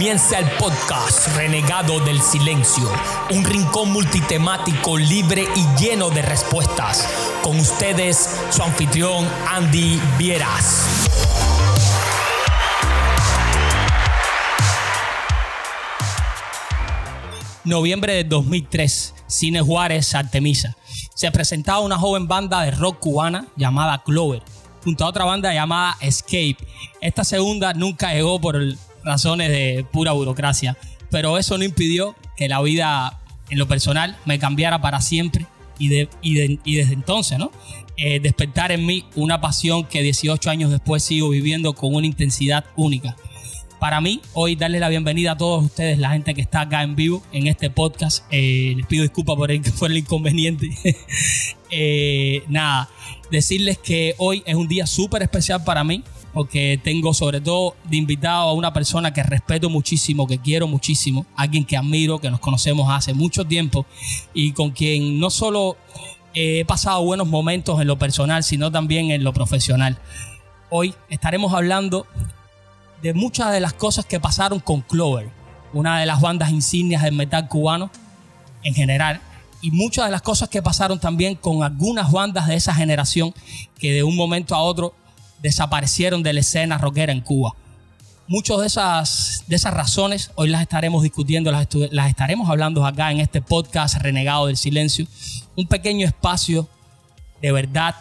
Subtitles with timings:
[0.00, 2.90] Comienza el podcast Renegado del Silencio,
[3.32, 7.06] un rincón multitemático libre y lleno de respuestas.
[7.42, 11.06] Con ustedes, su anfitrión Andy Vieras.
[17.64, 20.78] Noviembre de 2003, Cine Juárez, Artemisa.
[21.14, 24.42] Se presentaba una joven banda de rock cubana llamada Clover,
[24.82, 26.56] junto a otra banda llamada Escape.
[27.02, 28.56] Esta segunda nunca llegó por
[29.04, 30.76] razones de pura burocracia,
[31.10, 35.46] pero eso no impidió que la vida en lo personal me cambiara para siempre
[35.78, 37.50] y, de, y, desde entonces, ¿no?
[37.96, 42.64] Eh, despertar en mí una pasión que 18 años después sigo viviendo con una intensidad
[42.76, 43.16] única
[43.80, 46.94] para mí hoy darle la bienvenida a todos ustedes, la gente que está acá en
[46.94, 48.24] vivo en este podcast.
[48.30, 50.70] Eh, les pido disculpas por el, por el inconveniente.
[51.72, 52.90] Eh, nada,
[53.30, 56.02] decirles que hoy es un día súper especial para mí
[56.32, 61.26] porque tengo sobre todo de invitado a una persona que respeto muchísimo, que quiero muchísimo,
[61.36, 63.86] alguien que admiro, que nos conocemos hace mucho tiempo
[64.32, 65.76] y con quien no solo
[66.34, 69.98] he pasado buenos momentos en lo personal, sino también en lo profesional.
[70.70, 72.06] Hoy estaremos hablando
[73.02, 75.30] de muchas de las cosas que pasaron con Clover,
[75.72, 77.90] una de las bandas insignias del metal cubano
[78.62, 79.20] en general,
[79.62, 83.34] y muchas de las cosas que pasaron también con algunas bandas de esa generación
[83.78, 84.94] que de un momento a otro
[85.42, 87.54] desaparecieron de la escena rockera en Cuba.
[88.28, 93.10] Muchas de esas, de esas razones hoy las estaremos discutiendo, las, las estaremos hablando acá
[93.10, 95.06] en este podcast Renegado del Silencio.
[95.56, 96.68] Un pequeño espacio
[97.40, 97.96] de verdad,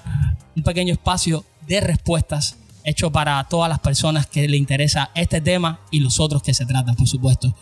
[0.55, 5.79] un pequeño espacio de respuestas hecho para todas las personas que le interesa este tema
[5.91, 7.55] y los otros que se tratan, por supuesto.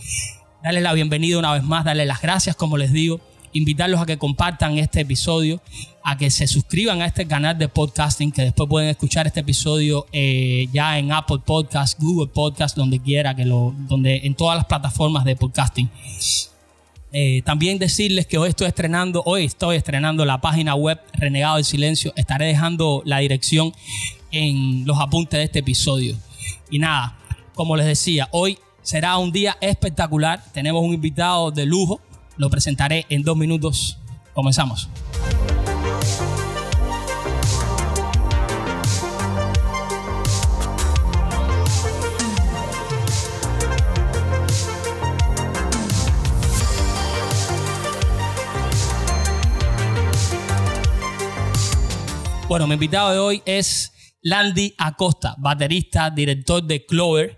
[0.63, 3.19] Darles la bienvenida una vez más, darles las gracias, como les digo,
[3.53, 5.61] invitarlos a que compartan este episodio,
[6.03, 10.05] a que se suscriban a este canal de podcasting, que después pueden escuchar este episodio
[10.11, 14.65] eh, ya en Apple Podcast, Google Podcast, donde quiera, que lo, donde en todas las
[14.65, 15.89] plataformas de podcasting.
[17.13, 21.65] Eh, también decirles que hoy estoy estrenando, hoy estoy estrenando la página web Renegado del
[21.65, 22.13] Silencio.
[22.15, 23.73] Estaré dejando la dirección
[24.31, 26.17] en los apuntes de este episodio.
[26.69, 27.17] Y nada,
[27.53, 30.43] como les decía, hoy será un día espectacular.
[30.53, 32.01] Tenemos un invitado de lujo.
[32.37, 33.97] Lo presentaré en dos minutos.
[34.33, 34.89] Comenzamos.
[52.47, 57.37] Bueno, mi invitado de hoy es Landy Acosta, baterista, director de Clover,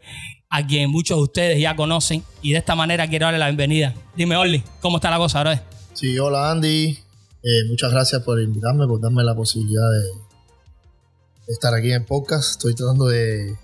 [0.49, 2.23] a quien muchos de ustedes ya conocen.
[2.41, 3.93] Y de esta manera quiero darle la bienvenida.
[4.15, 5.63] Dime, Orly, ¿cómo está la cosa ahora?
[5.93, 6.97] Sí, hola Andy.
[7.41, 12.51] Eh, muchas gracias por invitarme, por darme la posibilidad de, estar aquí en podcast.
[12.51, 13.55] Estoy tratando de,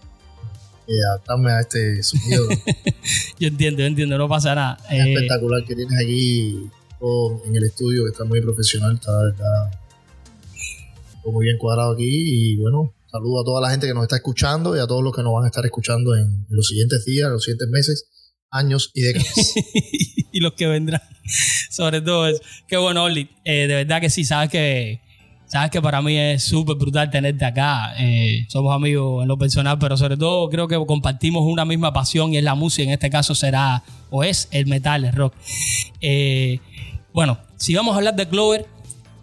[1.10, 2.48] adaptarme a este sonido.
[3.40, 4.78] yo entiendo, yo entiendo, no pasa nada.
[4.90, 6.70] Es eh, espectacular que tienes aquí
[7.46, 9.72] en el estudio, que está muy profesional, está, está
[11.26, 14.76] muy bien cuadrado aquí y bueno, Saludo a toda la gente que nos está escuchando
[14.76, 17.46] y a todos los que nos van a estar escuchando en los siguientes días, los
[17.46, 18.10] siguientes meses,
[18.52, 19.54] años y décadas.
[20.34, 21.00] y los que vendrán.
[21.72, 22.42] Sobre todo eso.
[22.68, 23.30] Qué bueno, Oli.
[23.46, 25.00] Eh, de verdad que sí, sabes que,
[25.48, 27.96] sabes que para mí es súper brutal tenerte acá.
[27.98, 32.34] Eh, somos amigos en lo personal, pero sobre todo creo que compartimos una misma pasión
[32.34, 32.84] y es la música.
[32.84, 35.36] En este caso será o es el metal, el rock.
[36.02, 36.60] Eh,
[37.14, 38.66] bueno, si vamos a hablar de Clover,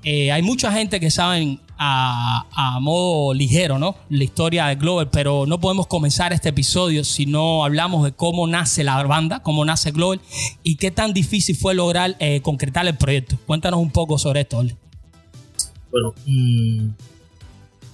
[0.03, 3.97] hay mucha gente que saben a, modo ligero, ¿no?
[4.09, 8.47] La historia de Glover, pero no podemos comenzar este episodio si no hablamos de cómo
[8.47, 10.21] nace la banda, cómo nace Glover
[10.63, 13.37] y qué tan difícil fue lograr eh, concretar el proyecto.
[13.47, 14.77] Cuéntanos un poco sobre esto, Oli.
[15.91, 16.89] Bueno, mm,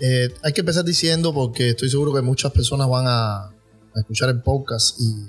[0.00, 3.50] eh, hay que empezar diciendo, porque estoy seguro que muchas personas van a,
[3.96, 5.26] escuchar el podcast y,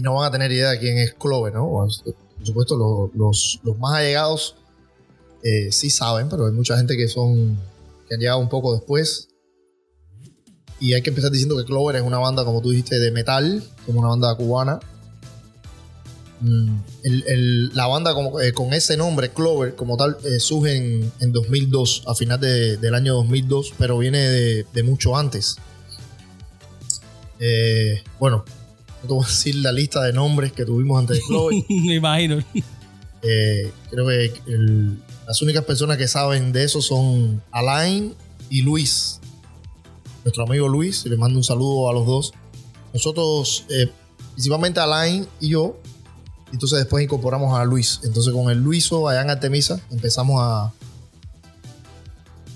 [0.00, 1.68] no van a tener idea de quién es Clover, ¿no?
[1.68, 4.54] Por supuesto, los más allegados
[5.42, 7.58] eh, sí saben, pero hay mucha gente que son
[8.08, 9.28] que han llegado un poco después.
[10.80, 13.62] Y hay que empezar diciendo que Clover es una banda, como tú dijiste, de metal,
[13.84, 14.80] como una banda cubana.
[16.40, 16.78] Mm,
[17.74, 22.40] la banda eh, con ese nombre, Clover, como tal, eh, surge en, 2002, a final
[22.40, 25.56] del año 2002, pero viene de, mucho antes.
[28.20, 28.44] bueno,
[29.02, 31.54] no te voy a decir la lista de nombres que tuvimos antes de Clover.
[31.68, 32.38] Me imagino.
[33.20, 38.14] creo que el, las únicas personas que saben de eso son Alain
[38.48, 39.20] y Luis.
[40.24, 42.32] Nuestro amigo Luis, le mando un saludo a los dos.
[42.94, 43.90] Nosotros, eh,
[44.32, 45.78] principalmente Alain y yo,
[46.50, 48.00] entonces después incorporamos a Luis.
[48.04, 50.72] Entonces con el Luiso allá en Artemisa empezamos a,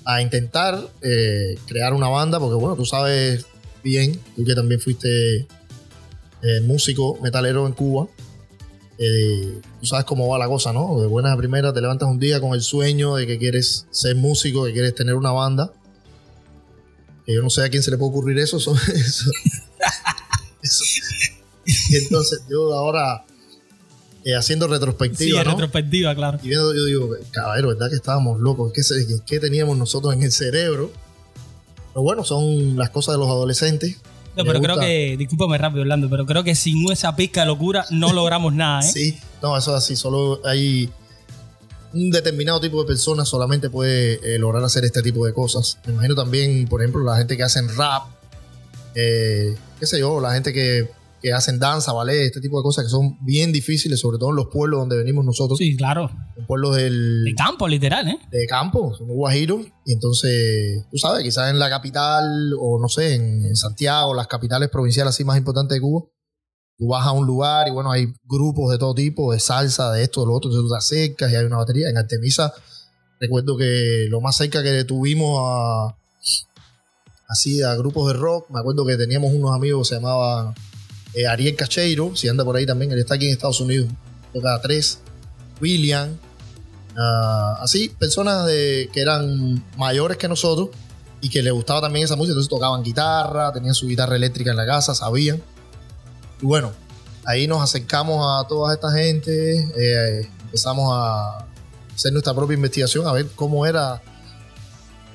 [0.07, 3.45] a intentar eh, crear una banda, porque bueno, tú sabes
[3.85, 8.09] bien, tú que también fuiste eh, músico metalero en Cuba,
[9.83, 11.01] tú sabes cómo va la cosa, ¿no?
[11.01, 14.15] De buenas a primeras te levantas un día con el sueño de que quieres ser
[14.15, 15.73] músico, que quieres tener una banda.
[17.27, 18.59] Que yo no sé a quién se le puede ocurrir eso.
[18.59, 18.77] eso,
[20.63, 20.85] eso.
[21.65, 23.25] Y entonces yo ahora
[24.25, 25.41] eh, haciendo retrospectiva.
[25.41, 25.51] Sí, ¿no?
[25.51, 26.39] retrospectiva, claro.
[26.45, 28.73] Y viendo, yo digo, caballero, ¿verdad que estábamos locos?
[28.73, 28.83] ¿Qué,
[29.27, 30.93] qué teníamos nosotros en el cerebro?
[31.93, 33.97] Pero bueno, son las cosas de los adolescentes.
[34.37, 37.85] No, pero creo que, discúlpame rápido, Orlando, pero creo que sin esa pizca de locura
[37.91, 38.91] no logramos nada, ¿eh?
[38.91, 39.97] Sí, no, eso es así.
[39.97, 40.91] Solo hay
[41.93, 45.79] un determinado tipo de personas solamente puede eh, lograr hacer este tipo de cosas.
[45.87, 48.05] Me imagino también, por ejemplo, la gente que hacen rap,
[48.95, 50.89] eh, qué sé yo, la gente que,
[51.23, 54.37] que hacen danza, ballet, este tipo de cosas que son bien difíciles, sobre todo en
[54.37, 56.11] los pueblos donde venimos nosotros, Sí, claro.
[56.37, 58.19] en pueblos del, De campo, literal, ¿eh?
[58.31, 63.15] de campo, somos guajiros, y entonces, tú sabes, quizás en la capital o no sé,
[63.15, 66.05] en, en Santiago, las capitales provinciales así más importantes de Cuba,
[66.77, 70.03] tú vas a un lugar y bueno, hay grupos de todo tipo, de salsa, de
[70.03, 71.89] esto, de lo otro, entonces tú te acercas y hay una batería.
[71.89, 72.53] En Artemisa,
[73.21, 75.97] recuerdo que lo más cerca que tuvimos a
[77.29, 80.55] así a grupos de rock, me acuerdo que teníamos unos amigos que se llamaban
[81.15, 83.89] eh, Ariel Cacheiro, si anda por ahí también, él está aquí en Estados Unidos,
[84.33, 85.01] toca tres,
[85.61, 86.17] William,
[86.99, 90.69] Ah, así, personas que eran mayores que nosotros
[91.21, 94.57] y que les gustaba también esa música, entonces tocaban guitarra, tenían su guitarra eléctrica en
[94.57, 95.43] la casa, sabían.
[96.41, 96.73] Y bueno,
[97.25, 101.47] ahí nos acercamos a toda esta gente, eh, empezamos a
[101.95, 104.03] hacer nuestra propia investigación, a ver cómo era,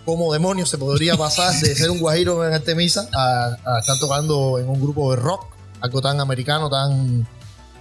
[0.06, 4.58] cómo demonios se podría pasar de ser un guajiro en Artemisa a, a estar tocando
[4.58, 5.46] en un grupo de rock,
[5.81, 7.27] algo tan americano, tan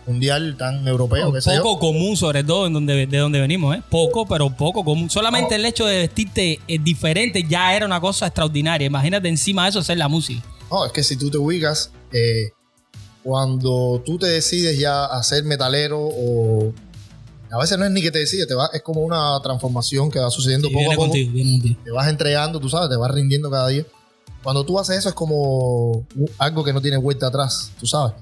[0.06, 1.62] mundial, tan europeo, yo.
[1.62, 3.82] Poco común, sobre todo en donde, de donde venimos, ¿eh?
[3.90, 5.10] Poco, pero poco común.
[5.10, 5.56] Solamente No.
[5.56, 8.86] el hecho de vestirte eh, diferente ya era una cosa extraordinaria.
[8.86, 10.42] Imagínate encima de eso hacer la música.
[10.70, 12.50] No, es que si tú te ubicas, eh,
[13.22, 16.72] cuando tú te decides ya a ser metalero o...
[17.50, 20.18] A veces no es ni que te decides, te va, es como una transformación que
[20.18, 21.06] va sucediendo Sí, poco a poco.
[21.08, 21.80] contigo, viene contigo.
[21.84, 23.84] Te vas entregando, tú sabes, te vas rindiendo cada día.
[24.46, 26.06] Cuando tú haces eso es como
[26.38, 28.14] algo que no tiene vuelta atrás, tú sabes.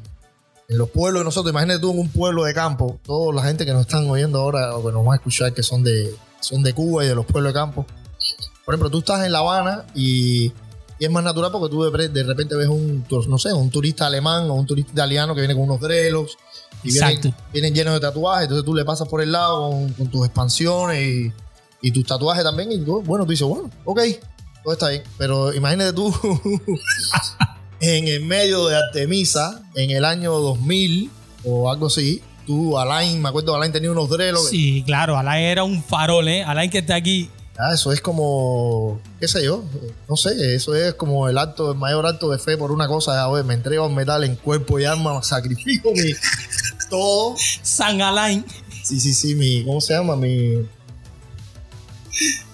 [0.70, 3.66] En los pueblos de nosotros, imagínate tú en un pueblo de campo, toda la gente
[3.66, 6.62] que nos están oyendo ahora o que nos van a escuchar que son de, son
[6.62, 7.84] de Cuba y de los pueblos de campo.
[8.64, 10.46] Por ejemplo, tú estás en La Habana y,
[10.98, 14.48] y es más natural porque tú de, repente ves un, no sé, un turista alemán
[14.48, 16.38] o un turista italiano que viene con unos grelos
[16.82, 16.90] y
[17.52, 21.06] vienen, llenos de tatuajes, entonces tú le pasas por el lado con, con tus expansiones
[21.06, 21.32] y,
[21.82, 24.00] y tus tatuajes también y tú, bueno, tú dices, bueno, ok,
[24.64, 26.12] todo está bien, pero imagínate tú
[27.80, 31.10] en el medio de Artemisa en el año 2000
[31.44, 34.48] o algo así, tú, Alain, me acuerdo, Alain tenía unos drelos.
[34.48, 36.42] Sí, claro, Alain era un farol, ¿eh?
[36.42, 37.28] Alain que está aquí.
[37.56, 39.62] Ah, eso es como, qué sé yo,
[40.08, 43.22] no sé, eso es como el acto, el mayor acto de fe por una cosa,
[43.22, 46.12] a ver, me entrego al metal en cuerpo y alma, sacrifico mi
[46.90, 47.36] todo.
[47.62, 48.44] San Alain.
[48.82, 50.16] Sí, sí, sí, mi, ¿cómo se llama?
[50.16, 50.66] Mi,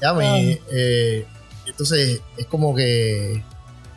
[0.03, 0.59] ya, mi, Ah.
[0.73, 1.27] eh,
[1.71, 3.43] entonces es como que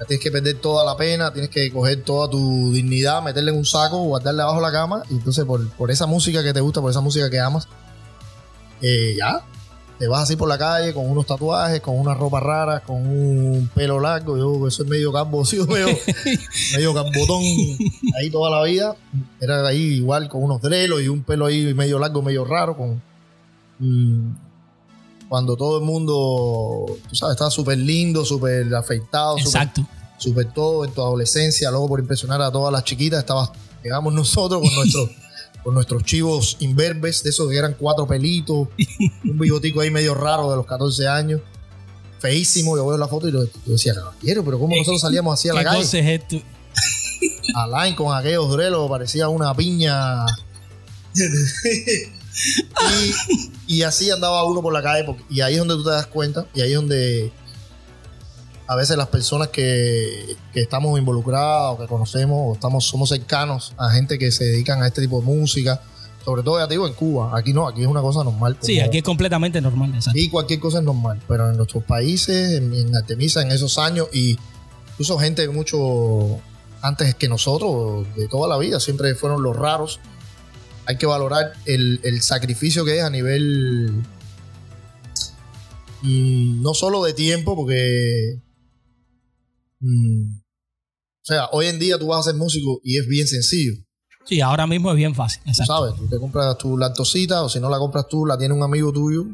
[0.06, 3.66] tienes que perder toda la pena, tienes que coger toda tu dignidad, meterla en un
[3.66, 6.82] saco, guardarla abajo de la cama, y entonces por, por esa música que te gusta,
[6.82, 7.68] por esa música que amas,
[8.82, 9.44] eh, ya,
[10.00, 13.70] te vas así por la calle con unos tatuajes, con una ropa rara, con un
[13.74, 15.12] pelo largo, yo que soy medio
[15.46, 15.58] sí,
[16.74, 17.44] medio, cambotón
[18.20, 18.96] ahí toda la vida,
[19.40, 22.76] era ahí igual con unos drelos y un pelo ahí medio largo, medio raro,
[23.80, 24.32] mm,
[25.34, 29.36] cuando todo el mundo, tú sabes, estaba súper lindo, súper afeitado,
[30.20, 33.50] súper todo en tu adolescencia, luego por impresionar a todas las chiquitas, estabas,
[33.84, 35.10] llegamos nosotros con nuestros,
[35.64, 38.68] con nuestros chivos imberbes, de esos que eran cuatro pelitos,
[39.24, 41.42] un bigotico ahí medio raro de los 14 años,
[42.20, 45.50] feísimo, yo veo la foto y lo- yo decía, caballero, pero ¿cómo nosotros salíamos así
[45.50, 45.82] a la ¿Qué calle?
[45.82, 46.38] cosa es esto?
[47.56, 50.26] Alain con aquellos drelos parecía una piña.
[53.68, 55.04] y, y así andaba uno por la calle.
[55.06, 56.46] porque- y ahí es donde tú te das cuenta.
[56.54, 57.32] Y ahí es donde
[58.68, 63.74] a veces las personas que, que estamos involucradas o que conocemos o estamos, somos cercanos
[63.78, 65.82] a gente que se dedican a este tipo de música.
[66.24, 67.38] Sobre todo, ya te digo, en Cuba.
[67.38, 68.58] Aquí no, aquí es una cosa normal.
[68.62, 69.90] Sí, aquí es completamente normal.
[69.94, 70.12] Exacto.
[70.18, 74.08] Aquí cualquier cosa es normal, pero en nuestros países, en, en Artemisa, en esos años,
[74.14, 74.38] y
[74.94, 76.40] incluso gente mucho
[76.82, 80.00] antes que nosotros, de toda la vida, siempre fueron los raros.
[80.86, 84.04] Hay que valorar el, el sacrificio que es a nivel
[86.04, 88.42] no solo de tiempo, porque
[89.80, 90.44] mm,
[91.24, 93.74] o sea, hoy en día tú vas a ser músico y es bien sencillo.
[94.26, 95.42] Sí, ahora mismo es bien fácil.
[95.44, 95.74] Tú Exacto.
[95.74, 98.64] sabes, tú te compras tu lactosita o si no la compras tú, la tiene un
[98.64, 99.26] amigo tuyo.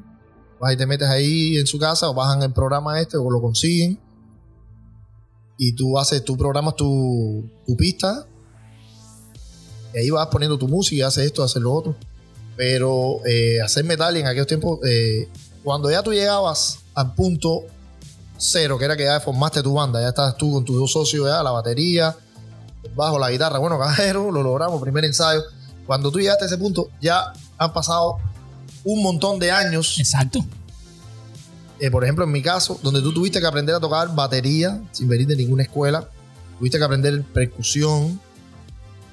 [0.60, 3.42] Vas y te metes ahí en su casa o bajan el programa este o lo
[3.42, 4.00] consiguen.
[5.58, 8.28] Y tú haces, tú programas tu, tu pista
[9.94, 11.96] Y ahí vas poniendo tu música, haces esto, haces lo otro.
[12.56, 15.30] Pero eh, hacer metal en aquellos tiempos, eh,
[15.64, 17.64] cuando ya tú llegabas al punto
[18.38, 21.28] cero, que era que ya formaste tu banda, ya estabas tú con tus dos socios,
[21.28, 22.16] ya la batería,
[22.84, 23.60] el bajo, la guitarra.
[23.60, 25.42] Bueno, cajero, lo logramos, primer ensayo.
[25.86, 28.18] Cuando tú llegaste a ese punto, ya han pasado
[28.84, 29.98] un montón de años.
[30.00, 30.46] Exacto.
[31.80, 35.08] Eh, por ejemplo, en mi caso, donde tú tuviste que aprender a tocar batería sin
[35.08, 36.10] venir de ninguna escuela,
[36.58, 38.20] tuviste que aprender percusión,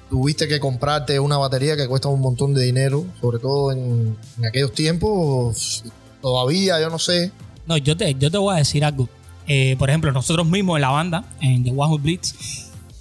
[0.09, 4.45] tuviste que comprarte una batería que cuesta un montón de dinero, sobre todo en, en
[4.45, 5.83] aquellos tiempos,
[6.21, 7.31] todavía, yo no sé.
[7.65, 9.09] No, yo te, yo te voy a decir algo.
[9.47, 12.33] Eh, por ejemplo, nosotros mismos en la banda, en The One Who Blitz,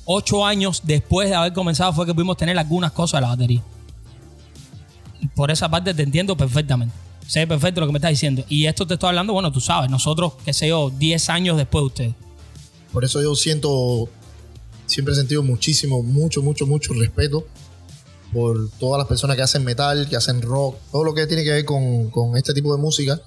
[0.04, 3.62] ocho años después de haber comenzado fue que pudimos tener algunas cosas de la batería.
[5.34, 6.94] Por esa parte te entiendo perfectamente.
[7.26, 8.44] Sé perfecto lo que me estás diciendo.
[8.48, 11.82] Y esto te estoy hablando, bueno, tú sabes, nosotros, qué sé yo, 10 años después
[11.82, 12.14] de ustedes.
[12.92, 14.08] Por eso yo siento,
[14.86, 17.46] siempre he sentido muchísimo, mucho, mucho, mucho respeto
[18.32, 21.50] por todas las personas que hacen metal, que hacen rock, todo lo que tiene que
[21.50, 23.20] ver con, con este tipo de música,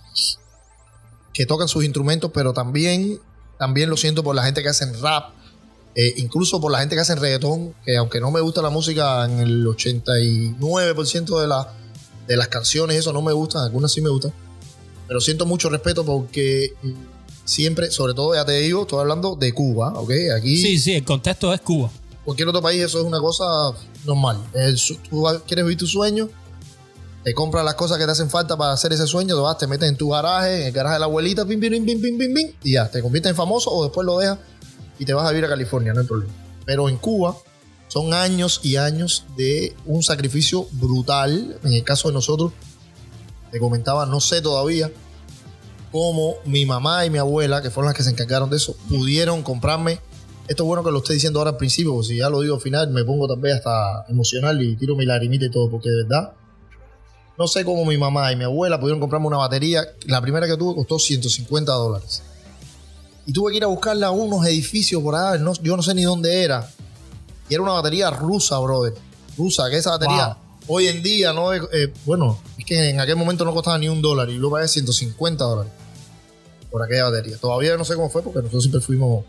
[1.34, 3.20] que tocan sus instrumentos, pero también,
[3.58, 5.32] también lo siento por la gente que hacen rap,
[5.96, 9.25] eh, incluso por la gente que hacen reggaetón, que aunque no me gusta la música
[9.25, 11.74] en el 89% de, la,
[12.28, 14.34] de las canciones, eso no me gustan, algunas sí me gustan,
[15.08, 16.74] pero siento mucho respeto porque
[17.50, 20.12] siempre, sobre todo ya te digo, estoy hablando de Cuba, ¿ok?
[20.38, 20.58] Aquí...
[20.58, 21.89] Sí, sí, el contexto es Cuba.
[22.24, 23.44] Cualquier otro país eso es una cosa
[24.06, 24.38] normal.
[25.10, 26.29] Tú quieres vivir tu sueño,
[27.24, 29.65] te compras las cosas que te hacen falta para hacer ese sueño, te vas, te
[29.65, 32.18] metes en tu garaje, en el garaje de la abuelita, pim, pim, pim, pim, pim,
[32.20, 34.38] pim, pim, y ya, te conviertes en famoso o después lo dejas
[35.00, 36.32] y te vas a vivir a California, no hay problema.
[36.65, 37.36] Pero en Cuba
[37.88, 41.58] son años y años de un sacrificio brutal.
[41.63, 42.51] En el caso de nosotros,
[43.51, 44.91] te comentaba, no sé todavía
[45.91, 49.41] cómo mi mamá y mi abuela, que fueron las que se encargaron de eso, pudieron
[49.43, 50.00] comprarme.
[50.48, 52.55] Esto es bueno que lo esté diciendo ahora al principio, porque si ya lo digo
[52.55, 56.03] al final, me pongo también hasta emocional y tiro mi lagrimita y todo, porque de
[56.03, 56.34] verdad,
[57.38, 59.84] no sé cómo mi mamá y mi abuela pudieron comprarme una batería.
[60.05, 62.22] La primera que tuve costó 150 dólares.
[63.25, 65.93] Y tuve que ir a buscarla a unos edificios por allá, no- yo no sé
[65.93, 66.67] ni dónde era.
[67.48, 68.93] Y era una batería rusa, brother.
[69.38, 70.36] Rusa, que esa batería.
[70.70, 74.02] Hoy en día no eh, bueno, es que en aquel momento no costaba ni un
[74.02, 75.74] dólar y luego pagué 150 dólares
[76.72, 77.38] por aquella batería.
[77.38, 79.26] Todavía no sé cómo fue porque nosotros siempre fuimos.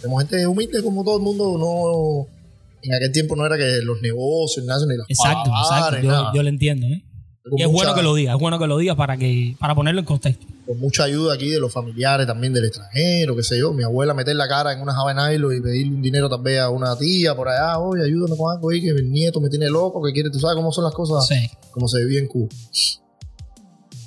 [0.00, 1.58] Somos gente humilde como todo el mundo.
[1.58, 2.28] No,
[2.82, 6.00] en aquel tiempo no era que los negocios, nada, ni las Exacto, exacto.
[6.00, 6.32] Yo, nada.
[6.34, 7.04] yo lo entiendo, ¿eh?
[7.52, 9.74] Y es mucha- bueno que lo digas, es bueno que lo digas para, que, para
[9.74, 10.46] ponerlo en contexto.
[10.66, 13.74] con mucha ayuda aquí de los familiares también del extranjero, qué sé yo.
[13.74, 16.70] Mi abuela meter la cara en una java nylon y pedirle un dinero también a
[16.70, 20.02] una tía por allá, oye, ayúdame con algo ahí que mi nieto me tiene loco,
[20.02, 21.50] que quiere, tú sabes cómo son las cosas, Sí.
[21.70, 22.48] como se vivía en Cuba.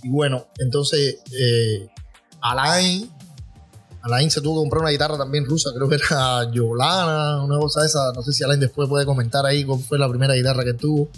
[0.04, 1.88] Y bueno, entonces eh,
[2.42, 3.08] Alain,
[4.02, 7.86] Alain se tuvo que comprar una guitarra también rusa, creo que era Yolana, una cosa
[7.86, 10.74] esa, no sé si Alain después puede comentar ahí cuál fue la primera guitarra que
[10.74, 11.10] tuvo.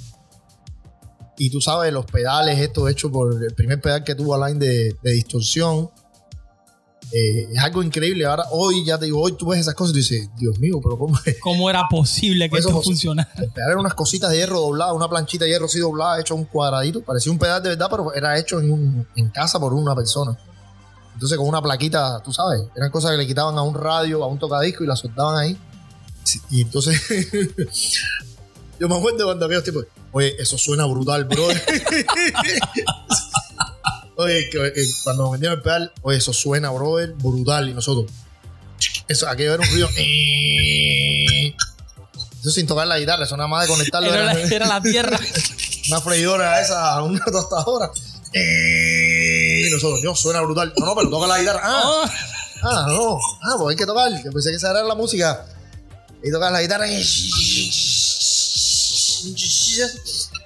[1.39, 4.95] Y tú sabes, los pedales, estos hechos por el primer pedal que tuvo Alain de,
[5.01, 5.89] de distorsión.
[7.11, 8.25] eh, es algo increíble.
[8.25, 10.79] Ahora, hoy, ya te digo, hoy tú ves esas cosas y tú dices, Dios mío,
[10.83, 11.37] pero ¿cómo es?
[11.39, 13.31] ¿Cómo era posible que Eso esto funcionara?
[13.37, 16.35] El pedal era unas cositas de hierro dobladas, una planchita de hierro así doblada, hecho
[16.35, 17.01] un cuadradito.
[17.01, 20.37] Parecía un pedal de verdad, pero era hecho en, un- en casa por una persona.
[21.13, 24.27] Entonces, con una plaquita, tú sabes, eran cosas que le quitaban a un radio, a
[24.27, 25.57] un tocadisco y la soltaban ahí.
[26.51, 27.01] Y entonces,
[28.79, 31.47] yo me acuerdo cuando había tipos, oye, eso suena brutal, bro.
[34.15, 37.69] oye, que, que cuando nos vendieron el pedal, oye, eso suena, brother, brutal.
[37.69, 38.11] Y nosotros,
[39.07, 39.87] eso, aquello era un ruido.
[42.41, 44.13] Eso sin tocar la guitarra, eso nada más de conectarlo.
[44.13, 45.19] Era la, era- la tierra.
[45.89, 47.91] una freidora esa, una tostadora.
[48.33, 50.71] Y nosotros, Dios, suena brutal.
[50.77, 51.61] No, no, pero toca la guitarra.
[51.63, 52.05] Ah,
[52.61, 53.17] Oh, ah, no.
[53.41, 54.11] Ah, pues hay que tocar.
[54.23, 55.45] Yo pensé que esa era la música.
[56.21, 56.87] Y tocar la guitarra.
[56.87, 57.01] Y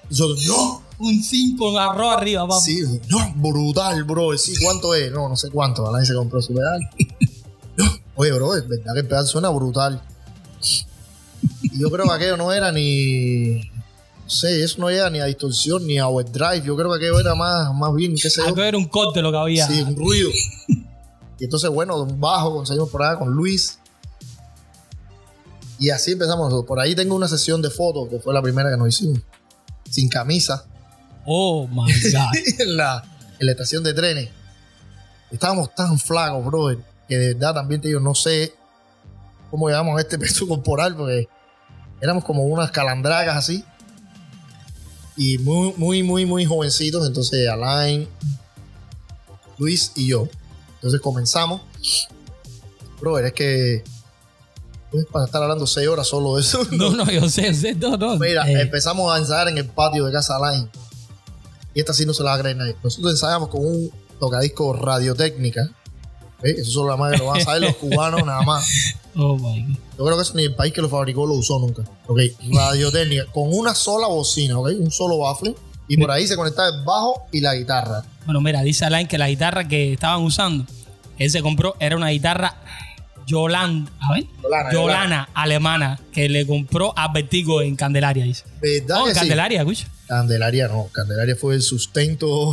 [0.10, 0.82] nosotros, no.
[1.00, 2.62] un 5 con arroz arriba, papá.
[2.62, 4.38] Sí, no, brutal, bro.
[4.38, 5.12] Sí, ¿cuánto es?
[5.12, 5.90] No, no sé cuánto.
[5.92, 6.90] Nadie se compró su pedal.
[7.76, 7.86] No,
[8.18, 10.00] oye, bro, es verdad que el pedal suena brutal.
[11.64, 13.56] Y yo creo que aquello no era ni.
[13.56, 16.62] No sé, eso no era ni a distorsión ni a overdrive.
[16.64, 18.48] Yo creo que aquello era más, más bien, qué sé yo.
[18.50, 19.66] Algo era un corte lo que había.
[19.66, 20.30] Sí, un ruido.
[21.40, 23.80] Y entonces, bueno, bajo conseguimos por allá con Luis.
[25.84, 26.66] Y así empezamos nosotros.
[26.66, 29.20] Por ahí tengo una sesión de fotos, que fue la primera que nos hicimos.
[29.90, 30.66] Sin camisa.
[31.26, 32.60] Oh my God.
[32.60, 33.04] en, la,
[33.38, 34.30] en la estación de trenes.
[35.30, 38.54] Estábamos tan flacos, brother, que de verdad también te digo, no sé
[39.52, 41.28] cómo llegamos a este peso corporal, porque
[42.00, 43.66] éramos como unas calandragas así.
[45.18, 47.06] Y muy, muy, muy, muy jovencitos.
[47.06, 48.08] Entonces, Alain,
[49.58, 50.30] Luis y yo.
[50.76, 51.60] Entonces comenzamos.
[53.02, 53.93] Brother, es que
[55.12, 56.66] para estar hablando seis horas solo de eso.
[56.72, 58.18] No, no, yo sé, sé, no, no.
[58.18, 60.68] Mira, Eh, empezamos a ensayar en el patio de Casa Line.
[61.74, 62.76] Y esta sí no se la va a creer nadie.
[62.84, 65.62] Nosotros ensayamos con un tocadisco radiotécnica.
[66.44, 66.56] ¿eh?
[66.58, 68.66] Eso solo la más que lo van a saber los cubanos nada más.
[69.16, 69.78] oh my God.
[69.98, 71.84] Yo creo que eso ni el país que lo fabricó lo usó nunca.
[72.08, 72.20] Ok,
[72.52, 73.26] radiotécnica.
[73.32, 75.56] Con una sola bocina, ok, un solo baffle.
[75.88, 78.04] Y por ahí se conectaba el bajo y la guitarra.
[78.26, 80.66] Bueno, mira, dice Alain que la guitarra que estaban usando,
[81.18, 82.56] que él se compró, era una guitarra
[83.28, 88.44] Yolanda, a ver, Yolana, Yolana, alemana, que le compró a Vertigo en Candelaria, dice.
[88.62, 89.20] ¿Verdad No, que en sí?
[89.22, 89.88] Candelaria, escucha.
[90.08, 92.52] Candelaria no, Candelaria fue el sustento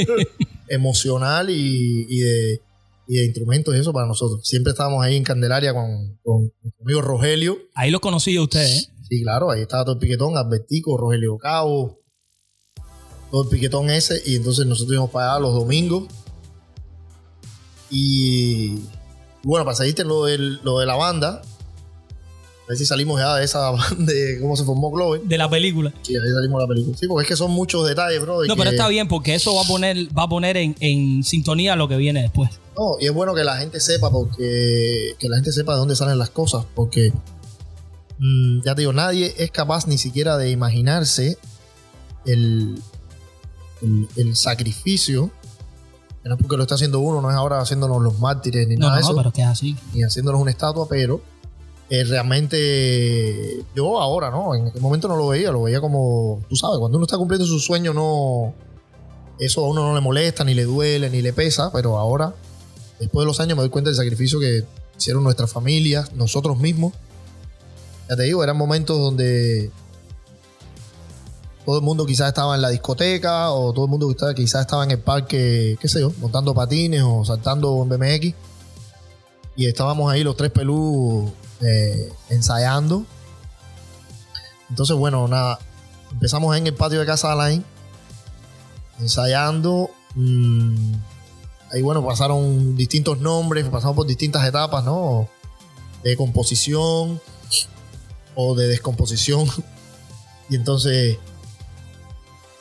[0.68, 2.60] emocional y, y de,
[3.08, 4.40] y de instrumentos y eso para nosotros.
[4.46, 7.58] Siempre estábamos ahí en Candelaria con, con nuestro amigo Rogelio.
[7.74, 8.92] Ahí los conocí a ustedes, ¿eh?
[9.08, 11.98] Sí, claro, ahí estaba todo el piquetón, Albertico, Rogelio Cabo,
[13.30, 14.22] todo el piquetón ese.
[14.24, 16.04] Y entonces nosotros íbamos para allá los domingos.
[17.90, 18.76] Y
[19.42, 23.44] bueno, para seguirte lo, del- lo de la banda, a ver si salimos ya de
[23.44, 25.22] esa de cómo se formó Clover.
[25.22, 25.92] de la película.
[26.02, 26.96] Sí, ahí salimos de la película.
[26.96, 28.44] Sí, porque es que son muchos detalles, bro.
[28.44, 31.74] No, pero está bien porque eso va a poner, va a poner en, en sintonía
[31.76, 32.50] lo que viene después.
[32.76, 35.96] No, y es bueno que la gente sepa porque que la gente sepa de dónde
[35.96, 37.12] salen las cosas, porque
[38.18, 41.36] mm, ya te digo, nadie es capaz ni siquiera de imaginarse
[42.24, 42.80] el,
[43.82, 45.30] el, el sacrificio.
[46.24, 48.88] No es porque lo está haciendo uno, no es ahora haciéndonos los mártires ni No,
[48.88, 49.76] nada no, de no, eso, pero que es así.
[49.94, 51.20] ni haciéndonos una estatua, pero
[51.88, 54.54] eh, realmente yo ahora, ¿no?
[54.54, 57.46] En aquel momento no lo veía, lo veía como, tú sabes, cuando uno está cumpliendo
[57.46, 58.54] su sueño, no.
[59.38, 62.34] Eso a uno no le molesta, ni le duele, ni le pesa, pero ahora,
[62.98, 64.64] después de los años, me doy cuenta del sacrificio que
[64.98, 66.92] hicieron nuestras familias, nosotros mismos.
[68.08, 69.70] Ya te digo, eran momentos donde
[71.64, 74.92] todo el mundo quizás estaba en la discoteca o todo el mundo quizás- estaba en
[74.92, 78.34] el parque, qué sé yo, montando patines o saltando en BMX.
[79.56, 83.04] Y estábamos ahí los tres pelú eh, ensayando.
[84.70, 85.58] Entonces, bueno, nada,
[86.12, 87.64] empezamos en el patio de casa Alain,
[88.98, 89.90] ensayando.
[90.14, 90.92] mm,
[91.72, 95.28] ahí, bueno, pasaron distintos nombres, pasamos por distintas etapas, ¿no?
[96.02, 97.20] De composición
[98.34, 99.46] o de descomposición.
[100.48, 101.16] Y entonces,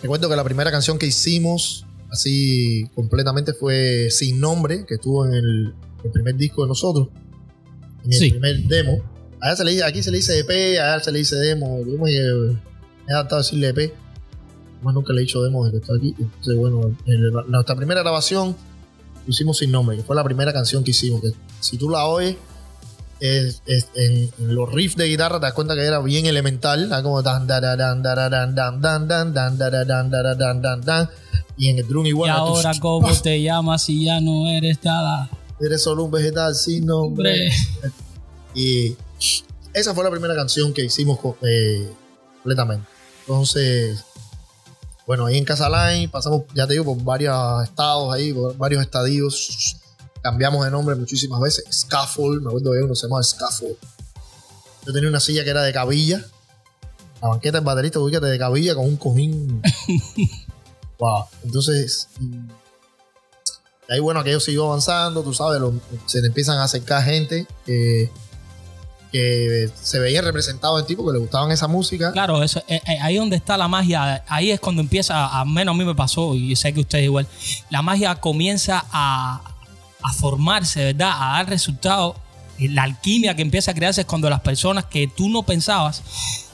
[0.02, 5.34] recuerdo que la primera canción que hicimos, así completamente, fue Sin Nombre, que estuvo en
[5.34, 7.10] el, el primer disco de nosotros,
[8.06, 8.32] en el Sí.
[8.32, 9.04] primer demo.
[9.42, 11.80] Allá se le aquí se le dice EP, allá se le dice demo.
[11.86, 13.94] Yo me he adaptado a decirle EP.
[14.82, 16.16] Más nunca le he dicho demo desde que estoy aquí.
[16.24, 18.56] Entonces, bueno, en la- nuestra primera grabación
[19.26, 21.22] lo hicimos sin nombre, que fue la primera canción que hicimos.
[21.22, 22.36] Que si tú la oyes,
[23.20, 26.86] es- es- en, en los riffs de guitarra te das cuenta que era bien elemental,
[26.86, 31.10] era como dan, dan, dan, dan, dan, dan, dan, dan, dan, dan, dan,
[31.58, 32.30] y en el drum igual.
[32.30, 35.30] y ahora, ¿cómo te llamas si ya no eres nada?
[35.60, 37.52] Eres solo un vegetal sin nombre.
[38.56, 38.96] Y
[39.74, 41.92] esa fue la primera canción que hicimos eh,
[42.42, 42.88] completamente.
[43.22, 44.04] Entonces,
[45.06, 49.76] bueno, ahí en Casaline pasamos, ya te digo, por varios estados ahí, por varios estadios.
[50.22, 51.66] Cambiamos de nombre muchísimas veces.
[51.72, 53.76] Scaffold, me acuerdo de uno, se llamaba Scaffold.
[54.86, 56.26] Yo tenía una silla que era de cabilla.
[57.22, 59.62] La banqueta del baterista, ubícate de cabilla con un cojín.
[61.00, 61.26] wow.
[61.44, 62.08] Entonces,
[63.90, 65.74] ahí, bueno, aquello siguió avanzando, tú sabes, lo-
[66.06, 68.10] se le empiezan a acercar gente que,
[69.12, 72.12] que se veían representados en ti porque le gustaban esa música.
[72.12, 75.76] Claro, eso, eh, eh, ahí donde está la magia, ahí es cuando empieza, al menos
[75.76, 77.28] a mí me pasó, y sé que ustedes igual,
[77.70, 79.49] la magia comienza a,
[80.04, 81.12] a formarse, ¿verdad?
[81.14, 82.16] A dar resultados.
[82.60, 86.04] La alquimia que empieza a crearse es cuando las personas que tú no pensabas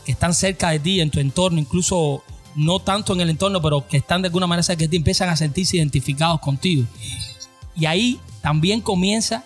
[0.05, 2.23] que están cerca de ti, en tu entorno, incluso
[2.55, 5.29] no tanto en el entorno, pero que están de alguna manera cerca de ti, empiezan
[5.29, 6.85] a sentirse identificados contigo.
[7.75, 9.43] Y ahí también comienza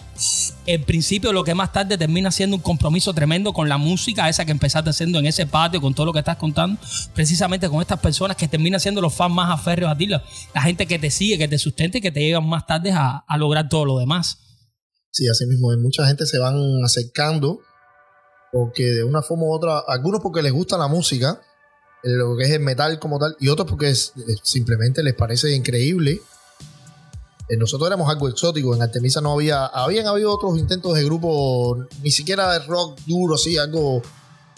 [0.65, 4.43] el principio lo que más tarde termina siendo un compromiso tremendo con la música, esa
[4.43, 6.77] que empezaste haciendo en ese patio, con todo lo que estás contando,
[7.13, 10.21] precisamente con estas personas que terminan siendo los fans más aférreos a ti, la,
[10.61, 13.69] gente que te sigue, que te sustenta y que te llevan más tarde a, lograr
[13.69, 14.39] todo lo demás.
[15.11, 15.69] Sí, así mismo.
[15.77, 17.61] Mucha gente se van acercando
[18.51, 21.39] porque de una forma u otra, algunos porque les gusta la música,
[22.03, 26.19] lo que es el metal como tal, y otros porque simplemente les parece increíble.
[27.49, 31.77] Eh, Nosotros éramos algo exótico, en Artemisa no había, habían habido otros intentos de grupo,
[32.03, 34.01] ni siquiera de rock duro, así, algo,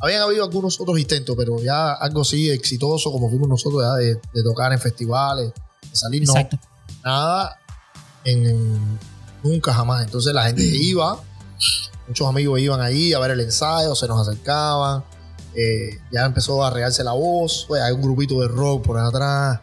[0.01, 4.15] habían habido algunos otros intentos, pero ya algo así exitoso como fuimos nosotros, ya de,
[4.15, 5.54] de tocar en festivales,
[5.89, 6.60] de salir, no, Exacto.
[7.04, 7.58] nada
[8.25, 8.99] en,
[9.43, 10.04] nunca jamás.
[10.04, 11.17] Entonces la gente iba,
[12.08, 15.04] muchos amigos iban ahí a ver el ensayo, se nos acercaban,
[15.56, 19.60] eh, ya empezó a regarse la voz, pues, hay un grupito de rock por atrás,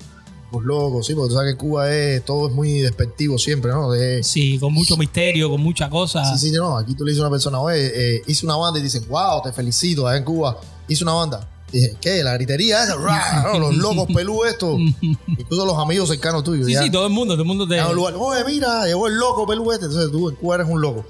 [0.51, 3.91] Los locos, sí, porque tú sabes que Cuba es, todo es muy despectivo siempre, ¿no?
[3.91, 6.25] De, Sí, con mucho misterio, con mucha cosa.
[6.37, 6.79] Sí, sí, no.
[6.79, 9.43] Aquí tú le dices a una persona, oye, eh, hice una banda y dicen, wow,
[9.43, 10.59] te felicito, allá en Cuba,
[10.89, 11.47] hice una banda.
[11.71, 12.25] Y dije, ¿qué?
[12.25, 12.97] La gritería esa,
[13.43, 14.79] no, los locos pelú estos.
[15.27, 16.67] Incluso los amigos cercanos tuyos.
[16.67, 16.83] Sí, ya.
[16.83, 17.83] sí, todo el mundo, todo el mundo te.
[17.85, 19.85] Un lugar, oye, mira, llegó el loco pelú este.
[19.85, 21.05] Entonces tú en Cuba eres un loco.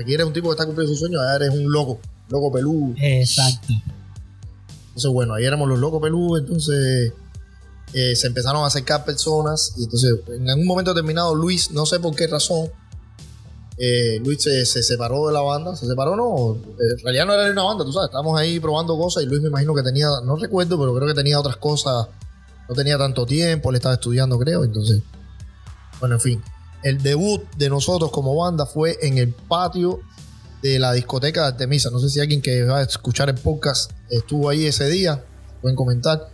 [0.00, 1.98] Aquí eres un tipo que está cumpliendo su sueño, allá eres un loco,
[2.28, 2.94] loco pelú.
[2.96, 3.72] Exacto.
[4.88, 7.12] Entonces, bueno, ahí éramos los locos pelú, entonces
[7.94, 12.00] eh, se empezaron a acercar personas y entonces en algún momento determinado Luis, no sé
[12.00, 12.70] por qué razón,
[13.76, 17.44] eh, Luis se, se separó de la banda, se separó no, en realidad no era
[17.44, 20.06] ni una banda, tú sabes, estábamos ahí probando cosas y Luis me imagino que tenía,
[20.24, 22.08] no recuerdo, pero creo que tenía otras cosas,
[22.68, 25.02] no tenía tanto tiempo, él estaba estudiando creo, entonces,
[26.00, 26.42] bueno, en fin,
[26.82, 30.00] el debut de nosotros como banda fue en el patio
[30.62, 33.90] de la discoteca de Artemisa, no sé si alguien que va a escuchar el podcast
[34.08, 35.24] estuvo ahí ese día,
[35.60, 36.28] pueden comentar,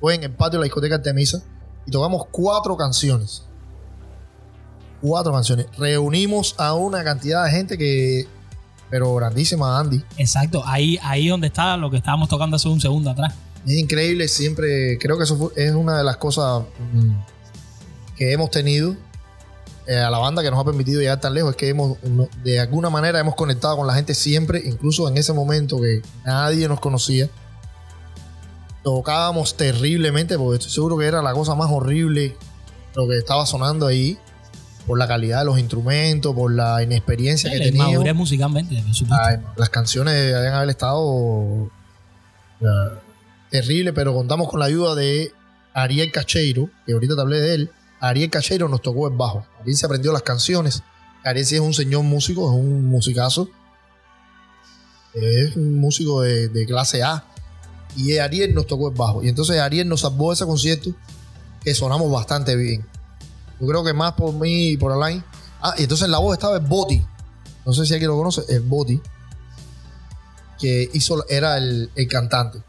[0.00, 1.42] fue en el patio de la discoteca Artemisa
[1.86, 3.44] y tocamos cuatro canciones.
[5.00, 5.66] Cuatro canciones.
[5.78, 8.26] Reunimos a una cantidad de gente que.
[8.88, 10.02] Pero grandísima, Andy.
[10.16, 10.62] Exacto.
[10.64, 13.34] Ahí, ahí donde está lo que estábamos tocando hace un segundo atrás.
[13.66, 14.96] Es increíble, siempre.
[14.98, 17.10] Creo que eso fue- es una de las cosas mm,
[18.16, 18.94] que hemos tenido
[19.88, 21.50] eh, a la banda que nos ha permitido llegar tan lejos.
[21.50, 21.98] Es que hemos,
[22.44, 26.68] de alguna manera, hemos conectado con la gente siempre, incluso en ese momento que nadie
[26.68, 27.28] nos conocía.
[28.86, 32.36] Tocábamos terriblemente, porque estoy seguro que era la cosa más horrible
[32.94, 34.16] lo que estaba sonando ahí,
[34.86, 38.14] por la calidad de los instrumentos, por la inexperiencia que teníamos.
[38.14, 38.80] musicalmente.
[39.10, 41.68] Ay, las canciones deben haber estado
[42.60, 42.66] eh,
[43.50, 45.32] terrible, pero contamos con la ayuda de
[45.74, 47.70] Ariel Cacheiro, que ahorita te hablé de él.
[47.98, 49.44] Ariel Cacheiro nos tocó el bajo.
[49.62, 50.84] Ariel se aprendió las canciones.
[51.24, 53.50] Ariel sí es un señor músico, es un musicazo.
[55.12, 57.24] Es un músico de, de clase A.
[57.96, 59.22] Y Ariel nos tocó el bajo.
[59.22, 60.90] Y entonces Ariel nos salvó ese concierto
[61.62, 62.86] que sonamos bastante bien.
[63.60, 65.24] Yo creo que más por mí y por Alain.
[65.60, 67.02] Ah, y entonces en la voz estaba el Boti.
[67.64, 69.00] No sé si alguien lo conoce, el Boti.
[70.58, 72.62] Que hizo, era el, el cantante.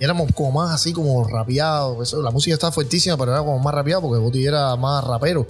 [0.00, 2.12] Éramos como más así como rapeados.
[2.14, 5.46] La música estaba fuertísima, pero era como más rapeado porque Boti era más rapero.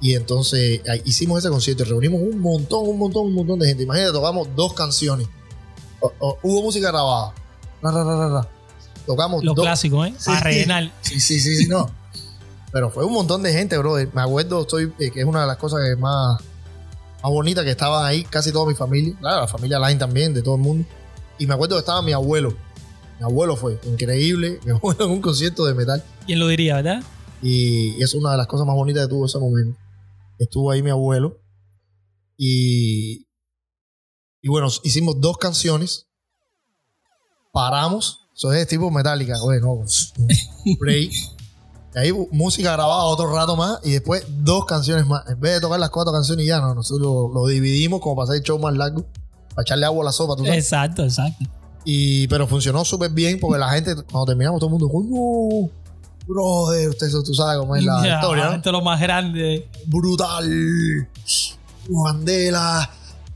[0.00, 3.82] Y entonces hicimos ese concierto y reunimos un montón, un montón, un montón de gente.
[3.82, 5.28] Imagínate, tocamos dos canciones.
[6.06, 7.32] O- o- hubo música grabada.
[7.82, 8.48] Ra, ra.
[9.06, 9.64] Tocamos Los dos.
[9.64, 10.14] clásicos, ¿eh?
[10.18, 10.30] Sí.
[10.42, 10.90] rellenar.
[11.00, 11.86] Sí, sí, sí, sí, no.
[12.72, 13.94] Pero fue un montón de gente, bro.
[14.12, 16.40] Me acuerdo, estoy, eh, que es una de las cosas que más,
[17.22, 19.14] más bonitas que estaban ahí, casi toda mi familia.
[19.20, 20.86] Claro, la familia Line también, de todo el mundo.
[21.38, 22.54] Y me acuerdo que estaba mi abuelo.
[23.18, 24.58] Mi abuelo fue increíble.
[24.64, 26.02] Mi abuelo en un concierto de metal.
[26.26, 27.02] ¿Quién lo diría, verdad?
[27.42, 29.78] Y es una de las cosas más bonitas que tuvo ese momento.
[30.38, 31.38] Estuvo ahí mi abuelo.
[32.36, 33.25] Y,
[34.46, 36.06] y bueno, hicimos dos canciones.
[37.52, 38.28] Paramos.
[38.32, 39.42] Eso es tipo metálica.
[39.42, 39.82] Oye, no.
[40.78, 41.10] Break.
[41.10, 43.80] Y ahí música grabada otro rato más.
[43.82, 45.28] Y después dos canciones más.
[45.28, 46.76] En vez de tocar las cuatro canciones y ya, no.
[46.76, 49.04] Nosotros lo, lo dividimos como para hacer el show más largo.
[49.48, 50.62] Para echarle agua a la sopa, tú sabes.
[50.62, 51.44] Exacto, exacto.
[51.84, 55.68] Y, pero funcionó súper bien porque la gente, cuando terminamos, todo el mundo, coño,
[56.24, 58.52] brother, usted, tú sabes cómo es la Ya, historia, ¿no?
[58.52, 59.68] Esto es lo más grande.
[59.86, 61.08] Brutal,
[61.88, 62.88] Mandela.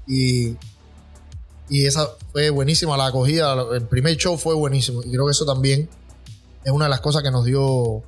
[0.07, 0.57] Y,
[1.71, 3.55] y esa fue buenísima la acogida.
[3.73, 5.03] El primer show fue buenísimo.
[5.05, 5.89] Y creo que eso también
[6.65, 8.03] es una de las cosas que nos dio,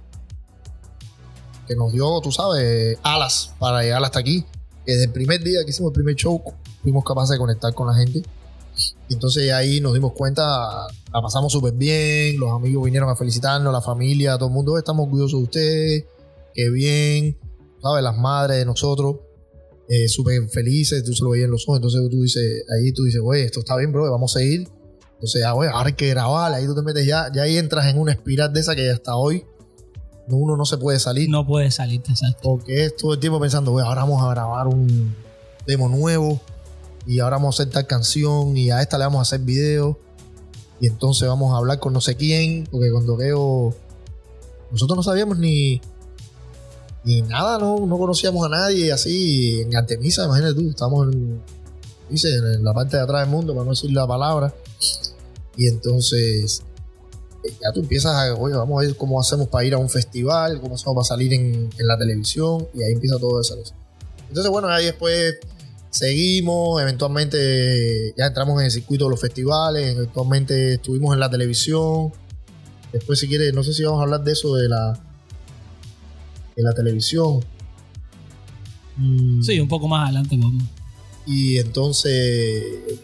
[1.69, 4.45] que nos dio, tú sabes, alas para llegar hasta aquí.
[4.85, 6.43] Desde el primer día que hicimos el primer show,
[6.83, 8.25] fuimos capaces de conectar con la gente.
[9.09, 10.43] Y entonces ahí nos dimos cuenta,
[11.13, 15.05] la pasamos súper bien, los amigos vinieron a felicitarnos, la familia, todo el mundo, estamos
[15.05, 16.05] orgullosos de ustedes,
[16.53, 17.39] qué bien,
[17.81, 18.03] ¿sabes?
[18.03, 19.17] Las madres de nosotros,
[19.89, 23.05] eh, súper felices, tú se lo veías en los ojos, entonces tú dices, ahí tú
[23.05, 24.69] dices, oye, esto está bien, bro, vamos a seguir.
[25.15, 27.87] Entonces, ah, oye, ahora hay que grabar, ahí tú te metes ya, ya ahí entras
[27.87, 29.45] en una espiral de esa que hasta hoy
[30.27, 31.29] no- uno no se puede salir.
[31.31, 32.39] No puede salirte, exacto.
[32.43, 35.15] Porque es todo el tiempo pensando, "Güey, ahora vamos a grabar un
[35.67, 36.41] demo nuevo
[37.07, 39.99] y ahora vamos a hacer tal canción y a esta le vamos a hacer video
[40.81, 43.75] y entonces vamos a hablar con no sé quién, porque cuando veo,
[44.73, 45.81] nosotros no sabíamos ni,
[47.05, 51.41] ni nada, no, no conocíamos a nadie así en Artemisa, imagínate tú, estamos en,
[52.09, 54.55] dice, en la parte de atrás del mundo, para no decir la palabra,
[55.57, 56.63] y entonces
[57.45, 59.89] eh, ya tú empiezas a, oye, vamos a ver cómo hacemos para ir a un
[59.89, 63.57] festival, cómo hacemos para salir en, en la televisión, y ahí empieza todo eso.
[64.29, 65.39] Entonces, bueno, ahí después
[65.91, 72.13] seguimos, eventualmente ya entramos en el circuito de los festivales, eventualmente estuvimos en la televisión.
[72.93, 74.99] Después, si quieres, no sé si vamos a hablar de eso de la,
[76.57, 77.41] de la televisión.
[78.97, 80.65] Mm, Sí, un poco más adelante vamos.
[81.27, 82.99] y entonces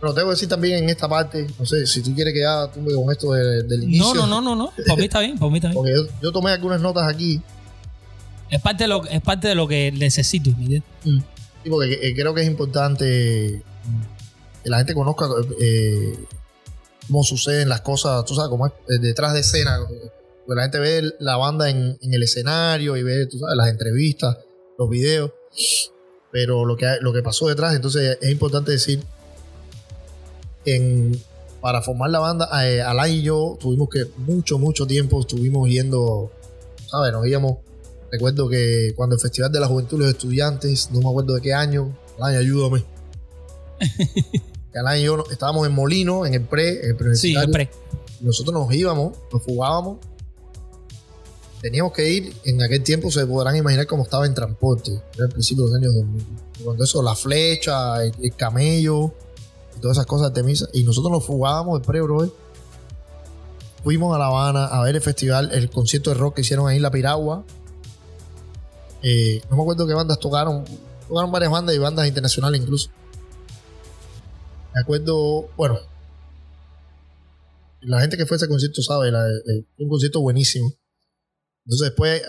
[0.00, 2.70] Pero tengo que decir también en esta parte, no sé, si tú quieres que ya
[2.72, 4.14] tumbe con esto de- del inicio.
[4.14, 4.72] No, no, no, no, no.
[4.86, 5.74] Por mí está bien, por mí está bien.
[5.82, 7.42] Porque yo, yo tomé algunas notas aquí,
[8.48, 10.90] Es parte de lo, es parte de lo que necesito, ¿me entiendes?
[11.04, 15.26] sí, porque eh, creo que es importante mm, que la gente conozca
[15.60, 16.16] eh,
[17.08, 19.78] cómo suceden las cosas, tú sabes, cómo es eh, detrás de escena.
[20.48, 23.68] Porque la gente ve la banda en, en el escenario y ve, tú sabes, las
[23.68, 24.38] entrevistas,
[24.78, 25.30] los videos.
[26.32, 29.02] Pero lo que, lo que pasó detrás, entonces es importante decir,
[30.64, 31.20] en,
[31.60, 36.30] para formar la banda, eh, Alain y yo tuvimos que mucho, mucho tiempo estuvimos yendo,
[36.86, 37.12] ¿sabes?
[37.12, 37.58] Nos íbamos,
[38.10, 41.42] recuerdo que cuando el Festival de la Juventud y los Estudiantes, no me acuerdo de
[41.42, 42.84] qué año, Alain, ayúdame.
[44.74, 46.94] Alain y yo estábamos en Molino, en el pre, en el Sí,
[47.34, 47.46] preuniversitario.
[47.48, 47.70] el pre.
[48.22, 49.98] Nosotros nos íbamos, nos fugábamos.
[51.60, 54.92] Teníamos que ir, en aquel tiempo se podrán imaginar cómo estaba en transporte.
[55.14, 56.26] Era el principio de los años 2000.
[56.60, 59.12] Y Cuando eso, la flecha, el, el camello
[59.76, 60.68] y todas esas cosas de Temisa.
[60.72, 62.30] Y nosotros nos fugábamos el pre, brother.
[63.82, 66.76] Fuimos a La Habana a ver el festival, el concierto de rock que hicieron ahí
[66.76, 67.44] en La Piragua.
[69.02, 70.64] Eh, no me acuerdo qué bandas tocaron.
[71.08, 72.90] Tocaron varias bandas y bandas internacionales incluso.
[74.74, 75.78] Me acuerdo, bueno,
[77.80, 80.72] la gente que fue a ese concierto sabe, la- eh, un concierto buenísimo.
[81.68, 82.24] Entonces después, eh,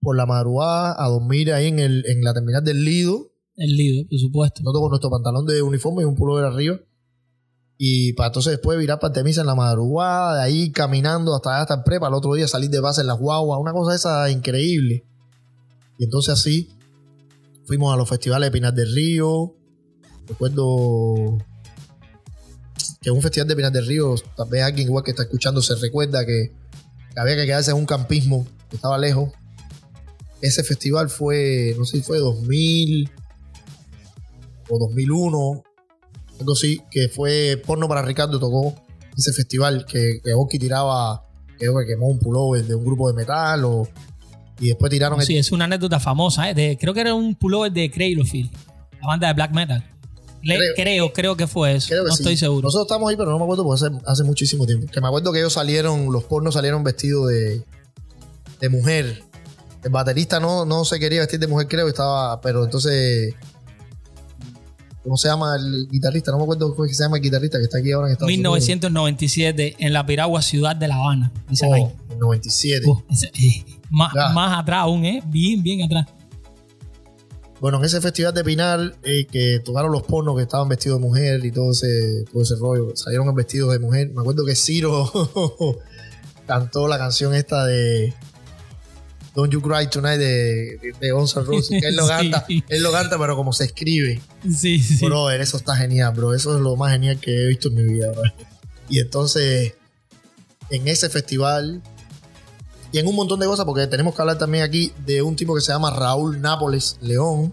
[0.00, 4.06] por la madrugada, a dormir ahí en, el, en la terminal del Lido, El líder,
[4.10, 4.62] por supuesto.
[4.62, 6.80] nosotros con nuestro pantalón de uniforme y un pullover arriba.
[7.78, 11.74] Y para entonces después virar para Artemisa en la madrugada, de ahí caminando hasta hasta
[11.74, 15.06] el prepa, al otro día salir de base en las guaguas, una cosa esa increíble.
[15.96, 16.68] Y entonces así
[17.66, 19.54] fuimos a los festivales de Pinar del Río.
[20.26, 21.38] Recuerdo
[23.00, 25.76] que un festival de Pinar del Río, tal vez alguien igual que está escuchando se
[25.76, 26.52] recuerda que,
[27.16, 29.30] había que quedarse en un campismo estaba lejos.
[30.40, 33.10] Ese festival fue, no sé si fue 2000
[34.68, 35.62] o 2001,
[36.40, 38.74] algo así, que fue Porno para Ricardo, tocó
[39.16, 41.24] ese festival que, que Oki tiraba,
[41.58, 43.88] creo que quemó un pullover de un grupo de metal, o,
[44.58, 46.50] y después tiraron el- Sí, es una anécdota famosa.
[46.50, 46.54] ¿eh?
[46.54, 48.50] De- creo que era un pullover de Cradlefield,
[49.00, 49.90] la banda de black metal.
[50.42, 50.74] Le- Creo.
[50.76, 51.94] creo, creo, que fue eso.
[51.94, 52.16] No sí.
[52.20, 52.66] estoy seguro.
[52.66, 54.86] Nosotros estamos ahí, pero no me acuerdo porque hace, hace muchísimo tiempo.
[54.92, 57.64] Que me acuerdo que ellos salieron, los pornos salieron vestidos de,
[58.64, 59.22] de mujer.
[59.82, 63.34] El baterista no, no se quería vestir de mujer, creo, estaba, pero entonces.
[65.02, 66.30] ¿Cómo se llama el guitarrista?
[66.30, 68.12] No me acuerdo cómo es que se llama el guitarrista que está aquí ahora en
[68.12, 68.38] Estados Unidos.
[68.38, 71.30] 1997 en la Piragua, ciudad de La Habana.
[71.48, 71.82] Dicen ahí.
[71.82, 72.88] Oh, el 97.
[72.88, 75.22] Uh, ese- eh, más, más atrás aún, ¿eh?
[75.26, 76.06] Bien, bien atrás.
[77.60, 81.06] Bueno, en ese festival de Pinar, eh, que tocaron los pornos que estaban vestidos de
[81.06, 84.10] mujer y todo ese, todo ese rollo, salieron vestidos de mujer.
[84.10, 85.10] Me acuerdo que Ciro
[86.46, 88.14] cantó la canción esta de
[89.34, 92.30] Don't You Cry Tonight de, de, Guns N' Roses, que él lo Sí.
[92.30, 94.20] canta, él lo canta, pero como se escribe.
[94.48, 95.04] Sí, sí.
[95.04, 96.34] Brother, eso está genial, bro.
[96.34, 98.22] Eso es lo más genial que he visto en mi vida, bro.
[98.88, 99.74] Y entonces,
[100.70, 101.82] en ese festival
[102.92, 105.54] y en un montón de cosas, porque tenemos que hablar también aquí de un tipo
[105.54, 107.52] que se llama Raúl Nápoles León,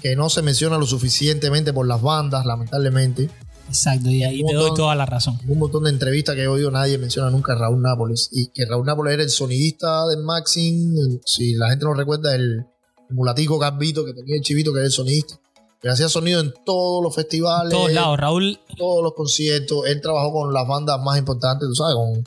[0.00, 3.28] que no se menciona lo suficientemente por las bandas, lamentablemente.
[3.68, 5.38] Exacto, y ahí te doy toda la razón.
[5.42, 8.28] En un montón de entrevistas que he oído, nadie menciona nunca a Raúl Nápoles.
[8.32, 10.94] Y que Raúl Nápoles era el sonidista del Maxim.
[10.98, 12.64] el- Si la gente no recuerda, el,
[13.10, 15.40] el mulatico Garbito que tenía el chivito, que era el sonidista.
[15.82, 17.72] Que hacía sonido en todos los festivales.
[17.72, 18.16] todos lados.
[18.16, 19.86] Raúl, todos los conciertos.
[19.86, 22.24] Él trabajó con las bandas más importantes, tú sabes, con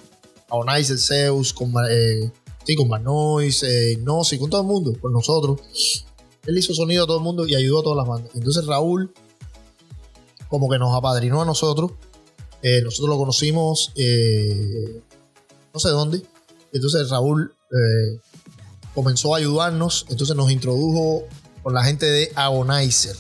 [0.49, 2.31] Aonais, Zeus, con, eh,
[2.65, 3.97] sí, con Bad Noise, eh,
[4.39, 5.61] con todo el mundo, con nosotros.
[6.45, 8.35] Él hizo sonido a todo el mundo y ayudó a todas las bandas.
[8.35, 9.11] Entonces Raúl,
[10.49, 11.91] como que nos apadrinó a nosotros.
[12.61, 15.01] Eh, nosotros lo conocimos, eh,
[15.73, 16.23] no sé dónde.
[16.73, 18.19] Entonces Raúl eh,
[18.93, 20.05] comenzó a ayudarnos.
[20.09, 21.23] Entonces nos introdujo
[21.63, 23.15] con la gente de Agonizer.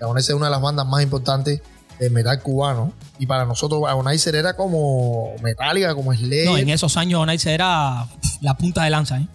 [0.00, 1.60] Agonizer es una de las bandas más importantes
[1.98, 2.92] de metal cubano.
[3.18, 6.46] Y para nosotros Agonizer era como Metallica, como Slayer.
[6.46, 8.08] no, en esos años Nice era
[8.40, 9.28] la punta de lanza, ¿eh?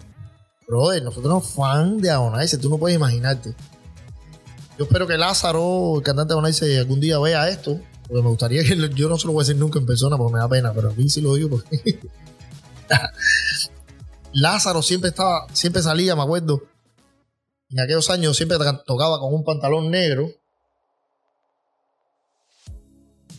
[0.66, 3.54] Brother, nosotros somos fan de Agonizer, tú no puedes imaginarte.
[4.78, 7.80] Yo espero que Lázaro, el cantante de Agonizer, algún día vea esto.
[8.06, 10.34] Porque me gustaría que yo no se lo voy a decir nunca en persona porque
[10.34, 11.98] me da pena, pero a mí sí lo digo porque.
[14.32, 16.62] Lázaro siempre estaba, siempre salía, me acuerdo.
[17.70, 20.28] En aquellos años siempre tocaba con un pantalón negro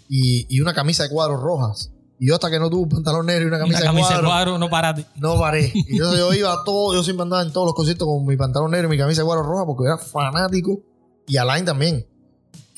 [0.07, 1.91] y, y una camisa de cuadros rojas.
[2.19, 4.15] Y yo hasta que no tuve un pantalón negro y una camisa, Una camisa de
[4.15, 5.05] de cuadros, cuadro, no parate.
[5.15, 5.71] no paré.
[5.73, 8.35] Y yo, yo iba a todo, yo siempre andaba en todos los conciertos con mi
[8.35, 10.81] pantalón negro y mi camisa de cuadro roja porque era fanático.
[11.29, 12.05] Y Alain también.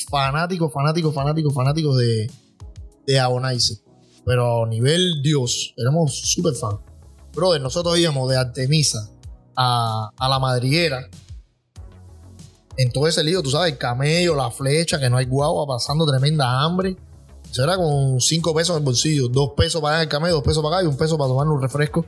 [0.10, 2.30] Fanático, fanático, fanático, fanático de,
[3.08, 3.80] de.
[4.26, 6.78] Pero a nivel Dios, éramos súper fan.
[7.34, 9.10] Brother, nosotros íbamos de Artemisa
[9.56, 11.10] a, a la madriguera.
[12.78, 16.06] en todo ese lío, tú sabes, el camello, la flecha, que no hay guagua, pasando
[16.06, 16.98] tremenda hambre.
[17.50, 20.64] Eso era con cinco pesos en el bolsillo, dos pesos para el camello, dos pesos
[20.64, 22.06] para acá y un peso para tomar un refresco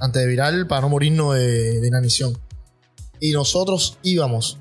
[0.00, 2.36] antes de virar para no morirnos de, de inanición.
[3.20, 4.58] Y nosotros íbamos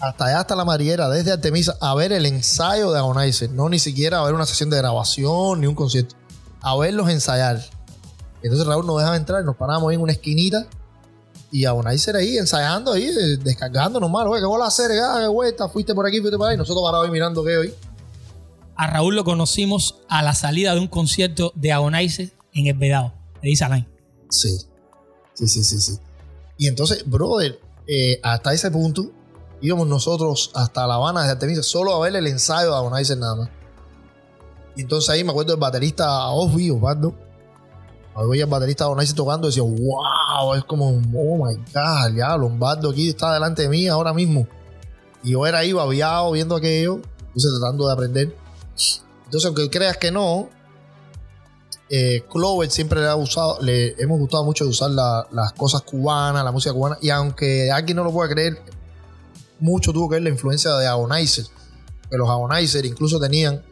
[0.00, 3.50] hasta allá, hasta la Mariera, desde Artemisa, a ver el ensayo de Agonizer.
[3.50, 6.14] No ni siquiera a ver una sesión de grabación ni un concierto.
[6.60, 7.62] A verlos ensayar.
[8.42, 10.66] Entonces Raúl nos dejaba entrar, nos parábamos en una esquinita
[11.50, 14.26] y Agonizer ahí ensayando, ahí, eh, descargando nomás.
[14.26, 14.90] Oye, ¿qué voy a hacer?
[15.02, 16.56] Ah, qué vuelta, fuiste por aquí, fuiste por ahí.
[16.56, 17.74] Nosotros parados ahí mirando qué hoy.
[18.76, 23.12] A Raúl lo conocimos a la salida de un concierto de Agonizer en el Vedado,
[23.42, 23.88] de Isaline.
[24.30, 24.58] Sí.
[25.34, 25.98] Sí, sí, sí, sí.
[26.56, 29.12] Y entonces, brother, eh, hasta ese punto
[29.60, 33.36] íbamos nosotros hasta La Habana desde Artemisa solo a ver el ensayo de Agonizer nada
[33.36, 33.48] más.
[34.76, 37.14] Y entonces ahí me acuerdo del baterista Osby Osvaldo.
[38.28, 42.90] Veía el baterista Agonizer tocando y decía, wow, es como, oh my god, ya, Lombardo
[42.90, 44.46] aquí está delante de mí ahora mismo.
[45.22, 48.36] Y yo era ahí babiado viendo aquello, entonces tratando de aprender.
[49.24, 50.48] Entonces, aunque creas que no,
[51.90, 55.82] eh, Clover siempre le ha usado, le hemos gustado mucho de usar la- las cosas
[55.82, 56.98] cubanas, la música cubana.
[57.00, 58.60] Y aunque alguien no lo pueda creer,
[59.60, 61.46] mucho tuvo que ver la influencia de Agonizer.
[62.10, 63.62] Que los Agonizer incluso tenían,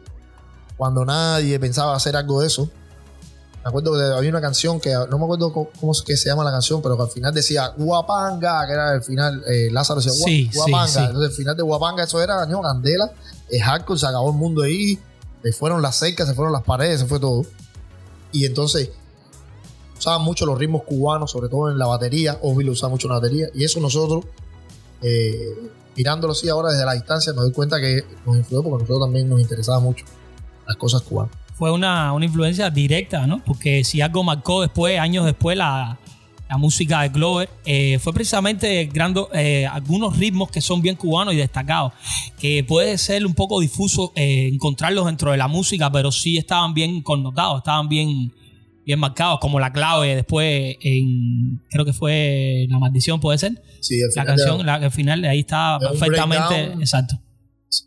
[0.77, 2.69] cuando nadie pensaba hacer algo de eso.
[3.63, 6.29] Me acuerdo que había una canción que no me acuerdo cómo, cómo es que se
[6.29, 9.99] llama la canción, pero que al final decía Guapanga, que era el final, eh, Lázaro
[9.99, 10.87] decía "Gua- Sí, sí, Guapanga.
[10.87, 10.99] sí.
[10.99, 13.11] Entonces el final de Guapanga, eso era ño, candela,
[13.49, 14.97] es hardcore, se acabó el mundo ahí,
[15.43, 17.41] se fueron las cercas, se fueron las paredes, se fue todo.
[18.31, 18.89] Y entonces
[19.97, 22.37] usaban mucho los ritmos cubanos, sobre todo en la batería.
[22.43, 23.47] Obi lo usaba mucho en la batería.
[23.53, 24.25] Y eso nosotros,
[25.01, 28.79] eh, mirándolo así ahora desde la distancia, nos doy cuenta que nos influyó porque a
[28.83, 30.05] nosotros también nos interesaba mucho
[30.67, 31.35] las cosas cubanas.
[31.55, 33.43] Fue una, una influencia directa, ¿no?
[33.43, 35.97] Porque si algo marcó después, años después, la,
[36.47, 41.33] la música de Glover, eh, fue precisamente grando- eh, algunos ritmos que son bien cubanos
[41.33, 41.93] y destacados,
[42.39, 46.75] que puede ser un poco difuso eh, encontrarlos dentro de la música, pero sí estaban
[46.75, 48.31] bien connotados, estaban bien,
[48.87, 53.99] bien marcados, como la clave después en, creo que fue La Maldición, puede ser, Sí,
[54.01, 56.81] la final de- canción, la, al final ahí está perfectamente, breakdown.
[56.81, 57.15] exacto.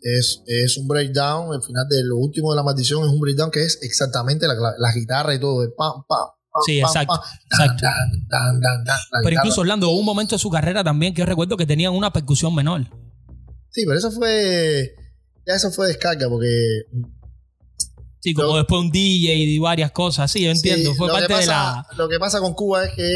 [0.03, 1.53] es, es un breakdown.
[1.55, 4.53] El final de lo último de la maldición es un breakdown que es exactamente la,
[4.53, 5.63] la, la guitarra y todo.
[5.63, 7.83] El pam, pam, pam, Sí, pam, exacto, pam, exacto.
[7.83, 9.33] dan, dan, dan, dan, la Pero guitarra.
[9.47, 12.13] incluso Orlando, hubo un momento de su carrera también que yo recuerdo que tenían una
[12.13, 12.85] percusión menor.
[13.71, 14.91] Sí, pero eso fue.
[15.47, 16.47] Ya eso fue descarga porque.
[18.21, 20.31] Sí, como Lo- después un DJ y varias cosas.
[20.31, 20.91] Sí, yo entiendo.
[20.91, 21.97] Sí, Fue lo que parte de pasa- la.
[21.97, 23.11] Lo que pasa con Cuba es que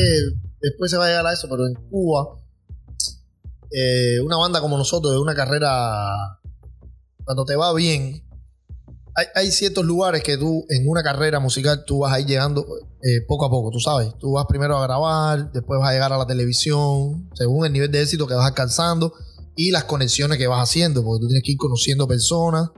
[0.62, 2.38] después se va a llegar a eso, pero en Cuba,
[3.72, 6.12] eh, una banda como nosotros, de una carrera,
[7.24, 8.24] cuando te va bien,
[9.16, 12.66] hay, hay ciertos lugares que tú, en una carrera musical, tú vas a ir llegando
[13.02, 14.10] eh, poco a poco, tú sabes.
[14.20, 17.92] Tú vas primero a grabar, después vas a llegar a la televisión, según el nivel
[17.92, 19.14] de éxito que vas alcanzando
[19.56, 22.70] y las conexiones que vas haciendo, porque tú tienes que ir conociendo personas.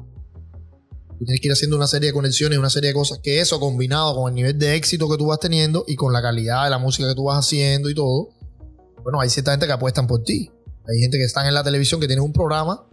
[1.17, 3.59] Tú tienes que ir haciendo una serie de conexiones, una serie de cosas, que eso
[3.59, 6.69] combinado con el nivel de éxito que tú vas teniendo y con la calidad de
[6.69, 8.29] la música que tú vas haciendo y todo,
[9.03, 10.51] bueno, hay cierta gente que apuestan por ti.
[10.87, 12.85] Hay gente que están en la televisión, que tienen un programa,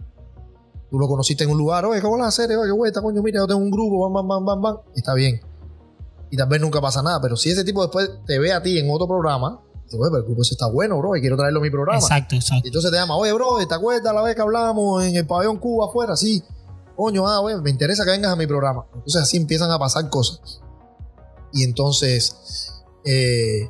[0.89, 2.55] tú lo conociste en un lugar, oye, ¿cómo vas a hacer?
[2.57, 4.77] Oye, qué vuelta, coño, mira, yo tengo un grupo, bam, bam, bam, bam, bam.
[4.95, 5.39] Está bien.
[6.31, 8.79] Y tal vez nunca pasa nada, pero si ese tipo después te ve a ti
[8.79, 11.59] en otro programa, dice, oye, pero el grupo ese está bueno, bro, y quiero traerlo
[11.59, 11.99] a mi programa.
[11.99, 12.65] Exacto, exacto.
[12.65, 15.57] Y entonces te llama, oye, bro, ¿te acuerdas la vez que hablamos en el pabellón
[15.57, 16.15] Cuba afuera?
[16.15, 16.43] Sí.
[16.95, 18.85] Coño, ah, güey, me interesa que vengas a mi programa.
[18.93, 20.61] Entonces así empiezan a pasar cosas.
[21.53, 22.73] Y entonces,
[23.05, 23.69] eh,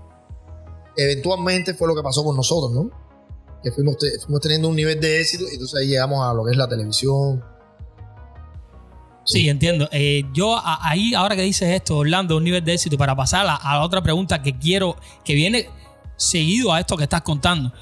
[0.95, 2.89] eventualmente fue lo que pasó con nosotros, ¿no?
[3.63, 6.45] Que fuimos, te- fuimos teniendo un nivel de éxito y entonces ahí llegamos a lo
[6.45, 7.43] que es la televisión.
[9.23, 9.89] Sí, entiendo.
[9.91, 13.55] Eh, yo ahí, ahora que dices esto, Orlando, un nivel de éxito, para pasar a,
[13.55, 15.67] a la otra pregunta que quiero, que viene
[16.15, 17.73] seguido a esto que estás contando.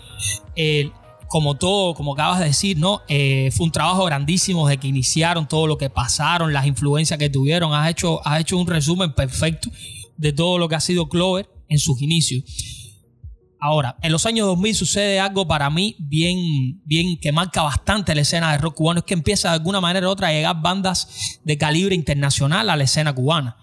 [0.55, 0.89] Eh,
[1.33, 3.01] como todo, como acabas de decir, ¿no?
[3.07, 7.27] Eh, fue un trabajo grandísimo de que iniciaron todo lo que pasaron, las influencias que
[7.27, 7.73] tuvieron.
[7.73, 9.71] Has hecho, has hecho un resumen perfecto
[10.15, 12.43] de todo lo que ha sido Clover en sus inicios.
[13.59, 18.21] Ahora, en los años 2000 sucede algo para mí bien, bien que marca bastante la
[18.21, 21.39] escena de rock cubano, es que empieza de alguna manera u otra a llegar bandas
[21.43, 23.57] de calibre internacional a la escena cubana.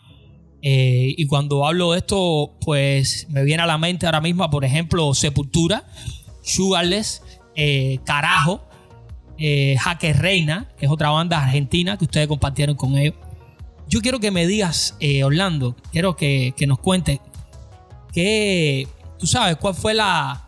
[0.61, 4.65] Eh, y cuando hablo de esto, pues me viene a la mente ahora mismo, por
[4.65, 5.85] ejemplo, Sepultura,
[6.43, 7.23] Sugarless,
[7.55, 8.67] eh, Carajo,
[9.39, 13.15] eh, Jaque Reina, que es otra banda argentina que ustedes compartieron con ellos.
[13.89, 17.21] Yo quiero que me digas, eh, Orlando, quiero que, nos cuentes
[18.13, 18.87] que
[19.19, 20.47] tú sabes cuál fue la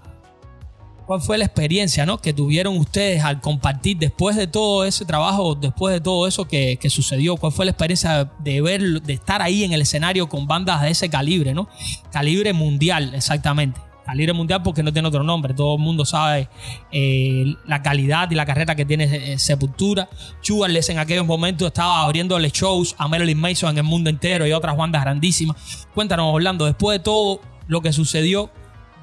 [1.06, 2.18] cuál fue la experiencia ¿no?
[2.18, 6.78] que tuvieron ustedes al compartir después de todo ese trabajo, después de todo eso que,
[6.80, 10.46] que sucedió, cuál fue la experiencia de ver, de estar ahí en el escenario con
[10.46, 11.68] bandas de ese calibre, ¿no?
[12.12, 13.80] Calibre mundial, exactamente.
[14.12, 15.54] Calibre mundial porque no tiene otro nombre.
[15.54, 16.46] Todo el mundo sabe
[16.92, 20.06] eh, la calidad y la carrera que tiene eh, Sepultura.
[20.42, 24.52] Sugarless en aquellos momentos estaba abriéndole shows a Marilyn Mason en el mundo entero y
[24.52, 25.88] otras bandas grandísimas.
[25.94, 28.50] Cuéntanos, Orlando, después de todo lo que sucedió,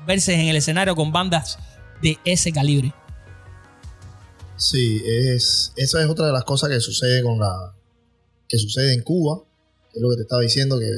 [0.05, 1.57] verse en el escenario con bandas
[2.03, 2.93] de ese calibre.
[4.57, 7.73] Sí, es, esa es otra de las cosas que sucede con la
[8.47, 9.41] que sucede en Cuba,
[9.91, 10.91] es lo que te estaba diciendo que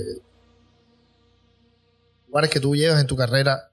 [2.28, 3.71] lugares que tú llegas en tu carrera,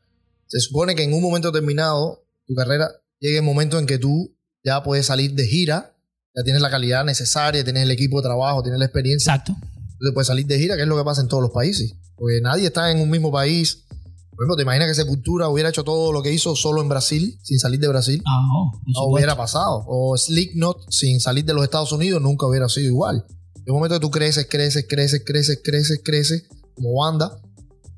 [0.48, 2.90] se supone que en un momento determinado tu carrera
[3.20, 4.34] llegue el momento en que tú
[4.64, 5.94] ya puedes salir de gira,
[6.34, 9.32] ya tienes la calidad necesaria, tienes el equipo de trabajo, tienes la experiencia.
[9.32, 9.52] Exacto.
[9.52, 11.94] Entonces puedes salir de gira, que es lo que pasa en todos los países.
[12.16, 13.84] Porque nadie está en un mismo país.
[14.30, 17.38] Por ejemplo, ¿te imaginas que Sepultura hubiera hecho todo lo que hizo solo en Brasil,
[17.42, 18.22] sin salir de Brasil?
[18.24, 19.84] Ah, no, no hubiera pasado.
[19.86, 23.24] O Slipknot sin salir de los Estados Unidos nunca hubiera sido igual.
[23.66, 26.44] En un momento que tú creces, creces, creces, creces, creces, creces
[26.74, 27.36] como banda,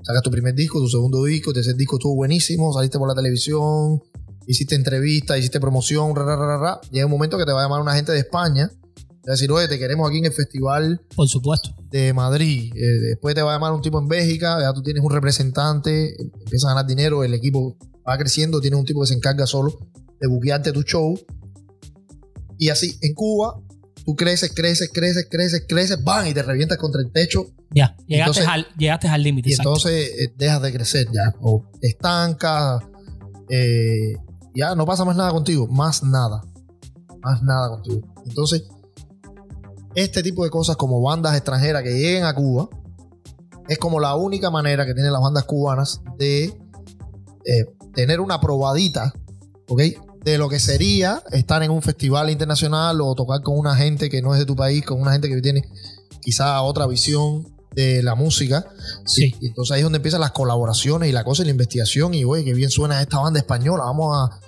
[0.03, 4.03] sacas tu primer disco, tu segundo disco, tercer disco estuvo buenísimo, saliste por la televisión,
[4.47, 6.81] hiciste entrevistas, hiciste promoción, ra, ra, ra.
[6.91, 9.37] Llega un momento que te va a llamar una gente de España, te va a
[9.37, 11.71] decir, oye, te queremos aquí en el festival Por supuesto.
[11.91, 12.73] de Madrid.
[12.75, 16.15] Eh, después te va a llamar un tipo en Bélgica, ya tú tienes un representante,
[16.21, 17.77] empiezas a ganar dinero, el equipo
[18.09, 19.79] va creciendo, tienes un tipo que se encarga solo
[20.21, 21.19] de buquearte tu show.
[22.59, 23.61] Y así, en Cuba,
[24.05, 28.41] tú creces, creces, creces, creces, creces, van y te revientas contra el techo Ya, llegaste
[28.41, 29.49] Entonces- al llegaste al límite.
[29.51, 29.71] y exacto.
[29.71, 31.35] entonces eh, dejas de crecer ya.
[31.41, 32.83] O te estancas,
[33.49, 34.15] eh,
[34.55, 36.43] ya no pasa más nada contigo, más nada.
[37.23, 38.01] Más nada contigo.
[38.27, 38.65] Entonces,
[39.95, 42.69] este tipo de cosas como bandas extranjeras que lleguen a Cuba,
[43.69, 46.45] es como la única manera que tienen las bandas cubanas de
[47.45, 49.13] eh, tener una probadita,
[49.69, 49.83] ¿ok?
[50.25, 54.21] De lo que sería estar en un festival internacional o tocar con una gente que
[54.21, 55.69] no es de tu país, con una gente que tiene
[56.21, 58.67] quizá otra visión de la música.
[59.07, 59.35] Sí.
[59.41, 62.15] Y entonces ahí es donde empiezan las colaboraciones y la cosa y la investigación.
[62.15, 63.85] Y oye, qué bien suena esta banda española.
[63.85, 64.41] Vamos a.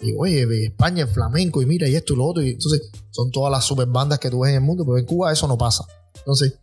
[0.00, 2.42] Y oye, España, el flamenco, y mira, y esto y lo otro.
[2.42, 5.06] Y entonces son todas las super bandas que tú ves en el mundo, pero en
[5.06, 5.86] Cuba eso no pasa.
[6.16, 6.58] Entonces,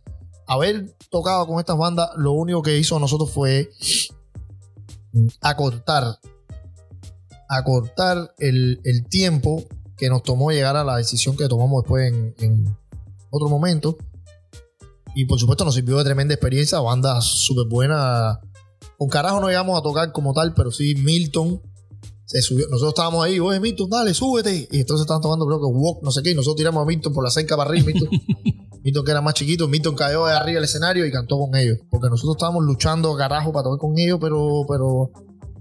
[0.46, 3.70] haber tocado con estas bandas, lo único que hizo a nosotros fue
[5.40, 6.18] acortar,
[7.56, 9.64] acortar el, el tiempo
[9.96, 12.76] que nos tomó llegar a la decisión que tomamos después en, en
[13.30, 13.96] otro momento.
[15.14, 18.38] Y por supuesto nos sirvió de tremenda experiencia, bandas súper buenas.
[18.96, 21.60] Con carajo no llegamos a tocar como tal, pero sí Milton
[22.24, 22.66] se subió.
[22.68, 24.68] Nosotros estábamos ahí, oye Milton, dale, súbete.
[24.70, 27.12] Y entonces estaban tocando, creo que Walk, no sé qué, y nosotros tiramos a Milton
[27.12, 27.86] por la cerca para arriba.
[27.86, 28.08] Milton,
[28.82, 31.78] Milton que era más chiquito, Milton cayó de arriba del escenario y cantó con ellos.
[31.90, 35.10] Porque nosotros estábamos luchando carajo para tocar con ellos, pero, pero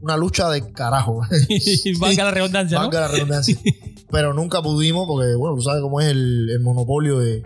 [0.01, 1.21] una lucha de carajo.
[1.99, 2.83] Valga la redundancia, ¿no?
[2.85, 3.57] Valga la redundancia.
[4.11, 7.43] Pero nunca pudimos, porque bueno, tú sabes cómo es el, el monopolio de,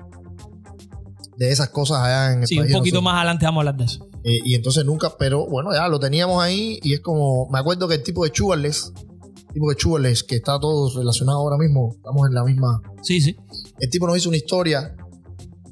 [1.37, 3.77] de esas cosas allá en el Sí, un país poquito más adelante vamos a hablar
[3.77, 4.07] de eso.
[4.23, 7.87] Eh, y entonces nunca, pero bueno, ya lo teníamos ahí y es como, me acuerdo
[7.87, 12.27] que el tipo de el tipo de Sugarless, que está todo relacionado ahora mismo, estamos
[12.27, 13.37] en la misma, Sí, sí.
[13.79, 14.95] el tipo nos hizo una historia,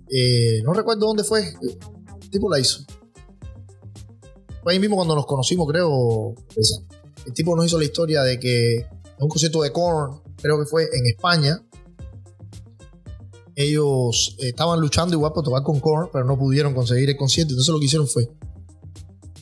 [0.07, 2.85] eh, no recuerdo dónde fue, el tipo la hizo.
[4.63, 6.33] Fue ahí mismo cuando nos conocimos, creo.
[7.25, 8.87] El tipo nos hizo la historia de que en
[9.19, 11.61] un concierto de Korn, creo que fue en España,
[13.55, 17.51] ellos eh, estaban luchando igual por tocar con Korn, pero no pudieron conseguir el concierto.
[17.51, 18.29] Entonces lo que hicieron fue,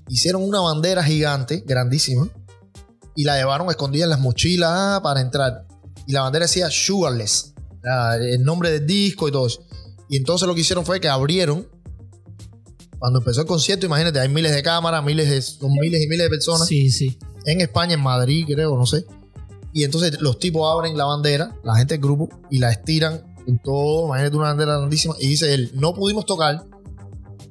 [0.09, 2.29] hicieron una bandera gigante, grandísima,
[3.15, 5.65] y la llevaron escondida en las mochilas para entrar.
[6.07, 7.53] Y la bandera decía Sugarless,
[8.19, 9.63] el nombre del disco y todo eso.
[10.09, 11.67] Y entonces lo que hicieron fue que abrieron.
[13.01, 16.25] Cuando empezó el concierto, imagínate, hay miles de cámaras, miles de, son miles y miles
[16.25, 17.17] de personas Sí, sí.
[17.45, 19.05] en España, en Madrid, creo, no sé.
[19.73, 23.57] Y entonces los tipos abren la bandera, la gente del grupo, y la estiran en
[23.57, 26.63] todo, imagínate una bandera grandísima, y dice él, no pudimos tocar,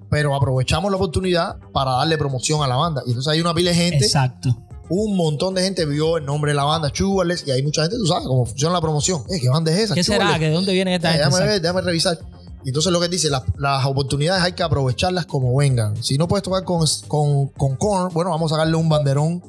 [0.09, 3.03] pero aprovechamos la oportunidad para darle promoción a la banda.
[3.05, 4.51] Y entonces hay una pila de gente, Exacto.
[4.89, 7.97] un montón de gente vio el nombre de la banda, Sugarless, y hay mucha gente,
[7.97, 9.23] tú sabes cómo funciona la promoción.
[9.31, 9.95] Eh, ¿Qué banda es esa?
[9.95, 10.19] ¿Qué será?
[10.27, 10.39] Sugarless.
[10.41, 11.27] ¿Que ¿De dónde viene esta Eh, gente?
[11.29, 12.19] déjame ver, déjame revisar.
[12.65, 16.03] Y entonces lo que dice, las, las oportunidades hay que aprovecharlas como vengan.
[16.03, 19.43] Si no puedes tocar con, con, con Korn, bueno, vamos a sacarle un banderón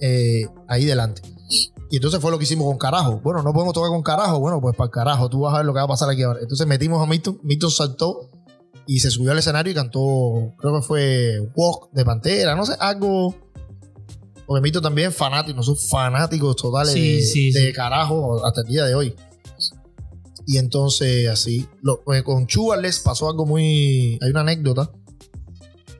[0.00, 1.22] eh, ahí delante.
[1.90, 3.20] Y entonces fue lo que hicimos con Carajo.
[3.22, 4.40] Bueno, no podemos tocar con Carajo.
[4.40, 6.22] Bueno, pues para el carajo, tú vas a ver lo que va a pasar aquí
[6.22, 6.40] ahora.
[6.40, 8.30] Entonces metimos a Milton, Milton saltó
[8.86, 12.74] y se subió al escenario y cantó, creo que fue Walk de Pantera, no sé,
[12.80, 13.34] algo.
[14.46, 17.72] Porque Milton también es fanático, no son fanáticos totales Sí, de, sí, de sí.
[17.72, 19.14] Carajo hasta el día de hoy.
[20.46, 24.18] Y entonces así, lo- pues, con Sugarless pasó algo muy...
[24.22, 24.90] Hay una anécdota.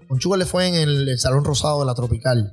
[0.09, 2.53] Con Sugarless fue en el, el Salón Rosado de la Tropical.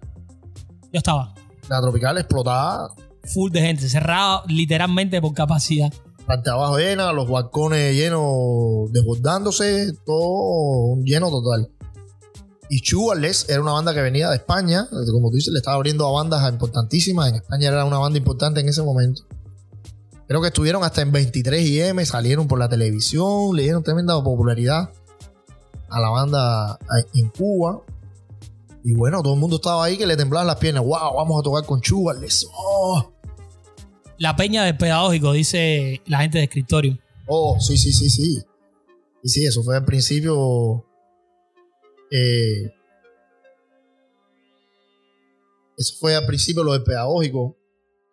[0.91, 1.33] Yo estaba
[1.67, 5.91] La Tropical explotaba, full de gente, cerrado literalmente por capacidad.
[6.25, 11.69] parte abajo llena, los balcones llenos, desbordándose, todo lleno total.
[12.71, 16.07] Y Sugarless era una banda que venía de España, como tú dices, le estaba abriendo
[16.07, 17.29] a bandas importantísimas.
[17.29, 19.23] En España era una banda importante en ese momento.
[20.29, 24.93] Creo que estuvieron hasta en 23 IM, salieron por la televisión, le dieron tremenda popularidad
[25.89, 26.77] a la banda
[27.15, 27.81] en Cuba.
[28.83, 30.83] Y bueno, todo el mundo estaba ahí que le temblaban las piernas.
[30.83, 31.15] ¡Wow!
[31.15, 32.47] Vamos a tocar con Sugarless.
[32.53, 33.11] ¡Oh!
[34.19, 36.99] La peña del pedagógico, dice la gente de escritorio.
[37.25, 38.43] Oh, sí, sí, sí, sí.
[39.23, 40.85] Y sí, eso fue al principio.
[42.11, 42.71] Eh,
[45.75, 47.57] eso fue al principio lo del pedagógico.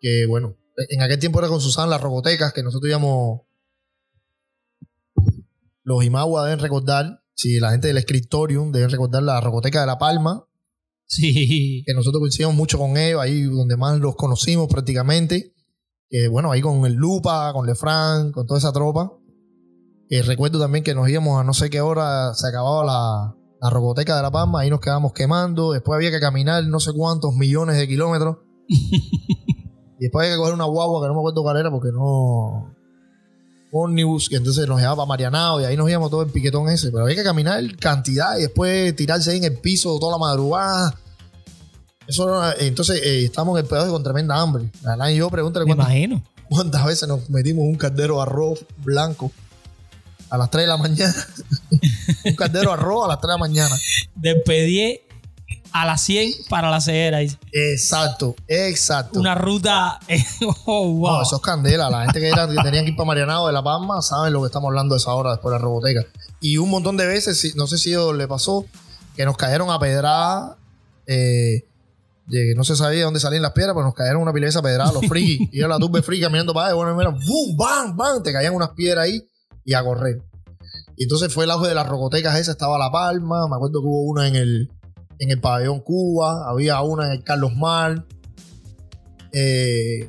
[0.00, 0.56] Que bueno,
[0.88, 3.42] en aquel tiempo era con Susana las robotecas, que nosotros íbamos.
[5.82, 9.98] Los Imagua deben recordar, si la gente del escritorium deben recordar la roboteca de La
[9.98, 10.46] Palma.
[11.06, 11.84] Sí.
[11.86, 15.54] Que nosotros coincidimos mucho con ellos, ahí donde más los conocimos prácticamente.
[16.30, 19.12] Bueno, ahí con el Lupa, con Lefran, con toda esa tropa.
[20.08, 23.70] Eh, recuerdo también que nos íbamos a no sé qué hora, se acababa la, la
[23.70, 25.72] roboteca de La Palma, ahí nos quedábamos quemando.
[25.72, 28.38] Después había que caminar no sé cuántos millones de kilómetros.
[29.98, 32.74] y después había que coger una guagua que no me acuerdo cuál era porque no.
[33.72, 36.90] Omnibus, que entonces nos llevaba para Marianao y ahí nos íbamos todo el piquetón ese.
[36.90, 40.94] Pero había que caminar cantidad y después tirarse ahí en el piso toda la madrugada.
[42.06, 44.70] Eso no- entonces eh, estamos en el pedazo con tremenda hambre.
[44.84, 46.22] Alain y yo pregúntale Me cuántas, imagino.
[46.48, 49.30] cuántas veces nos metimos un caldero de arroz blanco
[50.30, 51.14] a las 3 de la mañana.
[52.24, 53.76] un caldero de arroz a las 3 de la mañana.
[54.14, 55.00] Despedí
[55.72, 57.18] a las 100 para la ceguera.
[57.18, 57.38] dice.
[57.52, 59.20] Exacto, exacto.
[59.20, 59.98] Una ruta.
[60.66, 61.12] oh, wow.
[61.12, 61.90] No, eso es candela.
[61.90, 64.40] La gente que, era, que tenía que ir para Marianao de La Palma saben lo
[64.40, 66.04] que estamos hablando de esa hora después de la roboteca.
[66.40, 68.66] Y un montón de veces, no sé si le pasó,
[69.16, 70.56] que nos cayeron a pedrada.
[71.06, 71.64] Eh,
[72.56, 75.48] no se sabía dónde salían las piedras, pero nos cayeron una esa pedrada, los frikis.
[75.52, 77.56] y yo la turbe friki caminando para allá, bueno, mira, ¡boom!
[77.56, 77.96] ¡bam!
[77.96, 78.22] ¡bam!
[78.22, 79.22] Te caían unas piedras ahí
[79.64, 80.22] y a correr.
[80.96, 83.86] Y entonces fue el auge de las rocotecas esa, estaba La Palma, me acuerdo que
[83.86, 84.70] hubo una en el,
[85.18, 88.04] en el pabellón Cuba, había una en el Carlos Mar.
[89.32, 90.08] Eh,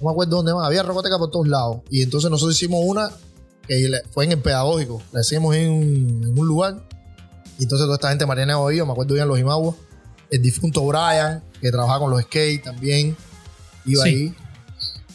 [0.00, 1.78] no me acuerdo dónde más, había rocoteca por todos lados.
[1.90, 3.10] Y entonces nosotros hicimos una
[3.66, 6.82] que fue en el pedagógico, la hicimos en un, en un lugar.
[7.58, 9.76] Y entonces toda esta gente Mariana oído, me acuerdo bien los Imagua,
[10.30, 13.16] el difunto Brian, que trabajaba con los skate también,
[13.84, 14.08] iba Sí.
[14.10, 14.34] ahí.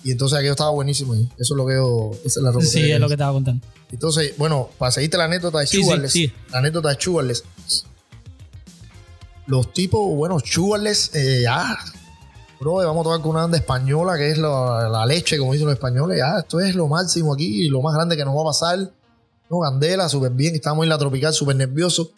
[0.04, 1.28] Y entonces aquello estaba buenísimo ahí.
[1.38, 2.72] Eso es lo que yo, esa es la rocoteca.
[2.72, 3.66] sí, es lo que estaba contando.
[3.92, 6.34] Entonces, bueno, para seguirte la anécdota de Sí, sí, sí.
[6.52, 7.44] la anécdota de Sugarless.
[9.48, 11.78] Los tipos, bueno, Sugarless, eh, ya,
[12.60, 15.68] bro, vamos a tocar con una banda española que es la, la leche, como dicen
[15.68, 16.18] los españoles.
[16.18, 18.92] Ya, esto es lo máximo aquí, lo más grande que nos va a pasar.
[19.50, 22.10] No, Candela, súper bien, estamos en la tropical, súper nerviosos.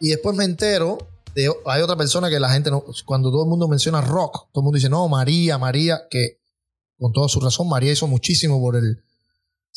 [0.00, 0.98] Y después me entero
[1.34, 4.62] de, hay otra persona que la gente no, cuando todo el mundo menciona rock, todo
[4.62, 6.40] el mundo dice, no, María, María, que
[6.98, 9.04] con toda su razón, María hizo muchísimo por el,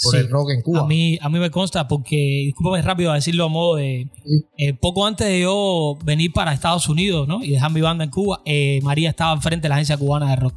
[0.02, 0.18] por Sí.
[0.18, 0.82] el rock en Cuba.
[0.82, 4.08] A mí, a mí me consta porque, discúlpame rápido a decirlo a modo de.
[4.26, 4.46] Sí.
[4.58, 7.44] eh, poco antes de yo venir para Estados Unidos ¿no?
[7.44, 10.36] y dejar mi banda en Cuba, eh, María estaba enfrente de la agencia cubana de
[10.38, 10.54] rock.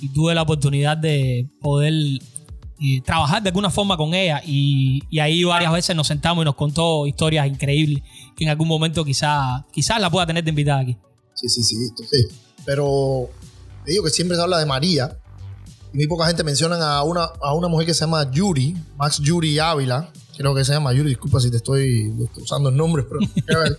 [0.00, 4.40] Y tuve la oportunidad de poder eh, trabajar de alguna forma con ella.
[4.46, 8.02] Y, y ahí varias veces nos sentamos y nos contó historias increíbles
[8.34, 10.96] que en algún momento quizás quizás la pueda tener de invitada aquí.
[11.34, 11.76] Sí, sí, sí.
[11.90, 12.28] Entonces,
[12.64, 13.28] pero
[13.84, 15.18] te digo que siempre se habla de María.
[15.92, 19.58] Muy poca gente menciona a una, a una mujer que se llama Yuri, Max Yuri
[19.58, 20.10] Ávila.
[20.36, 23.20] Creo que se llama Yuri, disculpa si te estoy, estoy usando el nombre, pero.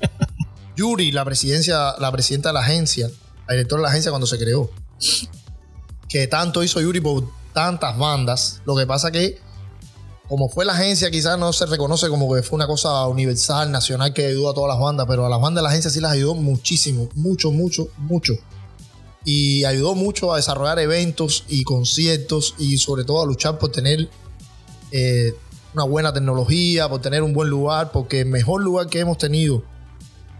[0.76, 3.10] Yuri, la presidencia, la presidenta de la agencia,
[3.48, 4.70] la directora de la agencia cuando se creó.
[6.08, 8.62] Que tanto hizo Yuri por tantas bandas.
[8.66, 9.40] Lo que pasa que,
[10.28, 14.14] como fue la agencia, quizás no se reconoce como que fue una cosa universal, nacional,
[14.14, 16.14] que ayudó a todas las bandas, pero a las bandas de la agencia sí las
[16.14, 18.34] ayudó muchísimo, mucho, mucho, mucho.
[19.24, 24.10] Y ayudó mucho a desarrollar eventos y conciertos y sobre todo a luchar por tener
[24.92, 25.34] eh,
[25.74, 29.64] una buena tecnología, por tener un buen lugar, porque el mejor lugar que hemos tenido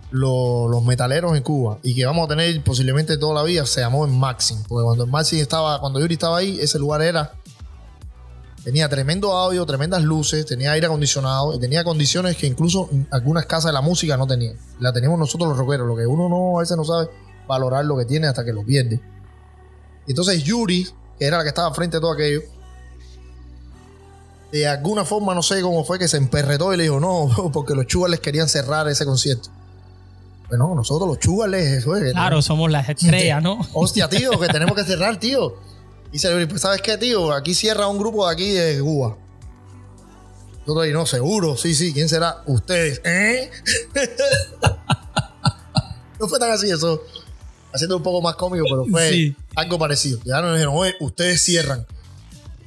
[0.10, 3.82] lo- los metaleros en Cuba y que vamos a tener posiblemente toda la vida se
[3.82, 4.58] llamó en Maxim.
[4.68, 7.34] Porque cuando el Maxim estaba, cuando Yuri estaba ahí, ese lugar era.
[8.64, 13.66] Tenía tremendo audio, tremendas luces, tenía aire acondicionado y tenía condiciones que incluso algunas casas
[13.66, 14.56] de la música no tenían.
[14.80, 17.08] La teníamos nosotros los rockeros, lo que uno no a veces no sabe
[17.52, 19.00] valorar lo que tiene hasta que lo pierde.
[20.08, 20.88] Y entonces Yuri,
[21.20, 22.42] que era la que estaba frente a todo aquello,
[24.52, 27.76] de alguna forma no sé cómo fue que se emperretó y le dijo no, porque
[27.76, 29.50] los chugales querían cerrar ese concierto.
[30.50, 32.12] Bueno, nosotros los chugales, eso es.
[32.12, 33.60] Claro, somos las estrellas, ¿no?
[33.74, 35.56] Hostia, tío, que tenemos que cerrar, tío.
[36.12, 37.32] Dice Yuri, pues ¿sabes qué, tío?
[37.32, 39.16] Aquí cierra un grupo de aquí de Cuba.
[40.62, 42.44] Nosotros ahí, no, seguro, sí, sí, ¿quién será?
[42.46, 43.50] Ustedes, ¿eh?
[46.20, 47.02] no fue tan así eso.
[47.74, 49.36] Haciendo un poco más cómico, pero fue Sí.
[49.56, 50.20] algo parecido.
[50.26, 51.86] Ya nos dijeron, oye, ustedes cierran.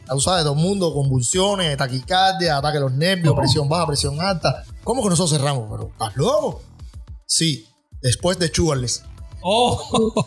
[0.07, 3.37] Causa de todo el mundo, convulsiones, taquicardia, ataque a los nervios, Oh.
[3.39, 4.65] presión baja, presión alta.
[4.83, 5.67] ¿Cómo que nosotros cerramos?
[5.71, 6.63] Pero, ¿estás loco?
[7.27, 7.67] Sí.
[8.03, 9.03] después de Sugarless.
[9.41, 10.27] Oh,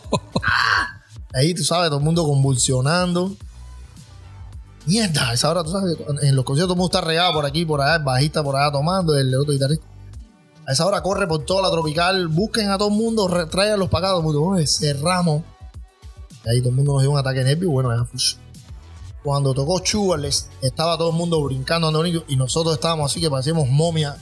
[1.32, 3.36] Ahí, tú sabes, todo el mundo convulsionando.
[4.86, 7.44] Mierda, a esa hora, tú sabes, en los conciertos todo el mundo está regado por
[7.46, 9.84] aquí, por allá, el bajista por allá tomando, el otro guitarrista.
[10.68, 14.18] A esa hora corre por toda la tropical, busquen a todo el mundo, traigan todo
[14.18, 15.42] el mundo, "Oye, cerramos.
[16.44, 18.20] Y ahí todo el mundo nos dio un ataque nervio bueno, ya fue.
[19.24, 23.66] Cuando tocó Sugarless, estaba todo el mundo brincando, andando y nosotros estábamos así que parecíamos
[23.70, 24.18] momias.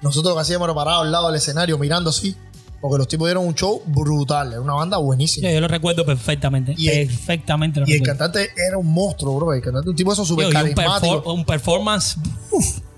[0.00, 2.36] Nosotros lo que hacíamos al lado del escenario mirando así,
[2.80, 5.50] porque los tipos dieron un show brutal, era una banda buenísima.
[5.50, 6.74] yo lo recuerdo perfectamente.
[6.78, 9.52] Y el- perfectamente lo Y el cantante era un monstruo, bro.
[9.52, 11.22] El cantante, un tipo de esos súper y un, carismático.
[11.22, 12.16] perfor- un performance.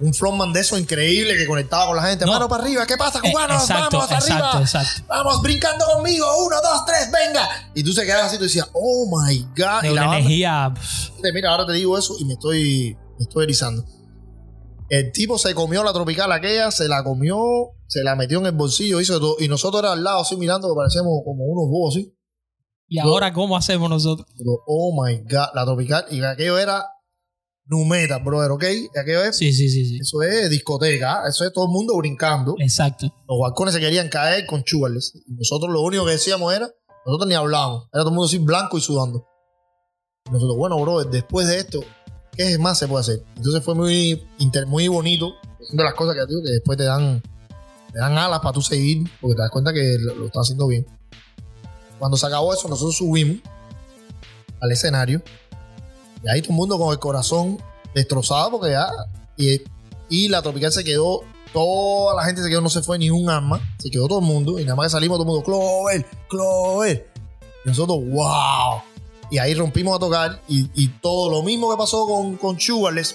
[0.01, 2.25] Un frontman de eso increíble que conectaba con la gente.
[2.27, 2.33] No.
[2.33, 3.63] Mano para arriba, ¿qué pasa, Eh, cubanos?
[3.63, 4.61] exacto, Vamos exacto, arriba.
[4.61, 5.03] exacto.
[5.09, 6.27] Vamos, brincando conmigo.
[6.47, 7.49] Uno, dos, tres, venga.
[7.75, 9.83] Y tú se quedas así, tú decías, oh my God.
[9.83, 10.75] De y la banda- energía.
[11.35, 13.85] Mira, ahora te digo eso y me estoy, me estoy erizando.
[14.93, 17.39] El tipo se comió la tropical aquella, se la comió,
[17.87, 19.37] se la metió en el bolsillo, hizo todo.
[19.39, 22.15] Y nosotros era al lado así mirando, que parecíamos como unos bobos así.
[22.89, 24.29] ¿Y ahora cómo hacemos nosotros?
[24.37, 26.05] Pero, oh my God, la tropical.
[26.11, 26.85] Y aquello era
[27.65, 28.65] numeta, brother, ¿ok?
[29.01, 29.99] Aquello es Sí, sí, sí, sí.
[29.99, 32.55] Eso es discoteca, eso es todo el mundo brincando.
[32.59, 33.07] Exacto.
[33.27, 34.61] Los balcones se querían caer con.
[34.61, 36.69] Y nosotros lo único que decíamos era,
[37.07, 39.27] nosotros ni hablábamos, era todo el mundo así blanco y sudando.
[40.27, 41.81] Y nosotros, bueno, bro, después de esto,
[42.37, 43.25] ¿qué más se puede hacer?
[43.37, 45.35] Entonces fue muy, inter- muy bonito,
[45.67, 47.23] son de las cosas que, digo, que después te dan,
[47.93, 50.87] te dan alas para tú seguir, porque te das cuenta que lo, estás haciendo bien.
[51.99, 53.39] Cuando se acabó eso, nosotros subimos
[54.61, 55.23] al escenario
[56.25, 57.59] y ahí todo el mundo con el corazón
[57.95, 58.89] destrozado porque ya.
[60.09, 61.23] Y, la tropical se quedó.
[61.53, 63.61] Toda la gente se quedó, no se fue ni un arma.
[63.79, 64.59] Se quedó todo el mundo.
[64.59, 67.11] Y nada más que salimos todo el mundo, Clover, Clover.
[67.65, 68.83] Y nosotros, wow.
[69.33, 70.43] Y ahí rompimos a tocar.
[70.47, 72.59] Y, todo lo mismo que pasó con, con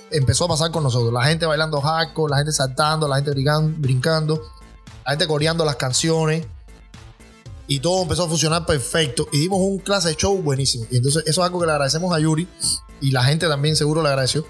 [0.09, 1.13] empezó a pasar con nosotros.
[1.13, 3.33] La gente bailando hardcore, la gente saltando, la gente
[3.77, 4.41] brincando,
[5.05, 6.47] la gente coreando las canciones.
[7.67, 9.27] Y todo empezó a funcionar perfecto.
[9.31, 10.87] Y dimos un clase de show buenísimo.
[10.89, 12.47] Y entonces eso es algo que le agradecemos a Yuri.
[12.99, 14.43] Y la gente también seguro le agradeció.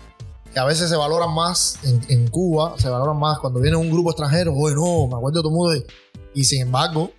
[0.54, 2.76] Que a veces se valoran más en, en Cuba.
[2.78, 4.54] Se valoran más cuando viene un grupo extranjero.
[4.54, 5.86] Bueno, me acuerdo de todo el
[6.34, 7.12] Y sin embargo,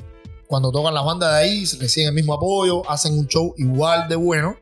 [0.49, 2.89] cuando tocan las bandas de ahí, reciben el mismo apoyo.
[2.91, 4.57] Hacen un show igual de bueno.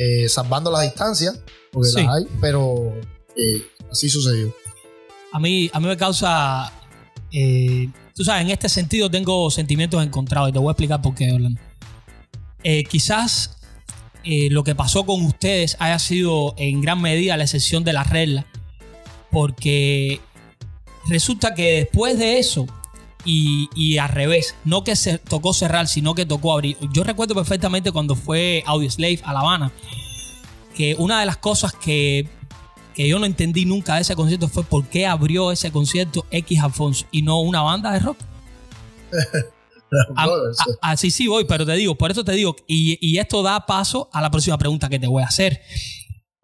[0.00, 1.40] eh, salvando las distancias.
[1.72, 2.02] Porque Sí.
[2.02, 2.26] las hay.
[2.40, 2.92] Pero
[3.36, 4.54] eh, así sucedió.
[5.32, 6.72] A mí, a mí me causa.
[7.32, 11.14] eh, tú sabes, en este sentido tengo sentimientos encontrados y te voy a explicar por
[11.14, 11.60] qué, Orlando.
[12.64, 13.56] Eh, quizás
[14.50, 18.46] lo que pasó con ustedes haya sido en gran medida la excepción de la regla,
[19.30, 20.20] porque
[21.08, 22.66] resulta que después de eso,
[23.28, 26.76] y, y al revés, no que se tocó cerrar, sino que tocó abrir.
[26.92, 29.72] Yo recuerdo perfectamente cuando fue Audioslave a La Habana,
[30.74, 32.28] que una de las cosas que
[32.94, 36.58] que yo no entendí nunca de ese concierto fue por qué abrió ese concierto X
[36.60, 38.18] Alfonso y no una banda de rock.
[40.16, 40.52] A- Brother,
[40.82, 43.64] a- Así sí voy, pero te digo, por eso te digo, y, y esto da
[43.66, 45.60] paso a la próxima pregunta que te voy a hacer.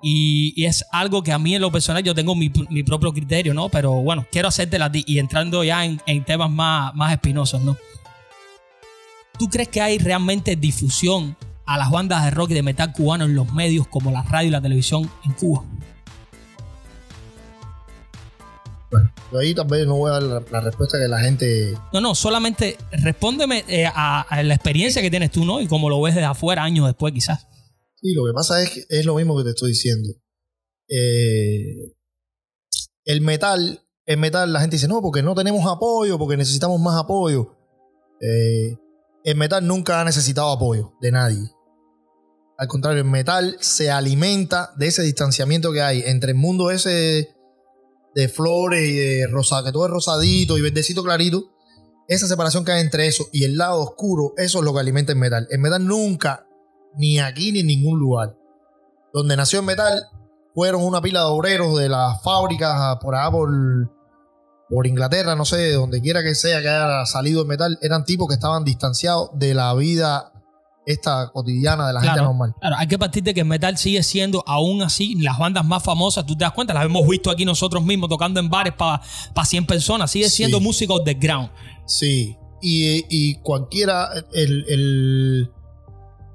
[0.07, 3.11] Y, y es algo que a mí en lo personal yo tengo mi, mi propio
[3.11, 3.71] criterio, ¿no?
[3.71, 7.63] Pero bueno, quiero hacértela a ti y entrando ya en, en temas más, más espinosos,
[7.63, 7.75] ¿no?
[9.39, 11.35] ¿Tú crees que hay realmente difusión
[11.65, 14.49] a las bandas de rock y de metal cubano en los medios como la radio
[14.49, 15.65] y la televisión en Cuba?
[19.33, 21.73] Yo ahí tal vez no voy a dar la, la respuesta que la gente.
[21.95, 25.63] No, no, solamente respóndeme eh, a, a la experiencia que tienes tú, ¿no?
[25.63, 27.47] Y cómo lo ves desde afuera años después, quizás.
[28.05, 30.11] Sí, lo que pasa es que es lo mismo que te estoy diciendo.
[30.91, 31.95] Eh,
[33.07, 37.03] el metal, el metal, la gente dice, no, porque no tenemos apoyo, porque necesitamos más
[37.03, 37.57] apoyo.
[38.21, 38.77] Eh,
[39.25, 41.51] el metal nunca ha necesitado apoyo de nadie.
[42.59, 47.35] Al contrario, el metal se alimenta de ese distanciamiento que hay entre el mundo ese
[48.15, 51.55] de flores y de rosa, que todo es rosadito y verdecito clarito.
[52.07, 55.13] Esa separación que hay entre eso y el lado oscuro, eso es lo que alimenta
[55.13, 55.49] el metal.
[55.51, 56.47] El metal nunca,
[56.97, 58.35] ni aquí ni en ningún lugar.
[59.13, 60.05] Donde nació el metal
[60.55, 63.51] fueron una pila de obreros de las fábricas por allá por,
[64.69, 68.29] por Inglaterra, no sé, donde quiera que sea que haya salido el metal, eran tipos
[68.29, 70.31] que estaban distanciados de la vida
[70.87, 72.55] esta cotidiana de la gente normal.
[72.61, 75.83] Claro, hay que partir de que el metal sigue siendo aún así las bandas más
[75.83, 79.01] famosas, tú te das cuenta, las hemos visto aquí nosotros mismos tocando en bares para
[79.45, 80.37] 100 personas, sigue Sí.
[80.37, 81.51] siendo música underground.
[81.87, 82.37] Sí.
[82.61, 85.51] Y, y cualquiera, el, el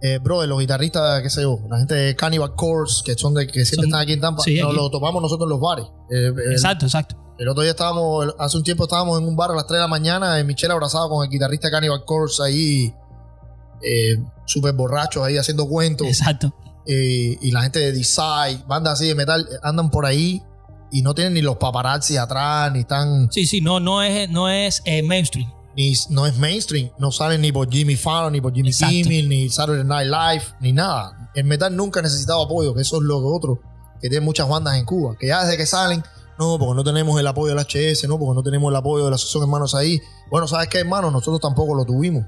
[0.02, 3.48] eh, bro, los guitarristas, qué sé yo, la gente de Cannibal Corpse, que son de
[3.48, 4.78] que siempre Son- están aquí en Tampa, sí, nos aquí.
[4.78, 5.86] lo tomamos nosotros en los bares.
[6.10, 7.16] Eh, el- Exacto, exacto.
[7.38, 9.82] El otro día estábamos, hace un tiempo estábamos en un bar a las 3 de
[9.82, 12.94] la mañana, en Michelle abrazado con el guitarrista Cannibal Corpse ahí,
[13.82, 16.08] eh, súper borrachos ahí haciendo cuentos.
[16.08, 16.54] Exacto.
[16.86, 20.42] Eh, y la gente de Decide, bandas así de metal, eh, andan por ahí
[20.92, 24.50] y no tienen ni los paparazzi atrás, ni están Sí, sí, no, no es, no
[24.50, 25.50] es eh, mainstream.
[25.80, 26.92] Ni, no es mainstream.
[26.98, 28.94] No sale ni por Jimmy Fallon, ni por Jimmy Exacto.
[28.94, 31.32] Kimmel, ni Saturday Night Live, ni nada.
[31.34, 33.60] El metal nunca ha necesitado apoyo, que eso es lo que otro
[34.02, 35.16] que tienen muchas bandas en Cuba.
[35.18, 36.04] Que ya desde que salen,
[36.38, 39.12] no, porque no tenemos el apoyo del HS, no, porque no tenemos el apoyo de
[39.12, 40.02] la Asociación Hermanos ahí.
[40.30, 41.12] Bueno, ¿sabes qué, hermano?
[41.12, 42.26] Nosotros tampoco lo tuvimos.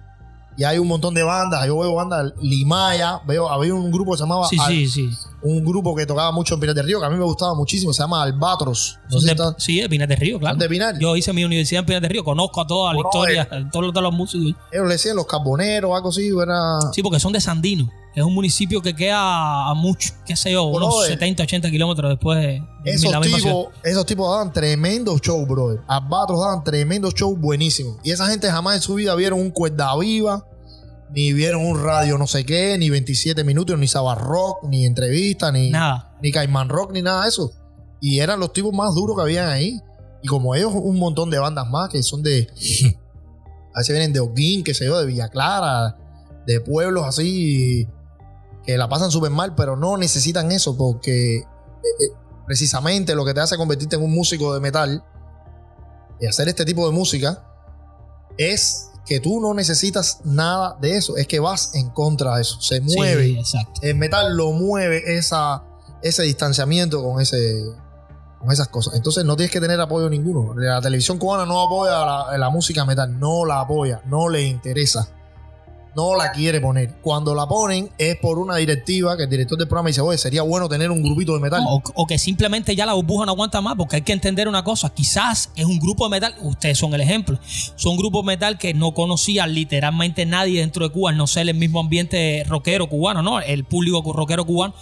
[0.58, 1.66] Y hay un montón de bandas.
[1.66, 5.10] Yo veo bandas, Limaya, veo, había un grupo que se llamaba Sí, Al- sí, sí.
[5.42, 7.94] un grupo que tocaba mucho en Pinar del Río, que a mí me gustaba muchísimo,
[7.94, 9.00] se llama Albatros.
[9.06, 10.54] No Son sé de, si está- sí, de Pinar del Río, claro.
[10.54, 11.00] ¿Son de Pinar?
[11.00, 13.92] Yo hice mi universidad en Pinar del Río, conozco a toda la Bro, historia, todos,
[13.94, 14.54] todos los músicos.
[14.72, 16.80] ellos le decían los carboneros, algo así, era...
[16.94, 20.64] Sí, porque son de Sandino, es un municipio que queda a mucho, qué sé yo,
[20.66, 21.12] unos Brother.
[21.12, 23.56] 70, 80 kilómetros después de Esos la misma ciudad.
[23.56, 25.80] tipos, esos tipos daban tremendos shows, brother.
[25.88, 27.98] Albatros daban tremendos shows buenísimos.
[28.04, 30.46] Y esa gente jamás en su vida vieron un cuerda viva,
[31.14, 35.52] ni vieron un radio no sé qué, ni 27 minutos, ni Saba Rock, ni entrevista,
[35.52, 36.18] ni, Nada.
[36.22, 37.54] ni Caimán Rock, ni nada de eso.
[38.02, 39.80] Y eran los tipos más duros que habían ahí.
[40.22, 42.48] Y como ellos, un montón de bandas más que son de.
[43.74, 45.98] a veces vienen de Oguín, que sé yo, de Villa Clara,
[46.46, 47.88] de pueblos así,
[48.66, 52.14] que la pasan súper mal, pero no necesitan eso porque eh, eh,
[52.46, 55.04] precisamente lo que te hace convertirte en un músico de metal
[56.20, 57.44] y hacer este tipo de música
[58.38, 62.62] es que tú no necesitas nada de eso, es que vas en contra de eso,
[62.62, 63.82] se mueve Sí, exacto.
[63.82, 65.64] el metal lo mueve esa,
[66.04, 67.64] ese distanciamiento con ese
[68.40, 68.96] con esas cosas.
[68.96, 70.56] Entonces no tienes que tener apoyo ninguno.
[70.56, 75.08] La televisión cubana no apoya la, la música metal, no la apoya, no le interesa.
[75.96, 76.96] No la quiere poner.
[77.02, 80.42] Cuando la ponen es por una directiva que el director del programa dice, oye, sería
[80.42, 81.64] bueno tener un grupito de metal.
[81.68, 84.94] O, que simplemente ya la burbuja no aguanta más, porque hay que entender una cosa.
[84.94, 87.38] Quizás es un grupo de metal, ustedes son el ejemplo.
[87.76, 91.56] Son grupos de metal que no conocía literalmente nadie dentro de Cuba, no ser el
[91.56, 93.42] mismo ambiente rockero cubano, ¿no?
[93.42, 94.74] El público rockero cubano.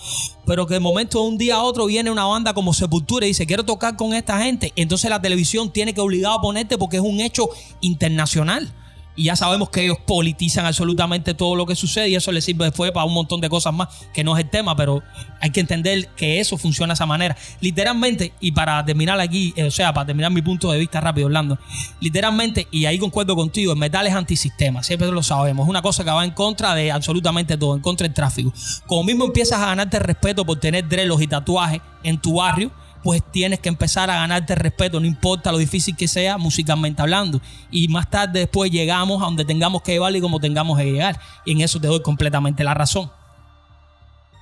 [0.45, 3.30] Pero que de momento, de un día a otro, viene una banda como Sepultura y
[3.30, 4.74] dice: Quiero tocar con esta gente.
[4.76, 7.49] Entonces la televisión tiene que obligado a ponerte porque es un hecho
[7.82, 8.74] internacional.
[9.20, 12.63] Y ya sabemos que ellos politizan absolutamente todo lo que sucede y eso les sirve
[12.63, 15.03] después para un montón de cosas más, que no es el tema, pero
[15.41, 17.36] hay que entender que eso funciona de esa manera.
[17.59, 21.28] Literalmente, y para terminar aquí, eh, o sea, para terminar mi punto de vista rápido,
[21.28, 21.59] Orlando,
[21.99, 26.05] literalmente, y ahí concuerdo contigo, el metal es antisistema, siempre lo sabemos, es una cosa
[26.05, 28.53] que va en contra de absolutamente todo, en contra del tráfico.
[28.88, 32.72] Como mismo empiezas a ganarte respeto por tener drelos y tatuajes en tu barrio,
[33.04, 37.41] pues tienes que empezar a ganarte respeto, no importa lo difícil que sea, musicalmente hablando.
[37.72, 41.20] Y más tarde después llegamos a donde tengamos que llevar y como tengamos que llegar.
[41.45, 43.12] Y en eso te doy completamente la razón.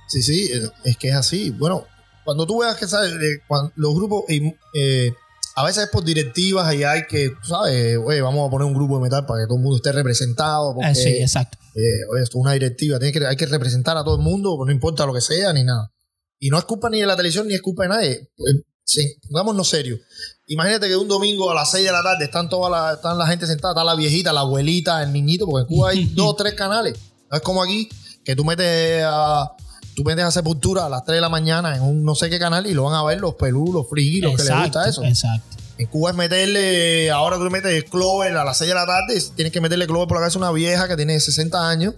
[0.08, 1.50] Sí, sí, eh, es que es así.
[1.50, 1.84] Bueno,
[2.24, 3.12] cuando tú veas que ¿sabes?
[3.12, 5.12] Eh, cuando los grupos, eh, eh,
[5.54, 7.98] a veces es por directivas y hay que, tú ¿sabes?
[8.04, 10.74] Oye, vamos a poner un grupo de metal para que todo el mundo esté representado.
[10.74, 11.58] Porque, Eh, sí, exacto.
[11.74, 14.56] eh, oye, esto es una directiva, tienes que, hay que representar a todo el mundo,
[14.64, 15.90] no importa lo que sea ni nada.
[16.38, 18.10] Y no es culpa ni de la televisión ni es culpa de nadie.
[18.12, 20.00] Eh, sí, pongámonos serios.
[20.46, 23.26] Imagínate que un domingo a las 6 de la tarde están toda la, están la
[23.26, 26.34] gente sentada, está la viejita, la abuelita, el niñito, porque en Cuba hay dos o
[26.34, 26.98] tres canales.
[27.30, 27.88] No es como aquí,
[28.24, 29.52] que tú metes a,
[29.94, 32.38] tú metes a Sepultura a las 3 de la mañana en un no sé qué
[32.38, 35.02] canal y lo van a ver los peludos, los frigis, los que les gusta eso.
[35.04, 35.56] Exacto.
[35.76, 39.52] En Cuba es meterle, ahora tú metes Clover a las 6 de la tarde, tienes
[39.52, 41.94] que meterle Clover por la cabeza a una vieja que tiene 60 años,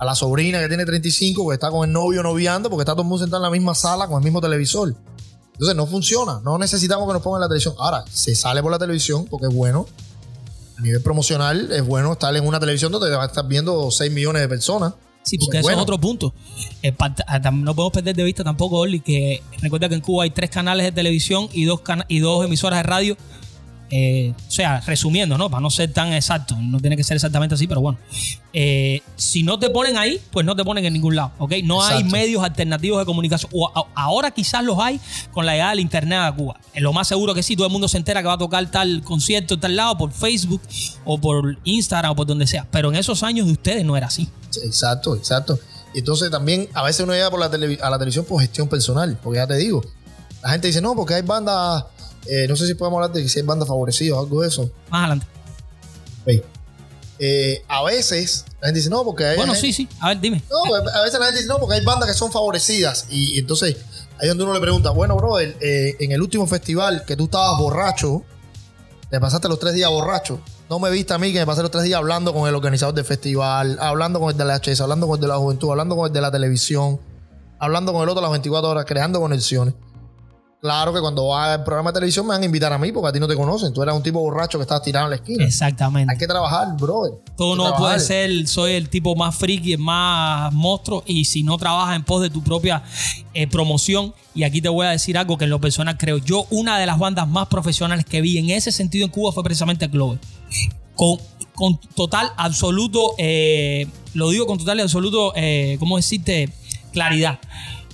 [0.00, 3.02] a la sobrina que tiene 35, que está con el novio noviando, porque está todo
[3.02, 4.94] el mundo sentado en la misma sala con el mismo televisor.
[5.52, 7.74] Entonces no funciona, no necesitamos que nos pongan la televisión.
[7.78, 9.86] Ahora, se sale por la televisión porque es bueno.
[10.78, 14.10] A nivel promocional es bueno estar en una televisión donde va a estar viendo 6
[14.10, 14.94] millones de personas.
[15.22, 15.82] Sí, porque Eso eso es bueno.
[15.82, 16.32] otro punto.
[16.82, 20.30] Eh, ah, no podemos perder de vista tampoco, Orly, que recuerda que en Cuba hay
[20.30, 23.16] tres canales de televisión y dos, y dos emisoras de radio.
[23.92, 25.50] Eh, o sea, resumiendo, ¿no?
[25.50, 27.98] Para no ser tan exacto, no tiene que ser exactamente así, pero bueno.
[28.52, 31.54] Eh, si no te ponen ahí, pues no te ponen en ningún lado, ¿ok?
[31.64, 33.50] No hay medios alternativos de comunicación.
[33.54, 35.00] O a- ahora quizás los hay
[35.32, 36.60] con la llegada del internet a Cuba.
[36.76, 39.02] Lo más seguro que sí, todo el mundo se entera que va a tocar tal
[39.02, 40.62] concierto en tal lado por Facebook
[41.04, 42.66] o por Instagram o por donde sea.
[42.70, 44.28] Pero en esos años de ustedes no era así.
[44.64, 45.58] Exacto, exacto.
[45.94, 49.18] Entonces también a veces uno llega por la televi- a la televisión por gestión personal,
[49.22, 49.82] porque ya te digo,
[50.42, 51.84] la gente dice, no, porque hay bandas,
[52.26, 54.48] eh, no sé si podemos hablar de que si hay bandas favorecidas o algo de
[54.48, 54.70] eso.
[54.88, 55.26] Más adelante.
[57.22, 59.36] Eh, a veces la gente dice, no, porque hay...
[59.36, 59.86] Bueno, sí, sí.
[60.00, 60.42] A ver, dime.
[60.50, 63.06] No, a veces la gente dice, no, porque hay bandas que son favorecidas.
[63.10, 63.76] Y, y entonces
[64.18, 67.24] ahí es donde uno le pregunta, bueno, brother, eh, en el último festival que tú
[67.24, 68.22] estabas borracho,
[69.10, 70.40] te pasaste los tres días borracho.
[70.70, 72.94] No me viste a mí que me pasé los tres días hablando con el organizador
[72.94, 75.96] del festival, hablando con el de la HS, hablando con el de la juventud, hablando
[75.96, 77.00] con el de la televisión,
[77.58, 79.74] hablando con el otro las 24 horas, creando conexiones.
[80.60, 83.08] Claro que cuando va al programa de televisión me van a invitar a mí porque
[83.08, 83.72] a ti no te conocen.
[83.72, 85.44] Tú eras un tipo borracho que estabas tirado en la esquina.
[85.46, 86.12] Exactamente.
[86.12, 87.12] Hay que trabajar, brother.
[87.24, 87.78] Que no trabajar.
[87.78, 92.04] puede ser, soy el tipo más friki, el más monstruo, y si no trabajas en
[92.04, 92.82] pos de tu propia
[93.32, 96.44] eh, promoción, y aquí te voy a decir algo que en lo personal creo, yo
[96.50, 99.90] una de las bandas más profesionales que vi en ese sentido en Cuba fue precisamente
[99.90, 100.18] Clover.
[100.94, 101.16] con,
[101.54, 106.50] con total, absoluto, eh, lo digo con total y absoluto, eh, ¿cómo decirte?
[106.92, 107.38] Claridad.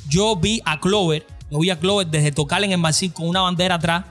[0.09, 1.27] Yo vi a Clover,
[1.59, 4.05] vi a Clover desde tocar en el Marcín con una bandera atrás,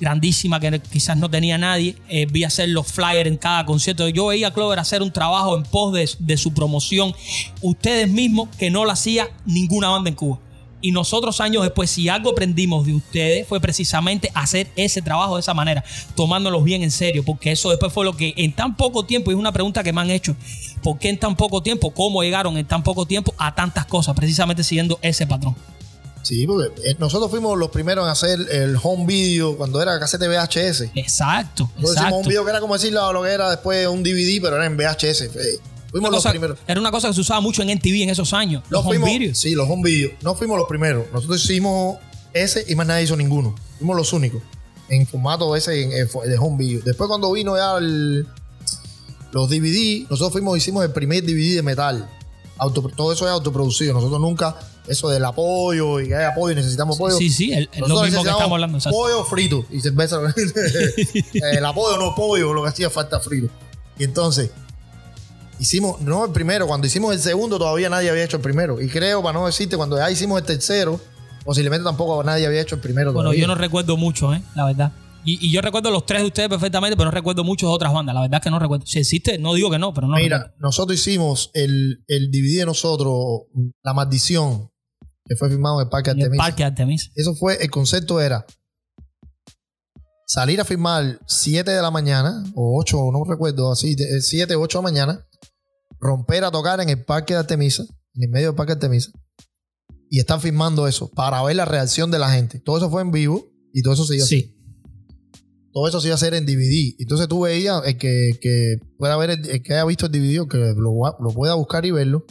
[0.00, 1.96] grandísima que quizás no tenía nadie.
[2.08, 4.08] Eh, vi hacer los flyers en cada concierto.
[4.08, 7.12] Yo veía a Clover hacer un trabajo en pos de, de su promoción.
[7.60, 10.38] Ustedes mismos que no lo hacía ninguna banda en Cuba.
[10.80, 15.40] Y nosotros años después, si algo aprendimos de ustedes, fue precisamente hacer ese trabajo de
[15.40, 19.04] esa manera, tomándolos bien en serio, porque eso después fue lo que en tan poco
[19.04, 20.36] tiempo, y es una pregunta que me han hecho,
[20.80, 21.90] ¿por qué en tan poco tiempo?
[21.90, 24.14] ¿Cómo llegaron en tan poco tiempo a tantas cosas?
[24.14, 25.56] Precisamente siguiendo ese patrón.
[26.28, 30.28] Sí, porque eh, nosotros fuimos los primeros en hacer el home video cuando era casete
[30.28, 30.90] VHS.
[30.94, 31.64] Exacto.
[31.76, 32.00] Nosotros exacto.
[32.08, 34.66] hicimos un video que era como decirlo lo que era después un DVD, pero era
[34.66, 35.22] en VHS.
[35.22, 35.30] Eh,
[35.90, 36.58] Fuimos los cosa- primeros.
[36.66, 38.62] Era una cosa que se usaba mucho en NTV en esos años.
[38.68, 39.38] Los home fuimos, videos.
[39.38, 40.12] Sí, los home videos.
[40.22, 41.06] No fuimos los primeros.
[41.14, 41.96] Nosotros hicimos
[42.34, 43.54] ese y más nadie hizo ninguno.
[43.78, 44.42] Fuimos los únicos.
[44.90, 46.82] En formato ese en- en- de home video.
[46.84, 48.26] Después cuando vino ya el-
[49.32, 52.06] los DVD, nosotros fuimos, hicimos el primer DVD de metal.
[52.58, 53.94] Auto- todo eso es autoproducido.
[53.94, 54.56] Nosotros nunca,
[54.88, 57.16] eso del apoyo y que hay apoyo y necesitamos apoyo.
[57.16, 58.78] Sí, sí, el- el- lo mismo que estamos hablando.
[58.78, 58.96] exacto.
[58.98, 60.18] Pollo frito y cerveza.
[61.34, 63.48] el apoyo no pollo, lo que hacía falta frito.
[63.98, 64.50] Y entonces,
[65.58, 68.80] hicimos, no el primero, cuando hicimos el segundo todavía nadie había hecho el primero.
[68.80, 71.00] Y creo, para no decirte, cuando ya hicimos el tercero,
[71.44, 73.40] posiblemente tampoco nadie había hecho el primero Bueno, todavía.
[73.42, 74.42] yo no recuerdo mucho, ¿eh?
[74.54, 74.92] La verdad.
[75.24, 77.92] Y, y yo recuerdo los tres de ustedes perfectamente, pero no recuerdo muchos de otras
[77.92, 78.14] bandas.
[78.14, 78.86] La verdad es que no recuerdo.
[78.86, 80.16] Si existe, no digo que no, pero no.
[80.16, 80.56] Mira, recuerdo.
[80.60, 83.14] nosotros hicimos el, el DVD de nosotros,
[83.82, 84.70] La Maldición,
[85.28, 86.42] que fue filmado en el Parque En el Artemisa.
[86.42, 87.10] Parque Artemis.
[87.14, 88.46] Eso fue, el concepto era
[90.26, 94.82] salir a filmar 7 de la mañana, o 8, no recuerdo, así, 7, 8 de
[94.82, 95.26] la mañana,
[96.00, 97.82] romper a tocar en el parque de Artemisa,
[98.14, 99.10] en el medio del parque de Artemisa,
[100.10, 102.60] y estar filmando eso para ver la reacción de la gente.
[102.60, 104.38] Todo eso fue en vivo y todo eso se iba a hacer.
[104.38, 104.54] Sí.
[105.72, 106.94] Todo eso se iba a hacer en DVD.
[106.98, 110.40] Entonces tú veías el que, que pueda ver, el, el que haya visto el DVD,
[110.40, 112.24] o que lo, lo pueda buscar y verlo.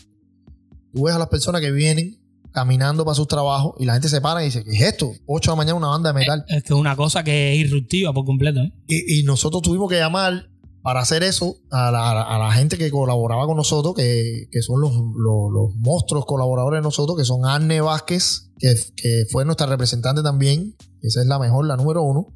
[0.92, 2.20] Tú ves a las personas que vienen
[2.58, 5.12] caminando para sus trabajos y la gente se para y dice, ¿qué es esto?
[5.28, 6.44] 8 de la mañana una banda de metal.
[6.48, 8.74] Es que es una cosa que es irruptiva por completo, ¿eh?
[8.88, 10.50] Y, y nosotros tuvimos que llamar
[10.82, 14.48] para hacer eso a la, a la- a la gente que colaboraba con nosotros, que,
[14.52, 19.26] que son los, los- los monstruos colaboradores de nosotros, que son Arne Vázquez, que, que
[19.30, 22.34] fue nuestra representante también, esa es la mejor, la número uno.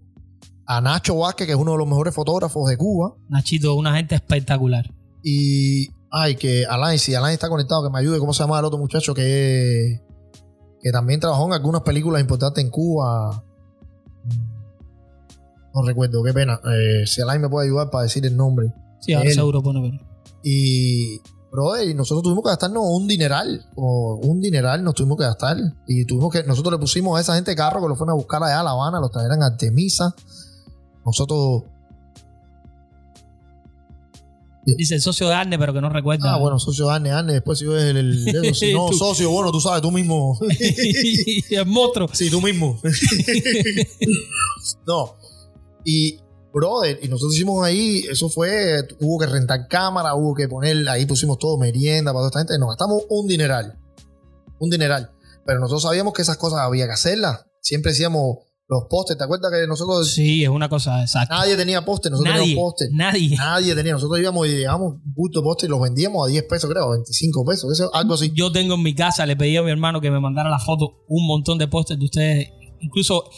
[0.67, 3.15] A Nacho Vázquez, que es uno de los mejores fotógrafos de Cuba.
[3.27, 4.93] Nachito, una gente espectacular.
[5.23, 8.65] Y, ay, que Alain, si Alain está conectado, que me ayude, ¿cómo se llama el
[8.65, 9.99] otro muchacho que,
[10.81, 13.43] que también trabajó en algunas películas importantes en Cuba?
[15.73, 16.59] No recuerdo, qué pena.
[16.65, 18.73] Eh, si Alain me puede ayudar para decir el nombre.
[18.99, 19.99] Sí, ahora seguro pone ver.
[20.43, 21.21] Y,
[21.51, 25.57] brother, y nosotros tuvimos que gastarnos un dineral, como un dineral nos tuvimos que gastar.
[25.87, 28.43] Y tuvimos que, nosotros le pusimos a esa gente carro que lo fueron a buscar
[28.43, 30.13] allá a La Habana, los trajeron a Artemisa.
[31.05, 31.63] Nosotros,
[34.63, 36.33] Dice el socio de Arne, pero que no recuerda.
[36.33, 39.59] ah, bueno, socio Arne, Arne, después si ves el, el si no, socio, bueno, tú
[39.59, 40.37] sabes, tú mismo.
[41.49, 42.07] el monstruo.
[42.13, 42.79] Sí, tú mismo.
[44.87, 45.15] no.
[45.83, 46.19] Y,
[46.53, 51.07] brother, y nosotros hicimos ahí, eso fue, hubo que rentar cámara, hubo que poner, ahí
[51.07, 52.59] pusimos todo, merienda para toda esta gente.
[52.59, 53.79] Nos gastamos un dineral.
[54.59, 55.11] Un dineral.
[55.43, 57.45] Pero nosotros sabíamos que esas cosas había que hacerlas.
[57.61, 58.37] Siempre decíamos
[58.71, 59.17] los postes.
[59.17, 61.35] ¿Te acuerdas que nosotros, Sí, es una cosa exacta.
[61.35, 62.11] nadie tenía postes?
[62.11, 62.89] Nosotros Nadie, teníamos postes.
[62.93, 63.35] nadie.
[63.35, 63.91] Nadie tenía.
[63.93, 66.89] Nosotros íbamos y llevábamos un bulto de postes y los vendíamos a 10 pesos, creo,
[66.91, 67.71] 25 pesos.
[67.71, 68.31] Eso, algo así.
[68.33, 71.03] Yo tengo en mi casa, le pedí a mi hermano que me mandara la foto,
[71.09, 72.47] un montón de pósters de ustedes.
[72.79, 73.29] Incluso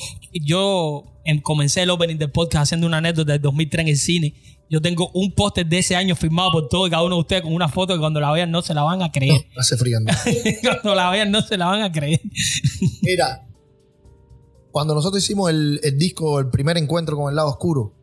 [0.46, 1.04] yo
[1.44, 4.36] comencé el opening del podcast haciendo una anécdota del 2003 en el cine.
[4.70, 7.42] Yo tengo un póster de ese año firmado por todo y cada uno de ustedes
[7.42, 9.46] con una foto que cuando la vean no se la van a creer.
[9.58, 9.98] Hace frío.
[10.64, 12.22] cuando la vean no se la van a creer.
[13.02, 13.48] Mira,
[14.74, 17.93] cuando nosotros hicimos el, el disco, el primer encuentro con el lado oscuro,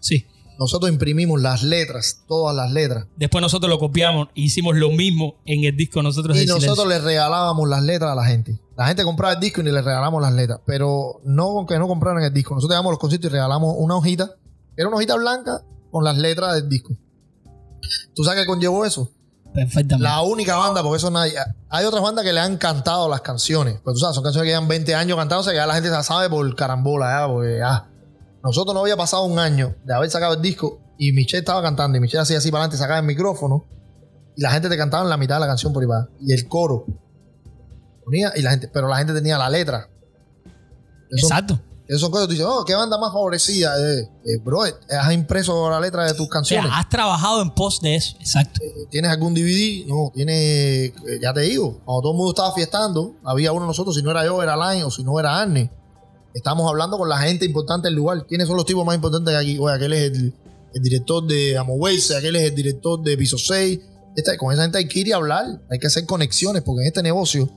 [0.00, 0.26] Sí.
[0.58, 3.06] nosotros imprimimos las letras, todas las letras.
[3.16, 6.98] Después nosotros lo copiamos e hicimos lo mismo en el disco nosotros Y nosotros le
[6.98, 8.60] regalábamos las letras a la gente.
[8.76, 10.60] La gente compraba el disco y le regalamos las letras.
[10.66, 12.54] Pero no que no compraran el disco.
[12.56, 14.34] Nosotros llevamos los conciertos y regalamos una hojita.
[14.76, 16.92] Era una hojita blanca con las letras del disco.
[18.16, 19.12] ¿Tú sabes qué conllevó eso?
[19.54, 20.02] Perfectamente.
[20.02, 21.34] La única banda, porque eso nadie.
[21.68, 23.78] Hay otras bandas que le han cantado las canciones.
[23.84, 25.94] Pues tú sabes, son canciones que llevan 20 años cantándose, que ya la gente se
[25.94, 27.88] la sabe por carambola, ya, porque ya.
[28.42, 31.96] Nosotros no había pasado un año de haber sacado el disco y Michelle estaba cantando
[31.96, 33.64] y Michelle hacía así para adelante, sacaba el micrófono
[34.36, 36.08] y la gente te cantaba en la mitad de la canción por ahí para.
[36.20, 36.84] Y el coro
[38.04, 39.88] ponía y la gente, pero la gente tenía la letra.
[41.10, 41.60] Eso, Exacto.
[41.86, 43.74] Eso son cosas que tú dices, oh, qué banda más favorecida.
[43.78, 46.70] Eh, eh, bro, has impreso la letra de tus O canciones.
[46.70, 48.16] sea, has trabajado en pos de eso.
[48.20, 48.60] Exacto.
[48.90, 49.86] ¿Tienes algún DVD?
[49.86, 53.66] No, tiene, eh, ya te digo, cuando todo el mundo estaba fiestando, había uno de
[53.68, 55.70] nosotros, si no era yo, era Line o si no era Arne.
[56.32, 58.26] Estamos hablando con la gente importante del lugar.
[58.26, 59.58] ¿Quiénes son los tipos más importantes de aquí?
[59.58, 60.34] Oye, aquel es el,
[60.74, 63.78] el director de Amoways, aquel es el director de Piso 6.
[64.16, 66.86] Esta- con esa gente hay que ir y hablar, hay que hacer conexiones, porque en
[66.88, 67.48] este negocio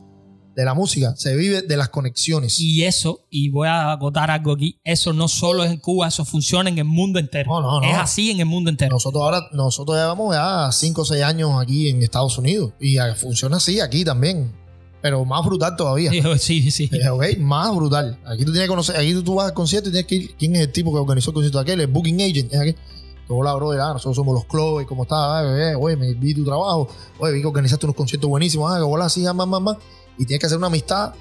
[0.58, 2.60] de la música se vive de las conexiones.
[2.60, 6.26] Y eso, y voy a acotar algo aquí, eso no solo es en Cuba, eso
[6.26, 7.52] funciona en el mundo entero.
[7.52, 7.88] No, no, no.
[7.88, 8.96] Es así en el mundo entero.
[8.96, 13.58] Nosotros ahora, nosotros llevamos ya 5 o 6 años aquí en Estados Unidos y funciona
[13.58, 14.52] así aquí también,
[15.00, 16.10] pero más brutal todavía.
[16.40, 16.90] Sí, sí, sí.
[16.92, 18.20] Eh, más brutal.
[18.26, 20.36] Aquí tú tienes que conocer, aquí tú, vas al concierto y tienes que ir.
[20.38, 21.82] ¿Quién es el tipo que organizó el concierto aquel?
[21.82, 22.52] El booking agent.
[22.52, 22.74] Es aquel.
[22.74, 23.82] Que, Hola, brother.
[23.82, 24.88] Ah, nosotros somos los clubes.
[24.88, 25.20] ¿Cómo estás?
[25.20, 26.88] Ah, Oye, me vi tu trabajo.
[27.20, 28.72] Oye, vi que organizaste unos conciertos buenísimos.
[28.72, 29.78] Ah, que hola, sí, ah, más, más, más.
[30.18, 31.14] Y tienes que hacer una amistad.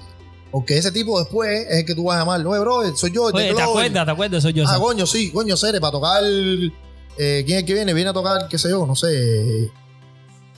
[0.51, 2.45] Porque ese tipo después es el que tú vas a llamar.
[2.45, 3.23] Oye, brother, soy yo.
[3.25, 3.63] Oye, ¿te Clover".
[3.63, 4.05] acuerdas?
[4.05, 4.43] ¿Te acuerdas?
[4.43, 4.63] Soy yo.
[4.67, 6.23] Ah, coño, sí, coño, Cere, para tocar.
[6.25, 7.93] eh, ¿Quién es el que viene?
[7.93, 9.69] Viene a tocar, qué sé yo, no sé.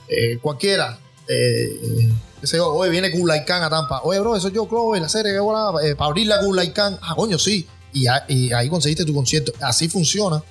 [0.08, 0.98] eh, cualquiera.
[1.28, 2.08] Eh,
[2.40, 4.00] qué sé yo, oye, viene Kublai Khan a Tampa.
[4.02, 6.72] Oye, bro, eso es yo, Clover, la serie, qué bola, eh, para abrir la Kublai
[6.72, 6.98] Khan.
[7.02, 7.66] Ah, coño, sí.
[7.92, 9.52] Y, y ahí conseguiste tu concierto.
[9.60, 10.42] Así funciona.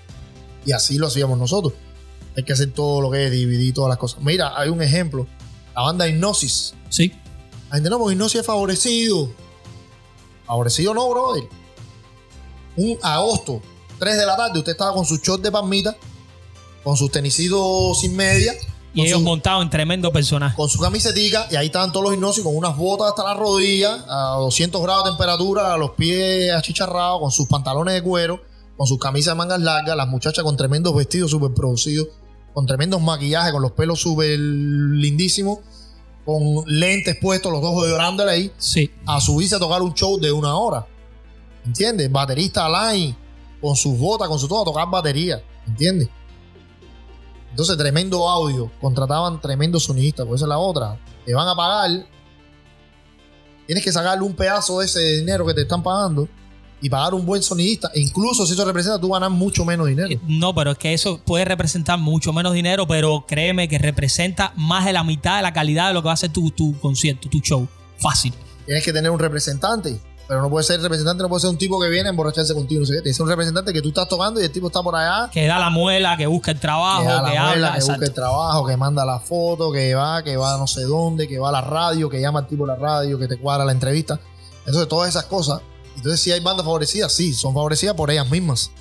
[0.66, 1.74] Y así lo hacíamos nosotros.
[2.36, 4.22] Hay que hacer todo lo que es dividir todas las cosas.
[4.22, 5.26] Mira, hay un ejemplo.
[5.76, 6.74] La banda Hipnosis.
[6.90, 7.14] Sí.
[7.70, 9.30] La gente no, porque favorecido.
[10.46, 11.48] Favorecido no, brother.
[12.76, 13.62] Un agosto,
[14.00, 15.96] 3 de la tarde, usted estaba con su short de palmita,
[16.84, 18.54] con sus tenisitos sin media,
[18.94, 20.56] Y ellos montados en tremendo personaje.
[20.56, 24.04] con su camisetica, y ahí estaban todos los hipnosis con unas botas hasta la rodilla,
[24.08, 28.42] a 200 grados de temperatura, a los pies achicharrados, con sus pantalones de cuero,
[28.78, 32.08] con sus camisas de mangas largas, las muchachas con tremendos vestidos súper producidos,
[32.54, 35.60] con tremendos maquillajes, con los pelos súper lindísimos,
[36.30, 38.92] con lentes puestos, los ojos llorándole ahí Sí.
[39.08, 40.86] a subirse a tocar un show de una hora.
[41.66, 42.12] ¿Entiendes?
[42.12, 43.16] Baterista Alain,
[43.60, 45.42] con sus botas, con su todo, a tocar batería.
[45.68, 46.08] ¿Entiendes?
[47.50, 48.72] Entonces, tremendo audio.
[48.80, 51.00] Contrataban tremendo sonidista, por esa es la otra.
[51.26, 52.06] Te van a pagar.
[53.66, 56.28] Tienes que sacarle un pedazo de ese dinero que te están pagando
[56.82, 57.92] y pagar un buen sonidista.
[57.94, 60.20] E incluso si eso representa, tú ganas mucho menos dinero.
[60.28, 64.86] No, pero es que eso puede representar mucho menos dinero, pero créeme que representa más
[64.86, 67.30] de la mitad de la calidad de lo que va a ser tu, tu concierto,
[67.30, 67.68] tu show.
[67.98, 68.34] Fácil.
[68.66, 70.00] Tienes que tener un representante.
[70.30, 72.82] Pero no puede ser representante, no puede ser un tipo que viene a emborracharse contigo.
[72.82, 73.12] No sé qué.
[73.12, 75.58] Que un representante que tú estás tocando y el tipo está por allá Que da
[75.58, 77.72] la muela, que busca el trabajo, que que, da la muela, habla.
[77.72, 77.94] que exacto.
[77.94, 81.28] busca el trabajo, que manda la foto, que va, que va a no sé dónde,
[81.28, 83.66] que va a la radio, que llama al tipo de la radio, que te cuadra
[83.66, 84.20] la entrevista.
[84.68, 85.62] Entonces, todas esas cosas.
[86.00, 88.72] Entonces, si hay bandas favorecidas, sí, son favorecidas por ellas mismas.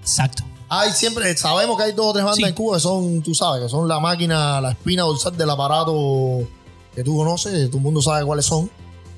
[0.00, 0.42] Exacto.
[0.68, 2.44] Hay siempre, sabemos que hay dos o tres bandas Sí.
[2.44, 6.48] en Cuba que son, tú sabes, que son la máquina, la espina dorsal del aparato
[6.94, 8.70] que tú conoces, todo el mundo sabe cuáles son.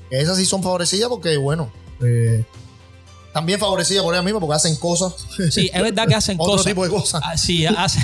[0.09, 1.71] Esas sí son favorecidas porque, bueno,
[2.03, 2.43] eh,
[3.33, 5.13] también favorecidas por ellas mismas porque hacen cosas,
[5.49, 6.65] Sí, es verdad que hacen otro cosas.
[6.67, 7.21] tipo de cosas.
[7.23, 8.03] Ah, Sí, hacen,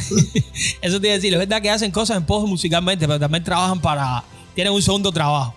[0.81, 1.33] eso te iba a decir.
[1.33, 4.23] Es verdad que hacen cosas en pos musicalmente, pero también trabajan para.
[4.55, 5.53] Tienen un segundo trabajo.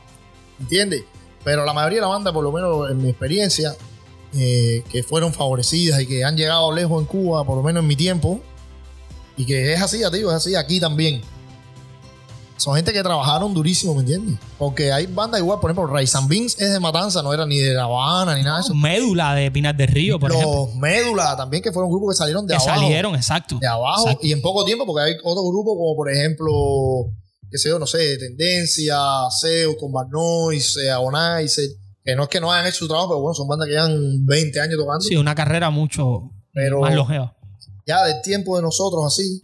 [0.60, 1.04] ¿Entiendes?
[1.44, 3.74] Pero la mayoría de la banda, por lo menos en mi experiencia,
[4.34, 7.86] eh, que fueron favorecidas y que han llegado lejos en Cuba, por lo menos en
[7.86, 8.40] mi tiempo,
[9.36, 11.20] y que es así, tío, es así aquí también.
[12.56, 14.38] Son gente que trabajaron durísimo, ¿me entiendes?
[14.58, 17.58] Porque hay bandas igual, por ejemplo, Rice and Beans es de Matanza, no era ni
[17.58, 18.74] de La Habana ni nada de eso.
[18.74, 20.68] Médula de Pinar del Río, por Los ejemplo.
[20.76, 22.80] Médula también, que fueron grupos que salieron de Que abajo.
[22.80, 23.58] salieron, exacto.
[23.60, 24.26] de abajo Exacto.
[24.26, 26.50] y en poco tiempo, porque hay otros grupos como por ejemplo,
[27.50, 28.96] qué sé yo, no sé, Tendencia,
[29.40, 31.68] Zeus, con Bad Noise, eh, Agonizer,
[32.04, 34.26] que no es que no hayan hecho su trabajo, pero bueno, son bandas que llevan
[34.26, 35.00] 20 años tocando.
[35.00, 37.36] Sí, una carrera mucho Pero- más longeva.
[37.86, 39.42] Ya del tiempo de nosotros así,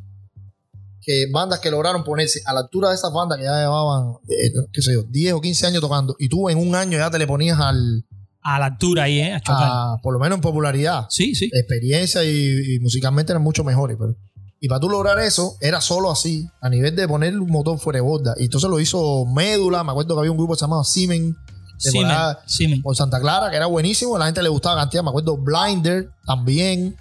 [1.03, 4.51] que bandas que lograron ponerse a la altura de esas bandas que ya llevaban, eh,
[4.73, 7.19] qué sé yo, 10 o 15 años tocando, y tú en un año ya te
[7.19, 8.05] le ponías al,
[8.43, 9.33] A la altura ahí, ¿eh?
[9.35, 9.69] A chocar.
[9.71, 11.07] a, por lo menos en popularidad.
[11.11, 11.51] Sí, sí.
[11.53, 13.97] experiencia y, y musicalmente eran mucho mejores.
[13.99, 14.15] Pero,
[14.61, 17.97] y para tú lograr eso, era solo así, a nivel de poner un motor fuera
[17.97, 18.35] de borda.
[18.39, 21.35] Y entonces lo hizo Médula, me acuerdo que había un grupo llamaba Siemens,
[21.83, 22.83] de por Simen, Simen.
[22.83, 25.03] por Santa Clara, que era buenísimo, a la gente le gustaba cantidad.
[25.03, 26.95] Me acuerdo Blinder también,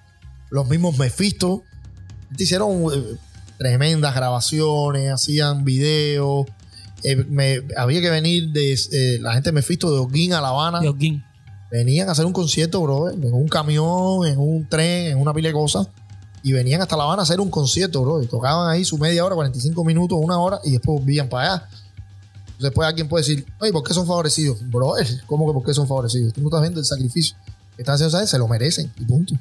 [0.51, 1.64] los mismos Mephisto.
[2.38, 3.18] Te hicieron eh,
[3.57, 6.45] tremendas grabaciones, hacían videos.
[7.03, 10.49] Eh, me- había que venir de eh, la gente de Mephisto de Oguín a La
[10.49, 11.24] Habana Joaquín.
[11.72, 15.49] venían a hacer un concierto, bro, en un camión, en un tren, en una pila
[15.49, 15.88] de cosas.
[16.44, 18.22] Y venían hasta La Habana a hacer un concierto, bro.
[18.22, 21.70] Y tocaban ahí su media hora, 45 minutos, una hora, y después volvían para allá.
[22.60, 24.60] Después alguien puede decir, oye, ¿por qué son favorecidos?
[24.70, 24.94] Bro,
[25.26, 26.34] ¿cómo que por qué son favorecidos?
[26.34, 27.36] Tú no estás viendo el sacrificio
[27.82, 28.30] están haciendo, ¿sabes?
[28.30, 29.36] Se lo merecen, y punto.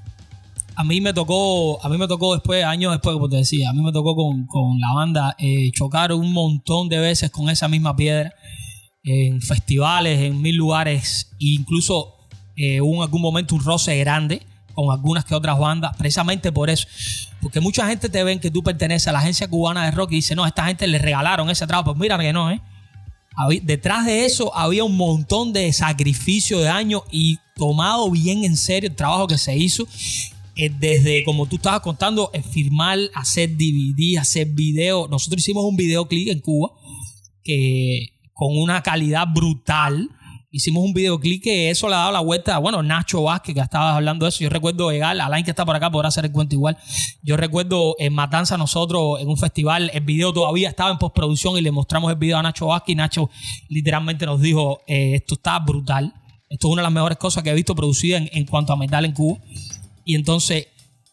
[0.76, 3.72] A mí me tocó, a mí me tocó después, años después, como te decía, a
[3.72, 7.66] mí me tocó con, con la banda eh, chocar un montón de veces con esa
[7.66, 8.32] misma piedra
[9.02, 12.14] en festivales, en mil lugares, e incluso
[12.56, 14.42] eh, en algún momento un roce grande
[14.78, 16.86] con algunas que otras bandas, precisamente por eso.
[17.40, 20.16] Porque mucha gente te ven que tú perteneces a la agencia cubana de rock y
[20.16, 21.86] dice, no, esta gente le regalaron ese trabajo.
[21.86, 22.60] Pues mira que no, ¿eh?
[23.64, 28.88] Detrás de eso había un montón de sacrificio de años y tomado bien en serio
[28.88, 29.84] el trabajo que se hizo
[30.54, 35.08] eh, desde, como tú estabas contando, eh, firmar, hacer DVD, hacer video.
[35.08, 36.70] Nosotros hicimos un videoclip en Cuba
[37.42, 40.08] que con una calidad brutal.
[40.50, 42.56] Hicimos un videoclip que eso le ha dado la vuelta.
[42.56, 44.42] Bueno, Nacho Vázquez, que estabas hablando de eso.
[44.42, 46.78] Yo recuerdo llegar, Alain que está por acá podrá hacer el cuento igual.
[47.22, 51.60] Yo recuerdo en Matanza nosotros, en un festival, el video todavía estaba en postproducción y
[51.60, 53.30] le mostramos el video a Nacho Vázquez y Nacho
[53.68, 56.14] literalmente nos dijo, eh, esto está brutal.
[56.48, 58.76] Esto es una de las mejores cosas que he visto producida en, en cuanto a
[58.76, 59.38] metal en Cuba.
[60.06, 60.68] Y entonces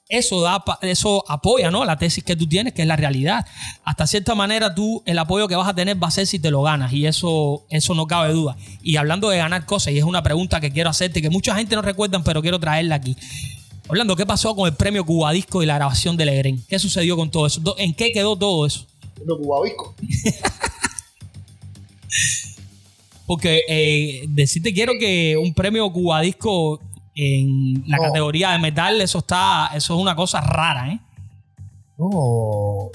[0.07, 1.83] eso da eso apoya ¿no?
[1.83, 3.45] la tesis que tú tienes, que es la realidad.
[3.83, 6.51] Hasta cierta manera tú el apoyo que vas a tener va a ser si te
[6.51, 8.55] lo ganas y eso, eso no cabe duda.
[8.83, 11.75] Y hablando de ganar cosas, y es una pregunta que quiero hacerte, que mucha gente
[11.75, 13.15] no recuerda, pero quiero traerla aquí.
[13.87, 16.63] Hablando, ¿qué pasó con el premio Cubadisco y la grabación de Legren?
[16.67, 17.61] ¿Qué sucedió con todo eso?
[17.77, 18.85] ¿En qué quedó todo eso?
[19.19, 19.95] ¿El Cubadisco?
[23.27, 26.79] Porque eh, decirte quiero que un premio Cubadisco
[27.15, 30.99] en la categoría de metal, eso está, eso es una cosa rara, ¿eh?
[31.97, 32.91] No,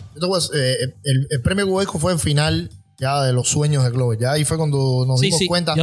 [0.54, 4.18] eh, el, premio Cubadisco fue en final ya de los sueños de Glover.
[4.18, 5.74] Ya ahí fue cuando nos dimos cuenta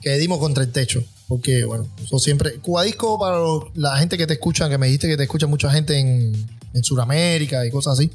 [0.00, 1.02] que dimos contra el techo.
[1.26, 2.60] Porque, bueno, eso siempre.
[2.60, 3.38] Cubadisco, para
[3.74, 6.32] la gente que te escucha, que me dijiste que te escucha mucha gente en,
[6.74, 8.10] en Sudamérica y cosas así.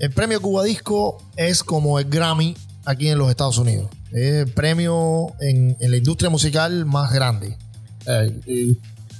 [0.00, 3.90] El premio Cubadisco es como el Grammy aquí en los Estados Unidos.
[4.12, 7.56] Es el premio en, la industria musical más grande.
[8.46, 8.76] Eh,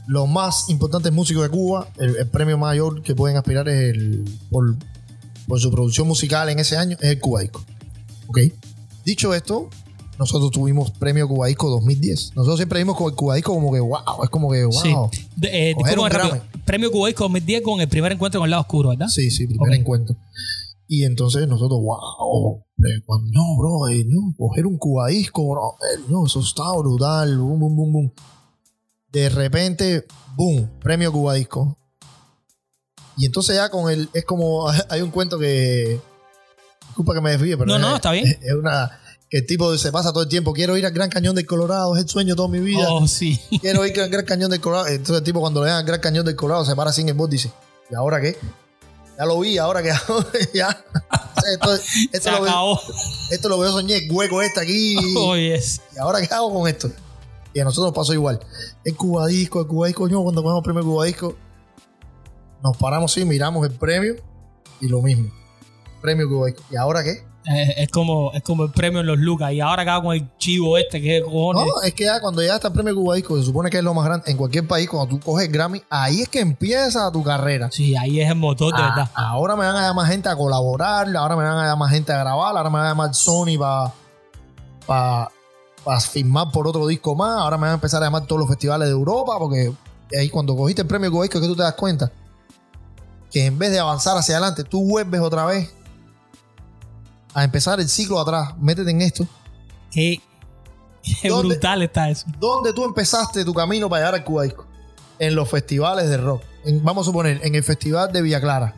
[0.06, 4.76] los más importantes músicos de Cuba, el, premio mayor que pueden aspirar es el, por,
[5.60, 7.64] su producción musical en ese año, es el Cubadisco.
[8.26, 8.38] ¿Ok?
[9.04, 9.68] Dicho esto,
[10.18, 12.32] nosotros tuvimos premio Cubadisco 2010.
[12.34, 15.10] Nosotros siempre vimos con el Cubadisco como que wow, es como que wow.
[15.12, 15.26] Sí.
[15.42, 15.74] Eh,
[16.64, 19.08] premio Cubadisco 2010 con el primer encuentro con el lado oscuro, ¿verdad?
[19.08, 20.16] Sí, sí, primer encuentro.
[20.92, 26.40] Y entonces nosotros, wow, no, bro, eh, no, coger un cubadisco, bro, eh, no, eso
[26.40, 28.12] está brutal, boom, boom, boom, boom.
[29.12, 31.76] De repente, boom, premio cubadisco.
[33.16, 36.00] Y entonces ya con el, es como, hay un cuento que,
[36.86, 38.26] disculpa que me desvíe, pero no, no, está bien.
[38.40, 39.00] Es una,
[39.30, 41.94] que el tipo se pasa todo el tiempo, quiero ir al Gran Cañón del Colorado,
[41.96, 42.86] es el sueño de toda mi vida.
[42.90, 43.40] Oh, sí.
[43.60, 44.88] Quiero ir al Gran Cañón del Colorado.
[44.88, 47.14] Entonces el tipo cuando le dan al Gran Cañón del Colorado se para en el
[47.14, 47.52] bot y dice,
[47.90, 48.36] ¿y ahora qué?
[49.16, 49.92] Ya lo vi, ahora que
[50.54, 50.84] ya.
[51.52, 51.78] Esto,
[52.12, 52.80] esto, lo veo,
[53.30, 54.96] esto lo veo soñé, hueco este aquí.
[55.16, 55.80] Oh, yes.
[55.94, 56.90] ¿Y ahora qué hago con esto?
[57.52, 58.40] Y a nosotros nos pasó igual.
[58.84, 61.36] El cubadisco, el cubadisco, yo cuando cogemos el premio cubadisco,
[62.62, 64.16] nos paramos y miramos el premio
[64.80, 65.30] y lo mismo.
[66.00, 66.62] Premio cubadisco.
[66.70, 67.24] ¿Y ahora qué?
[67.44, 69.52] Es, como, es como el premio en los Lucas.
[69.52, 71.64] Y ahora acá con el chivo este, que cojones.
[71.64, 73.94] No, es que ya cuando ya está el premio cubadisco, se supone que es lo
[73.94, 77.70] más grande en cualquier país, cuando tú coges Grammy, ahí es que empieza tu carrera.
[77.72, 79.10] Sí, ahí es el motor de ah, verdad.
[79.14, 82.18] Ahora me van a llamar gente a colaborar, ahora me van a llamar gente a
[82.18, 83.58] grabar, ahora me van a llamar Sony
[84.86, 85.30] para
[85.84, 88.48] para firmar por otro disco más, ahora me van a empezar a llamar todos los
[88.48, 89.72] festivales de Europa, porque
[90.18, 92.12] ahí cuando cogiste el premio cubadisco que tú te das cuenta
[93.30, 95.72] que en vez de avanzar hacia adelante, tú vuelves otra vez
[97.32, 98.56] a empezar el ciclo atrás.
[98.58, 99.26] Métete en esto.
[99.90, 100.20] Qué,
[101.24, 102.26] brutal está eso.
[102.38, 104.66] ¿Dónde tú empezaste tu camino para llegar al Cubadisco?
[105.18, 106.42] En los festivales de rock.
[106.82, 108.74] vamos a suponer, en el festival de Villa Clara.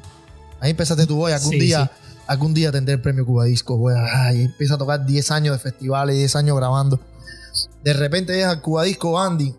[0.61, 1.33] Ahí empezaste tu voy.
[1.33, 1.91] Algún día,
[2.27, 3.91] algún día tendré el premio Cubadisco.
[4.31, 7.01] Empieza a tocar 10 años de festivales, 10 años grabando.
[7.83, 9.55] De repente llegas al Cubadisco, Andy.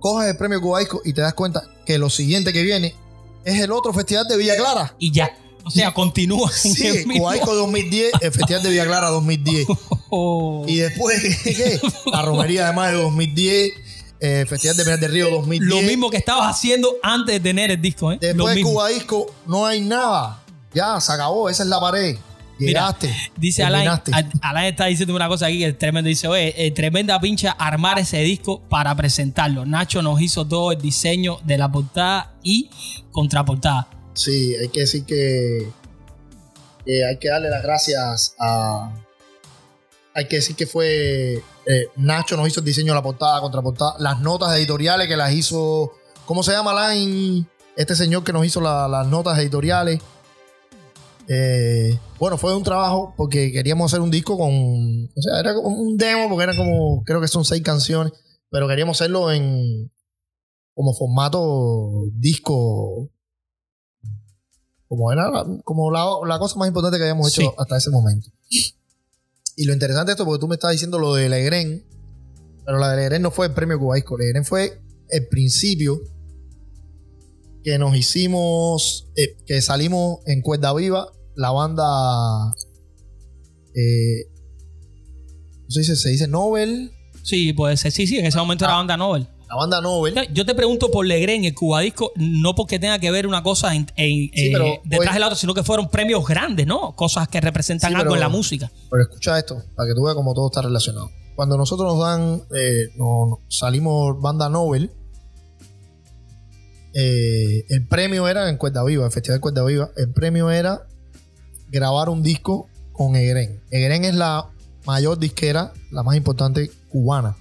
[0.00, 2.94] Coges el premio Cubadisco y te das cuenta que lo siguiente que viene
[3.44, 4.94] es el otro festival de Villa Clara.
[4.98, 5.30] Y ya.
[5.64, 6.50] O sea, continúa.
[6.52, 9.66] Sí, Cuaico 2010, el Festival de Villa Clara 2010.
[10.66, 11.80] Y después, ¿qué?
[12.12, 13.72] La Romería de Mayo 2010,
[14.20, 15.70] el Festival de Pinar del Río 2010.
[15.70, 18.18] Lo mismo que estabas haciendo antes de tener el disco, ¿eh?
[18.20, 20.43] Después de Cuba Disco no hay nada.
[20.74, 22.16] Ya, se acabó, esa es la pared.
[22.58, 23.14] Llegaste.
[23.36, 23.90] dice Alain,
[24.40, 26.08] Alain está diciendo una cosa aquí que es tremendo.
[26.08, 29.64] Dice, oye, eh, tremenda pincha armar ese disco para presentarlo.
[29.66, 32.70] Nacho nos hizo todo el diseño de la portada y
[33.10, 33.88] contraportada.
[34.14, 35.68] Sí, hay que decir que,
[36.86, 38.92] hay que darle las gracias a.
[40.14, 41.42] Hay que decir que fue.
[41.66, 43.96] Eh, Nacho nos hizo el diseño de la portada, contraportada.
[43.98, 45.92] Las notas editoriales que las hizo.
[46.24, 47.46] ¿Cómo se llama Line?
[47.76, 50.00] Este señor que nos hizo las notas editoriales.
[51.28, 54.50] Eh, bueno, fue un trabajo porque queríamos hacer un disco con.
[54.52, 57.02] O sea, era como un demo porque era como.
[57.04, 58.12] Creo que son seis canciones.
[58.50, 59.90] Pero queríamos hacerlo en.
[60.74, 63.08] Como formato disco
[64.94, 68.30] como era la, como la, cosa más importante que habíamos hecho hasta ese momento.
[69.56, 71.84] Y lo interesante de esto, porque tú me estás diciendo lo de Legren,
[72.64, 76.00] pero la de Legren no fue el premio Cubaisco, Legren fue el principio
[77.64, 81.82] que nos hicimos, eh, que salimos en Cuerda Viva, la banda,
[83.74, 84.28] eh,
[85.68, 86.92] ¿se dice, se dice Nobel?
[87.22, 88.78] Sí, puede ser, sí, sí, en ese momento era la ah.
[88.80, 89.28] banda Nobel.
[89.48, 90.14] La banda Nobel.
[90.32, 93.86] Yo te pregunto por Legren, el Cubadisco, no porque tenga que ver una cosa en,
[93.96, 96.94] en- Sí, eh, detrás de la otra, sino que fueron premios grandes, ¿no?
[96.94, 98.70] Cosas que representan Sí, algo pero- en la música.
[98.90, 101.10] Pero escucha esto, para que tú veas cómo todo está relacionado.
[101.34, 104.90] Cuando nosotros nos dan, eh, no- no- salimos banda Nobel,
[106.94, 110.86] eh, el premio era en Cuerda Viva, el Festival Cuerda Viva, el premio era
[111.70, 113.60] grabar un disco con Egren.
[113.70, 114.48] Egren es la
[114.86, 117.36] mayor disquera, la más importante cubana.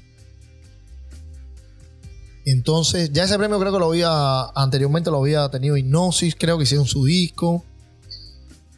[2.46, 6.64] Entonces, ya ese premio creo que lo había, anteriormente lo había tenido Hipnosis, creo que
[6.64, 7.64] hicieron su disco.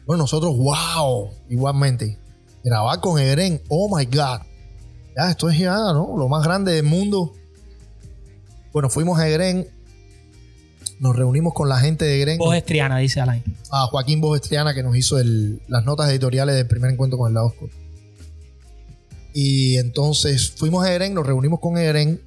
[0.06, 2.18] Bueno, nosotros, wow, igualmente.
[2.62, 4.42] Grabar con Egren, oh my God.
[5.16, 6.16] Ya, esto es ya, ¿no?
[6.16, 7.32] Lo más grande del mundo.
[8.72, 9.68] Bueno, fuimos a Egren,
[11.00, 13.42] nos reunimos con la gente de Egren, Voz estriana, dice Alain.
[13.70, 17.34] a Joaquín Bogestriana que nos hizo el- las notas editoriales del primer encuentro con el
[17.34, 17.72] lado oscuro.
[19.34, 22.20] Y entonces fuimos a Eren, nos reunimos con Eren.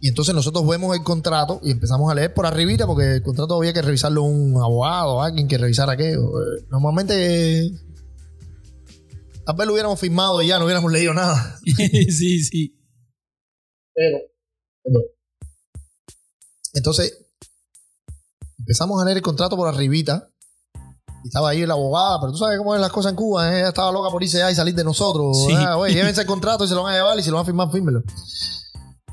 [0.00, 3.56] Y entonces nosotros vemos el contrato y empezamos a leer por arribita porque el contrato
[3.56, 6.20] había que revisarlo un abogado, alguien que revisara aquello.
[6.40, 7.72] Eh, Normalmente
[9.44, 11.58] tal vez lo hubiéramos firmado y ya no hubiéramos leído nada.
[11.64, 12.78] sí, sí.
[13.92, 14.18] Pero.
[16.78, 17.26] Entonces,
[18.58, 20.28] empezamos a leer el contrato por arribita.
[21.24, 23.52] Y estaba ahí la abogada, pero tú sabes cómo es las cosas en Cuba.
[23.52, 23.58] ¿eh?
[23.58, 25.36] Ella estaba loca por irse allá y salir de nosotros.
[25.46, 25.54] Sí.
[25.92, 27.72] Llévense el contrato y se lo van a llevar y si lo van a firmar,
[27.72, 28.02] fírmelo.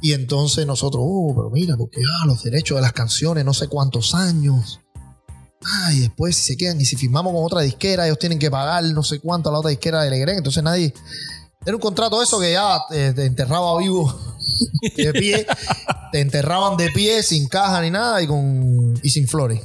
[0.01, 3.67] Y entonces nosotros, oh, pero mira, porque ah, los derechos de las canciones, no sé
[3.67, 4.79] cuántos años.
[5.65, 8.51] Ah, y después si se quedan y si firmamos con otra disquera, ellos tienen que
[8.51, 10.37] pagar no sé cuánto a la otra disquera de Legren.
[10.37, 10.93] Entonces nadie.
[11.65, 14.13] Era un contrato eso que ya te, te enterraba vivo
[14.95, 15.47] de pie.
[16.11, 19.61] te enterraban de pie, sin caja ni nada y, con, y sin flores.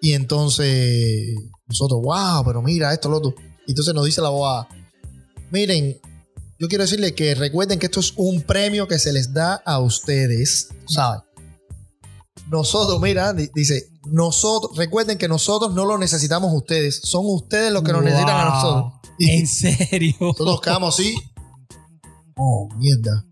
[0.00, 1.36] Y entonces
[1.68, 3.34] nosotros, wow, pero mira esto, lo otro.
[3.66, 4.68] Y entonces nos dice la abogada,
[5.50, 6.00] miren,
[6.58, 9.78] yo quiero decirles que recuerden que esto es un premio que se les da a
[9.78, 11.22] ustedes, ¿sabes?
[12.50, 17.82] Nosotros, mira, di- dice, nosotros, recuerden que nosotros no lo necesitamos ustedes, son ustedes los
[17.82, 18.92] que nos necesitan a nosotros.
[19.18, 20.14] Y En serio.
[20.36, 21.14] todos quedamos así.
[22.36, 23.24] Oh, mierda.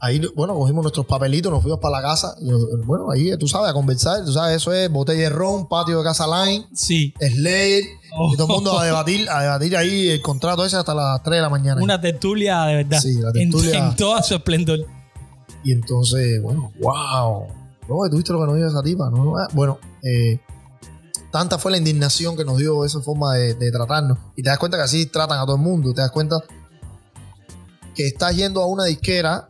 [0.00, 2.34] Ahí, bueno, cogimos nuestros papelitos, nos fuimos para la casa.
[2.40, 2.50] y,
[2.84, 4.24] bueno, ahí tú sabes, a conversar.
[4.24, 7.14] Tú sabes, eso es botella de ron, patio de casa line, Sí.
[7.20, 7.84] Slayer.
[8.18, 8.32] Oh.
[8.32, 11.36] Y todo el mundo a debatir, a debatir ahí el contrato ese hasta las 3
[11.38, 11.80] de la mañana.
[11.80, 12.98] Una tertulia de verdad.
[13.00, 13.78] Sí, la En- tertulia.
[13.90, 14.80] En, todo su esplendor.
[15.64, 17.46] Y entonces, bueno, wow.
[17.88, 19.10] No, ¿tuviste lo que nos dio esa tipa?
[19.10, 20.40] No, ah, bueno, eh,
[21.30, 24.18] tanta fue la indignación que nos dio esa forma de, de tratarnos.
[24.36, 25.92] Y te das cuenta que así tratan a todo el mundo.
[25.92, 26.42] Te das cuenta
[27.94, 29.46] que estás yendo a una disquera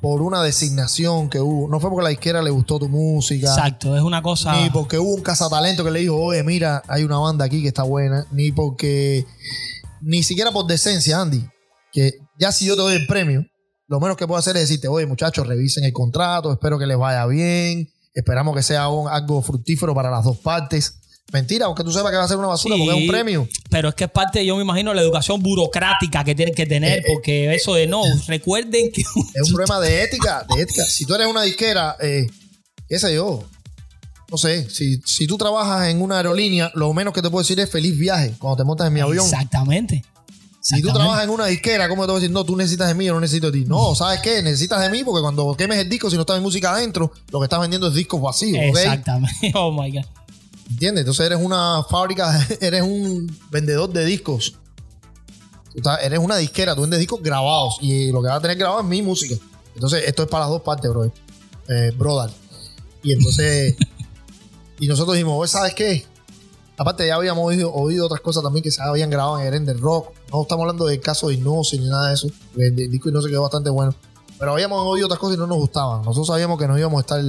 [0.00, 1.68] por una designación que hubo.
[1.68, 3.48] No fue porque la disquera le gustó tu música.
[3.48, 3.96] Exacto.
[3.96, 4.60] Es una cosa.
[4.60, 7.68] Ni porque hubo un cazatalento que le dijo, oye, mira, hay una banda aquí que
[7.68, 8.26] está buena.
[8.30, 9.26] Ni porque.
[10.00, 11.46] Ni siquiera por decencia, Andy.
[11.92, 13.44] Que ya si yo te doy el premio,
[13.90, 16.96] lo menos que puedo hacer es decirte, oye, muchachos, revisen el contrato, espero que les
[16.96, 17.90] vaya bien.
[18.14, 20.94] Esperamos que sea un- algo fructífero para las dos partes.
[21.32, 22.80] Mentira, aunque tú sepas que va a ser una basura Sí.
[22.82, 23.48] porque es un premio.
[23.68, 27.00] Pero es que es parte, yo me imagino, la educación burocrática que tienen que tener,
[27.00, 29.02] Eh, porque eso de no, recuerden que
[29.34, 30.84] Es un problema de ética, de ética.
[30.84, 32.26] Si tú eres una disquera, eh,
[32.88, 33.44] qué sé yo,
[34.30, 37.58] no sé, si, si tú trabajas en una aerolínea, lo menos que te puedo decir
[37.60, 39.24] es feliz viaje cuando te montas en mi avión.
[39.24, 40.04] Exactamente.
[40.60, 42.32] Si tú trabajas en una disquera, ¿cómo te voy a decir?
[42.32, 43.64] No, tú necesitas de mí, yo no necesito de ti.
[43.64, 44.42] No, ¿sabes qué?
[44.42, 47.40] Necesitas de mí porque cuando quemes el disco, si no está mi música adentro, lo
[47.40, 48.76] que estás vendiendo es discos vacíos, ¿ok?
[48.78, 49.52] Exactamente.
[49.54, 50.04] Oh my God.
[50.70, 51.00] ¿Entiendes?
[51.02, 54.54] Entonces eres una fábrica, eres un vendedor de discos.
[55.74, 58.80] Tú eres una disquera, tú vendes discos grabados y lo que vas a tener grabado
[58.82, 59.36] es mi música.
[59.74, 61.10] Entonces esto es para las dos partes, bro.
[61.68, 62.30] Eh, brother.
[63.02, 63.76] Y entonces,
[64.78, 66.04] y nosotros dijimos, "Oye, ¿sabes qué?
[66.80, 69.78] Aparte ya habíamos oído, oído otras cosas también que se habían grabado en Eren del
[69.78, 70.14] Rock.
[70.32, 72.28] No estamos hablando del caso de Hipnosis ni nada de eso.
[72.56, 73.94] El, el disco Hipnosis quedó bastante bueno.
[74.38, 75.98] Pero habíamos oído otras cosas y no nos gustaban.
[75.98, 77.22] Nosotros sabíamos que no íbamos a estar,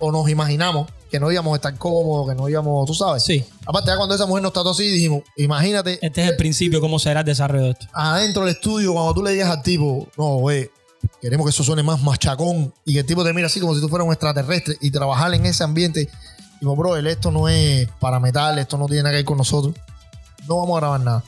[0.00, 3.22] o nos imaginamos que no íbamos a estar cómodos, que no íbamos, tú sabes.
[3.22, 6.80] Sí, Aparte, ya cuando esa mujer nos trató así, dijimos, imagínate este es el principio,
[6.80, 7.86] cómo será el desarrollo de esto.
[7.92, 10.68] adentro del estudio, cuando tú le digas al tipo, no, güey,
[11.20, 13.80] queremos que eso suene más machacón y que el tipo te mira así como si
[13.80, 16.08] tú fueras un extraterrestre y trabajar en ese ambiente.
[16.60, 19.74] Digo, bro, esto no es para metal, esto no tiene nada que ver con nosotros.
[20.46, 21.24] No vamos a grabar nada.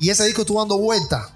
[0.00, 1.32] Y ese disco estuvo dando vueltas.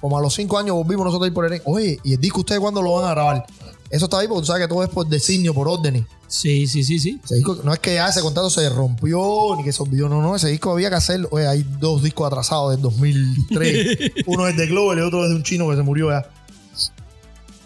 [0.00, 1.60] Como a los cinco años volvimos nosotros ahí por el.
[1.64, 3.46] Oye, ¿y el disco ustedes cuándo lo van a grabar?
[3.90, 6.04] Eso está ahí porque tú sabes que todo es por designio, por órdenes.
[6.28, 7.20] Sí, sí, sí, sí.
[7.24, 10.22] Ese disco, no es que ya ese contrato se rompió ni que se olvidó, no,
[10.22, 11.28] no, ese disco había que hacerlo.
[11.32, 14.12] Oye, hay dos discos atrasados del 2003.
[14.26, 16.30] Uno es de Glover y otro es de un chino que se murió ya.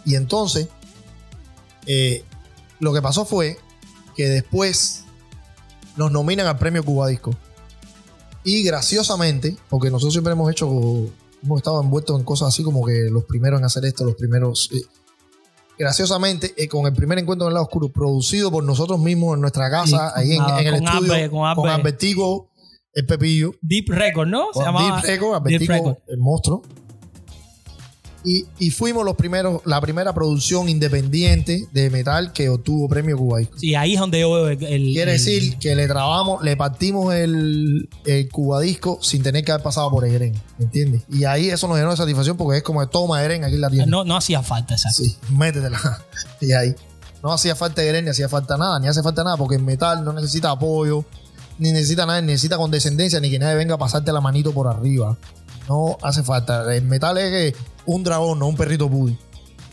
[0.07, 0.69] Y entonces,
[1.87, 2.25] eh,
[2.81, 3.59] lo que pasó fue
[4.17, 5.05] que después
[5.97, 7.35] nos nominan al premio Cuba Disco.
[8.45, 10.67] Y graciosamente, porque nosotros siempre hemos hecho
[11.43, 14.69] hemos estado envueltos en cosas así como que los primeros en hacer esto, los primeros.
[14.73, 14.83] eh,
[15.79, 19.41] graciosamente, eh, con el primer encuentro en el lado oscuro, producido por nosotros mismos en
[19.41, 21.69] nuestra casa, ahí en, con- en el con estudio, con Amber.
[21.71, 22.49] Albertico,
[22.93, 24.47] el Pepillo, Deep Record, ¿no?
[24.53, 25.97] Se con llamaba Deep Record, Deep Albertico, Record.
[26.09, 26.63] el monstruo.
[28.27, 33.41] Y, y fuimos los primeros, la primera producción independiente de metal que obtuvo premio Cuba
[33.41, 33.59] Disco.
[33.59, 34.63] Sí, ahí es donde yo veo el.
[34.65, 39.53] el- Quiere el- decir que le trabamos, le partimos el, el cubadisco sin tener que
[39.53, 41.03] haber pasado por Eren, ¿me entiendes?
[41.11, 43.69] Y ahí eso nos llenó de satisfacción porque es como toma Eren aquí en la
[43.69, 43.87] tienda.
[43.91, 45.03] No, no hacía falta, exacto.
[45.03, 45.79] Sí, métetela.
[46.41, 46.75] Y ahí.
[47.23, 50.05] No hacía falta Eren, ni hacía falta nada, ni hace falta nada porque el metal
[50.05, 51.05] no necesita apoyo,
[51.59, 54.67] ni necesita nada, ni necesita condescendencia, ni que nadie venga a pasarte la manito por
[54.69, 55.17] arriba.
[55.69, 56.75] No hace falta.
[56.75, 59.17] El metal es que un dragón, no un perrito pudi.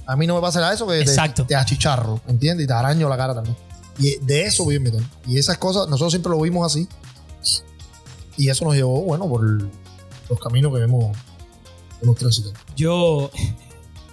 [0.05, 1.45] A mí no me pasa nada de eso que te- Exacto.
[1.45, 2.65] te, achicharro, ¿entiendes?
[2.65, 3.55] Y te araño la cara también.
[3.97, 5.05] Y de eso metal.
[5.27, 6.87] Y esas cosas, nosotros siempre lo vimos así.
[8.37, 12.53] Y eso nos llevó, bueno, por los caminos que hemos, que hemos transitado.
[12.75, 13.29] Yo,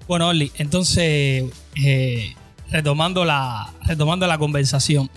[0.07, 1.45] Bueno, Oli, entonces,
[1.77, 2.35] eh,
[2.71, 5.11] retomando, la, retomando la conversación,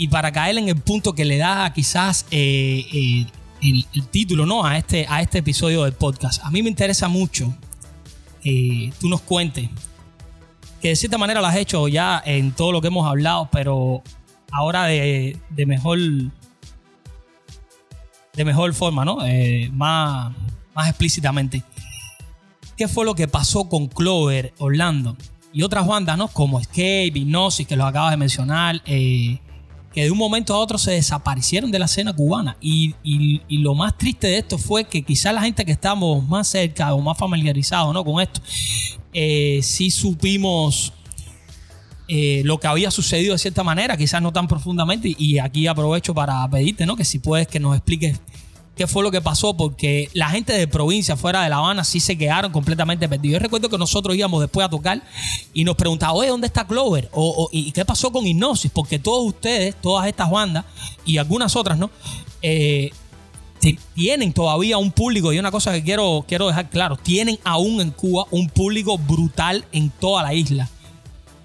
[0.00, 3.26] y para caer en el punto que le da quizás eh, eh,
[3.60, 4.64] el, título ¿no?
[4.64, 7.54] a, este, a este episodio del podcast, a mí me interesa mucho
[8.40, 9.68] que tú nos cuentes,
[10.80, 14.02] que de cierta manera lo has hecho ya en todo lo que hemos hablado, pero
[14.50, 16.30] ahora de, de mejor de
[18.46, 19.18] mejor forma, ¿no?
[19.26, 20.32] Eh, más,
[20.74, 21.62] más explícitamente
[22.74, 25.14] qué fue lo que pasó con Clover, Orlando
[25.52, 26.28] y otras bandas, ¿no?
[26.28, 29.38] Como Escape, Hypnosis, que los acabas de mencionar, eh,
[29.92, 32.56] que de un momento a otro se desaparecieron de la escena cubana.
[32.60, 36.48] Y, y- lo más triste de esto fue que quizás la gente que estamos más
[36.48, 38.04] cerca o más familiarizados ¿no?
[38.04, 38.40] con esto,
[39.12, 40.92] eh, sí supimos
[42.08, 45.14] eh, lo que había sucedido de cierta manera, quizás no tan profundamente.
[45.18, 46.96] Y aquí aprovecho para pedirte, ¿no?
[46.96, 48.20] Que si puedes que nos expliques
[48.80, 52.00] qué fue lo que pasó, porque la gente de provincia fuera de La Habana sí
[52.00, 53.34] se quedaron completamente perdidos.
[53.34, 55.02] Yo recuerdo que nosotros íbamos después a tocar
[55.52, 57.10] y nos preguntaban, oye, ¿dónde está Clover?
[57.12, 58.70] O, ¿Y qué pasó con Hipnosis?
[58.70, 60.64] Porque todos ustedes, todas estas bandas
[61.04, 61.90] y algunas otras, ¿no?
[62.40, 62.90] Eh,
[63.94, 67.90] tienen todavía un público y una cosa que quiero, quiero dejar claro, tienen aún en
[67.90, 70.70] Cuba un público brutal en toda la isla.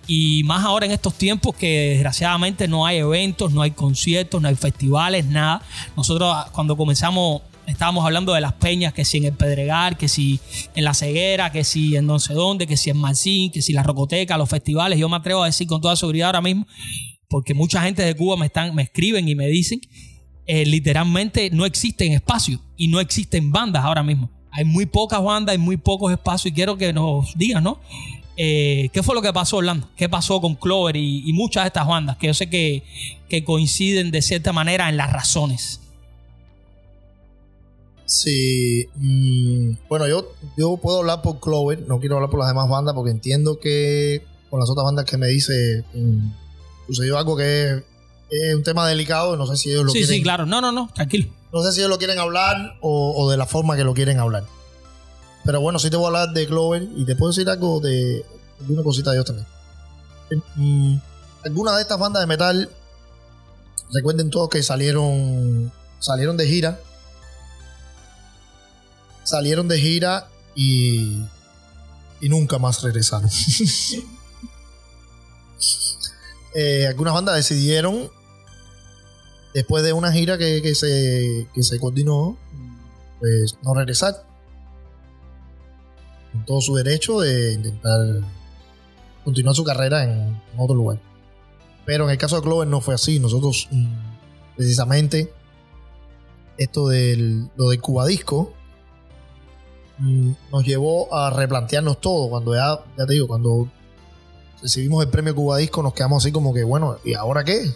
[0.07, 4.47] Y más ahora en estos tiempos que desgraciadamente no hay eventos, no hay conciertos, no
[4.47, 5.61] hay festivales, nada.
[5.97, 10.07] Nosotros ah, cuando comenzamos estábamos hablando de las peñas, que si en el Pedregal, que
[10.07, 10.39] si
[10.75, 13.73] en La Ceguera, que si en no sé dónde, que si en Marcín, que si
[13.73, 14.99] la Rocoteca, los festivales.
[14.99, 16.67] Yo me atrevo a decir con toda seguridad ahora mismo,
[17.27, 19.81] porque mucha gente de Cuba me, están, me escriben y me dicen,
[20.45, 24.29] eh, literalmente no existen espacios y no existen bandas ahora mismo.
[24.51, 27.79] Hay muy pocas bandas, hay muy pocos espacios y quiero que nos digan, ¿no?
[28.37, 29.87] Eh, ¿Qué fue lo que pasó, Orlando?
[29.95, 32.17] ¿Qué pasó con Clover y, y muchas de estas bandas?
[32.17, 32.83] Que yo sé que,
[33.29, 35.79] que coinciden de cierta manera en las razones.
[38.05, 42.69] Sí, mm, bueno, yo, yo puedo hablar por Clover, no quiero hablar por las demás
[42.69, 46.27] bandas porque entiendo que con las otras bandas que me dice mm,
[46.87, 47.81] sucedió algo que
[48.29, 50.45] es, un tema delicado no sé si ellos lo Sí, quieren sí, claro.
[50.45, 51.29] No, no, no, tranquilo.
[51.51, 54.19] no sé si ellos lo quieren hablar o, o de la forma que lo quieren
[54.19, 54.43] hablar.
[55.45, 58.25] Pero bueno, sí te voy a hablar de Clover y te puedo decir algo de
[58.59, 59.47] alguna cosita de ellos también.
[60.55, 60.97] Mm,
[61.45, 62.69] algunas de estas bandas de metal,
[63.93, 66.79] recuerden todos que salieron, salieron de gira.
[69.23, 71.23] Salieron de gira y,
[72.21, 73.29] y nunca más regresaron.
[76.57, 78.09] Eh, algunas bandas decidieron,
[79.53, 82.37] después de una gira que, que se, que se continuó,
[83.19, 84.23] pues no regresar.
[86.45, 88.21] Todo su derecho de intentar
[89.23, 90.99] continuar su carrera en, otro lugar.
[91.85, 93.19] Pero en el caso de Clover no fue así.
[93.19, 93.85] Nosotros, mm,
[94.55, 95.31] precisamente,
[96.57, 98.53] esto del, lo del Cubadisco
[99.97, 102.29] mm, nos llevó a replantearnos todo.
[102.29, 103.69] Cuando ya, ya te digo, cuando
[104.61, 107.71] recibimos el premio Cubadisco, nos quedamos así como que, bueno, ¿y ahora qué?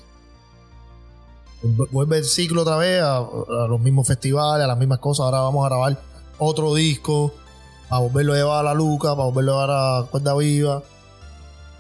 [1.62, 3.20] Vuelve el ciclo otra vez a,
[3.68, 5.26] los mismos festivales, a las mismas cosas.
[5.26, 6.02] Ahora vamos a grabar
[6.38, 7.34] otro disco
[7.90, 10.84] para volverlo a llevar a la Luca, para volverlo a llevar a Cuerda Viva,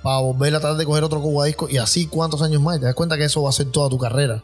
[0.01, 2.79] para volver a tratar de coger otro Cubadisco y así cuántos años más.
[2.79, 4.43] Te das cuenta que eso va a ser toda tu carrera.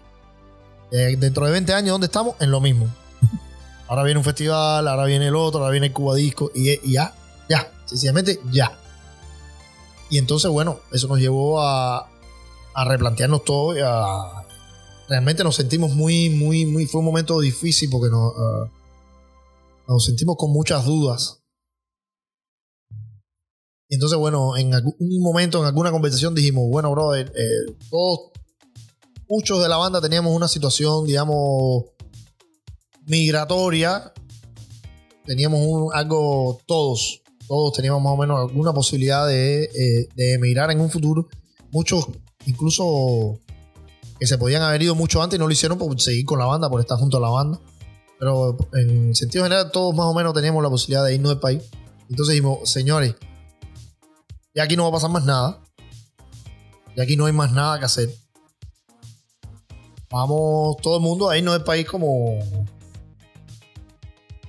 [0.91, 2.35] Eh, dentro de 20 años, ¿dónde estamos?
[2.39, 2.87] En lo mismo.
[3.87, 7.13] Ahora viene un festival, ahora viene el otro, ahora viene el Cubadisco y, ya,
[7.47, 8.75] ya, sencillamente ya.
[10.09, 12.09] Y entonces, bueno, eso nos llevó a,
[12.85, 14.43] replantearnos todo y a...
[15.07, 16.87] Realmente nos sentimos muy, muy, muy...
[16.87, 18.69] Fue un momento difícil porque nos, ah,
[19.87, 21.44] nos sentimos con muchas dudas.
[23.89, 28.31] Entonces, bueno, en algún momento, en alguna conversación dijimos, bueno, brother, eh, todos,
[29.29, 31.85] muchos de la banda teníamos una situación, digamos,
[33.05, 34.11] migratoria.
[35.25, 40.79] Teníamos algo, todos, todos teníamos más o menos alguna posibilidad de, eh, de emigrar en
[40.79, 41.27] un futuro.
[41.71, 42.07] Muchos,
[42.45, 43.39] incluso
[44.19, 46.45] que se podían haber ido mucho antes y no lo hicieron por seguir con la
[46.45, 47.59] banda, por estar junto a la banda.
[48.17, 51.63] Pero en sentido general, todos más o menos teníamos la posibilidad de irnos del país.
[52.09, 53.15] Entonces dijimos, señores,
[54.55, 55.61] y aquí no va a pasar más nada.
[56.95, 58.09] Y aquí no hay más nada que hacer.
[60.09, 62.39] Vamos todo el mundo a irnos del país como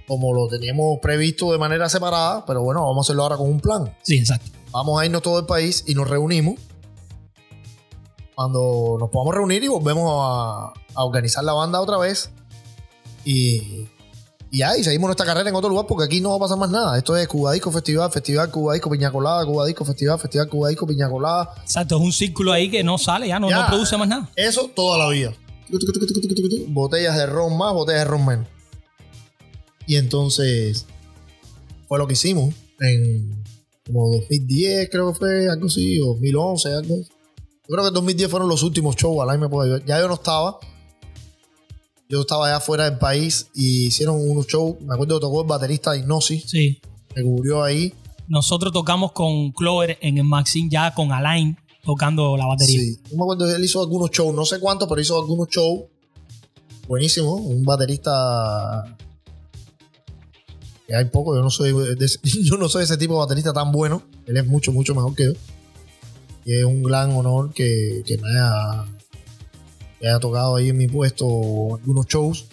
[0.07, 3.59] como lo teníamos previsto de manera separada, pero bueno, vamos a hacerlo ahora con un
[3.59, 3.97] plan.
[4.03, 4.53] Sí, exacto.
[4.71, 6.61] Vamos a irnos todo el país y nos reunimos.
[8.37, 12.31] Cuando nos podamos reunir y volvemos a, organizar la banda otra vez.
[13.25, 13.89] Y,
[14.57, 16.71] y ahí seguimos nuestra carrera en otro lugar porque aquí no va a pasar más
[16.71, 16.97] nada.
[16.97, 20.71] Esto es Cuba Disco Festival, Festival Cuba Disco Piña Colada, Cuba Disco Festival, Festival Cuba
[20.71, 21.53] Disco Piña Colada.
[21.61, 24.31] Exacto, es un círculo ahí que no sale, ya no, no produce más nada.
[24.35, 25.35] Eso toda la vida.
[26.69, 28.47] Botellas de ron más, botellas de ron menos.
[29.87, 30.87] Y entonces
[31.87, 33.45] fue lo que hicimos en
[33.85, 36.97] como 2010, creo que fue algo así, o 2011, algo.
[36.97, 37.05] Yo
[37.69, 40.59] creo que en 2010 fueron los últimos shows, me puedo Ya yo no estaba.
[42.09, 44.81] Yo estaba allá fuera del país y hicieron unos shows.
[44.81, 46.45] Me acuerdo que tocó el baterista de Hipnosis.
[46.47, 46.81] Sí.
[47.15, 47.93] Me cubrió ahí.
[48.29, 52.81] Nosotros tocamos con Clover en el Maxine ya con Alain tocando la batería.
[52.81, 52.99] Sí.
[53.11, 55.85] Yo me acuerdo que él hizo algunos shows, no sé cuántos, pero hizo algunos shows.
[56.89, 57.35] Buenísimo.
[57.35, 58.85] Un baterista
[60.95, 61.73] hay poco, yo no soy
[62.45, 64.03] yo no soy ese tipo de baterista tan bueno.
[64.27, 65.33] Él es mucho, mucho mejor que yo.
[66.45, 68.85] Y es un gran honor que, me, haya,
[70.21, 71.27] tocado ahí en mi puesto
[71.77, 72.47] algunos shows.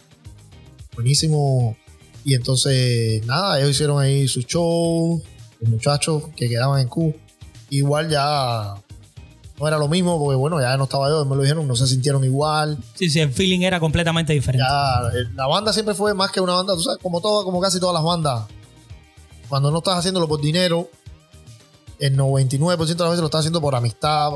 [0.95, 1.75] Buenísimo.
[2.23, 5.21] Y entonces, nada, ellos hicieron ahí sus shows.
[5.59, 7.15] Los muchachos que quedaban en Q.
[7.69, 8.75] Igual ya
[9.59, 11.87] no era lo mismo porque bueno, ya no estaba yo, me lo dijeron, no se
[11.87, 12.77] sintieron igual.
[12.95, 14.65] Sí, sí, el feeling era completamente diferente.
[14.67, 17.61] Ya, eh, la banda siempre fue más que una banda, tú sabes, como todo, como
[17.61, 18.45] casi todas las bandas.
[19.49, 20.89] Cuando no estás haciéndolo por dinero,
[21.99, 24.31] el 99% de las veces lo estás haciendo por amistad,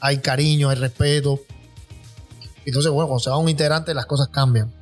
[0.00, 1.40] hay cariño, hay respeto.
[2.66, 4.74] Entonces, bueno, cuando se va un integrante, las cosas cambian.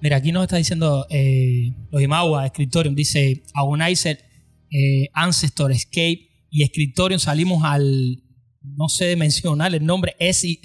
[0.00, 4.18] Mira, aquí nos está diciendo eh, los Imagua, Scriptorium, dice Agonizer,
[4.70, 8.22] eh, Ancestor, Escape y Scriptorium salimos al
[8.62, 10.58] no sé mencionar el nombre, SXW,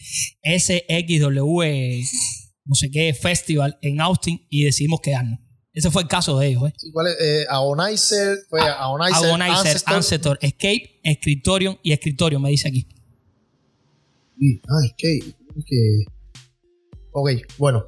[2.65, 5.39] no sé qué, Festival en Austin y decidimos quedarnos.
[5.73, 6.67] Ese fue el caso de ellos.
[6.67, 6.73] ¿eh?
[6.91, 7.17] ¿Cuál es?
[7.21, 10.39] Eh, Agonizer, fue Agonizer, Ancestor.
[10.41, 12.87] Escape, Scriptorium y Scriptorium, me dice aquí.
[14.67, 15.38] Ah, Escape.
[17.11, 17.85] Ok, bueno.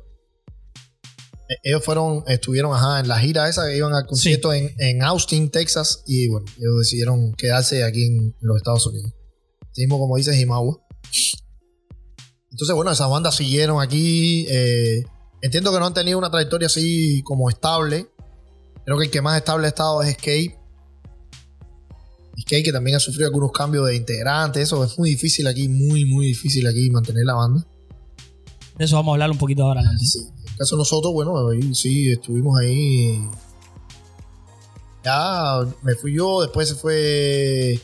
[1.49, 5.03] E, ellos fueron, estuvieron ajá, en la gira esa que iban al concierto en, en
[5.03, 9.13] Austin, Texas, y bueno, ellos decidieron quedarse aquí en los Estados Unidos
[9.77, 10.79] mismo como dice Jimagua.
[12.51, 14.45] Entonces, bueno, esas bandas siguieron aquí.
[14.49, 15.03] Eh,
[15.41, 18.07] entiendo que no han tenido una trayectoria así como estable.
[18.85, 20.59] Creo que el que más estable ha estado es Escape.
[22.41, 24.63] Escape que también ha sufrido algunos cambios de integrantes.
[24.63, 27.65] Eso es muy difícil aquí, muy, muy difícil aquí mantener la banda.
[28.77, 29.81] De eso vamos a hablar un poquito ahora.
[29.99, 30.19] Sí.
[30.19, 31.33] En el caso de nosotros, bueno,
[31.73, 33.19] sí, estuvimos ahí
[35.03, 37.79] ya me fui yo, después se fue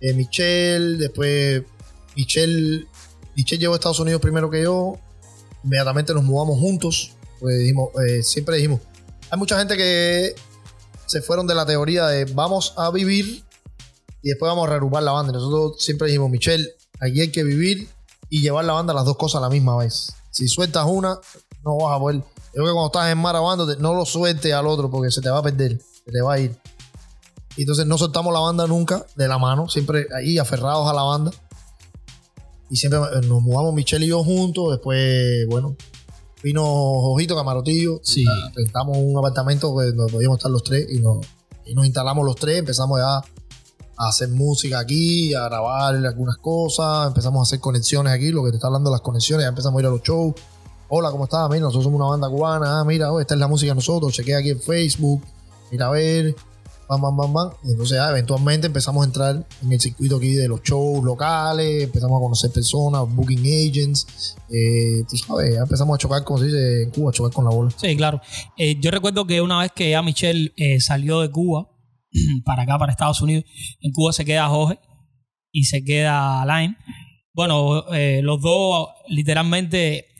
[0.00, 1.62] eh, Michelle, después
[2.16, 2.86] Michelle,
[3.36, 4.98] Michelle llegó a Estados Unidos primero que yo,
[5.64, 8.80] inmediatamente nos mudamos juntos, pues dijimos, eh, siempre dijimos,
[9.30, 10.34] hay mucha gente que
[11.06, 13.44] se fueron de la teoría de vamos a vivir
[14.22, 15.32] y después vamos a reagrupar la banda.
[15.32, 16.68] Y nosotros siempre dijimos, Michelle,
[17.00, 17.88] aquí hay que vivir
[18.30, 20.12] y llevar la banda las dos cosas a la misma vez.
[20.30, 21.18] Si sueltas una,
[21.64, 22.16] no vas a poder.
[22.16, 25.30] Yo creo que cuando estás en marabando, no lo sueltes al otro porque se te
[25.30, 26.56] va a perder, se te va a ir.
[27.56, 31.02] Y entonces no soltamos la banda nunca de la mano, siempre ahí aferrados a la
[31.02, 31.30] banda.
[32.70, 34.70] Y siempre nos mudamos Michelle y yo juntos.
[34.70, 35.76] Después, bueno,
[36.42, 38.00] vino Ojito Camarotillo.
[38.02, 38.24] Sí.
[38.54, 41.18] Rentamos un apartamento donde podíamos estar los tres y nos,
[41.66, 42.60] y nos instalamos los tres.
[42.60, 43.20] Empezamos ya
[44.08, 47.08] hacer música aquí, a grabar algunas cosas.
[47.08, 49.44] Empezamos a hacer conexiones aquí, lo que te está hablando de las conexiones.
[49.44, 50.34] Ya empezamos a ir a los shows.
[50.88, 51.48] Hola, ¿cómo estás?
[51.48, 52.80] Mira, nosotros somos una banda cubana.
[52.80, 54.12] Ah, mira, oh, esta es la música de nosotros.
[54.12, 55.22] Chequea aquí en Facebook.
[55.70, 56.34] Mira a ver.
[56.88, 57.50] Bam, bam, bam.
[57.64, 61.84] Y entonces ya eventualmente empezamos a entrar en el circuito aquí de los shows locales.
[61.84, 64.36] Empezamos a conocer personas, booking agents.
[64.50, 67.50] Eh, tú ya empezamos a chocar, como se dice en Cuba, a chocar con la
[67.50, 67.70] bola.
[67.74, 68.20] Sí, claro.
[68.58, 71.71] Eh, yo recuerdo que una vez que ya Michelle eh, salió de Cuba
[72.44, 73.44] para acá, para Estados Unidos,
[73.80, 74.78] en Cuba se queda Jorge
[75.50, 76.76] y se queda Line.
[77.34, 80.11] Bueno, eh, los dos literalmente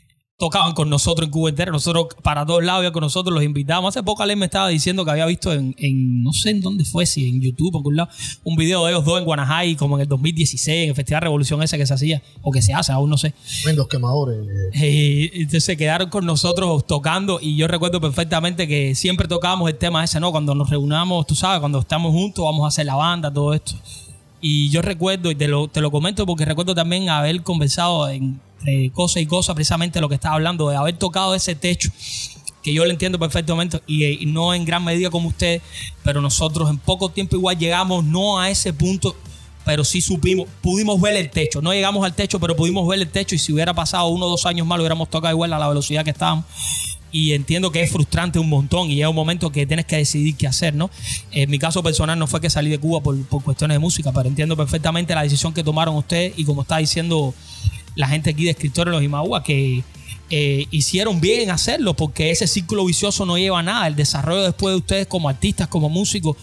[0.43, 1.71] tocaban con nosotros en Cuba entera.
[1.71, 3.95] Nosotros, para todos lados, con nosotros los invitamos.
[3.95, 6.83] Hace poco Ale me estaba diciendo que había visto en, en, no sé en dónde
[6.83, 8.09] fue, si en YouTube o algún lado,
[8.43, 11.63] un video de ellos dos en Guanajay, como en el 2016, en el Festival Revolución
[11.63, 13.33] ese que se hacía, o que se hace, aún no sé.
[13.73, 14.37] Los quemadores.
[14.73, 19.77] Y entonces se quedaron con nosotros tocando y yo recuerdo perfectamente que siempre tocábamos el
[19.77, 20.31] tema ese, ¿no?
[20.31, 23.75] Cuando nos reunamos, tú sabes, cuando estamos juntos, vamos a hacer la banda, todo esto.
[24.41, 28.41] Y yo recuerdo, y te lo, te lo comento porque recuerdo también haber conversado en
[28.63, 31.89] entre cosas y cosas, precisamente lo que estaba hablando, de haber tocado ese techo,
[32.61, 35.61] que yo lo entiendo perfectamente, y, y no en gran medida como usted,
[36.03, 39.15] pero nosotros en poco tiempo igual llegamos no a ese punto
[39.65, 41.61] pero sí supimos, pudimos ver el techo.
[41.61, 44.29] No llegamos al techo, pero pudimos ver el techo y si hubiera pasado uno o
[44.29, 46.45] dos años más, lo hubiéramos tocado igual a la velocidad que estábamos.
[47.11, 50.35] Y entiendo que es frustrante un montón y llega un momento que tienes que decidir
[50.35, 50.89] qué hacer, ¿no?
[51.31, 54.11] En mi caso personal no fue que salí de Cuba por, por cuestiones de música,
[54.11, 57.33] pero entiendo perfectamente la decisión que tomaron ustedes y como está diciendo
[57.95, 59.83] la gente aquí de escritores los Imagua, que
[60.29, 63.87] eh, hicieron bien en hacerlo porque ese círculo vicioso no lleva a nada.
[63.87, 66.37] El desarrollo después de ustedes como artistas, como músicos,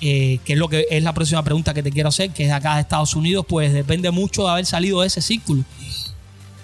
[0.00, 2.52] eh, que es lo que es la próxima pregunta que te quiero hacer, que es
[2.52, 5.64] acá de Estados Unidos, pues depende mucho de haber salido de ese círculo.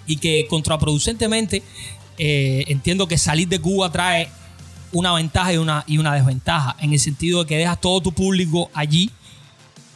[0.07, 1.63] Y que contraproducentemente
[2.19, 4.29] eh, entiendo que salir de Cuba trae
[4.93, 8.13] una ventaja y una, y una desventaja, en el sentido de que dejas todo tu
[8.13, 9.11] público allí,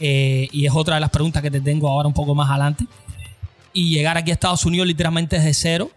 [0.01, 2.85] y es otra de las preguntas que te tengo ahora un poco más adelante,
[3.75, 5.91] y llegar aquí a Estados Unidos literalmente desde cero,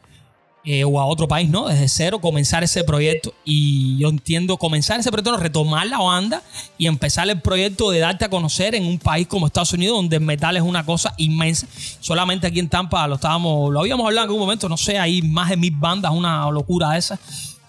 [0.70, 1.70] eh, o a otro país, ¿no?
[1.70, 3.34] Desde cero, comenzar ese proyecto.
[3.46, 6.44] Y yo entiendo comenzar ese proyecto, retomar la banda
[6.78, 10.18] y empezar el proyecto de darte a conocer en un país como Estados Unidos, donde
[10.18, 11.68] el metal es una cosa inmensa.
[12.02, 15.22] Solamente aquí en Tampa lo estábamos, lo habíamos hablado en algún momento, no sé, hay
[15.22, 17.18] más de mil bandas, una locura esa.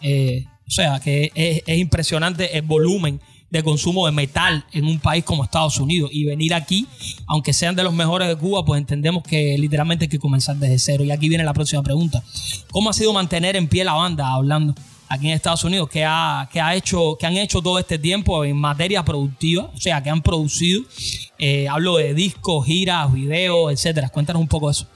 [0.00, 3.20] Eh, o sea, que es impresionante el volumen
[3.50, 6.86] de consumo de metal en un país como Estados Unidos y venir aquí,
[7.26, 10.78] aunque sean de los mejores de Cuba, pues entendemos que literalmente hay que comenzar desde
[10.78, 11.04] cero.
[11.04, 12.22] Y aquí viene la próxima pregunta.
[12.70, 14.74] ¿Cómo ha sido mantener en pie la banda hablando
[15.08, 15.88] aquí en Estados Unidos?
[15.88, 19.70] ¿Qué, ha, qué ha hecho, qué han hecho todo este tiempo en materia productiva?
[19.74, 20.82] O sea, que han producido.
[21.38, 24.10] Eh, hablo de discos, giras, videos, etcétera.
[24.10, 24.86] Cuéntanos un poco de eso.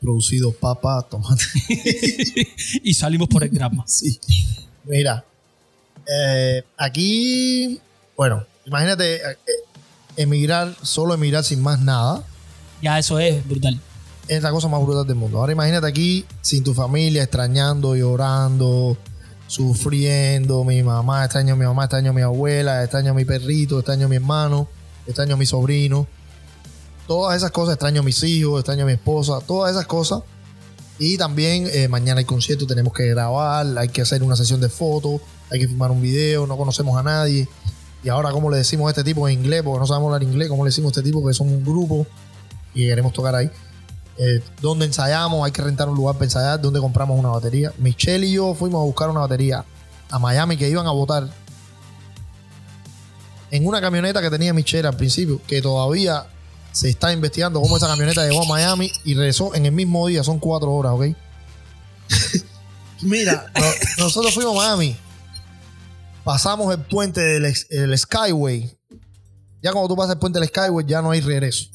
[0.00, 1.44] Producido papa, tomate.
[2.82, 3.84] y salimos por el grama.
[3.86, 4.18] sí.
[4.84, 5.24] Mira,
[6.06, 7.80] eh, aquí
[8.16, 9.36] bueno, imagínate eh,
[10.16, 12.22] emigrar, solo emigrar sin más nada.
[12.80, 13.80] Ya eso es brutal.
[14.28, 15.38] Es la cosa más brutal del mundo.
[15.38, 18.96] Ahora imagínate aquí sin tu familia, extrañando, llorando,
[19.46, 20.64] sufriendo.
[20.64, 24.06] Mi mamá, extraño a mi mamá, extraño a mi abuela, extraño a mi perrito, extraño
[24.06, 24.68] a mi hermano,
[25.06, 26.06] extraño a mi sobrino.
[27.06, 30.22] Todas esas cosas, extraño a mis hijos, extraño a mi esposa, todas esas cosas.
[30.98, 34.68] Y también eh, mañana hay concierto, tenemos que grabar, hay que hacer una sesión de
[34.68, 35.20] fotos,
[35.50, 37.48] hay que filmar un video, no conocemos a nadie.
[38.02, 39.62] Y ahora, ¿cómo le decimos a este tipo en inglés?
[39.62, 40.48] Porque no sabemos hablar inglés.
[40.48, 42.06] ¿Cómo le decimos a este tipo que somos un grupo
[42.74, 43.50] y queremos tocar ahí?
[44.18, 45.44] Eh, ¿Dónde ensayamos?
[45.44, 46.60] Hay que rentar un lugar para ensayar.
[46.60, 47.72] ¿Dónde compramos una batería?
[47.78, 49.64] Michelle y yo fuimos a buscar una batería
[50.10, 51.28] a Miami que iban a votar
[53.50, 56.26] en una camioneta que tenía Michelle al principio, que todavía
[56.72, 60.24] se está investigando cómo esa camioneta llegó a Miami y regresó en el mismo día.
[60.24, 61.16] Son cuatro horas, ¿ok?
[63.02, 64.96] Mira, no, nosotros fuimos a Miami
[66.24, 68.70] pasamos el puente del el Skyway.
[69.62, 71.66] Ya cuando tú pasas el puente del Skyway, ya no hay regreso.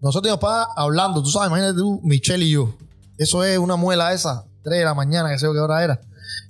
[0.00, 2.76] Nosotros íbamos hablando, tú sabes, imagínate tú, Michelle y yo.
[3.18, 6.00] Eso es una muela esa, 3 de la mañana, que sé yo qué hora era.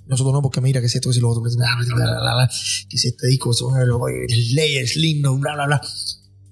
[0.07, 3.51] Nosotros no, porque mira, que si esto, que si lo otro, que si, este disco,
[4.07, 5.81] el layer, slim, no, bla, bla, bla.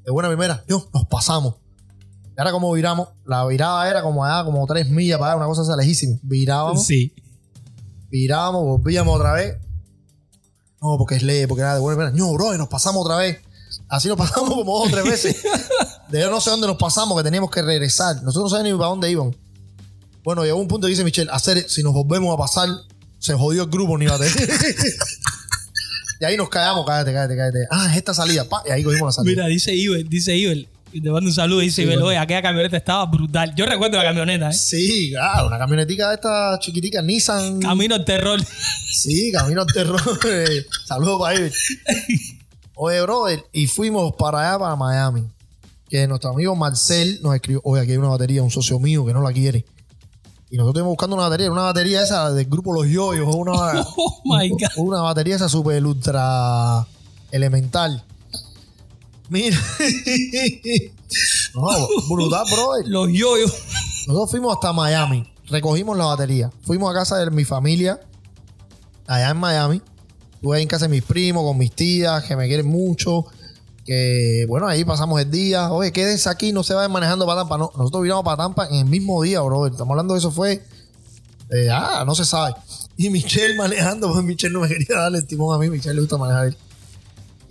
[0.05, 1.55] De buena primera, yo, nos pasamos.
[2.37, 5.61] Ahora como viramos, la virada era como allá, como tres millas para allá, una cosa
[5.61, 6.17] así lejísima.
[6.23, 7.13] Virábamos, Sí.
[8.11, 9.57] Virábamos, volvíamos otra vez.
[10.81, 12.17] No, porque es ley, porque era de buena primera.
[12.17, 13.39] No, bro, y nos pasamos otra vez.
[13.87, 15.37] Así nos pasamos como dos o tres veces.
[16.09, 18.21] De no sé dónde nos pasamos, que teníamos que regresar.
[18.23, 19.35] Nosotros no sabíamos ni para dónde iban.
[20.23, 22.69] Bueno, llegó un punto dice Michelle, hacer, si nos volvemos a pasar,
[23.17, 24.49] se jodió el grupo, ni va a tener.
[26.19, 27.67] y ahí nos callamos, cállate, cállate, cállate.
[27.71, 29.31] Ah, es esta salida, y ahí cogimos la salida.
[29.31, 30.67] Mira, dice Iber, dice Iber.
[30.93, 31.59] Y te mando un saludo.
[31.59, 32.07] Dice Sí, bueno.
[32.19, 33.53] aquella camioneta estaba brutal.
[33.55, 34.53] Yo recuerdo la camioneta, ¿eh?
[34.53, 37.59] Sí, claro, una camionetica de esta chiquitica, Nissan.
[37.61, 38.41] Camino al terror.
[38.43, 40.01] Sí, camino al terror.
[40.27, 41.53] Eh, Saludos para ellos.
[42.75, 45.23] Oye, brother, y fuimos para allá, para Miami.
[45.89, 49.13] Que nuestro amigo Marcel nos escribió, oye, aquí hay una batería, un socio mío que
[49.13, 49.65] no la quiere.
[50.49, 54.21] Y nosotros estuvimos buscando una batería, una batería esa del grupo Los Yoyos, una, Oh
[54.25, 54.59] my God.
[54.77, 56.85] una batería esa super ultra
[57.31, 58.03] elemental.
[59.31, 59.57] Mira.
[61.55, 62.87] no, brutal, brother.
[62.87, 63.53] Los yoyos.
[64.07, 68.01] Nosotros fuimos hasta Miami, recogimos la batería, fuimos a casa de mi familia,
[69.07, 69.81] allá en Miami.
[70.33, 73.25] Estuve ahí en casa de mis primos, con mis tías, que me quieren mucho.
[73.85, 75.71] Que bueno, ahí pasamos el día.
[75.71, 77.57] Oye, quédense aquí, no se vayan manejando para Tampa.
[77.57, 79.67] No, nosotros vinimos para Tampa en el mismo día, bro.
[79.67, 80.61] Estamos hablando de eso fue.
[81.51, 82.53] eh, ah, no se sabe.
[82.97, 86.01] Y Michelle manejando, pues Michelle no me quería darle el timón a mí, Michelle le
[86.01, 86.47] gusta manejar.
[86.47, 86.57] él.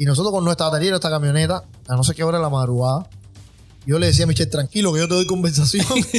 [0.01, 3.07] Y nosotros con nuestra batería, nuestra camioneta, a no sé qué hora de la madrugada,
[3.87, 5.85] yo le decía a Michelle, tranquilo, que yo te doy conversación.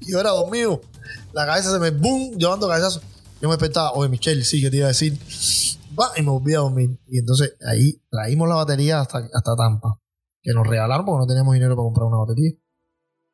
[0.00, 0.80] y yo era dormido.
[1.32, 3.00] La cabeza se me, boom, llevando cabezazo.
[3.40, 5.18] Yo me despertaba, oye, Michelle, sí, que te iba a decir.
[5.98, 6.98] Va, y me volví a dormir.
[7.08, 10.00] Y entonces ahí traímos la batería hasta, hasta Tampa.
[10.42, 12.52] Que nos regalaron porque no teníamos dinero para comprar una batería.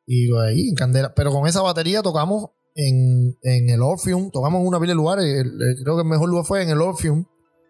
[0.07, 1.13] Y ahí, en Candela.
[1.15, 4.31] Pero con esa batería tocamos en, en el Orpheum.
[4.31, 5.25] Tocamos en una pila de lugares.
[5.25, 7.25] El- el- creo que el mejor lugar fue en el Orpheum.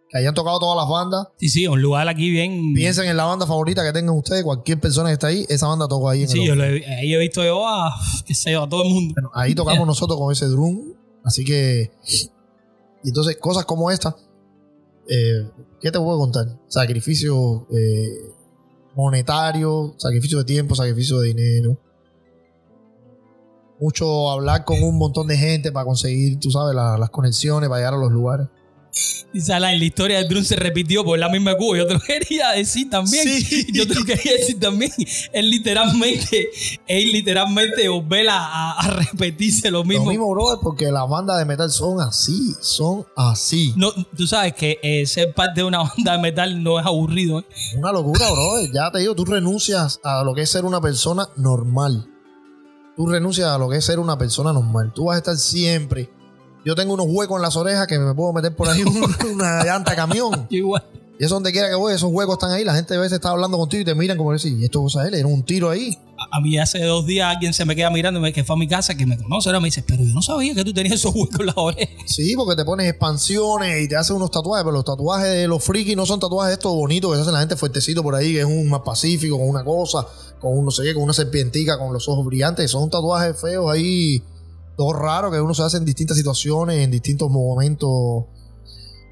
[0.10, 1.28] Que hayan tocado todas las bandas.
[1.38, 2.74] Sí, sí, un lugar aquí bien.
[2.74, 4.44] Piensen en la banda favorita que tengan ustedes.
[4.44, 6.24] Cualquier persona que está ahí, esa banda tocó ahí.
[6.24, 7.92] En Sí, el yo lo he, ahí he visto yo a,
[8.26, 9.14] qué sé yo, a todo el mundo.
[9.16, 10.94] Bueno, ahí tocamos nosotros con ese drum.
[11.24, 11.92] Así que.
[13.04, 14.16] Y entonces, cosas como esta.
[15.10, 15.50] eh,
[15.82, 16.46] ¿Qué te puedo contar?
[16.68, 18.32] Sacrificio eh,
[18.96, 21.78] monetario, sacrificio de tiempo, sacrificio de dinero.
[23.80, 27.80] Mucho hablar con un montón de gente para conseguir, tú sabes, la- las conexiones, para
[27.82, 28.48] llegar a los lugares.
[29.34, 31.78] Dice Alain, la historia del drum se repitió por la misma Cuba.
[31.78, 33.28] Yo te lo quería decir también.
[33.28, 33.68] Sí.
[33.74, 34.92] Yo te lo quería decir también.
[34.98, 36.50] Es literalmente,
[36.88, 38.76] es literalmente volver a,
[39.12, 40.06] repetirse lo mismo.
[40.06, 43.74] Lo mismo, brother, porque las bandas de metal son así, son así.
[43.76, 47.40] No, tú sabes que eh, ser parte de una banda de metal no es aburrido.
[47.40, 47.46] ¿eh?
[47.78, 48.66] Una locura, bro.
[48.74, 52.08] Ya te digo, tú renuncias a lo que es ser una persona normal.
[52.96, 54.94] Tú renuncias a lo que es ser una persona normal.
[54.94, 56.10] Tú vas a estar siempre.
[56.66, 59.64] Yo tengo unos huecos en las orejas que me puedo meter por ahí un- una
[59.64, 60.48] llanta de camión.
[60.50, 60.84] Igual.
[61.18, 62.66] Y eso donde quiera que voy, esos huecos están ahí.
[62.66, 64.96] La gente a veces está hablando contigo y te miran como decir, ¿y esto es
[64.96, 65.14] él?
[65.14, 65.98] Era un tiro ahí.
[66.18, 68.68] A, a mí hace dos días alguien se me queda mirando que fue a mi
[68.68, 69.48] casa que me conoce.
[69.48, 71.96] Ahora me dice, pero yo no sabía que tú tenías esos huecos en las orejas.
[72.12, 75.64] Sí, porque te pones expansiones y te hacen unos tatuajes, pero los tatuajes de los
[75.64, 78.40] frikis no son tatuajes estos bonitos que se hacen la gente fuertecito por ahí, que
[78.40, 80.06] es un más pacífico, con una cosa,
[80.42, 82.70] con un no sé qué, con una serpientica, con los ojos brillantes.
[82.72, 84.22] Son tatuajes feos ahí,
[84.78, 88.26] todos raros, que uno se hace en distintas situaciones, en distintos momentos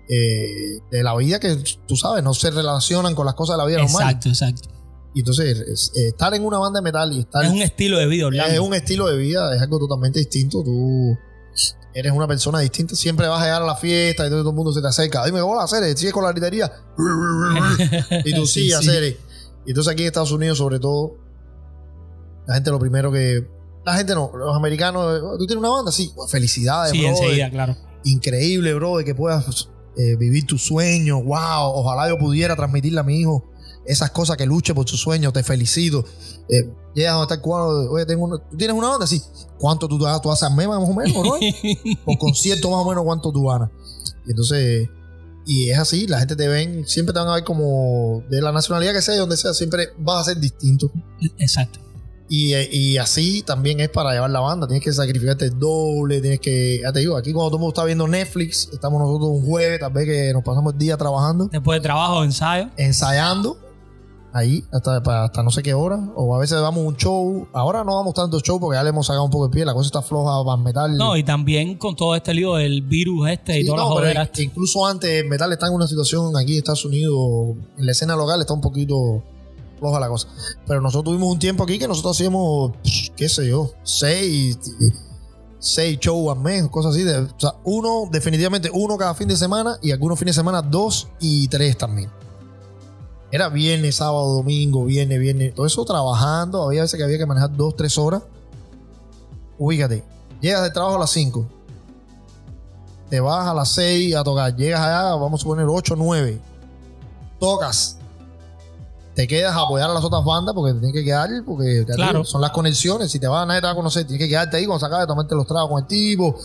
[0.10, 1.58] eh, de la vida que
[1.88, 4.02] tú sabes, no se relacionan con las cosas de la vida normal.
[4.04, 4.70] Exacto, exacto.
[5.16, 8.08] Y entonces, es- estar en una banda de metal y estar Es un estilo de
[8.08, 8.54] vida, Orlando.
[8.54, 10.64] es un estilo de vida, es algo totalmente distinto.
[10.64, 11.16] Tú
[11.94, 12.96] eres una persona distinta.
[12.96, 15.24] Siempre vas a llegar a la fiesta y todo, todo el mundo se te acerca.
[15.26, 16.72] Dime, hola, Cere, ¿sigues con la gritería?
[18.26, 19.18] y tú sí, Sí, sí.
[19.66, 21.16] Y entonces aquí en Estados Unidos, sobre todo,
[22.48, 23.48] la gente lo primero que...
[23.86, 25.92] La gente no, los americanos, ¿tú tienes una banda?
[25.92, 27.10] Sí, Pues, felicidades, Sí, bro.
[27.10, 27.76] enseguida, claro.
[28.06, 31.24] Increíble, bro, de que puedas eh, vivir tus sueños.
[31.24, 33.44] Wow, ojalá yo pudiera transmitirle a mi hijo
[33.86, 35.34] esas cosas que luche por sus sueños.
[35.34, 36.06] Te felicito.
[36.50, 39.06] Eh, llegas a estar cubano, oye, tengo una- ¿tú tienes una banda?
[39.08, 39.22] Sí.
[39.60, 41.34] ¿Cuánto tú, tú haces al mes más o menos, no?
[42.06, 43.70] Por concierto más o menos cuánto tú ganas.
[44.26, 44.88] Y entonces,
[45.46, 48.52] y es así, la gente te ven, siempre te van a ver como de la
[48.54, 50.90] nacionalidad que sea, de donde sea, siempre vas a ser distinto.
[51.38, 51.80] Exacto.
[52.30, 54.66] Y, eh, y así también es para llevar la banda.
[54.66, 56.80] Tienes que sacrificarte el doble, tienes que.
[56.82, 59.80] Ya te digo, aquí cuando todo el mundo está viendo Netflix, estamos nosotros un jueves,
[59.80, 62.70] tal vez que nos pasamos el día trabajando, Después de trabajo, ensayo.
[62.78, 63.58] ensayando,
[64.32, 66.00] ahí, hasta, hasta no sé qué hora.
[66.16, 67.48] O a veces vamos a un show.
[67.54, 69.74] Ahora no vamos tanto show porque ya le hemos sacado un poco de pie, la
[69.74, 70.98] cosa está floja para metal.
[70.98, 74.44] No, y también con todo este lío del virus este y todas no, las pero
[74.44, 78.40] incluso antes metal está en una situación aquí en Estados Unidos, en la escena local
[78.42, 79.24] está un poquito
[79.84, 80.28] floja la cosa.
[80.66, 82.72] Pero nosotros tuvimos un tiempo aquí que nosotros hacíamos,
[83.16, 84.58] qué sé yo, seis,
[85.60, 87.04] seis shows al mes, cosas así.
[87.04, 87.28] De,
[87.66, 91.78] uno, definitivamente uno cada fin de semana y algunos fines de semana dos y tres
[91.78, 92.10] también.
[93.30, 96.64] Era viernes, sábado, domingo, viernes, viernes, todo eso trabajando.
[96.64, 98.22] Había veces que había que manejar dos, tres horas.
[99.58, 100.04] Ubícate,
[100.40, 101.46] llegas de trabajo a las 5.
[103.10, 104.56] Te vas a las 6 a tocar.
[104.56, 106.40] Llegas allá, vamos a poner 8, 9.
[107.40, 107.98] Tocas.
[109.16, 111.94] Te quedas a apoyar a las otras bandas porque te tienes que quedar, porque te
[111.94, 112.12] Claro.
[112.20, 113.12] digo, son las conexiones.
[113.12, 114.06] Si te vas, nadie te va a conocer.
[114.08, 116.36] Tienes que quedarte ahí cuando se acabe de tomarte los tragos con el tipo,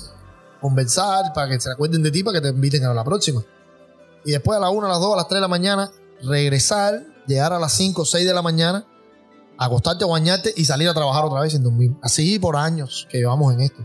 [0.60, 3.42] conversar para que se acuerden de ti, para que te inviten a la próxima.
[4.24, 5.90] Y después a las 1, a las 2, a las 3 de la mañana,
[6.22, 8.84] regresar, llegar a las 5, 6 de la mañana,
[9.56, 11.96] acostarte o bañarte y salir a trabajar otra vez sin dormir.
[12.02, 13.80] Así por años que llevamos en esto.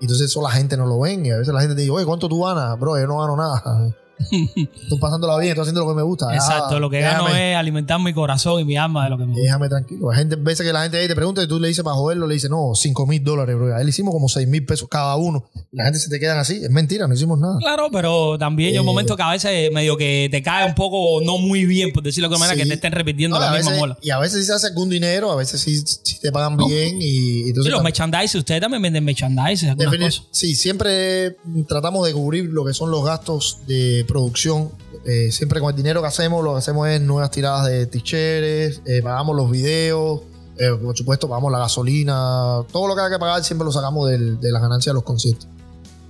[0.00, 1.90] Y entonces eso la gente no lo ven y a veces la gente te dice,
[1.90, 2.78] oye, ¿cuánto tú ganas?
[2.78, 3.96] Bro, yo no gano nada.
[4.18, 6.34] Estoy pasándola bien, estoy haciendo lo que me gusta.
[6.34, 9.18] Exacto, Ah, lo que déjame, gano es alimentar mi corazón y mi alma de lo
[9.18, 9.42] que me gusta.
[9.42, 10.10] Déjame tranquilo.
[10.10, 12.26] Hay gente, veces que la gente ahí te pregunta y tú le dices para joderlo,
[12.26, 13.74] le dices, no, 5 mil dólares, bro.
[13.74, 15.44] A él hicimos como 6 mil pesos cada uno.
[15.72, 16.56] La gente se te quedan así.
[16.62, 17.56] Es mentira, no hicimos nada.
[17.58, 20.74] Claro, pero también hay un Eh, momento que a veces medio que te cae un
[20.74, 22.62] poco no muy bien, por decirlo de alguna manera, Sí.
[22.62, 23.98] que te estén repitiendo No, la misma veces- mola.
[24.00, 26.96] y a veces sí se hace algún dinero, a veces sí, sí te pagan bien
[27.00, 30.22] y, entonces Sí, los merchandise, ustedes también venden merchandise, cosas.
[30.30, 31.36] Sí, siempre
[31.68, 34.70] tratamos de cubrir lo que son los gastos de producción.
[35.04, 38.82] Eh, siempre con el dinero que hacemos, lo que hacemos es nuevas tiradas de t-shirts,
[38.86, 40.22] eh, pagamos los videos,
[40.58, 44.08] eh, por supuesto, pagamos la gasolina, todo lo que hay que pagar siempre lo sacamos
[44.08, 45.46] del- de las ganancias de los conciertos.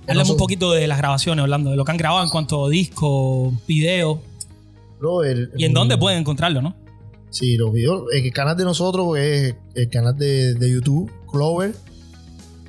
[0.07, 2.69] Háblame un poquito de las grabaciones, Orlando, de lo que han grabado en cuanto a
[2.69, 4.19] discos, videos,
[4.99, 6.75] Bro, el- y en el- dónde pueden encontrarlo, ¿no?
[7.29, 8.03] Sí, los videos.
[8.13, 11.75] El canal de nosotros es el canal de, de YouTube, Clover.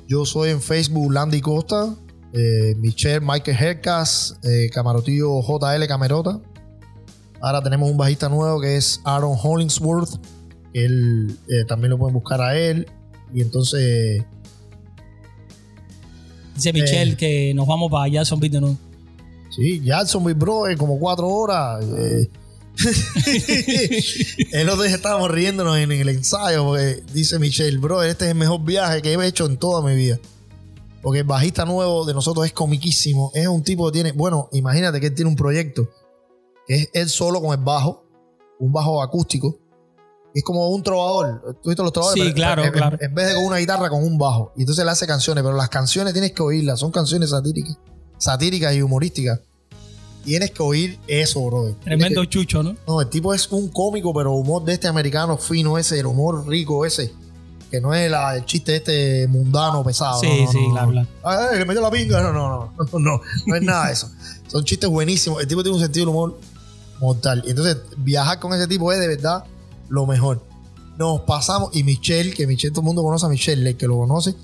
[0.07, 1.95] Yo soy en Facebook Landy Costa.
[2.33, 6.39] Eh, Michelle Michael Hercas, eh, Camarotillo JL Camerota.
[7.41, 10.19] Ahora tenemos un bajista nuevo que es Aaron Hollingsworth.
[10.73, 12.85] Él eh, también lo pueden buscar a él.
[13.33, 14.23] Y entonces,
[16.55, 17.17] Dice Michelle Eh.
[17.17, 18.77] que nos vamos para Jacksonville de nuevo.
[19.49, 21.85] sí, Jacksonville, bro, como cuatro horas.
[21.97, 22.29] eh.
[24.51, 28.37] el otro día estábamos riéndonos en el ensayo porque dice Michelle, bro, este es el
[28.37, 30.19] mejor viaje que he hecho en toda mi vida.
[31.01, 33.31] Porque el bajista nuevo de nosotros es comiquísimo.
[33.33, 35.87] Es un tipo que tiene, bueno, imagínate que él tiene un proyecto
[36.67, 38.05] que es él solo con el bajo,
[38.59, 39.57] un bajo acústico.
[40.35, 41.57] Es como un trovador.
[41.63, 42.23] ¿Tú viste los trovadores?
[42.23, 42.97] Sí, claro, en, claro.
[43.01, 44.51] En vez de con una guitarra, con un bajo.
[44.55, 46.79] Y entonces él hace canciones, pero las canciones tienes que oírlas.
[46.79, 47.77] Son canciones satíricas,
[48.17, 49.39] satíricas y humorísticas.
[50.23, 51.73] Tienes que oír eso, brother.
[51.83, 52.75] Tremendo que- chucho, ¿no?
[52.85, 56.45] no, el tipo es un cómico, pero humor de este americano fino ese, el humor
[56.47, 57.11] rico ese.
[57.71, 60.19] Que no es la- el chiste este mundano pesado.
[60.19, 60.91] Sí, no, sí, no, claro, no.
[60.93, 61.07] claro.
[61.51, 62.21] Ay, le metió la pinga.
[62.21, 62.73] No, no, no.
[62.91, 64.09] No, no, no es nada de eso.
[64.47, 65.41] Son chistes buenísimos.
[65.41, 66.39] El tipo tiene un sentido del humor
[66.99, 67.43] mortal.
[67.45, 69.43] Y entonces, viajar con ese tipo es de verdad
[69.87, 70.43] lo mejor.
[70.97, 71.69] Nos pasamos.
[71.75, 74.35] Y Michelle, que Michelle, todo el mundo conoce a Michelle, el que lo conoce.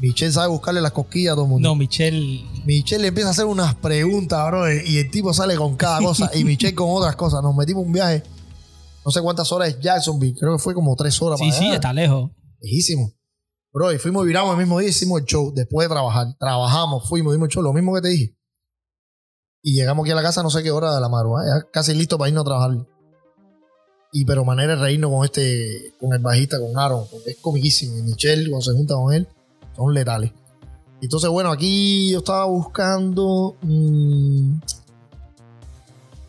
[0.00, 1.68] Michelle sabe buscarle las cosquillas a todo el mundo.
[1.68, 2.42] No, Michelle.
[2.64, 6.30] Michelle le empieza a hacer unas preguntas, bro, y el tipo sale con cada cosa.
[6.34, 7.42] Y Michelle con otras cosas.
[7.42, 8.22] Nos metimos un viaje,
[9.04, 11.64] no sé cuántas horas es Jacksonville, creo que fue como tres horas Sí, para sí,
[11.66, 11.74] allá.
[11.74, 12.30] está lejos.
[12.60, 13.12] Lejísimo.
[13.72, 16.26] Bro, y fuimos viramos el mismo día, hicimos el show después de trabajar.
[16.38, 18.36] Trabajamos, fuimos, dimos el show, lo mismo que te dije.
[19.62, 21.94] Y llegamos aquí a la casa no sé qué hora de la madrugada, ya casi
[21.94, 22.86] listo para irnos a trabajar.
[24.12, 27.96] Y pero manera de reírnos con este, con el bajista, con Aaron, porque es comiquísimo.
[27.98, 29.28] Y Michelle, cuando se junta con él,
[29.76, 30.32] son letales.
[31.00, 33.56] Entonces, bueno, aquí yo estaba buscando.
[33.62, 34.54] mm,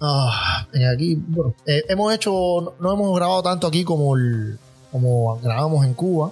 [0.01, 2.31] ah, en aquí, bueno, eh, hemos hecho,
[2.79, 4.59] no hemos grabado tanto aquí como, el-
[4.91, 6.31] como grabamos en Cuba.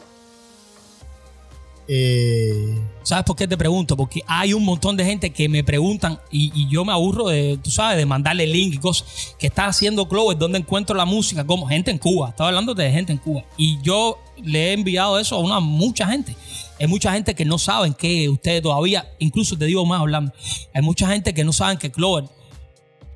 [1.91, 3.98] Eh, ¿Sabes por qué te pregunto?
[3.98, 7.72] Porque hay un montón de gente que me preguntan y, yo me aburro de, tú
[7.72, 11.68] sabes, de mandarle link y cosas que está haciendo Clover, dónde encuentro la música, como
[11.68, 12.30] gente en Cuba.
[12.30, 13.44] Estaba hablando de gente en Cuba.
[13.57, 16.36] Y yo le he enviado eso a una mucha gente.
[16.80, 20.31] Hay mucha gente que no saben que ustedes todavía, incluso te digo más hablando,
[20.73, 22.26] hay mucha gente que no saben que Clover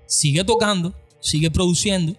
[0.07, 2.15] sigue tocando, sigue produciendo.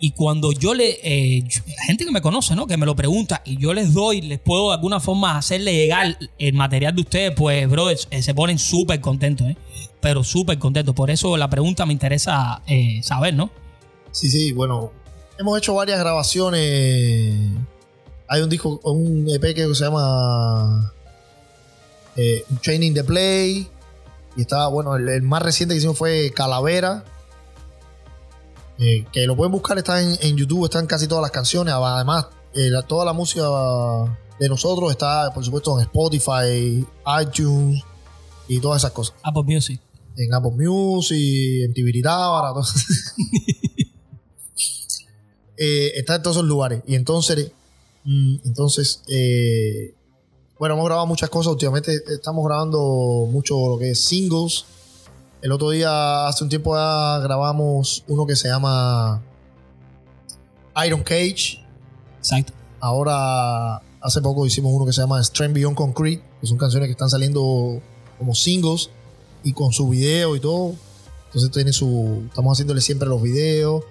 [0.00, 2.66] Y cuando yo le, eh, la gente que me conoce, ¿no?
[2.66, 6.18] Que me lo pregunta y yo les doy, les puedo de alguna forma hacerle llegar
[6.38, 9.56] el material de ustedes, pues, bro, es- eh, se ponen súper contentos, ¿eh?
[10.00, 10.94] Pero súper contentos.
[10.94, 13.50] Por eso la pregunta me interesa eh, saber, ¿no?
[14.10, 14.92] sí, sí, bueno,
[15.38, 17.50] hemos hecho varias grabaciones.
[18.28, 20.92] Hay un disco, un EP que se llama
[22.16, 23.68] eh, Training the Play.
[24.36, 27.04] Y está, bueno, el, el más reciente que hicimos fue Calavera.
[28.78, 31.72] Eh, que lo pueden buscar, está en, en YouTube, están casi todas las canciones.
[31.74, 33.44] Además, eh, la- toda la música
[34.40, 36.84] de nosotros está, por supuesto, en Spotify,
[37.22, 37.82] iTunes
[38.48, 39.14] y todas esas cosas.
[39.22, 39.80] Apple Music.
[40.16, 42.52] En Apple Music, en Tibiritábara.
[45.56, 46.82] Eh, está en todos esos lugares.
[46.86, 47.52] Y entonces,
[48.04, 49.94] mm, entonces eh,
[50.58, 51.52] Bueno, hemos grabado muchas cosas.
[51.52, 54.64] Últimamente estamos grabando mucho lo que es singles.
[55.44, 59.22] El otro día, hace un tiempo ya grabamos uno que se llama
[60.86, 61.62] Iron Cage.
[62.16, 62.54] Exacto.
[62.80, 66.92] Ahora, hace poco hicimos uno que se llama Strength Beyond Concrete, que son canciones que
[66.92, 67.78] están saliendo
[68.18, 68.88] como singles
[69.42, 70.76] y con su video y todo.
[71.26, 72.22] Entonces tiene su.
[72.26, 73.84] Estamos haciéndole siempre los videos.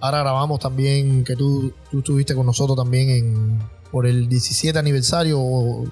[0.00, 3.62] Ahora grabamos también, que tú, tú estuviste con nosotros también en,
[3.92, 5.38] por el 17 aniversario.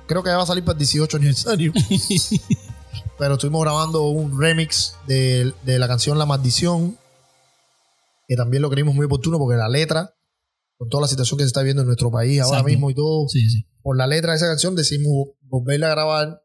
[0.09, 1.73] Creo que ya va a salir para el 18 aniversario.
[3.19, 6.99] Pero estuvimos grabando un remix de, de la canción La Maldición.
[8.29, 10.15] Que también lo creímos muy oportuno porque la letra,
[10.77, 13.29] con toda la situación que se está viendo en nuestro país ahora mismo y todo,
[13.29, 13.67] Sí, sí.
[13.83, 16.43] por la letra de esa canción decidimos volverla a grabar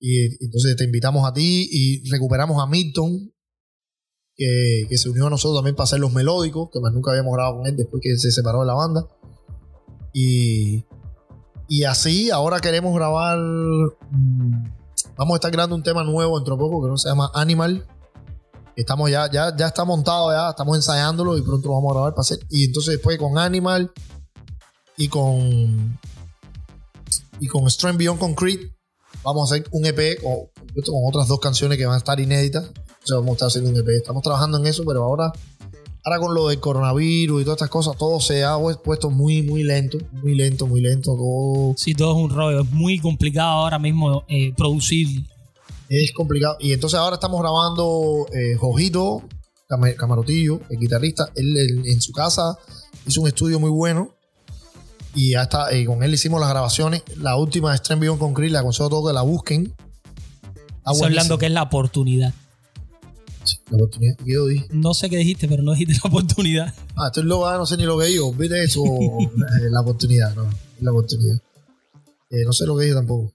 [0.00, 3.34] y entonces te invitamos a ti y recuperamos a Milton
[4.34, 7.34] que, que se unió a nosotros también para hacer los melódicos que más nunca habíamos
[7.34, 9.06] grabado con él después que se separó de la banda
[10.14, 10.86] y,
[11.68, 14.79] y así ahora queremos grabar mm,
[15.16, 17.86] vamos a estar grabando un tema nuevo dentro de poco que no se llama Animal
[18.76, 22.14] estamos ya, ya, ya está montado ya estamos ensayándolo y pronto lo vamos a grabar
[22.14, 23.92] para hacer y entonces después con Animal
[24.96, 25.98] y con
[27.40, 28.74] y con Strength Beyond Concrete
[29.22, 30.32] vamos a hacer un EP con,
[30.84, 32.66] con otras dos canciones que van a estar inéditas.
[32.66, 33.88] O sea, vamos a estar haciendo un EP.
[33.88, 35.32] Estamos trabajando en eso, pero ahora,
[36.04, 39.62] ahora con lo del coronavirus y todas estas cosas, todo se ha puesto muy, muy
[39.62, 41.12] lento, muy lento, muy lento.
[41.16, 42.60] Todo Sí, todo es un rollo.
[42.62, 45.08] Es muy complicado ahora mismo eh, producir.
[45.88, 46.56] es complicado.
[46.60, 49.22] Y entonces ahora estamos grabando eh, Jojito,
[49.68, 51.30] Cam- Camarotillo, el guitarrista.
[51.34, 52.56] Él, él en su casa
[53.06, 54.10] hizo un estudio muy bueno.
[55.14, 57.02] Y ya está, eh, con él hicimos las grabaciones.
[57.16, 59.74] La última de Strength Beyond Concrete, la aconsejo a todos que la busquen.
[60.78, 62.32] Está Estoy hablando que es la oportunidad.
[63.70, 64.66] La oportunidad que yo dije.
[64.70, 66.74] No sé qué dijiste, pero no dijiste la oportunidad.
[66.96, 68.32] Ah, estoy loco, ah, no sé ni lo que digo.
[68.32, 68.82] ¿Viste eso?
[68.84, 70.48] Eh, la oportunidad, no.
[70.80, 71.36] La oportunidad.
[72.30, 73.32] Eh, no sé lo que digo tampoco.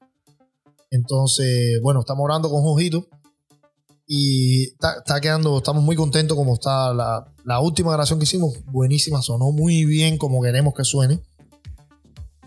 [0.92, 3.08] Entonces, bueno, estamos orando con Jojito.
[4.08, 8.64] Y está, está quedando, estamos muy contentos como está la, la última grabación que hicimos.
[8.66, 11.20] Buenísima, sonó muy bien como queremos que suene.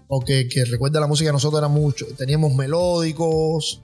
[0.07, 2.07] Porque que recuerda la música nosotros era mucho.
[2.17, 3.81] Teníamos melódicos.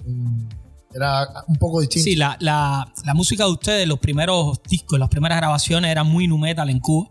[0.94, 2.04] Era un poco distinto.
[2.04, 6.28] Sí, la, la, la música de ustedes, los primeros discos, las primeras grabaciones eran muy
[6.28, 7.08] nu metal en Cuba.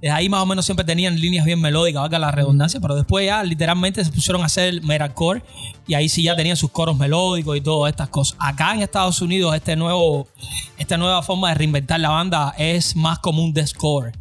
[0.00, 3.26] Desde ahí más o menos siempre tenían líneas bien melódicas, valga la redundancia, pero después
[3.26, 5.42] ya literalmente se pusieron a hacer metalcore
[5.86, 8.36] y ahí sí ya tenían sus coros melódicos y todas estas cosas.
[8.40, 10.28] Acá en Estados Unidos este nuevo,
[10.78, 14.12] esta nueva forma de reinventar la banda es más como un deathcore.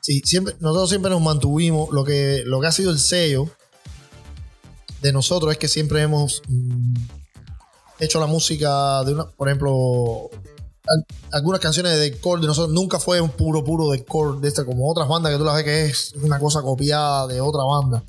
[0.00, 1.90] Sí, siempre, nosotros siempre nos mantuvimos.
[1.92, 3.48] Lo que, lo que ha sido el sello
[5.00, 6.94] de nosotros es que siempre hemos mm,
[8.04, 10.30] hecho la música de una, por ejemplo,
[10.86, 14.64] al- algunas canciones de deathcore de nosotros nunca fue un puro, puro deathcore de esta,
[14.64, 18.02] como otras bandas que tú las ves que es una cosa copiada de otra banda.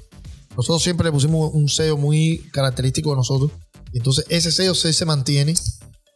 [0.55, 3.51] Nosotros siempre le pusimos un sello muy característico de nosotros.
[3.91, 5.53] Y entonces ese sello sí se mantiene.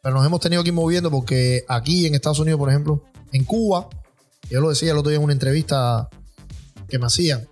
[0.04, 3.44] Pero nos hemos tenido que ir moviendo porque aquí en Estados Unidos, por ejemplo, en
[3.44, 3.88] Cuba,
[4.50, 6.08] yo lo decía el otro día en una entrevista
[6.88, 7.48] que me hacían.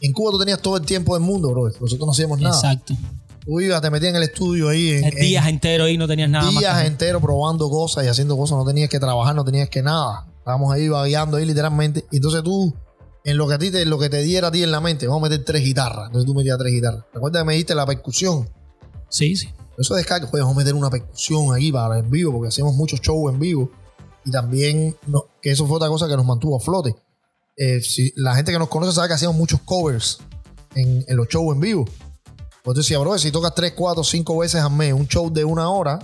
[0.00, 1.64] En Cuba tú tenías todo el tiempo del mundo, bro.
[1.66, 2.54] Nosotros no hacíamos nada.
[2.56, 2.94] Exacto.
[3.58, 6.50] Ibas, te metías en el estudio ahí en, días enteros ahí no tenías en nada
[6.50, 8.58] días enteros probando cosas y haciendo cosas.
[8.58, 10.26] No tenías que trabajar, no tenías que nada.
[10.38, 12.04] Estábamos ahí vagueando ahí literalmente.
[12.10, 12.74] Y entonces tú,
[13.24, 15.06] en lo que a ti te, lo que te diera a ti en la mente,
[15.06, 16.06] vamos a meter tres guitarras.
[16.06, 17.04] Entonces tú metías tres guitarras.
[17.12, 18.48] Recuerda que me dijiste la percusión.
[19.08, 19.48] Sí, sí.
[19.78, 22.74] Eso de descarga, pues vamos a meter una percusión ahí para en vivo, porque hacíamos
[22.74, 23.70] muchos shows en vivo.
[24.26, 26.94] Y también, no- que eso fue otra cosa que nos mantuvo a flote.
[27.56, 30.18] Eh, si, la gente que nos conoce sabe que hacíamos muchos covers
[30.74, 31.86] en, en los shows en vivo.
[32.62, 35.44] Pues tú decías, bro, si tocas 3, 4, 5 veces al mes un show de
[35.44, 35.98] una hora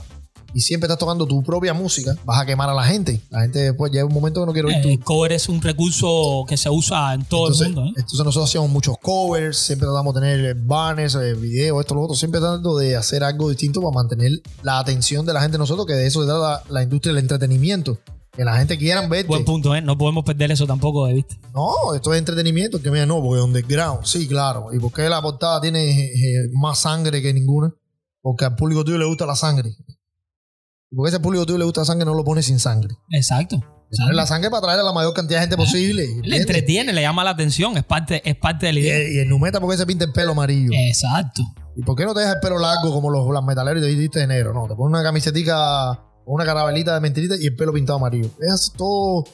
[0.56, 3.20] y siempre estás tocando tu propia música, vas a quemar a la gente.
[3.28, 5.60] La gente después llega un momento que no quiere oír tu, El cover es un
[5.60, 7.90] recurso que se usa en todo entonces, el mundo.
[7.90, 7.94] ¿eh?
[7.96, 12.16] entonces nosotros hacíamos muchos covers, siempre tratamos de tener banners, eh, videos, esto, lo otro,
[12.16, 14.30] siempre tratando de hacer algo distinto para mantener
[14.62, 17.22] la atención de la gente de nosotros, que de eso se trata la, industria del
[17.22, 17.98] entretenimiento.
[18.36, 19.26] Que la gente quiera verte.
[19.28, 19.80] Buen punto, ¿eh?
[19.80, 21.36] No podemos perder eso tampoco de vista.
[21.54, 24.68] No, esto es entretenimiento, que mira, no, porque es underground, sí, claro.
[24.74, 27.72] ¿Y por qué la portada tiene eh, eh, más sangre que ninguna?
[28.20, 29.70] Porque al público tuyo le gusta la sangre.
[30.90, 32.94] Y porque ese público tuyo le gusta la sangre, no lo pone sin sangre.
[33.10, 33.58] Exacto.
[33.98, 36.06] Pones la sangre para traer a la mayor cantidad de gente posible.
[36.24, 38.98] Le entretiene, le llama la atención, es parte, es parte de la Y, idea.
[39.14, 40.72] y el numeta, porque se pinta el pelo amarillo?
[40.74, 41.42] Exacto.
[41.76, 43.94] ¿Y por qué no te dejas el pelo largo como los, los metaleros y te
[43.94, 44.52] diste de negro?
[44.52, 48.28] No, te pones una camisetica una carabelita de mentirita y el pelo pintado amarillo.
[48.40, 49.24] Es todo,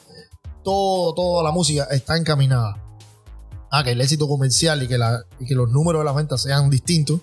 [0.63, 2.77] todo, toda la música está encaminada.
[3.71, 6.41] Ah, que el éxito comercial y que, la, y que los números de las ventas
[6.43, 7.19] sean distintos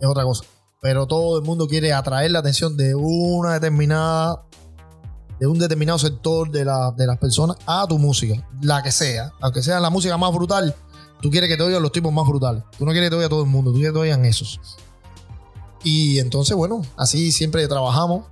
[0.00, 0.44] es otra cosa.
[0.80, 4.44] Pero todo el mundo quiere atraer la atención de una determinada,
[5.38, 9.32] de un determinado sector de, la- de las personas a tu música, la que sea.
[9.40, 10.74] Aunque sea la música más brutal,
[11.20, 12.64] Tú quieres que te oigan los tipos más brutales.
[12.76, 14.58] Tú no quieres que te oiga todo el mundo, tú quieres que te oigan esos.
[15.84, 18.24] Y entonces, bueno, así siempre trabajamos.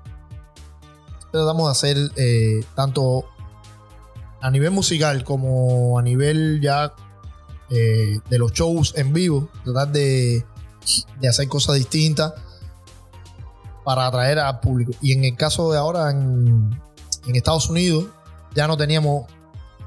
[1.33, 3.25] Tratamos de hacer eh, tanto
[4.41, 6.95] a nivel musical como a nivel ya
[7.71, 10.45] eh, de los shows en vivo, tratar de,
[11.21, 12.33] de hacer cosas distintas
[13.85, 14.93] para atraer al público.
[15.01, 16.71] Y en el caso de ahora en,
[17.27, 18.07] en Estados Unidos,
[18.55, 19.27] ya no teníamos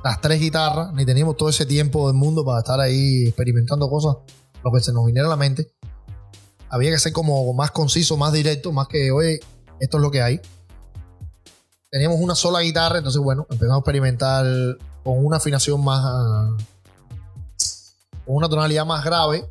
[0.03, 4.17] las tres guitarras, ni teníamos todo ese tiempo del mundo para estar ahí experimentando cosas,
[4.63, 5.71] lo que se nos viniera a la mente.
[6.69, 9.39] Había que ser como más conciso, más directo, más que, oye,
[9.79, 10.41] esto es lo que hay.
[11.93, 14.43] Teníamos una sola guitarra, entonces, bueno, empezamos a experimentar
[15.03, 16.01] con una afinación más.
[16.03, 16.57] ah,
[18.25, 19.47] con una tonalidad más grave.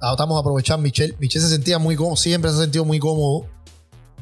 [0.00, 1.14] Tratamos de aprovechar Michelle.
[1.20, 3.46] Michelle se sentía muy cómodo, siempre se ha sentido muy cómodo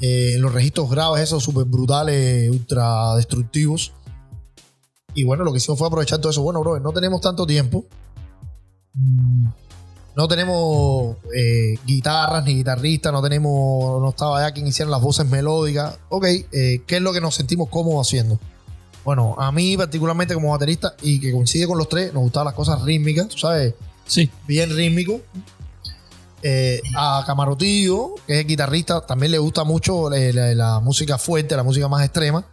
[0.01, 3.93] eh, en los registros graves, esos súper brutales, ultra destructivos.
[5.15, 6.43] Y bueno, lo que hicimos fue aprovechar todo eso.
[6.43, 7.85] Bueno, bro, no tenemos tanto tiempo.
[10.19, 15.25] No tenemos eh, guitarras ni guitarristas, no tenemos, no estaba ya quien hiciera las voces
[15.29, 15.97] melódicas.
[16.09, 18.37] Ok, eh, ¿qué es lo que nos sentimos cómodos haciendo?
[19.05, 22.55] Bueno, a mí particularmente como baterista y que coincide con los tres, nos gustaban las
[22.55, 23.75] cosas rítmicas, tú sabes,
[24.07, 24.29] Sí.
[24.49, 25.21] bien rítmico.
[26.43, 30.19] Eh, a Camarotillo, que es guitarrista, también le gusta mucho la,
[30.53, 32.45] la música fuerte, la música más extrema.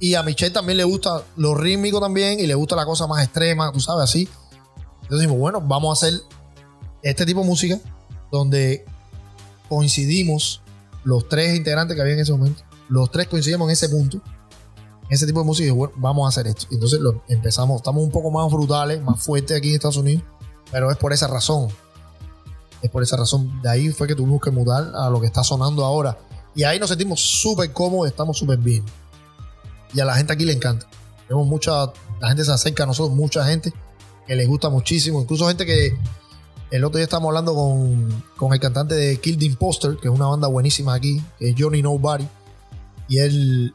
[0.00, 3.22] Y a Michelle también le gusta lo rítmico también y le gusta la cosa más
[3.22, 4.26] extrema, tú sabes, así.
[5.02, 6.18] Entonces dijimos, bueno, vamos a hacer
[7.04, 7.78] este tipo de música
[8.32, 8.84] donde
[9.68, 10.62] coincidimos
[11.04, 12.62] los tres integrantes que había en ese momento.
[12.88, 14.20] Los tres coincidimos en ese punto.
[15.10, 16.66] Ese tipo de música y bueno, vamos a hacer esto.
[16.70, 20.24] Entonces lo empezamos, estamos un poco más brutales, más fuertes aquí en Estados Unidos,
[20.72, 21.68] pero es por esa razón.
[22.80, 23.60] Es por esa razón.
[23.60, 26.18] De ahí fue que tuvimos que mudar a lo que está sonando ahora.
[26.54, 28.82] Y ahí nos sentimos súper cómodos, estamos súper bien.
[29.92, 30.88] Y a la gente aquí le encanta.
[31.28, 33.72] Tenemos mucha, la gente se acerca a nosotros, mucha gente
[34.26, 35.20] que les gusta muchísimo.
[35.20, 35.96] Incluso gente que
[36.74, 40.14] el otro día estábamos hablando con, con el cantante de Kill the Imposter, que es
[40.14, 42.26] una banda buenísima aquí, que es Johnny Nobody.
[43.08, 43.72] Y él,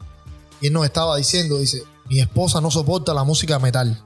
[0.60, 3.98] y él nos estaba diciendo, dice, mi esposa no soporta la música metal.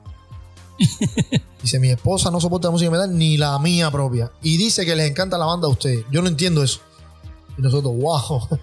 [1.61, 4.31] dice, mi esposa no soporta la música metal ni la mía propia.
[4.41, 6.05] Y dice que les encanta la banda a ustedes.
[6.11, 6.79] Yo no entiendo eso.
[7.57, 8.47] Y nosotros, wow.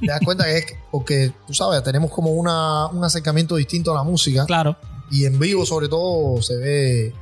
[0.00, 3.92] Te das cuenta que es que- porque, tú sabes, tenemos como una, un acercamiento distinto
[3.92, 4.46] a la música.
[4.46, 4.76] Claro.
[5.10, 7.14] Y en vivo, sobre todo, se ve.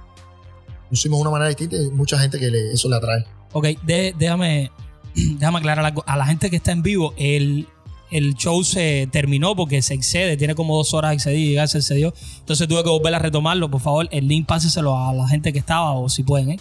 [1.03, 3.25] De una manera distinta y mucha gente que le- eso le atrae.
[3.53, 4.71] Ok, de- déjame,
[5.15, 6.03] déjame aclarar algo.
[6.07, 7.69] A la gente que está en vivo, el,
[8.11, 11.79] el show se terminó porque se excede, tiene como dos horas excedido y ya se
[11.79, 12.13] excedió.
[12.41, 13.71] Entonces tuve que volver a retomarlo.
[13.71, 16.61] Por favor, el link páseselo a la gente que estaba o si pueden, ¿eh?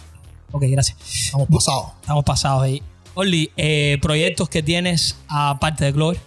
[0.52, 0.96] Ok, gracias.
[1.26, 1.86] Estamos pasados.
[2.00, 2.82] Estamos pasados ahí.
[3.14, 6.18] Oli, eh, proyectos que tienes aparte de Glover.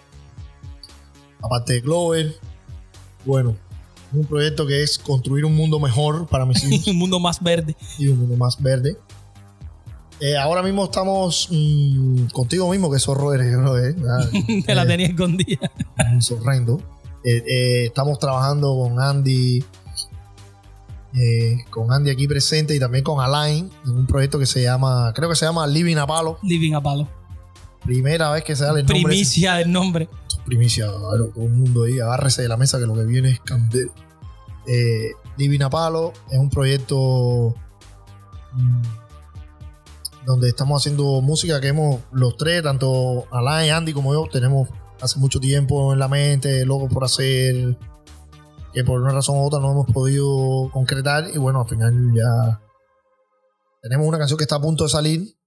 [1.42, 2.36] Aparte de Glover,
[3.26, 3.56] bueno,
[4.14, 7.76] un proyecto que es construir un mundo mejor para mis hijos Un mundo más verde.
[7.98, 8.98] y un mundo más verde.
[10.20, 13.96] Eh, ahora mismo estamos mm, contigo mismo, que zorro eres, bro, eh.
[14.10, 14.26] Ah,
[14.66, 15.72] Te la eh, tenía escondida.
[16.18, 16.82] es horrendo.
[17.24, 19.64] Eh, estamos trabajando con Andy,
[21.70, 25.28] con Andy aquí presente y también con Alain en un proyecto que se llama, creo
[25.30, 26.40] que se llama Living a Palo.
[26.44, 27.08] Living a palo.
[27.84, 29.04] Primera vez que se da el nombre.
[29.04, 30.10] Primicia del nombre.
[30.48, 33.41] Primicia, claro, todo el mundo ahí, agárrese de la mesa que lo que viene es
[33.41, 33.91] candela.
[34.65, 37.53] Eh, Living a Palo es un proyecto
[38.53, 38.82] mm,
[40.26, 44.69] donde estamos haciendo música que hemos, los tres, tanto Alain, Andy como yo, tenemos
[45.02, 47.78] hace mucho tiempo en la mente, locos por hacer,
[48.74, 52.61] que por una razón u otra no hemos podido concretar y bueno, al final ya
[53.82, 55.38] tenemos una canción que está a punto de salir,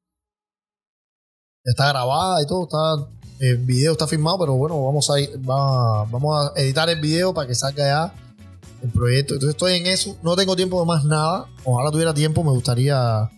[1.64, 6.04] está grabada y todo, está el video está filmado, pero bueno, vamos a ir, va-
[6.04, 8.14] vamos a editar el video para que salga ya
[8.82, 9.34] el proyecto.
[9.34, 11.46] Entonces estoy en eso, no tengo tiempo de más nada.
[11.64, 13.30] Ojalá tuviera tiempo, me gustaría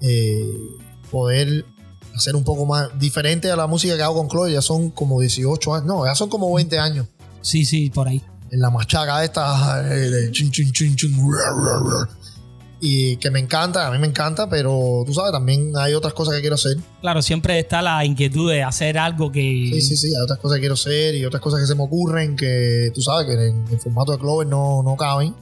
[0.00, 0.44] eh,
[1.10, 1.64] poder
[2.14, 4.52] hacer un poco más diferente a la música que hago con Chloe.
[4.52, 7.06] Ya son como 18 años, no, ya son como 20 años.
[7.40, 8.22] Sí, sí, por ahí.
[8.50, 10.94] En la machaca esta eh, de chin, chin, chin,
[12.84, 16.34] y que me encanta, a mí me encanta, pero tú sabes, también hay otras cosas
[16.34, 16.76] que quiero hacer.
[17.00, 19.40] Claro, siempre está la inquietud de hacer algo que.
[19.74, 21.84] Sí, sí, sí, hay otras cosas que quiero hacer y otras cosas que se me
[21.84, 25.32] ocurren que tú sabes que en el formato de Clover no, no caben.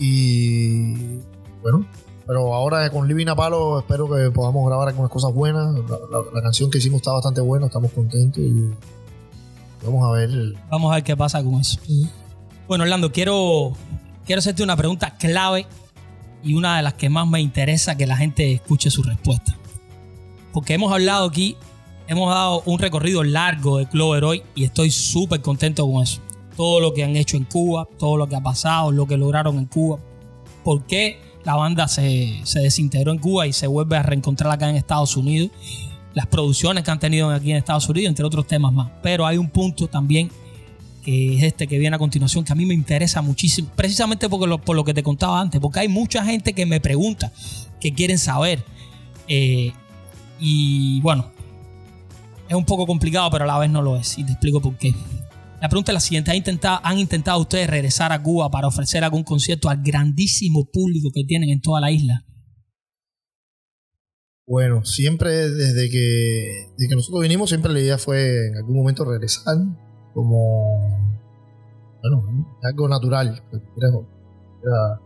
[0.00, 1.18] Y
[1.62, 1.86] bueno,
[2.26, 5.72] pero ahora con Living a Palo espero que podamos grabar algunas cosas buenas.
[5.74, 8.70] La, la- la canción que hicimos está bastante buena, estamos contentos y
[9.84, 10.30] vamos a ver.
[10.70, 11.78] Vamos a ver qué pasa con eso.
[12.66, 13.72] Bueno, Orlando, quiero,
[14.26, 15.66] quiero hacerte una pregunta clave
[16.42, 19.56] y una de las que más me interesa que la gente escuche su respuesta.
[20.52, 21.56] Porque hemos hablado aquí,
[22.06, 26.20] hemos dado un recorrido largo de Clover hoy y estoy súper contento con eso.
[26.56, 29.58] Todo lo que han hecho en Cuba, todo lo que ha pasado, lo que lograron
[29.58, 29.98] en Cuba.
[30.64, 34.68] por qué la banda se, se desintegró en Cuba y se vuelve a reencontrar acá
[34.68, 35.50] en Estados Unidos.
[36.12, 38.90] Las producciones que han tenido aquí en Estados Unidos, entre otros temas más.
[39.02, 40.30] Pero hay un punto también
[41.02, 44.58] que es este que viene a continuación, que a mí me interesa muchísimo, precisamente porque
[44.58, 47.32] por lo que te contaba antes, porque hay mucha gente que me pregunta,
[47.80, 48.64] que quieren saber.
[49.28, 49.72] Eh,
[50.40, 51.30] y bueno,
[52.48, 54.18] es un poco complicado, pero a la vez no lo es.
[54.18, 54.94] Y te explico por qué.
[55.60, 56.30] La pregunta es la siguiente.
[56.30, 61.10] ¿Han intentado, ¿Han intentado ustedes regresar a Cuba para ofrecer algún concierto al grandísimo público
[61.12, 62.24] que tienen en toda la isla?
[64.46, 69.04] Bueno, siempre desde que, desde que nosotros vinimos, siempre la idea fue en algún momento
[69.04, 69.56] regresar
[70.18, 70.66] como,
[72.02, 73.40] bueno, algo natural.
[73.76, 75.00] Era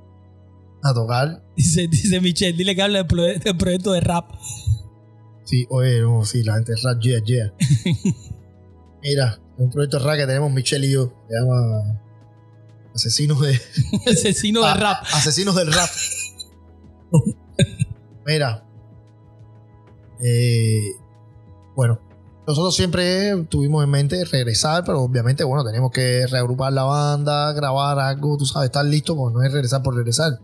[0.82, 1.43] a tocar.
[1.56, 4.32] Dice, dice Michelle, dile que hable del, proyecto de rap.
[5.44, 7.52] Sí, oye, no, sí, la gente rap, yeah, yeah.
[9.02, 12.01] Mira, un proyecto de rap que tenemos Michelle y yo, se llama
[12.94, 13.60] Asesinos de...
[14.10, 15.05] Asesinos de rap.
[15.12, 15.90] Asesinos del rap.
[18.24, 18.64] Mira.
[20.24, 20.93] Eh,
[21.76, 22.01] bueno,
[22.47, 27.98] nosotros siempre tuvimos en mente regresar, pero obviamente, bueno, tenemos que reagrupar la banda, grabar
[27.98, 30.40] algo, tú sabes, estar listo, pues no es regresar por regresar.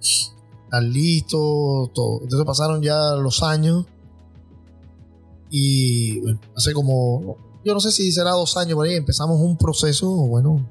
[0.00, 2.20] Estar listo, todo.
[2.22, 3.86] Entonces pasaron ya los años
[5.50, 6.22] y
[6.56, 10.66] hace como yo no sé si será dos años por ahí, empezamos un proceso, bueno,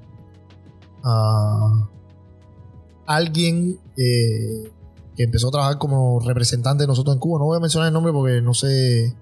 [1.03, 1.87] a
[3.05, 4.71] alguien eh,
[5.15, 7.39] que empezó a trabajar como representante de nosotros en Cuba.
[7.39, 9.15] No voy a mencionar el nombre porque no sé.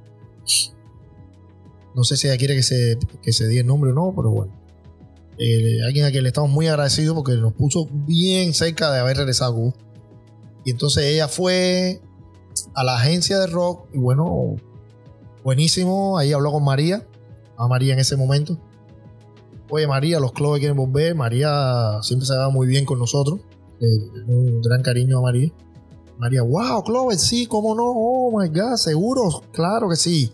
[2.00, 4.32] No sé si ella quiere que se, que se diga el nombre o no, pero
[4.32, 4.58] bueno.
[5.38, 9.18] Eh, alguien a quien le estamos muy agradecidos porque nos puso bien cerca de haber
[9.18, 9.74] regresado.
[10.64, 12.00] Y entonces ella fue
[12.74, 14.56] a la agencia de rock y bueno,
[15.44, 16.18] buenísimo.
[16.18, 17.06] Ahí habló con María
[17.58, 18.58] a María en ese momento.
[19.70, 21.16] Oye, María, los clubes quieren volver.
[21.16, 23.42] María siempre se va muy bien con nosotros.
[23.82, 25.52] un gran cariño a María.
[26.18, 30.32] María, wow, Clover, sí, cómo no, oh my god, seguro, claro que sí.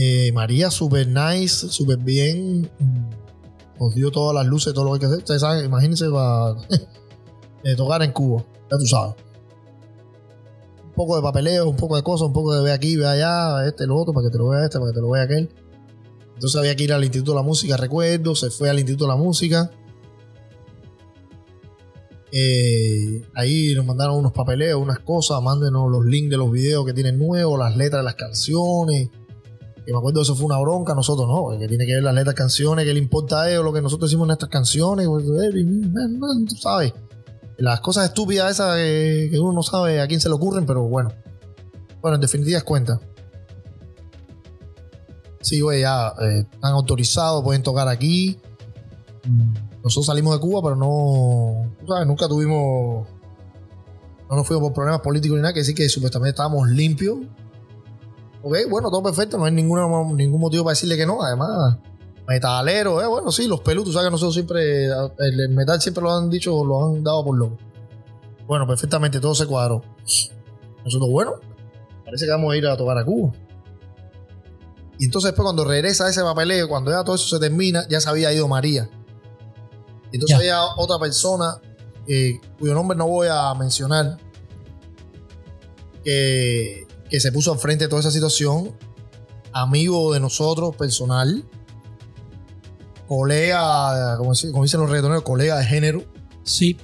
[0.00, 2.70] Eh, María, super nice, super bien.
[3.80, 5.18] Nos dio todas las luces, todo lo que hay que hacer.
[5.18, 6.54] Ustedes saben, imagínense para
[7.76, 9.16] tocar en Cuba, ya tú sabes.
[10.84, 13.66] Un poco de papeleo, un poco de cosas, un poco de ve aquí, ve allá,
[13.66, 15.52] este, lo otro, para que te lo vea este, para que te lo vea aquel.
[16.34, 19.08] Entonces había que ir al Instituto de la Música, recuerdo, se fue al Instituto de
[19.08, 19.68] la Música.
[22.30, 26.92] Eh, ahí nos mandaron unos papeleos, unas cosas, mándenos los links de los videos que
[26.92, 29.10] tienen nuevos, las letras de las canciones.
[29.88, 32.34] Que me acuerdo eso fue una bronca, nosotros no, que tiene que ver las letras
[32.34, 36.56] canciones, que le importa a ellos lo que nosotros hicimos en estas canciones, pues, tú
[36.56, 36.92] sabes.
[37.56, 41.10] Las cosas estúpidas esas que, uno no sabe a quién se le ocurren, pero bueno.
[42.02, 43.00] Bueno, en definitiva es cuenta.
[45.40, 48.38] Sí, güey, ya eh, están autorizados, pueden tocar aquí.
[49.82, 51.74] Nosotros salimos de Cuba, pero no.
[51.88, 52.06] ¿sabes?
[52.06, 53.08] Nunca tuvimos.
[54.28, 57.20] No nos fuimos por problemas políticos ni nada, que decir que supuestamente estábamos limpios.
[58.42, 61.22] Ok, bueno, todo perfecto, no hay ninguna, ningún motivo para decirle que no.
[61.22, 61.78] Además,
[62.26, 64.86] metalero, eh, bueno, sí, los peludos, sabes que nosotros siempre.
[65.18, 67.56] El metal siempre lo han dicho, lo han dado por loco.
[68.46, 69.82] Bueno, perfectamente, todo se cuadró.
[70.84, 71.34] Nosotros, bueno,
[72.04, 73.32] parece que vamos a ir a tocar a Cuba.
[74.98, 78.08] Y entonces después cuando regresa ese papeleo, cuando ya todo eso se termina, ya se
[78.08, 78.88] había ido María.
[80.12, 81.60] Entonces había otra persona
[82.08, 84.16] eh, cuyo nombre no voy a mencionar,
[86.02, 88.72] que, se puso al frente de toda esa situación,
[89.52, 91.44] amigo de nosotros, personal,
[93.06, 96.04] colega, como, dicen los reggaetoneros, colega de género.
[96.44, 96.76] Sí.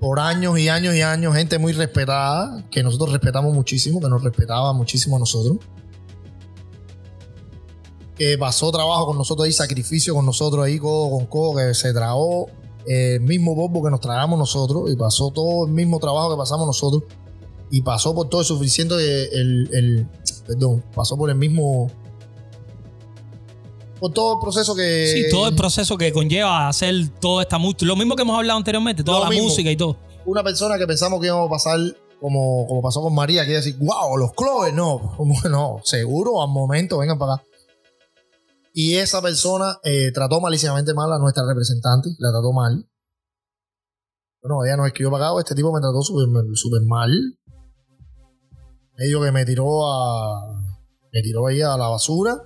[0.00, 4.22] Por años y años y años, gente muy respetada, que nosotros respetamos muchísimo, que nos
[4.22, 5.58] respetaba muchísimo a nosotros
[8.16, 11.92] que pasó trabajo con nosotros ahí, sacrificio con nosotros ahí, codo con codo, que se
[11.92, 12.46] tragó
[12.86, 16.66] el mismo bombo que nos tragamos nosotros y pasó todo el mismo trabajo que pasamos
[16.66, 17.04] nosotros
[17.72, 20.06] y pasó por todo el suficiente, el, el
[20.46, 21.90] perdón, pasó por el mismo
[23.98, 25.06] por todo el proceso que.
[25.06, 27.86] Sí, todo el proceso que conlleva hacer toda esta música.
[27.86, 29.96] Lo mismo que hemos hablado anteriormente, toda la música y todo.
[30.26, 31.78] Una persona que pensamos que íbamos a pasar
[32.20, 35.16] como, como pasó con María, que iba a decir, wow, los cloves, no.
[35.48, 37.44] No, seguro, al momento, vengan para acá.
[38.74, 42.86] Y esa persona eh, trató malísimamente mal a nuestra representante, la trató mal.
[44.42, 47.38] Bueno, ella nos escribió pagado, este tipo me trató súper mal.
[49.02, 50.62] Me dijo que me tiró a.
[51.12, 52.36] Me tiró ahí a la basura.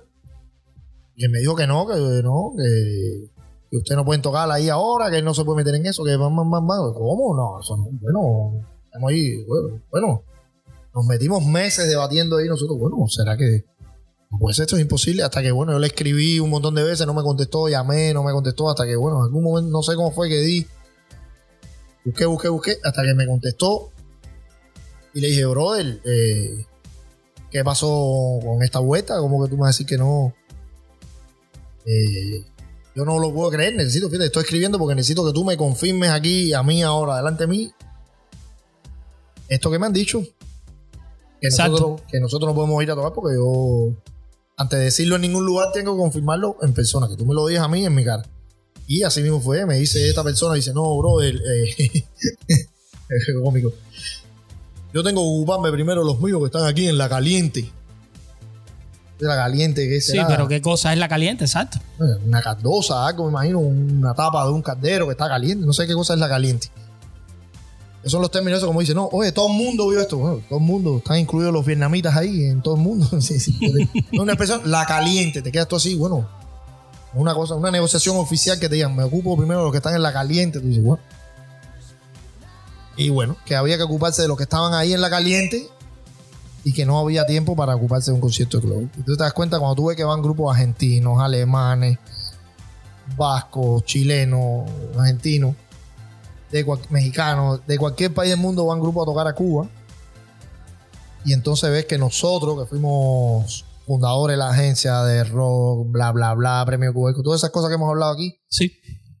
[1.15, 1.93] Y me dijo que no, que
[2.23, 5.85] no, que, usted no puede tocar ahí ahora, que él no se puede meter en
[5.85, 6.93] eso, que van, van, van.
[6.93, 7.35] ¿Cómo?
[7.35, 10.23] No, eso no, bueno, estamos ahí, bueno, bueno,
[10.93, 13.65] nos metimos meses debatiendo ahí nosotros, bueno, ¿será que
[14.39, 17.15] pues esto es imposible hasta que, bueno, yo le escribí un montón de veces, no
[17.15, 20.11] me contestó, llamé, no me contestó, hasta que, bueno, en algún momento, no sé cómo
[20.11, 20.67] fue que di
[22.05, 23.91] Busqué, busqué, busqué, hasta que me contestó.
[25.17, 26.63] Y le dije, brother, eh,
[27.49, 29.17] ¿qué pasó con esta vuelta?
[29.17, 30.31] ¿Cómo que tú me vas a decir que no?
[31.85, 32.45] Eh,
[32.95, 36.11] yo no lo puedo creer, necesito, fíjate, estoy escribiendo porque necesito que tú me confirmes
[36.11, 37.73] aquí, a mí ahora, delante de mí,
[39.49, 40.21] esto que me han dicho.
[41.41, 43.95] Que nosotros, que nosotros no podemos ir a tocar porque yo,
[44.55, 47.47] antes de decirlo en ningún lugar, tengo que confirmarlo en persona, que tú me lo
[47.47, 48.23] digas a mí en mi cara.
[48.85, 52.05] Y así mismo fue, me dice esta persona, dice, no, brother, eh,
[53.09, 53.73] es cómico.
[54.97, 57.71] Yo tengo que ocuparme primero los míos que están aquí en la caliente.
[59.19, 60.25] De la caliente, que Sí, será?
[60.25, 61.77] pero qué cosa es la caliente, exacto.
[62.25, 65.67] Una caldosa, algo, me imagino, una tapa de un caldero que está caliente.
[65.67, 66.69] No sé qué cosa es la caliente.
[67.99, 70.17] Esos son los términos, como dice, no, oye, todo el mundo vio esto.
[70.17, 73.07] Bueno, todo el mundo, están incluidos los vietnamitas ahí, en todo el mundo.
[73.21, 73.55] Sí, sí.
[74.13, 76.27] No, una expresión, la caliente, te quedas tú así, bueno,
[77.13, 79.93] una cosa, una negociación oficial que te digan, me ocupo primero de los que están
[79.93, 80.59] en la caliente.
[80.59, 81.03] Tú dices, bueno.
[82.97, 85.69] Y bueno, que había que ocuparse de los que estaban ahí en la caliente
[86.63, 88.89] y que no había tiempo para ocuparse de un concierto de club.
[88.97, 91.99] Y tú te das cuenta cuando tú ves que van grupos argentinos, alemanes,
[93.15, 95.55] vascos, chilenos, argentinos,
[96.51, 99.69] de mexicanos, de cualquier país del mundo van grupos a tocar a Cuba.
[101.23, 106.33] Y entonces ves que nosotros, que fuimos fundadores de la agencia de rock, bla, bla,
[106.33, 108.73] bla, premio Cuba, todas esas cosas que hemos hablado aquí, Sí.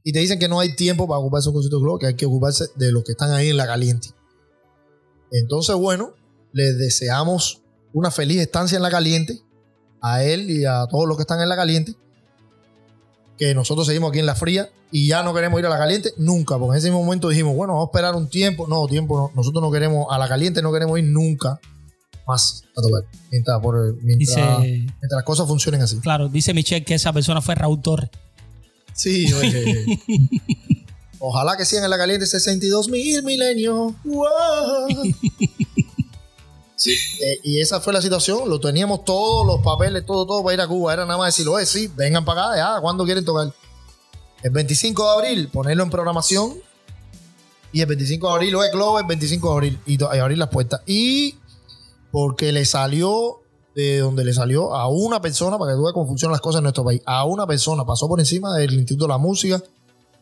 [0.07, 2.05] Y te dicen que no hay tiempo para ocuparse de un concierto de club, que
[2.07, 4.09] hay que ocuparse de los que están ahí en la caliente.
[5.31, 6.13] Entonces, bueno,
[6.53, 7.61] les deseamos
[7.93, 9.41] una feliz estancia en la caliente
[10.01, 11.93] a él y a todos los que están en la caliente.
[13.37, 16.13] Que nosotros seguimos aquí en la fría y ya no queremos ir a la caliente
[16.17, 18.65] nunca, porque en ese mismo momento dijimos, bueno, vamos a esperar un tiempo.
[18.67, 19.31] No, tiempo no.
[19.35, 21.59] Nosotros no queremos, a la caliente no queremos ir nunca
[22.25, 23.03] más a tocar.
[23.29, 25.99] Mientras, por- mientras, Dice, mientras las cosas funcionen así.
[25.99, 28.09] claro, dice Michelle que esa persona fue Raúl Torres.
[28.97, 29.85] Sí, oye.
[31.19, 33.93] Ojalá que sigan en la caliente 62 mil milenios.
[34.03, 34.87] Wow.
[36.75, 38.49] Sí, eh, y esa fue la situación.
[38.49, 40.93] Lo teníamos todos los papeles, todo, todo para ir a Cuba.
[40.93, 43.53] Era nada más decirlo, oye, sí, vengan para acá, ya, ¿cuándo quieren tocar?
[44.43, 46.55] El 25 de abril, ponerlo en programación.
[47.71, 49.79] Y el 25 de abril, oye, Globo, el 25 de abril.
[49.85, 50.81] Y abrir las puertas.
[50.85, 51.35] Y
[52.11, 53.41] porque le salió
[53.77, 56.59] de donde le salió a una persona, para que tú veas cómo funcionan las cosas
[56.59, 59.61] en nuestro país, a una persona, pasó por encima del Instituto de la Música,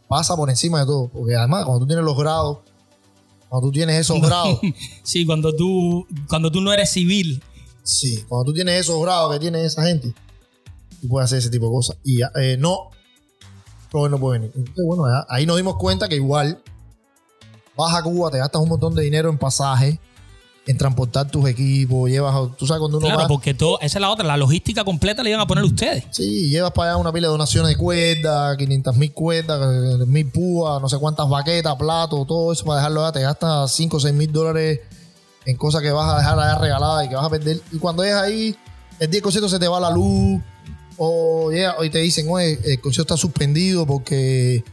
[0.09, 1.07] pasa por encima de todo.
[1.07, 2.57] Porque además, cuando tú tienes los grados,
[3.47, 4.59] cuando tú tienes esos grados,
[5.03, 7.41] Sí, cuando tú, cuando tú no eres civil.
[7.81, 10.13] sí, cuando tú tienes esos grados que tiene esa gente,
[11.01, 11.95] tú puedes hacer ese tipo de cosas.
[12.03, 12.89] Y eh, no,
[13.89, 14.51] Robert no puede venir.
[14.53, 16.61] Entonces, bueno, ahí nos dimos cuenta que igual
[17.77, 20.01] vas a Cuba, te gastas un montón de dinero en pasaje,
[20.67, 24.01] en transportar tus equipos, llevas, tú sabes cuando uno Claro, va, porque todo, esa es
[24.01, 26.05] la otra, la logística completa la iban a poner ustedes.
[26.09, 30.81] Sí, llevas para allá una pila de donaciones de cuerdas, 500 mil cuerdas, mil púas,
[30.81, 33.11] no sé cuántas baquetas, platos, todo eso para dejarlo allá.
[33.11, 34.79] Te gastas 5 o 6 mil dólares
[35.45, 37.61] en cosas que vas a dejar allá regaladas y que vas a perder.
[37.71, 38.55] Y cuando es ahí,
[38.99, 40.41] el día del concierto se te va la luz,
[40.97, 44.63] o llega y te dicen, oye, el concierto está suspendido porque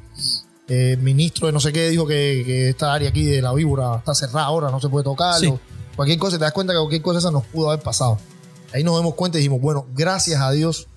[0.68, 3.96] el ministro de no sé qué dijo que, que esta área aquí de la víbora
[3.98, 5.38] está cerrada ahora, no se puede tocar.
[5.38, 5.48] Sí.
[5.48, 5.60] o
[5.96, 8.18] Cualquier cosa, te das cuenta que cualquier cosa esa nos pudo haber pasado.
[8.72, 10.88] Ahí nos dimos cuenta y dijimos, bueno, gracias a Dios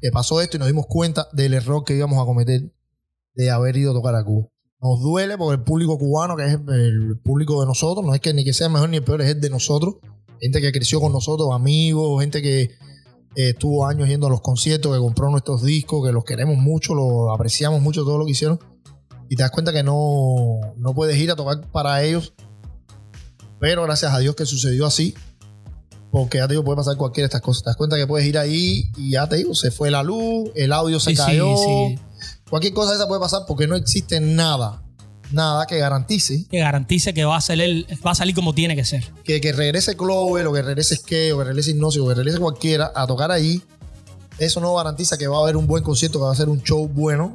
[0.00, 2.72] que pasó esto y nos dimos cuenta del error que íbamos a cometer
[3.34, 4.48] de haber ido a tocar a Cuba.
[4.80, 8.32] Nos duele porque el público cubano, que es el público de nosotros, no es que
[8.32, 9.96] ni que sea mejor ni peor, es el de nosotros.
[10.40, 12.70] Gente que creció con nosotros, amigos, gente que eh,
[13.50, 17.32] estuvo años yendo a los conciertos, que compró nuestros discos, que los queremos mucho, los
[17.32, 18.58] apreciamos mucho todo lo que hicieron.
[19.28, 22.32] Y te das cuenta que no, no puedes ir a tocar para ellos.
[23.60, 25.14] Pero gracias a Dios que sucedió así.
[26.10, 27.62] Porque ya te digo, puede pasar cualquiera de estas cosas.
[27.62, 30.50] Te das cuenta que puedes ir ahí y ya te digo, se fue la luz,
[30.56, 31.54] el audio se Sí, cayó.
[31.56, 31.98] sí.
[32.48, 34.82] Cualquier cosa de esa puede pasar porque no existe nada,
[35.30, 38.84] nada que garantice Que garantice que va a salir, va a salir como tiene que
[38.84, 39.04] ser.
[39.22, 42.38] que, que regrese Clover o que regrese Skate o que regrese Hipnosis o que regrese
[42.40, 43.62] cualquiera a tocar allí.
[44.38, 46.60] Eso no garantiza que va a haber un buen concierto, que va a ser un
[46.62, 47.32] show bueno.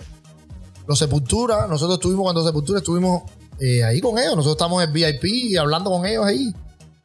[0.86, 3.24] Los Sepultura, nosotros estuvimos cuando Sepultura estuvimos
[3.60, 4.36] eh, ahí con ellos.
[4.36, 6.54] Nosotros estamos en VIP hablando con ellos ahí.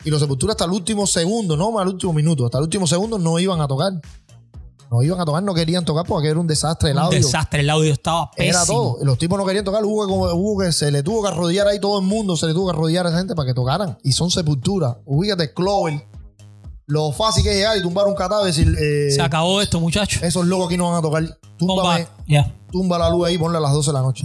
[0.05, 2.87] Y los Sepultura hasta el último segundo, no más el último minuto, hasta el último
[2.87, 3.93] segundo no iban a tocar.
[4.91, 7.19] No iban a tocar, no querían tocar porque era un desastre el Un audio.
[7.19, 8.51] desastre, el audio estaba pésimo.
[8.59, 8.99] Era todo.
[9.05, 9.85] Los tipos no querían tocar.
[9.85, 12.37] Hubo que, como- hubo que se le tuvo que arrodillar ahí todo el mundo.
[12.37, 13.99] Se le tuvo que arrodillar a esa gente para que tocaran.
[14.03, 14.99] Y son sepultura.
[15.05, 16.05] Ubícate, Clover.
[16.87, 19.79] Lo fácil que es llegar y tumbar un catáver y decir, eh, Se acabó esto,
[19.79, 20.21] muchachos.
[20.25, 21.39] esos locos aquí no van a tocar.
[21.57, 22.09] Túmbame, Combat.
[22.27, 22.53] Ya.
[22.73, 24.25] tumba la luz ahí, ponle a las 12 de la noche.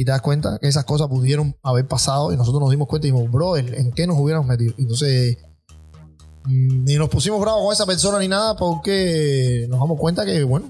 [0.00, 3.08] Y te das cuenta que esas cosas pudieron haber pasado y nosotros nos dimos cuenta
[3.08, 4.72] y dijimos, bro, ¿en qué nos hubiéramos metido?
[4.78, 5.38] Entonces,
[6.44, 10.44] mm, ni nos pusimos bravos con esa persona ni nada porque nos damos cuenta que,
[10.44, 10.66] bueno,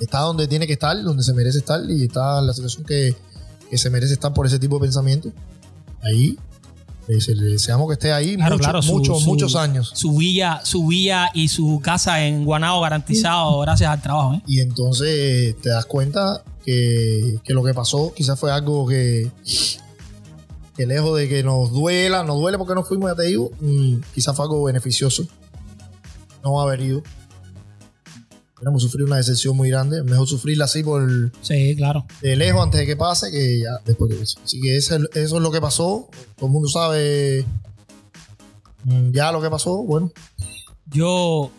[0.00, 3.14] está donde tiene que estar, donde se merece estar y está en la situación que,
[3.70, 5.30] que se merece estar por ese tipo de pensamiento,
[6.02, 6.38] ahí
[7.20, 9.92] se le deseamos que esté ahí Claro, mucho- claro, su- muchos, su- muchos años.
[9.94, 14.34] Su villa, su villa y su casa en Guanao garantizado gracias al trabajo.
[14.34, 14.42] ¿eh?
[14.46, 19.30] Y entonces te das cuenta que, que lo que pasó quizás fue algo que,
[20.76, 23.50] que lejos de que nos duela, nos duele porque no fuimos, ya te digo,
[24.14, 25.26] quizás fue algo beneficioso.
[26.44, 27.02] No haber ido.
[28.56, 30.02] Hubiéramos sufrido una decepción muy grande.
[30.04, 32.04] Mejor sufrirla así por Sí, claro.
[32.20, 34.36] de lejos antes de que pase que ya después que pase.
[34.44, 36.08] Así que eso, es- eso es lo que pasó.
[36.36, 37.44] Todo el mundo sabe
[38.84, 39.82] mm, ya lo que pasó.
[39.82, 40.12] Bueno,
[40.92, 41.50] Yo,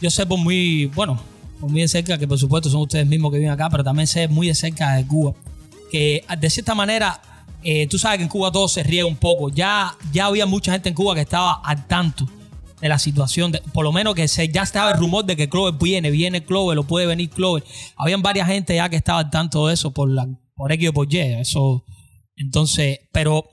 [0.00, 1.18] yo sé por muy, bueno,
[1.68, 4.28] muy de cerca, que por supuesto son ustedes mismos que viven acá, pero también sé
[4.28, 5.34] muy de cerca de Cuba,
[5.90, 7.20] que de cierta manera,
[7.62, 9.50] eh, tú sabes que en Cuba todo se riega un poco.
[9.50, 12.28] Ya, ya había mucha gente en Cuba que estaba al tanto
[12.80, 15.48] de la situación, de- por lo menos que se, ya estaba el rumor de que
[15.48, 17.64] Clover viene, viene Clover, o puede venir Clover.
[17.96, 20.92] Habían varias gente ya que estaba al tanto de eso por, la, por X o
[20.92, 21.18] por Y.
[21.18, 21.84] Eso,
[22.36, 23.44] entonces, pero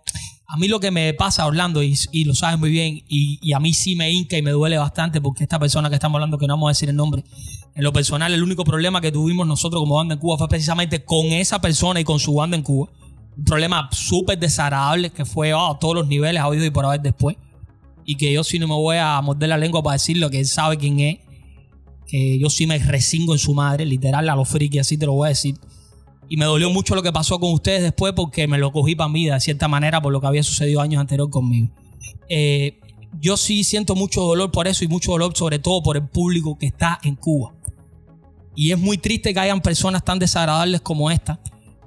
[0.47, 3.59] a mí lo que me pasa, Orlando, y, y lo sabes muy bien, y, a
[3.59, 6.47] mí sí me hinca y me duele bastante porque esta persona que estamos hablando, que
[6.47, 7.23] no vamos a decir el nombre,
[7.75, 11.03] en lo personal, el único problema que tuvimos nosotros como banda en Cuba fue precisamente
[11.03, 12.89] con esa persona y con su banda en Cuba.
[13.35, 16.85] Un problema súper desagradable que fue oh, a todos los niveles, ha habido y por
[16.85, 17.35] haber después.
[18.05, 20.45] Y que yo sí no me voy a morder la lengua para decirlo, que él
[20.45, 21.17] sabe quién es.
[22.05, 25.13] Que yo sí me resingo en su madre, literal, a los friki, así te lo
[25.13, 25.55] voy a decir.
[26.29, 29.09] Y me dolió mucho lo que pasó con ustedes después porque me lo cogí para
[29.09, 31.69] mí de cierta manera por lo que había sucedido años anterior conmigo.
[32.29, 32.79] Eh,
[33.21, 36.57] yo sí siento mucho dolor por eso y mucho dolor sobre todo por el público
[36.57, 37.53] que está en Cuba.
[38.55, 41.39] Y es muy triste que hayan personas tan desagradables como esta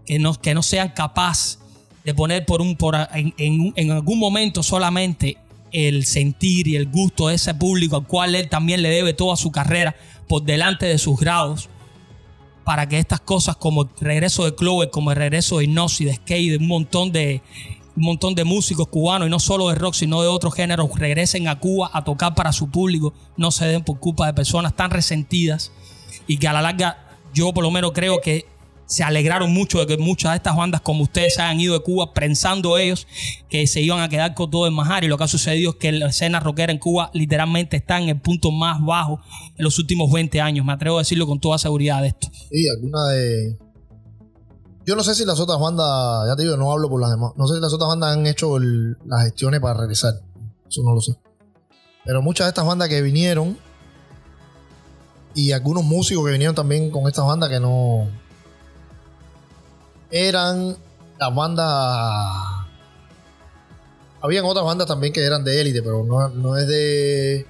[0.04, 1.58] que no, que no sean capaces
[2.04, 5.38] de poner por un, por, en, en- en algún momento solamente
[5.72, 9.36] el sentir y el gusto de ese público al cual él también le debe toda
[9.36, 9.96] su carrera
[10.28, 11.68] por delante de sus grados
[12.66, 16.14] para que estas cosas como el regreso de Clover, como el regreso de Hipnosis, de
[16.16, 17.40] Skate, de un montón de,
[17.96, 21.46] un montón de músicos cubanos y no solo de rock, sino de otros géneros, regresen
[21.46, 24.90] a Cuba a tocar para su público, no se den por culpa de personas tan
[24.90, 25.70] resentidas.
[26.26, 26.98] Y que a la larga
[27.32, 28.46] yo por lo menos creo que
[28.86, 31.80] se alegraron mucho de que muchas de estas bandas como ustedes se hayan ido de
[31.80, 33.06] Cuba pensando ellos
[33.48, 35.76] que se iban a quedar con todo el majar y lo que ha sucedido es
[35.76, 39.20] que la escena rockera en Cuba literalmente está en el punto más bajo
[39.56, 40.64] en los últimos 20 años.
[40.64, 42.28] Me atrevo a decirlo con toda seguridad de esto.
[42.50, 43.58] Sí, alguna de.
[44.84, 47.32] Yo no sé si las otras bandas, ya te digo, no hablo por las demás.
[47.36, 50.14] No sé si las otras bandas han hecho las gestiones para regresar.
[50.68, 51.16] Eso no lo sé.
[52.04, 53.58] Pero muchas de estas bandas que vinieron
[55.34, 58.08] y algunos músicos que vinieron también con estas bandas que no
[60.10, 60.76] eran
[61.18, 61.66] las bandas.
[64.20, 67.46] Habían otras bandas también que eran de élite, pero no, no es de.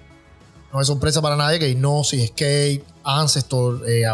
[0.73, 4.05] No es sorpresa para nadie que Hipnosis, Escape, Ancestor, eh,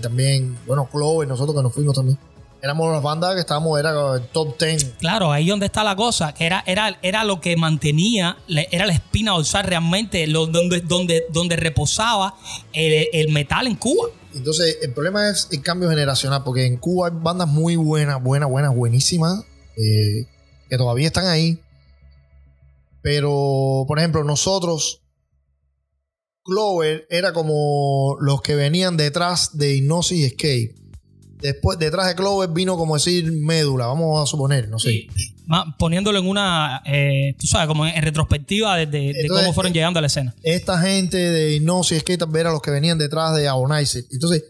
[0.00, 2.18] también, bueno, Clover, nosotros que nos fuimos también.
[2.64, 4.94] Éramos las bandas que estábamos, era el top 10.
[5.00, 8.38] Claro, ahí donde está la cosa, que era, era, era lo que mantenía,
[8.70, 12.36] era la espina dorsal realmente, lo- donde, donde, donde reposaba
[12.72, 14.10] el, el metal en Cuba.
[14.32, 18.48] Entonces, el problema es el cambio generacional, porque en Cuba hay bandas muy buenas, buenas,
[18.48, 19.44] buenas, buenísimas,
[19.76, 20.26] eh,
[20.70, 21.58] que todavía están ahí.
[23.02, 25.02] Pero, por ejemplo, nosotros,
[26.44, 30.74] Clover era como los que venían detrás de Hipnosis y Escape.
[31.42, 35.06] Después, detrás de Clover vino como decir médula, vamos a suponer, no sé.
[35.46, 39.52] Ma- Poniéndolo en una, eh, tú sabes, como en retrospectiva de, de- de Entonces, cómo
[39.54, 40.34] fueron eh, llegando a la escena.
[40.42, 44.04] esta gente de Hipnosis también eran los que venían detrás de Agonizer.
[44.12, 44.44] Entonces,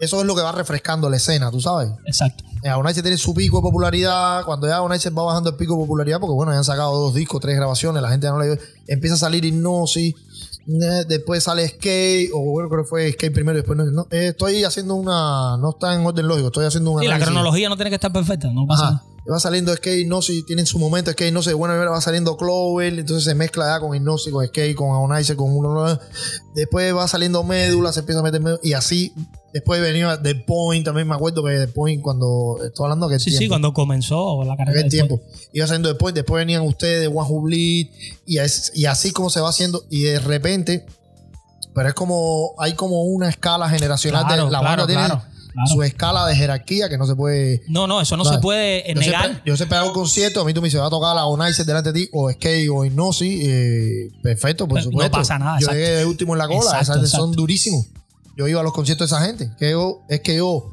[0.00, 1.88] eso es lo que va refrescando la escena, tú sabes.
[2.06, 2.44] Exacto.
[2.62, 4.44] Eh, Agonizer tiene su pico de popularidad.
[4.44, 7.14] Cuando ya Agonizer va bajando el pico de popularidad, porque bueno, ya han sacado dos
[7.14, 8.58] discos, tres grabaciones, la gente ya no le
[8.88, 10.14] empieza a salir Hipnosis.
[10.66, 13.84] Después sale Skate, o bueno, creo que fue Skate primero después no.
[13.84, 15.56] no, eh, estoy haciendo una.
[15.58, 18.12] No está en orden lógico, estoy haciendo un Sí, la cronología no tiene que estar
[18.12, 19.04] perfecta, no pasa Ajá.
[19.30, 22.98] Va saliendo Skate, no si tienen su momento Skate, no sé, manera va saliendo Clover,
[22.98, 25.98] entonces se mezcla ya con Hipnosis, con Skate, con Agonizer, con uno.
[26.54, 29.14] Después va saliendo Médula, se empieza a meter Médula, y así.
[29.54, 33.30] Después venía The Point, también me acuerdo que The Point, cuando estoy hablando que Sí,
[33.30, 34.72] sí, cuando comenzó la carrera.
[34.80, 35.20] aquel de tiempo.
[35.52, 37.86] Iba saliendo después, después venían ustedes, One Who Bleed,
[38.26, 40.84] y, es- y así como se va haciendo, y de repente,
[41.72, 45.22] pero es como, hay como una escala generacional Claro, de la claro, banda tiene claro,
[45.52, 45.68] claro.
[45.72, 47.62] su escala de jerarquía que no se puede.
[47.68, 49.22] No, no, eso no se puede Yo negar.
[49.22, 51.26] siempre, yo siempre hago un concierto, a mí tú me dices, va a tocar la
[51.26, 55.16] Onizer delante de ti, o Skate, o Hipnosis, eh, perfecto, por No supuesto.
[55.16, 55.78] pasa nada, Yo exacto.
[55.78, 57.40] llegué de último en la cola, Exacto, esas gente son exacto.
[57.40, 57.86] durísimos.
[58.36, 60.70] Yo iba a los conciertos de esa gente, que yo, es que yo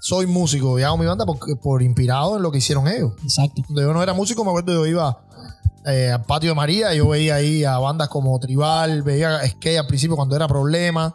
[0.00, 3.12] soy músico y hago mi banda por, por inspirado en lo que hicieron ellos.
[3.22, 3.62] Exacto.
[3.66, 5.24] Cuando yo no era músico, me acuerdo yo iba
[5.86, 9.46] eh, al patio de María y yo veía ahí a bandas como Tribal, veía a
[9.46, 11.14] Skate al principio cuando era problema.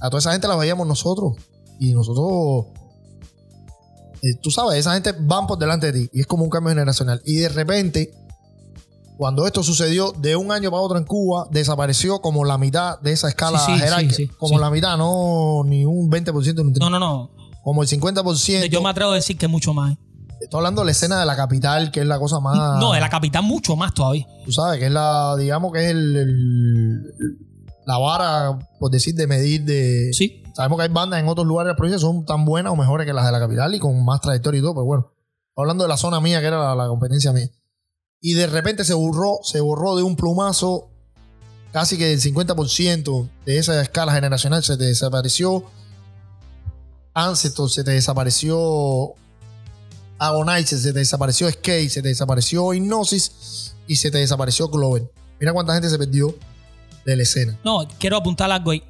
[0.00, 1.34] A toda esa gente la veíamos nosotros.
[1.80, 2.66] Y nosotros
[4.22, 6.70] eh, tú sabes, esa gente van por delante de ti y es como un cambio
[6.70, 7.22] generacional.
[7.24, 8.12] Y de repente,
[9.18, 13.12] cuando esto sucedió de un año para otro en Cuba, desapareció como la mitad de
[13.12, 14.14] esa escala Sí, sí, jerárquica.
[14.14, 17.30] sí, como la mitad, no ni un 20%, ni un 30%, No, no, no.
[17.62, 18.66] como el 50%.
[18.70, 19.96] Yo me atrevo a decir que mucho más.
[20.40, 22.78] Estoy hablando de la escena de la capital, que es la cosa más.
[22.80, 24.24] No, de la capital mucho más todavía.
[24.44, 27.02] Tú sabes, que es la, digamos que es el, el-
[27.86, 30.10] la vara, por decir, de medir de.
[30.12, 30.42] Sí.
[30.54, 32.76] Sabemos que hay bandas en otros lugares de la provincia que son tan buenas o
[32.76, 35.12] mejores que las de la capital y con más trayectoria y todo, pero bueno.
[35.56, 37.48] Hablando de la zona mía, que era la, la competencia mía.
[38.20, 40.90] Y de repente se borró, se borró de un plumazo
[41.72, 45.64] casi que el 50% de esa escala generacional se te desapareció.
[47.14, 49.14] Ancestor se te desapareció.
[50.18, 55.10] Agonize se te desapareció Skate, se te desapareció Hipnosis y se te desapareció Clover.
[55.38, 56.34] Mira cuánta gente se perdió
[57.04, 57.58] de la escena.
[57.64, 58.82] No, quiero apuntar algo ahí.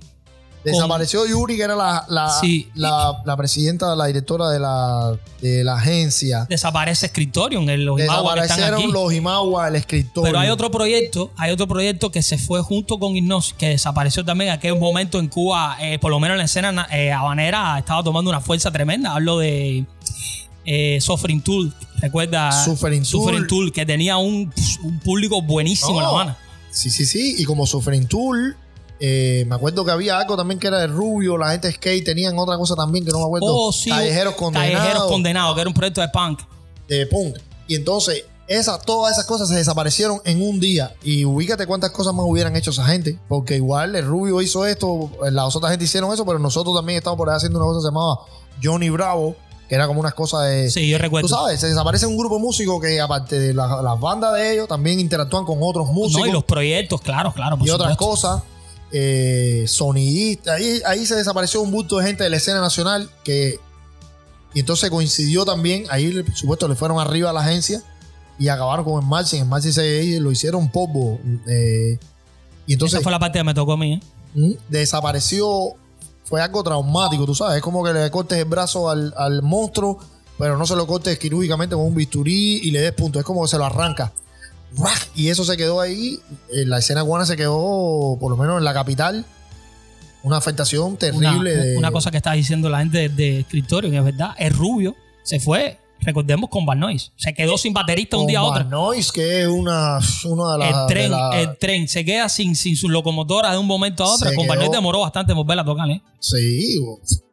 [0.64, 2.70] Desapareció Yuri, que era la, la, Sí.
[2.74, 6.46] la, la presidenta, la directora de la, de la agencia.
[6.48, 10.24] Desaparece Scriptorium, en los Imagua que están Desaparecieron los Imagua, el escritor.
[10.24, 14.24] Pero hay otro proyecto, hay otro proyecto que se fue junto con Hipnosis, que desapareció
[14.24, 17.78] también en aquel momento en Cuba, eh, por lo menos en la escena eh, habanera,
[17.78, 19.14] estaba tomando una fuerza tremenda.
[19.14, 19.86] Hablo de
[20.66, 22.52] eh, Suffering Tool, ¿recuerda?
[22.64, 23.10] Suffering Tool.
[23.10, 24.52] Suffering Tool, que tenía un,
[24.82, 26.08] un público buenísimo en La No.
[26.10, 26.36] Habana.
[26.70, 27.36] Sí, sí, sí.
[27.38, 28.56] Y como Suffering Tool,
[29.00, 32.38] eh, me acuerdo que había algo también que era de Rubio, la gente skate, tenían
[32.38, 33.46] otra cosa también que no me acuerdo.
[33.48, 33.90] Oh, sí.
[33.90, 34.76] Callejeros condenados.
[34.78, 36.40] Callejeros Condenados, que era un proyecto de punk.
[36.88, 37.36] de punk.
[37.66, 40.94] Y entonces, esa, todas esas cosas se desaparecieron en un día.
[41.02, 43.18] Y ubícate cuántas cosas más hubieran hecho esa gente.
[43.28, 47.18] Porque igual el Rubio hizo esto, las otras gente hicieron eso, pero nosotros también estamos
[47.18, 48.20] por ahí haciendo una cosa que se llamaba
[48.62, 49.36] Johnny Bravo,
[49.68, 50.70] que era como unas cosas de.
[50.70, 51.28] Sí, yo recuerdo.
[51.28, 54.54] Tú sabes, se desaparece un grupo de músicos que, aparte de la- las bandas de
[54.54, 57.58] ellos, también interactúan con otros músicos No, y los proyectos, claro, claro.
[57.58, 58.42] Por y otras cosas.
[58.92, 60.56] Eh, sonidistas.
[60.56, 63.58] Ahí, ahí se desapareció un bulto de gente de la escena nacional que.
[64.54, 65.84] Y entonces coincidió también.
[65.90, 67.82] Ahí, por supuesto, le fueron arriba a la agencia
[68.38, 69.40] y acabaron con el Marching.
[69.42, 71.18] El Marching se lo hicieron polvo.
[71.46, 71.98] eh,
[72.66, 73.94] y entonces Esa fue la parte que me tocó a mí.
[73.94, 74.00] ¿eh?
[74.34, 75.74] mm, desapareció.
[76.24, 77.56] Fue algo traumático, tú sabes.
[77.56, 79.98] Es como que le cortes el brazo al, al monstruo,
[80.38, 83.18] pero no se lo cortes quirúrgicamente con un bisturí y le des punto.
[83.18, 84.12] Es como que se lo arranca.
[85.14, 86.18] Y eso se quedó ahí.
[86.52, 89.24] En la escena cubana se quedó, por lo menos en la capital,
[90.22, 91.56] una afectación Una, terrible.
[91.56, 94.30] de, una cosa que está diciendo la gente de, de Scriptorium, es verdad.
[94.38, 97.10] El rubio se fue, recordemos, con Noise.
[97.16, 98.64] Se quedó sin baterista un día a otro.
[98.64, 100.68] Noise, que es una, una de las.
[100.82, 104.14] El tren, la- el tren se queda sin, sin su locomotora de un momento a
[104.14, 104.30] otro.
[104.34, 106.02] Con quedó- Noise demoró bastante en volver a tocar, ¿eh?
[106.20, 106.78] Sí,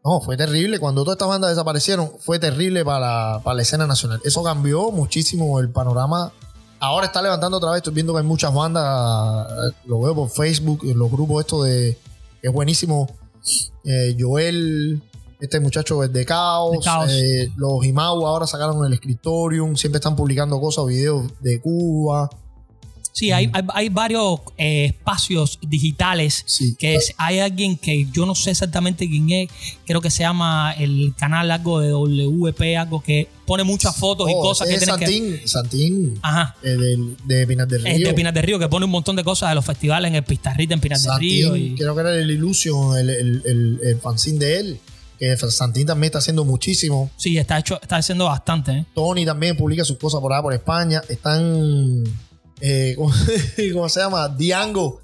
[0.04, 0.80] no, fue terrible.
[0.80, 4.22] Cuando todas estas bandas desaparecieron, fue terrible para, para la escena nacional.
[4.24, 6.32] Eso cambió muchísimo el panorama.
[6.80, 7.78] Ahora está levantando otra vez.
[7.78, 9.48] Estoy viendo que hay muchas bandas.
[9.52, 11.98] eh, Lo veo por Facebook, en los grupos estos de.
[12.42, 13.08] es buenísimo.
[13.84, 15.02] Eh, Joel,
[15.40, 16.72] este muchacho es de Caos.
[16.74, 17.12] De Caos.
[17.12, 19.76] eh, los Imau ahora sacaron el Scriptorium.
[19.76, 22.30] Siempre están publicando cosas, videos de Cuba.
[23.18, 26.76] Sí, hay, hay, hay varios eh, espacios digitales Sí.
[26.78, 29.50] que es- hay alguien que yo no sé exactamente quién es,
[29.86, 34.34] creo que se llama el canal algo de WP, algo que pone muchas fotos y
[34.36, 35.06] Oh, cosas que tienen que...
[35.06, 36.58] Santín, Santín Ajá.
[36.62, 38.08] eh, del- de Pinar del Es Río.
[38.10, 40.24] de Pinar del Río, que pone un montón de cosas de los festivales en el
[40.26, 41.48] Pistarrita, en Pinar del Río.
[41.52, 44.80] Santín, Y, creo que era el Illusion, el, el, el, el fanzine de él.
[45.18, 47.10] Que Santín también está haciendo muchísimo.
[47.16, 48.74] sí, está hecho, está haciendo bastante.
[48.74, 48.86] ¿eh?
[48.94, 51.02] Tony también publica sus cosas por allá por España.
[51.08, 52.04] Están.
[52.62, 53.14] Eh, ¿cómo,
[53.74, 54.30] cómo se llama?
[54.30, 55.02] Diango.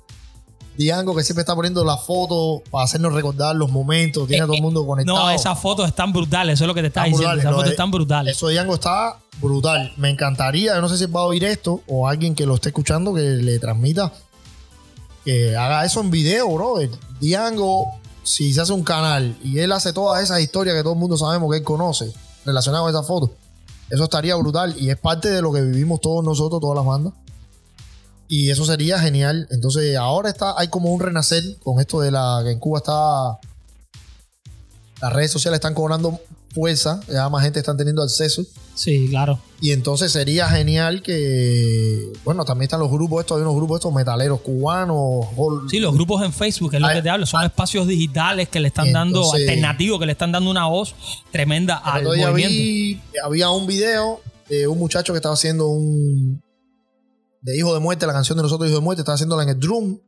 [0.77, 4.27] Diango que siempre está poniendo la foto para hacernos recordar los momentos.
[4.27, 5.17] Tiene a todo el mundo conectado.
[5.17, 7.33] No, esas fotos están brutales, eso es lo que te estaba diciendo.
[7.37, 8.37] Esas fotos están brutales.
[8.37, 9.93] Eso de Diango está brutal.
[9.97, 12.69] Me encantaría, yo no sé si va a oír esto o alguien que lo esté
[12.69, 14.11] escuchando que le transmita
[15.25, 16.75] que haga eso en video, bro.
[17.19, 20.99] Diango, si se hace un canal y él hace todas esas historias que todo el
[20.99, 22.11] mundo sabemos que él conoce
[22.45, 23.31] relacionadas con esa foto,
[23.89, 27.13] eso estaría brutal y es parte de lo que vivimos todos nosotros, todas las bandas.
[28.33, 29.45] Y eso sería genial.
[29.51, 33.39] Entonces, ahora está, hay como un renacer con esto de la que en Cuba está.
[35.01, 36.17] Las redes sociales están cobrando
[36.53, 38.43] fuerza, ya más gente están teniendo acceso.
[38.73, 39.39] Sí, claro.
[39.59, 42.07] Y entonces sería genial que.
[42.23, 45.25] Bueno, también están los grupos estos, hay unos grupos estos metaleros cubanos.
[45.69, 48.67] Sí, los grupos en Facebook, es lo que te hablo, son espacios digitales que le
[48.69, 50.95] están dando, alternativos, que le están dando una voz
[51.31, 52.53] tremenda al movimiento.
[52.53, 56.41] vi- había un video de un muchacho que estaba haciendo un.
[57.41, 59.59] De Hijo de Muerte, la canción de nosotros, Hijo de Muerte, estaba haciéndola en el
[59.59, 59.99] drum.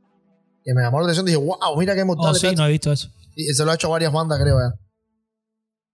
[0.63, 1.25] Que me llamó la atención.
[1.25, 2.31] Dije, wow, mira qué mortal.
[2.31, 3.09] Oh, sí, no he visto eso.
[3.35, 4.57] Y se lo ha hecho a varias bandas, creo.
[4.57, 4.73] ya.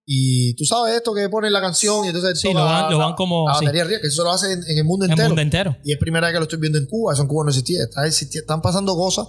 [0.06, 2.98] Y tú sabes esto que ponen la canción y entonces Sí, lo van- la- lo
[2.98, 3.66] van como- La sí.
[3.66, 5.30] batería que eso lo hacen en el mundo El entero.
[5.30, 5.76] mundo entero.
[5.86, 7.14] Y es primera vez que lo estoy viendo en Cuba.
[7.14, 7.84] Eso en Cuba no existía.
[7.84, 9.28] Está están pasando cosas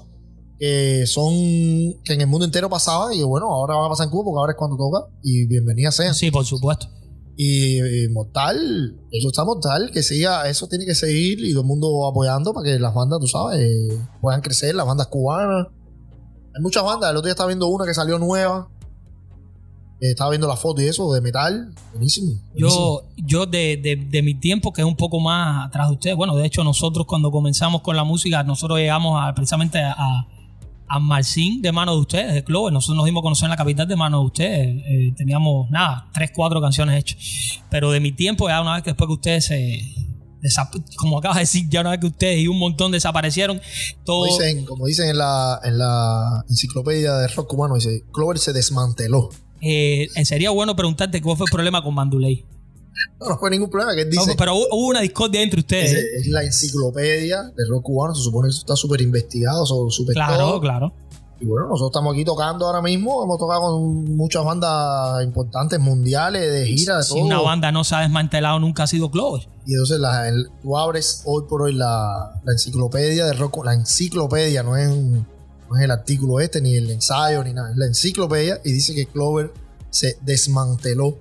[0.59, 1.33] que son
[2.05, 3.13] que en el mundo entero pasaban.
[3.13, 5.07] Y bueno, ahora van a pasar en Cuba porque ahora es cuando toca.
[5.23, 6.15] Y bienvenidas sean.
[6.15, 6.87] Sí, por supuesto.
[7.37, 11.67] Y, y mortal, eso está mortal, que siga, eso tiene que seguir y todo el
[11.69, 15.69] mundo apoyando para que las bandas, tú sabes, eh, puedan crecer, las bandas cubanas.
[16.55, 18.69] Hay muchas bandas, el otro día estaba viendo una que salió nueva.
[20.03, 21.75] Eh, estaba viendo la foto y eso de metal.
[21.93, 22.33] Buenísimo.
[22.53, 22.55] buenísimo.
[22.57, 26.17] Yo, yo de, de- de mi tiempo, que es un poco más atrás de ustedes,
[26.17, 29.95] bueno, de hecho nosotros cuando comenzamos con la música, nosotros llegamos a, precisamente a,
[30.91, 32.73] a Marcín de mano de ustedes, de Clover.
[32.73, 34.83] Nosotros nos dimos a conocer en la capital de mano de ustedes.
[34.85, 37.63] Eh, teníamos, nada, tres, cuatro canciones hechas.
[37.71, 39.81] Pero de mi tiempo, ya una vez que después que ustedes se...
[40.97, 43.61] Como acabas de decir, ya una vez que ustedes y un montón desaparecieron,
[44.05, 44.27] todo...
[44.27, 48.53] Como dicen, como dicen en, la, en la enciclopedia de rock cubano, dice, Clover se
[48.53, 49.29] desmanteló.
[49.61, 52.47] Eh, sería bueno preguntarte cuál fue el problema con Manduley.
[53.21, 55.93] No, no fue ningún problema, que él No, dice, pero hubo una discordia entre ustedes.
[55.93, 60.15] es, es la enciclopedia de rock cubano, se supone que eso está súper investigado, súper
[60.15, 60.61] Claro, todo.
[60.61, 60.93] claro.
[61.43, 66.53] Y bueno, nosotros estamos aquí tocando ahora mismo, hemos tocado con muchas bandas importantes mundiales,
[66.53, 67.25] de gira, de Si todo.
[67.25, 69.49] una banda no se ha desmantelado, nunca ha sido Clover.
[69.67, 73.73] Y entonces la- el- tú abres hoy por hoy la, la enciclopedia de rock, la
[73.73, 75.27] enciclopedia, no es, un-
[75.71, 78.95] no es el artículo este, ni el ensayo, ni nada, es la enciclopedia y dice
[78.95, 79.51] que Clover
[79.89, 81.17] se desmanteló.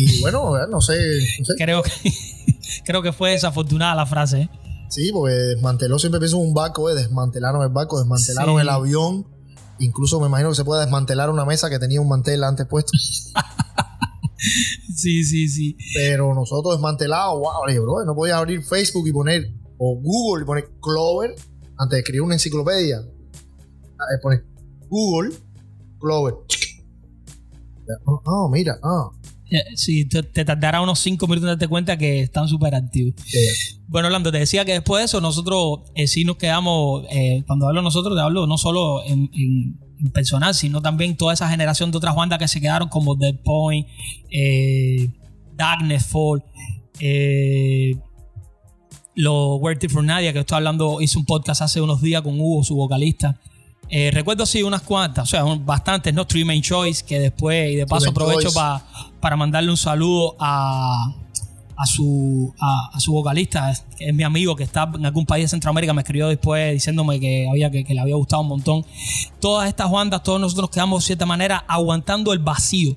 [0.00, 0.96] Y bueno, no sé,
[1.40, 1.54] no sé.
[1.58, 1.90] Creo que,
[2.84, 4.42] creo que fue desafortunada la frase.
[4.42, 4.50] ¿eh?
[4.90, 8.60] Sí, porque desmanteló siempre pienso en un barco, eh, desmantelaron el barco, desmantelaron Sí.
[8.62, 9.26] el avión.
[9.80, 12.92] Incluso me imagino que se puede desmantelar una mesa que tenía un mantel antes puesto.
[14.94, 15.76] Sí, sí, sí.
[15.94, 20.70] Pero nosotros desmantelados, wow, bro, no podías abrir Facebook y poner, o Google y poner
[20.80, 21.34] Clover
[21.76, 22.98] antes de escribir una enciclopedia.
[22.98, 24.44] Ah, eh, poner
[24.88, 25.34] Google,
[26.00, 26.34] Clover.
[28.06, 29.10] Ah, ah, mira, ah.
[29.50, 33.14] Eh, Sí, te, te tardará unos 5 minutos en darte cuenta que están súper activos.
[33.86, 37.66] Bueno, Orlando, te decía que después de eso, nosotros eh, sí nos quedamos, eh, cuando
[37.68, 41.90] hablo nosotros, te hablo no solo en, en- en personal, sino también toda esa generación
[41.90, 43.86] de otras bandas que se quedaron, como Dead Point,
[44.30, 45.08] eh,
[45.56, 46.44] Darkness Fall,
[47.00, 47.92] eh,
[49.14, 52.62] los Worthy for Nadia, que estoy hablando, hice un podcast hace unos días con Hugo,
[52.62, 53.40] su vocalista.
[53.90, 56.26] Eh, recuerdo sí unas cuantas, o sea, un- bastantes, ¿no?
[56.26, 58.84] Three Main Choice, que después, y de paso aprovecho pa-
[59.20, 61.14] para mandarle un saludo a,
[61.76, 65.44] a su, a, a su vocalista, que es mi amigo que está en algún país
[65.44, 68.84] de Centroamérica, me escribió después diciéndome que, había, que, que le había gustado un montón.
[69.40, 72.94] Todas estas bandas, todos nosotros nos quedamos de cierta manera aguantando el vacío.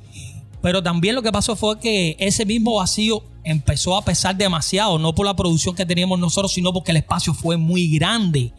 [0.61, 5.15] Pero también lo que pasó fue que ese mismo vacío empezó a pesar demasiado, no
[5.15, 8.53] por la producción que teníamos nosotros, sino porque el espacio fue muy grande.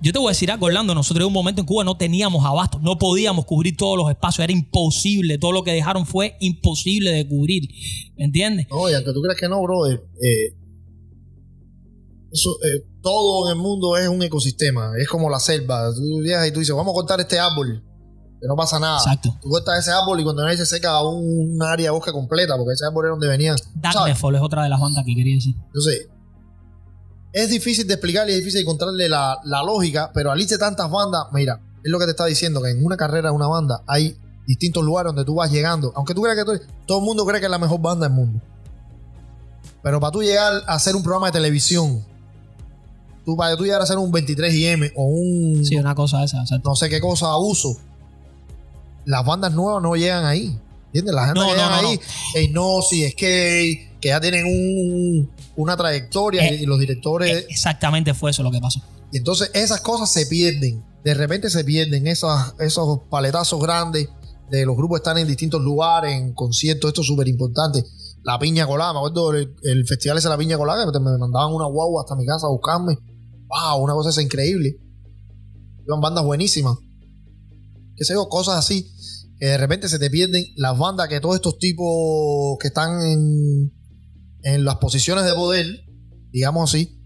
[0.00, 2.44] Yo te voy a decir algo, Orlando, nosotros en un momento en Cuba no teníamos
[2.44, 7.10] abasto, no podíamos cubrir todos los espacios, era imposible, todo lo que dejaron fue imposible
[7.10, 7.68] de cubrir,
[8.16, 8.66] ¿me entiendes?
[8.70, 10.56] No, y aunque tú creas que no, brother, eh,
[12.32, 15.92] eso, eh, todo en el mundo es un ecosistema, es como la selva.
[15.94, 17.84] Tú llegas y tú dices, vamos a cortar este árbol,
[18.42, 18.98] que no pasa nada.
[18.98, 19.36] Exacto.
[19.40, 22.72] Tú cortas ese árbol y cuando nadie se seca un, área de bosque completa, porque
[22.72, 23.56] ese árbol es donde venían.
[23.56, 23.72] ¿sabes?
[23.94, 25.54] Darknessfall es otra de las bandas que quería decir.
[25.66, 26.08] Entonces,
[27.32, 30.90] es difícil de explicar y es difícil encontrarle la, la lógica, pero al irse tantas
[30.90, 33.82] bandas, mira, es lo que te está diciendo, que en una carrera de una banda
[33.86, 35.92] hay distintos lugares donde tú vas llegando.
[35.94, 38.16] Aunque tú creas que tú- todo el mundo cree que es la mejor banda del
[38.16, 38.40] mundo.
[39.84, 42.04] Pero para tú llegar a hacer un programa de televisión,
[43.24, 46.74] tú, para tú llegar a hacer un 23IM o un Sí, una cosa esa, no
[46.74, 47.76] sé qué cosa abuso,
[49.04, 50.58] las bandas nuevas no llegan ahí.
[50.86, 51.14] ¿Entiendes?
[51.14, 52.00] La gente No, que no, llegan no, ahí,
[52.44, 57.46] Hipnosis, Skate, que ya tienen un- una trayectoria Eh, y los directores.
[57.48, 58.80] Exactamente fue eso lo que pasó.
[59.10, 60.84] Y entonces esas cosas se pierden.
[61.04, 64.08] De repente se pierden esas, esos paletazos grandes
[64.50, 67.82] de los grupos están en distintos lugares, en conciertos, esto es súper importante.
[68.22, 71.16] La piña colada, me acuerdo el, el festival ese de la piña colada, que me
[71.18, 72.96] mandaban una guagua hasta mi casa a buscarme.
[73.48, 73.82] ¡Wow!
[73.82, 74.76] Una cosa esa increíble.
[75.86, 76.76] Iban bandas buenísimas.
[77.96, 78.91] Qué sé yo, cosas así.
[79.48, 83.72] De repente se te pierden las bandas que todos estos tipos que están en,
[84.42, 85.66] en las posiciones de poder,
[86.30, 86.98] digamos así,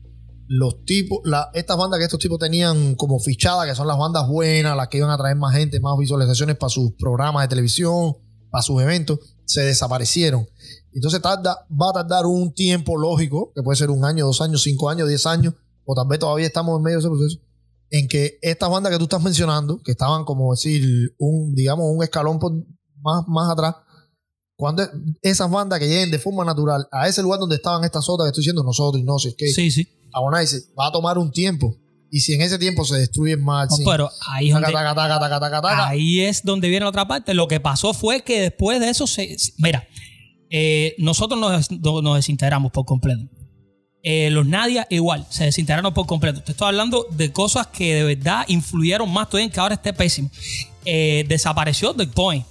[0.46, 4.28] los tipos, la- estas bandas que estos tipos tenían como fichadas, que son las bandas
[4.28, 8.16] buenas, las que iban a traer más gente, más visualizaciones para sus programas de televisión,
[8.50, 10.46] para sus eventos, se desaparecieron.
[10.92, 14.62] Entonces tarda, va a tardar un tiempo lógico, que puede ser un año, dos años,
[14.62, 15.54] cinco años, diez años,
[15.86, 17.40] o tal vez todavía estamos en medio de ese proceso,
[17.90, 22.02] en que estas bandas que tú estás mencionando, que estaban como decir, un, digamos, un
[22.02, 22.52] escalón por
[23.00, 23.74] más, más atrás,
[24.56, 24.82] cuando
[25.22, 28.30] esas bandas que lleguen de forma natural a ese lugar donde estaban estas otras que
[28.30, 29.86] estoy diciendo nosotros, no sé, es que Sí, sí.
[30.78, 31.76] Va a tomar un tiempo.
[32.10, 34.94] Y si en ese tiempo se destruye el No, pero ahí es, taca, donde, taca,
[34.94, 37.34] taca, taca, taca, taca, ahí es donde viene la otra parte.
[37.34, 39.36] Lo que pasó fue que después de eso se.
[39.58, 39.86] Mira,
[40.50, 43.24] eh, nosotros nos, nos- nos desintegramos por completo.
[44.02, 46.40] Eh, los Nadia igual, se desintegraron por completo.
[46.42, 49.92] Te estoy hablando de cosas que de verdad influyeron más todavía en que ahora esté
[49.92, 50.30] pésimo.
[50.84, 52.46] Eh, desapareció The Point.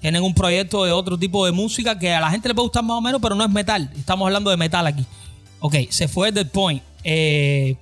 [0.00, 2.84] Tienen un proyecto de otro tipo de música que a la gente le puede gustar
[2.84, 3.90] más o menos, pero no es metal.
[3.98, 5.04] Estamos hablando de metal aquí.
[5.58, 6.82] Ok, se fue The Point.
[7.04, 7.76] Eh,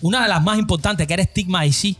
[0.00, 1.94] una de las más importantes, que era Stigma DC,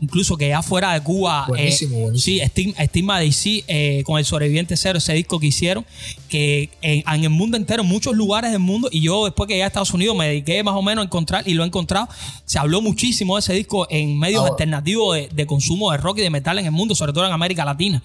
[0.00, 1.44] incluso que ya fuera de Cuba.
[1.48, 2.40] Buenísimo, eh, buenísimo.
[2.44, 5.84] Sí, Stigma, Stigma DC eh, con el sobreviviente cero, ese disco que hicieron,
[6.28, 9.54] que en, en el mundo entero, en muchos lugares del mundo, y yo después que
[9.54, 12.08] llegué a Estados Unidos me dediqué más o menos a encontrar, y lo he encontrado,
[12.44, 14.52] se habló muchísimo de ese disco en medios Ahora.
[14.52, 17.32] alternativos de, de consumo de rock y de metal en el mundo, sobre todo en
[17.32, 18.02] América Latina.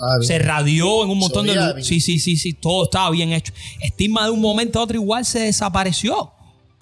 [0.00, 0.16] Ah.
[0.22, 1.84] Se radió en un montón de bien.
[1.84, 3.52] Sí, sí, sí, sí, todo estaba bien hecho.
[3.80, 6.32] Estigma de un momento a otro igual se desapareció.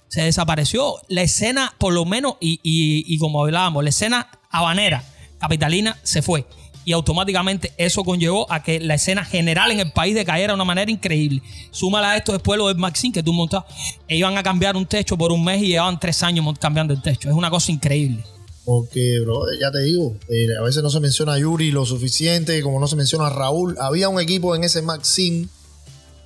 [0.09, 0.95] Se desapareció.
[1.09, 5.05] La escena, por lo menos, y, y- y como hablábamos, la escena habanera,
[5.39, 6.47] capitalina, se fue.
[6.85, 10.65] Y automáticamente eso conllevó a que la escena general en el país decayera de una
[10.65, 11.43] manera increíble.
[11.73, 13.67] Súmala a esto después lo del Maxine que tú montabas.
[14.07, 17.03] E iban a cambiar un techo por un mes y llevaban tres años cambiando el
[17.03, 17.29] techo.
[17.29, 18.25] Es una cosa increíble.
[18.65, 22.61] Porque, bro, ya te digo, eh, a veces no se menciona a Yuri lo suficiente,
[22.63, 23.77] como no se menciona a Raúl.
[23.81, 25.49] Había un equipo en ese Maxim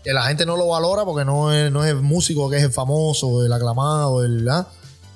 [0.05, 2.63] que la gente no lo valora porque no es, no es el músico que es
[2.63, 4.69] el famoso, el aclamado, el, ¿ah?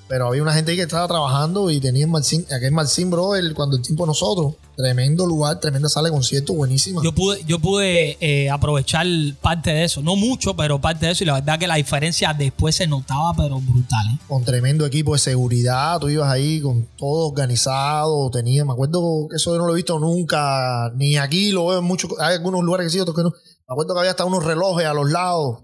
[0.09, 3.55] Pero había una gente ahí que estaba trabajando y tenía Maxim, aquel Maxim, bro, el,
[3.55, 7.03] cuando el tiempo nosotros, tremendo lugar, tremenda sala de concierto, buenísima.
[7.03, 9.07] Yo pude, yo pude eh, aprovechar
[9.41, 10.03] parte de eso.
[10.03, 11.25] No mucho, pero parte de eso.
[11.25, 14.07] Y la verdad que la diferencia después se notaba, pero brutal.
[14.13, 14.19] ¿eh?
[14.29, 19.37] con tremendo equipo de seguridad, tú ibas ahí con todo organizado, tenía, me acuerdo que
[19.37, 22.63] eso yo no lo he visto nunca, ni aquí lo veo en muchos, hay algunos
[22.63, 23.31] lugares que sí, otros que no.
[23.31, 25.64] Me acuerdo que había hasta unos relojes a los lados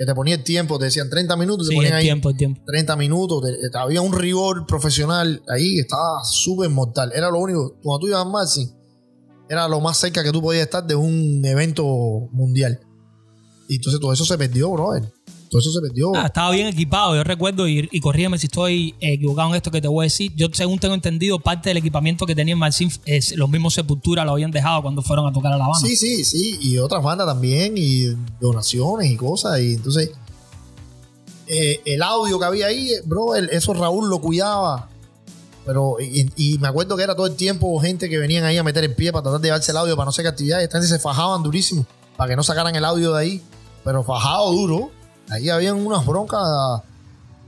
[0.00, 2.30] que te ponía el tiempo, te decían 30 minutos, te Sí, ponían el ahí tiempo,
[2.30, 2.62] el tiempo.
[2.66, 7.76] 30 minutos, te- te- había un rigor profesional ahí, estaba súper mortal, era lo único,
[7.82, 8.70] cuando tú ibas a Maxi,
[9.46, 11.84] era lo más cerca que tú podías estar de un evento
[12.32, 12.80] mundial.
[13.68, 15.02] Y entonces todo eso se perdió, brother.
[15.50, 16.12] Todo eso se perdió.
[16.14, 17.16] Ah, estaba bien equipado.
[17.16, 20.32] Yo recuerdo, y, y corrígeme si estoy equivocado en esto que te voy a decir.
[20.36, 24.24] Yo, según tengo entendido, parte del equipamiento que tenía en Marcin, es, los mismos Sepultura
[24.24, 25.80] lo habían dejado cuando fueron a tocar a La Habana.
[25.84, 26.56] Sí, sí, sí.
[26.62, 28.04] Y otras bandas también, y
[28.40, 29.58] donaciones y cosas.
[29.60, 30.12] Y entonces,
[31.48, 34.88] eh, el audio que había ahí, eh, bro, el- eso Raúl lo cuidaba.
[35.66, 38.62] Pero, y, y me acuerdo que era todo el tiempo gente que venían ahí a
[38.62, 40.64] meter el pie para tratar de llevarse el audio para no hacer actividades.
[40.64, 41.84] Esta gente se fajaban durísimo
[42.16, 43.42] para que no sacaran el audio de ahí.
[43.84, 44.90] Pero fajado duro.
[45.30, 46.40] Ahí habían unas broncas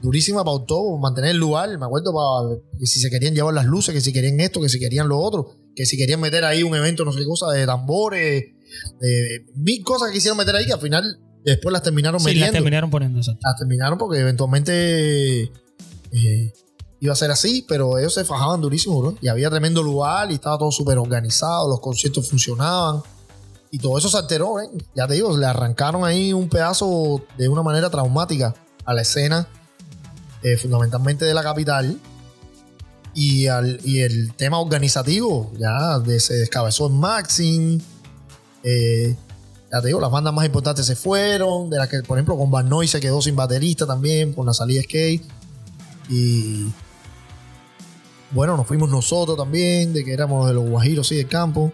[0.00, 1.68] durísimas para todo, mantener el lugar.
[1.78, 4.68] Me acuerdo para que si se querían llevar las luces, que si querían esto, que
[4.68, 7.48] si querían lo otro, que si querían meter ahí un evento, no sé qué cosa,
[7.50, 8.44] de tambores,
[9.00, 12.30] de mil cosas que quisieron meter ahí que al final después las terminaron Sí, la
[12.32, 12.52] metiendo.
[12.52, 13.36] terminaron poniendo eso.
[13.42, 15.42] Las terminaron porque eventualmente
[16.12, 16.52] eh,
[17.00, 19.16] iba a ser así, pero ellos se fajaban durísimo, bro.
[19.20, 23.02] Y había tremendo lugar y estaba todo súper organizado, los conciertos funcionaban.
[23.74, 24.68] Y todo eso se alteró, ¿eh?
[24.94, 29.48] Ya te digo, le arrancaron ahí un pedazo de una manera traumática a la escena,
[30.42, 31.98] eh, fundamentalmente de la capital.
[33.14, 37.80] Y, al, y el tema organizativo, ya se descabezó en Maxim.
[38.62, 39.16] Eh,
[39.72, 41.70] ya te digo, las bandas más importantes se fueron.
[41.70, 44.52] De las que, por ejemplo, con Van Noy se quedó sin baterista también, con la
[44.52, 45.24] salida Skate.
[46.10, 46.66] Y
[48.32, 51.72] bueno, nos fuimos nosotros también, de que éramos de los Guajiros, sí, del campo.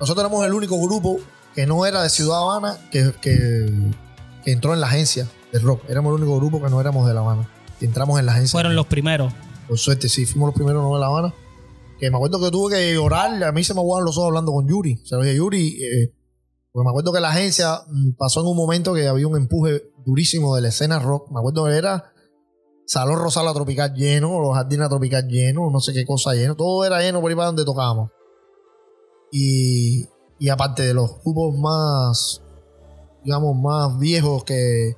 [0.00, 1.20] Nosotros éramos el único grupo
[1.54, 3.70] que no era de Ciudad Habana que, que,
[4.44, 5.82] que entró en la agencia de rock.
[5.88, 7.48] Éramos el único grupo que no éramos de La Habana.
[7.78, 8.52] Que entramos en la agencia.
[8.52, 9.32] Fueron los primeros.
[9.68, 11.34] Por suerte, sí, fuimos los primeros no de La Habana.
[11.98, 14.52] Que me acuerdo que tuve que llorar, a mí se me aguaron los ojos hablando
[14.52, 14.96] con Yuri.
[15.04, 16.14] Se lo dije, Yuri, eh,
[16.72, 19.82] porque me acuerdo que la agencia mm, pasó en un momento que había un empuje
[20.06, 21.30] durísimo de la escena rock.
[21.30, 22.12] Me acuerdo que era
[22.86, 26.56] Salón Rosala Tropical lleno, los Jardines Tropical lleno, no sé qué cosa lleno.
[26.56, 28.10] Todo era lleno por ahí para donde tocábamos.
[29.32, 30.06] Y,
[30.38, 32.42] y aparte de los grupos más,
[33.24, 34.96] digamos, más viejos que,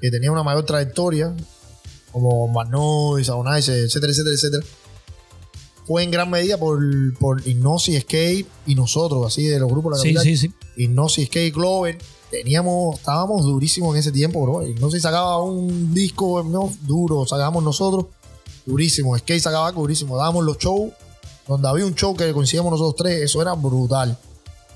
[0.00, 1.34] que tenían una mayor trayectoria,
[2.12, 4.66] como Manoy, Saunice, etcétera, etcétera, etcétera.
[5.86, 6.78] Fue en gran medida por,
[7.18, 10.24] por Ignosi, Escape y nosotros, así de los grupos de la Sí, capital.
[10.24, 10.54] sí, sí.
[10.76, 11.98] Ignosi, Escape, Glover.
[12.30, 14.66] Teníamos, estábamos durísimos en ese tiempo, bro.
[14.66, 18.06] Ignosi sacaba un disco no, duro, sacábamos nosotros,
[18.64, 19.18] durísimo.
[19.18, 20.16] Skate sacaba durísimo.
[20.16, 20.92] Dábamos los shows,
[21.52, 24.16] donde había un show que coincidíamos nosotros tres, eso era brutal.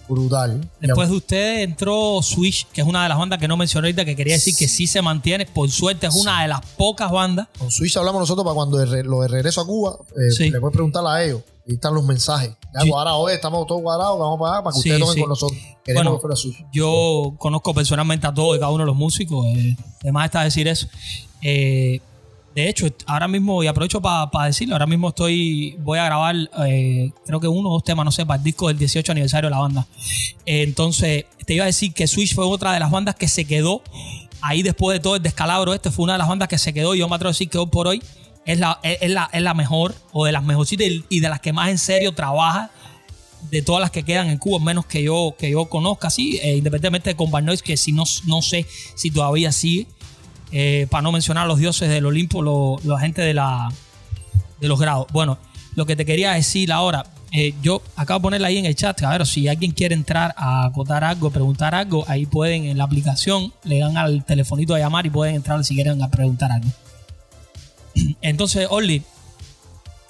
[0.09, 0.71] Brutal.
[0.81, 4.05] Después de ustedes entró Switch, que es una de las bandas que no mencioné ahorita,
[4.05, 5.47] que quería decir que sí se mantiene.
[5.47, 7.49] Por suerte, es una de las pocas bandas.
[7.59, 10.49] Con Switch hablamos nosotros para cuando lo de regreso a Cuba, eh, Sí.
[10.51, 11.41] le puedes preguntar a ellos.
[11.69, 12.51] Ahí están los mensajes.
[12.73, 12.89] Ya Sí.
[12.91, 15.21] cuadrados, hoy estamos todos cuadrados, vamos para allá para que Sí, ustedes toquen sí.
[15.23, 15.61] con nosotros.
[15.85, 16.65] Queremos Bueno, que fuera Switch.
[16.73, 19.45] Yo conozco personalmente a todos y cada uno de los músicos.
[19.57, 20.87] eh, además está decir eso.
[21.43, 22.01] Eh,
[22.57, 26.35] de hecho, ahora mismo, y aprovecho para decirlo, ahora mismo estoy, voy a grabar,
[26.67, 29.51] eh, creo que uno o dos temas, no sé, para el disco del 18 aniversario
[29.51, 29.87] de la banda.
[30.47, 33.83] Entonces, te iba a decir que Switch fue otra de las bandas que se quedó
[34.41, 36.95] ahí después de todo el descalabro este, fue una de las bandas que se quedó
[36.95, 38.03] y yo me atrevo a decir que hoy por hoy
[38.47, 41.53] es la, es, la, es la mejor o de las mejorcitas y, de las que
[41.53, 42.71] más en serio trabaja
[43.51, 46.57] de todas las que quedan en Cuba, menos que yo, que yo conozca, sí, eh,
[46.57, 49.89] independientemente de Combat que si no, no sé si todavía sigue,
[50.53, 53.69] eh, para no mencionar los dioses del Olimpo, los la gente de, la,
[54.61, 55.07] de los grados.
[55.13, 55.39] Bueno,
[55.75, 59.03] lo que te quería decir ahora, eh, yo acabo de ponerla ahí en el chat,
[59.03, 62.85] a ver, si alguien quiere entrar a acotar algo, preguntar algo, ahí pueden en la
[62.85, 66.69] aplicación, le dan al telefonito a llamar y pueden entrar si quieren a preguntar algo.
[68.23, 69.03] Entonces, Orly,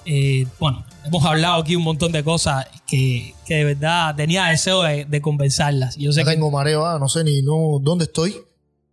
[0.05, 4.82] eh, bueno, hemos hablado aquí un montón de cosas que, que de verdad tenía deseo
[4.82, 5.97] de, de conversarlas.
[5.97, 8.36] Yo sé Ya que tengo mareo, ah, no sé ni no, dónde estoy.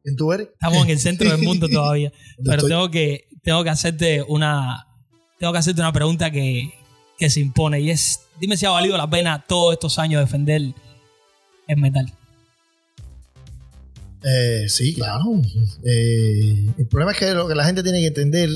[0.04, 0.50] ¿Quién tú eres?
[0.50, 2.70] estamos en el centro del mundo todavía, pero estoy?
[2.70, 4.88] tengo que, tengo que hacerte una,
[5.40, 6.74] tengo que hacerte una pregunta que,
[7.18, 10.74] que se impone y es, dime si ha valido la pena todos estos años defender
[11.68, 12.14] el metal.
[14.24, 15.42] Eh, sí, claro.
[15.84, 18.50] Eh, el problema es que lo que la gente tiene que entender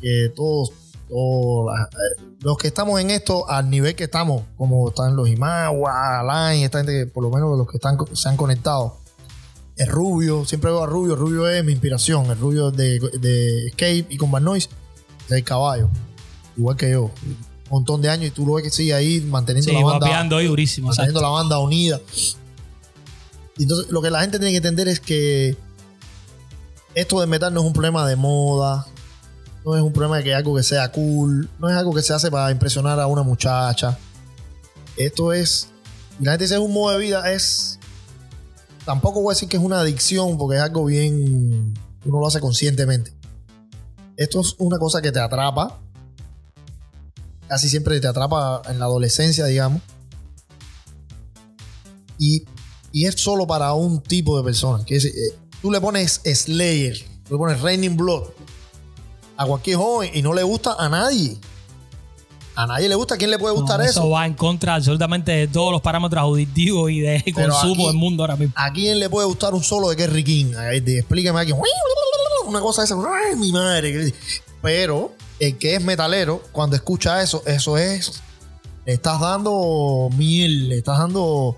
[0.00, 0.72] que todos,
[1.08, 6.20] todos eh, los que estamos en esto al nivel que estamos, como están los Imagua,
[6.20, 9.01] Alain, esta gente que por lo menos los que están se han conectado.
[9.82, 14.06] Es Rubio, siempre veo a Rubio, Rubio es mi inspiración, el Rubio de, de Escape
[14.08, 14.68] y con Bad Noise,
[15.28, 15.88] del caballo,
[16.56, 17.04] igual que yo.
[17.04, 20.36] Un montón de años y tú lo ves que sigue ahí manteniendo Sí, la banda
[20.36, 20.88] hoy durísimo.
[20.88, 21.34] manteniendo exacto.
[21.34, 22.00] la banda unida.
[23.56, 25.56] Y Entonces, lo que la gente tiene que entender es que
[26.94, 28.86] esto de metal no es un problema de moda,
[29.64, 32.12] no es un problema de que algo que sea cool, no es algo que se
[32.12, 33.98] hace para impresionar a una muchacha.
[34.96, 35.68] Esto es,
[36.20, 37.78] y la gente dice es un modo de vida, es,
[38.84, 42.40] tampoco voy a decir que es una adicción porque es algo bien, uno lo hace
[42.40, 43.12] conscientemente.
[44.16, 45.80] Esto es una cosa que te atrapa,
[47.48, 49.82] casi siempre te atrapa en la adolescencia, digamos.
[52.18, 52.44] Y,
[52.92, 54.84] y es solo para un tipo de persona.
[54.84, 55.12] Que es, eh,
[55.60, 56.96] tú le pones Slayer,
[57.26, 58.24] tú le pones Raining Blood
[59.36, 61.38] a cualquier joven y no le gusta a nadie.
[62.54, 63.14] A nadie le gusta.
[63.14, 64.10] ¿A quién le puede gustar No, eso?
[64.10, 68.22] va en contra absolutamente de todos los parámetros auditivos y de Pero consumo del mundo
[68.22, 68.52] ahora mismo.
[68.56, 70.52] ¿A quién le puede gustar un solo de Kerry King?
[70.58, 71.52] Ay, de- Explíqueme aquí.
[72.46, 72.94] Una cosa esa.
[72.96, 74.12] Ay, mi madre.
[74.60, 78.20] Pero el que es metalero, cuando escucha eso, eso es.
[78.84, 81.56] Le estás dando miel, le estás dando.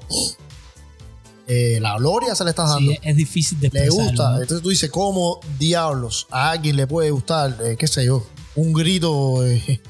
[1.47, 2.93] eh, la gloria se le estás dando.
[2.93, 4.31] Sí, es difícil de le gusta.
[4.31, 4.41] ¿no?
[4.43, 8.25] Entonces tú dices, ¿cómo diablos a alguien le puede gustar, eh, qué sé yo,
[8.57, 9.81] un grito, eh,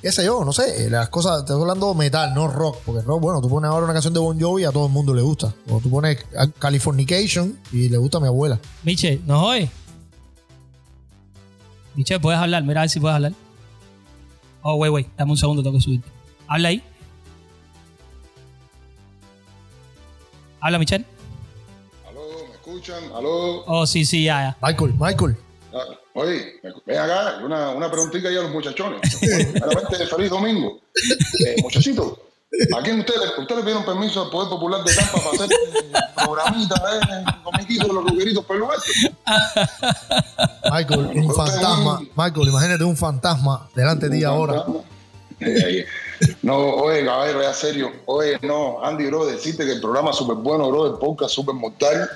[0.00, 3.20] qué sé yo, no sé, las cosas, te estoy hablando metal, no rock, porque rock,
[3.20, 5.22] bueno, tú pones ahora una canción de Bon Jovi y a todo el mundo le
[5.22, 5.54] gusta.
[5.68, 6.24] O tú pones
[6.58, 8.58] Californication y le gusta a mi abuela.
[8.82, 9.70] Miche, ¿nos oye?
[11.94, 12.62] Miche, ¿puedes hablar?
[12.62, 13.32] Mira a ver si puedes hablar.
[14.62, 15.08] Oh, wait, wait.
[15.16, 16.02] Dame un segundo, tengo que subir.
[16.46, 16.82] Habla ahí.
[20.60, 21.06] Habla, Michelle.
[22.08, 23.02] Aló, ¿me escuchan?
[23.14, 23.64] Aló.
[23.66, 24.66] Oh, sí, sí, ya, ya.
[24.66, 25.36] Michael, Michael.
[25.72, 25.84] Ah,
[26.20, 29.00] Oye, ven acá, una, una preguntita ahí a los muchachones.
[29.20, 30.78] Primeramente, feliz domingo.
[31.46, 32.18] Eh, muchachitos,
[32.76, 36.74] ¿a quién ustedes, ustedes pidieron permiso al Poder Popular de Tampa para hacer eh, programita,
[36.92, 37.24] eh,
[37.68, 38.78] de los el lugar?
[40.70, 42.00] Michael, un fantasma.
[42.14, 44.66] Michael, imagínate un fantasma delante de ti ahora.
[45.40, 45.86] Eh,
[46.42, 47.92] No, oye, caballero, ya serio.
[48.04, 51.54] Oye, no, Andy, bro, decirte que el programa es súper bueno, bro, el podcast súper
[51.54, 52.10] mortal.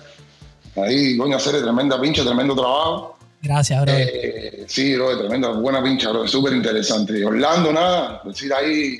[0.76, 3.16] Ahí, coño, hacer tremenda pincha, tremendo trabajo.
[3.44, 3.92] Gracias, bro.
[3.94, 7.22] Eh, sí, bro, tremenda, buena pincha, bro, súper interesante.
[7.24, 8.98] Orlando, nada, decir ahí,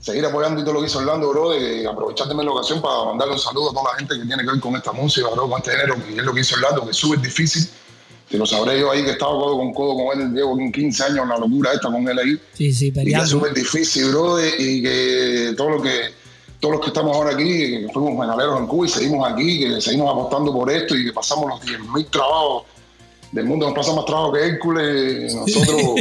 [0.00, 3.04] seguir apoyando y todo lo que hizo Orlando, bro, de aprovechar también la ocasión para
[3.04, 5.48] mandarle un saludo a toda la gente que tiene que ver con esta música, bro,
[5.48, 7.68] con este género, que es lo que hizo Orlando, que es súper difícil.
[8.28, 11.04] Te lo sabré yo ahí que he estado codo con codo con él, llevo 15
[11.04, 12.40] años, una locura esta con él ahí.
[12.54, 13.26] sí, sí, Y que es peleando.
[13.30, 16.10] súper difícil, bro, y que todo lo que
[16.58, 17.44] todos los que estamos ahora aquí,
[17.82, 21.12] que fuimos menaleros en Cuba y seguimos aquí, que seguimos apostando por esto y que
[21.12, 22.64] pasamos los 10.000 trabajos
[23.32, 26.00] del mundo, nos pasa más trabajo que Hércules, nosotros,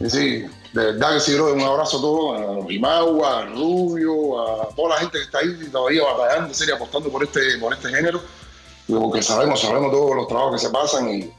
[0.08, 4.40] sí, de verdad que sí, bro, un abrazo a todos, a los Imagua, a Rubio,
[4.40, 7.88] a toda la gente que está ahí todavía batallando, serio, apostando por este, por este
[7.88, 8.20] género,
[8.86, 11.30] porque sabemos, sabemos todos los trabajos que se pasan y,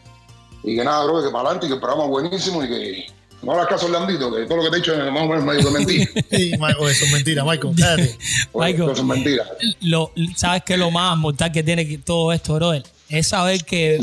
[0.63, 3.17] y que nada, bro, que para adelante y que el programa es buenísimo y que
[3.43, 5.45] no hagas caso, Orlandito, que todo lo que te he dicho es más o menos
[5.45, 6.05] medio de mentira.
[6.31, 7.75] Sí, Michael, eso es mentira, Michael.
[7.77, 8.17] Cállate.
[8.51, 8.91] Oye, Michael.
[8.91, 9.45] Eso es mentira.
[9.81, 12.83] lo, ¿Sabes qué es lo más mortal que tiene todo esto, brother?
[13.09, 13.99] Es saber que,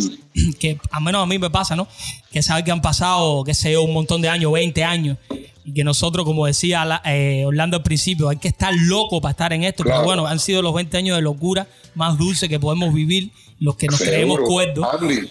[0.59, 1.87] que, al menos a mí me pasa, ¿no?
[2.33, 5.19] Que saber que han pasado, qué sé yo, un montón de años, 20 años,
[5.65, 9.31] y que nosotros, como decía la- eh, Orlando al principio, hay que estar loco para
[9.33, 12.59] estar en esto, pero bueno, han sido los 20 años de locura más dulces que
[12.61, 14.13] podemos vivir, los que nos Seguro.
[14.17, 14.89] creemos cuerdos.
[15.01, 15.29] Andy,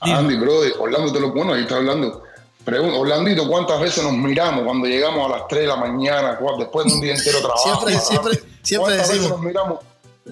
[0.00, 2.22] Andy, bro, Orlando te lo bueno, ahí está hablando.
[2.64, 6.86] Pregunta, Orlandito, ¿cuántas veces nos miramos cuando llegamos a las 3 de la mañana, después
[6.86, 7.64] de un día entero de trabajo?
[7.64, 9.78] Siempre- siempre- siempre ¿Cuántas veces decimos- nos miramos?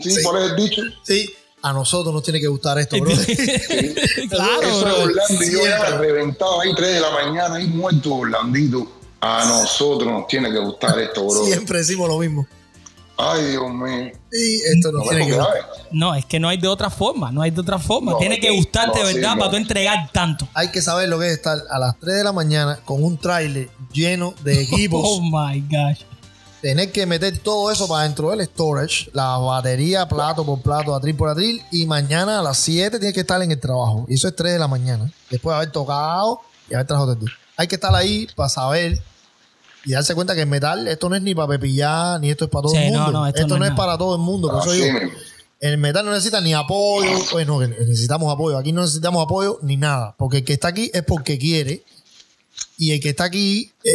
[0.01, 0.23] Sí, Sí.
[0.23, 0.83] ¿cuál es el dicho?
[1.03, 1.31] Sí,
[1.63, 3.11] a nosotros nos tiene que gustar esto, bro.
[4.31, 4.91] claro, Eso bro.
[4.91, 5.99] es Orlando y yo ya Siempre.
[6.09, 8.87] reventado ahí 3 de la mañana, ahí muerto Orlandito.
[9.23, 11.45] A nosotros nos tiene que gustar esto, bro.
[11.45, 12.47] Siempre decimos lo mismo.
[13.19, 14.13] Ay, Dios mío.
[14.33, 15.39] Y esto nos No, tiene que.
[15.91, 18.13] No, es que no hay de otra forma, no hay de otra forma.
[18.13, 19.41] No, Tiene que gustarte no, sí, verdad no.
[19.41, 20.49] para tú entregar tanto.
[20.55, 23.19] Hay que saber lo que es estar a las 3 de la mañana con un
[23.19, 25.03] tráiler lleno de equipos.
[25.05, 26.01] Oh my gosh.
[26.61, 31.15] Tener que meter todo eso para dentro del storage, la batería plato por plato, atril
[31.17, 34.05] por atril, y mañana a las 7 tienes que estar en el trabajo.
[34.09, 35.11] Y eso es 3 de la mañana.
[35.31, 37.37] Después de haber tocado y haber trabajado todo el día.
[37.57, 39.01] Hay que estar ahí para saber
[39.85, 42.51] y darse cuenta que el metal, esto no es ni para pepillar, ni esto es
[42.51, 43.13] para todo Sí, el no, mundo.
[43.21, 44.49] no, esto, esto no, no es es para todo el mundo.
[44.49, 44.99] Por eso Así digo,
[45.61, 47.11] el metal no necesita ni apoyo.
[47.33, 48.59] Bueno, que necesitamos apoyo.
[48.59, 50.15] Aquí no necesitamos apoyo ni nada.
[50.19, 51.85] Porque el que está aquí es porque quiere.
[52.77, 53.91] Y el que está aquí eh,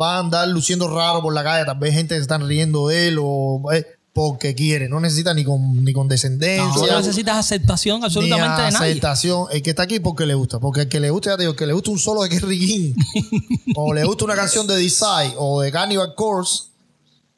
[0.00, 1.64] va a andar luciendo raro por la calle.
[1.64, 4.88] Tal vez gente se están riendo de él o eh, porque quiere.
[4.88, 6.80] No necesita ni con, ni con descendencia.
[6.80, 8.90] No, no necesitas aceptación absolutamente ni de nadie.
[8.90, 9.46] aceptación.
[9.50, 10.60] El que está aquí porque le gusta.
[10.60, 12.28] Porque el que le gusta, ya te digo, el que le gusta un solo de
[12.28, 12.94] Kerry King
[13.76, 16.64] o le gusta una canción de Desire o de Cannibal Corpse,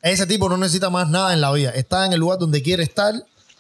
[0.02, 1.70] ese tipo no necesita más nada en la vida.
[1.70, 3.14] Está en el lugar donde quiere estar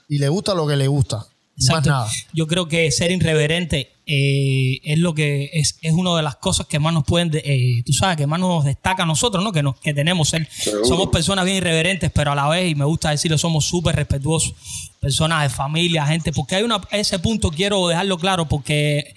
[0.08, 1.26] y le gusta lo que le gusta.
[1.56, 1.90] Más Exacto.
[1.90, 2.10] nada.
[2.34, 6.66] Yo creo que ser irreverente eh, es lo que es, es una de las cosas
[6.66, 9.52] que más nos pueden, de- eh, tú sabes, que más nos destaca a nosotros, ¿no?
[9.52, 10.46] Que, nos, que tenemos ser.
[10.50, 10.84] Seguro.
[10.84, 14.54] Somos personas bien irreverentes, pero a la vez, y me gusta decirlo, somos súper respetuosos.
[15.00, 19.12] Personas de familia, gente, porque hay una, ese punto quiero dejarlo claro, porque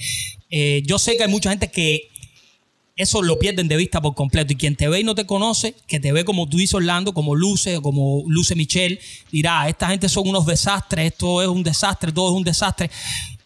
[0.49, 2.09] eh, yo sé que hay mucha gente que
[2.99, 4.51] eso lo pierden de vista por completo.
[4.51, 7.13] Y quien te ve y no te conoce, que te ve como tú dices Orlando,
[7.13, 8.99] como Luce como Luce Michelle,
[9.31, 12.91] dirá, esta gente son unos desastres, esto es un desastre, todo es un desastre.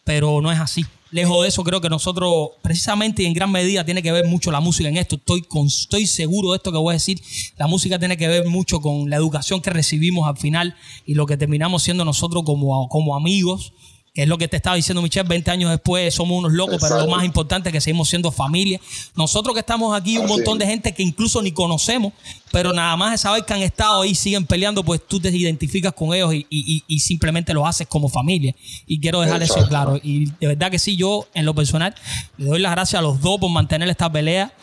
[0.03, 0.83] Pero no es así.
[1.11, 4.51] Lejos de eso, creo que nosotros, precisamente y en gran medida, tiene que ver mucho
[4.51, 5.17] la música en esto.
[5.17, 7.21] Estoy, estoy seguro de esto que voy a decir.
[7.55, 10.75] La música tiene que ver mucho con la educación que recibimos al final
[11.05, 13.73] y lo que terminamos siendo nosotros como, como amigos
[14.13, 16.99] que es lo que te estaba diciendo Michelle, 20 años después somos unos locos, pero
[16.99, 18.79] lo más importante es que seguimos siendo familia.
[19.15, 22.13] Nosotros que estamos aquí, un Así montón de gente que incluso ni conocemos,
[22.51, 25.93] pero nada más de saber que han estado ahí, siguen peleando, pues tú te identificas
[25.93, 28.53] con ellos y, y- y- simplemente lo haces como familia.
[28.85, 29.99] Y quiero dejar eso claro.
[30.03, 31.95] Y de verdad que sí, yo en lo personal
[32.37, 34.53] le doy las gracias a los dos por mantener esta pelea.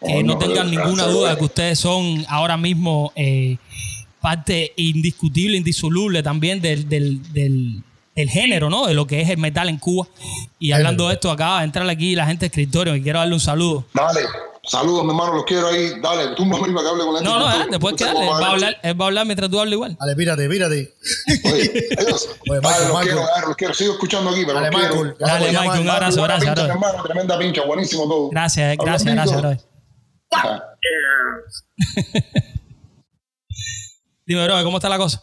[0.00, 3.58] Que Oh, no no, tengan gracias, ninguna duda de que ustedes son ahora mismo eh,
[4.20, 7.82] parte indiscutible, indisoluble también del, del, del,
[8.14, 8.86] del género, ¿no?
[8.86, 10.06] De lo que es el metal en Cuba.
[10.58, 13.34] Y hablando de esto, acaba de entrar aquí la gente de escritorio y quiero darle
[13.34, 13.84] un saludo.
[13.92, 14.20] Dale,
[14.62, 16.00] saludos, mi hermano, los quiero ahí.
[16.00, 17.24] Dale, tú me que hable con la gente.
[17.24, 18.22] No, no, eh, después que te darle.
[18.22, 19.96] Él va, a hablar, él va a hablar mientras tú hablas igual.
[20.00, 20.94] Dale, pírate, pírate.
[21.44, 22.28] Oye, adiós.
[22.48, 23.02] Oye, Dale, Michael, los Michael.
[23.02, 23.74] quiero, dale, los quiero.
[23.74, 24.94] Sigo escuchando aquí, pero Dale, los quiero.
[24.96, 25.16] Michael.
[25.18, 26.70] Dale, Vamos, Michael, un abrazo, gracias, pincha, brother.
[26.70, 28.28] hermano, tremenda pincha, buenísimo todo.
[28.30, 29.32] Gracias, gracias, Hablando.
[29.32, 29.60] gracias, brother.
[30.32, 30.62] Ah.
[34.26, 35.22] Dime, bro, ¿cómo está la cosa?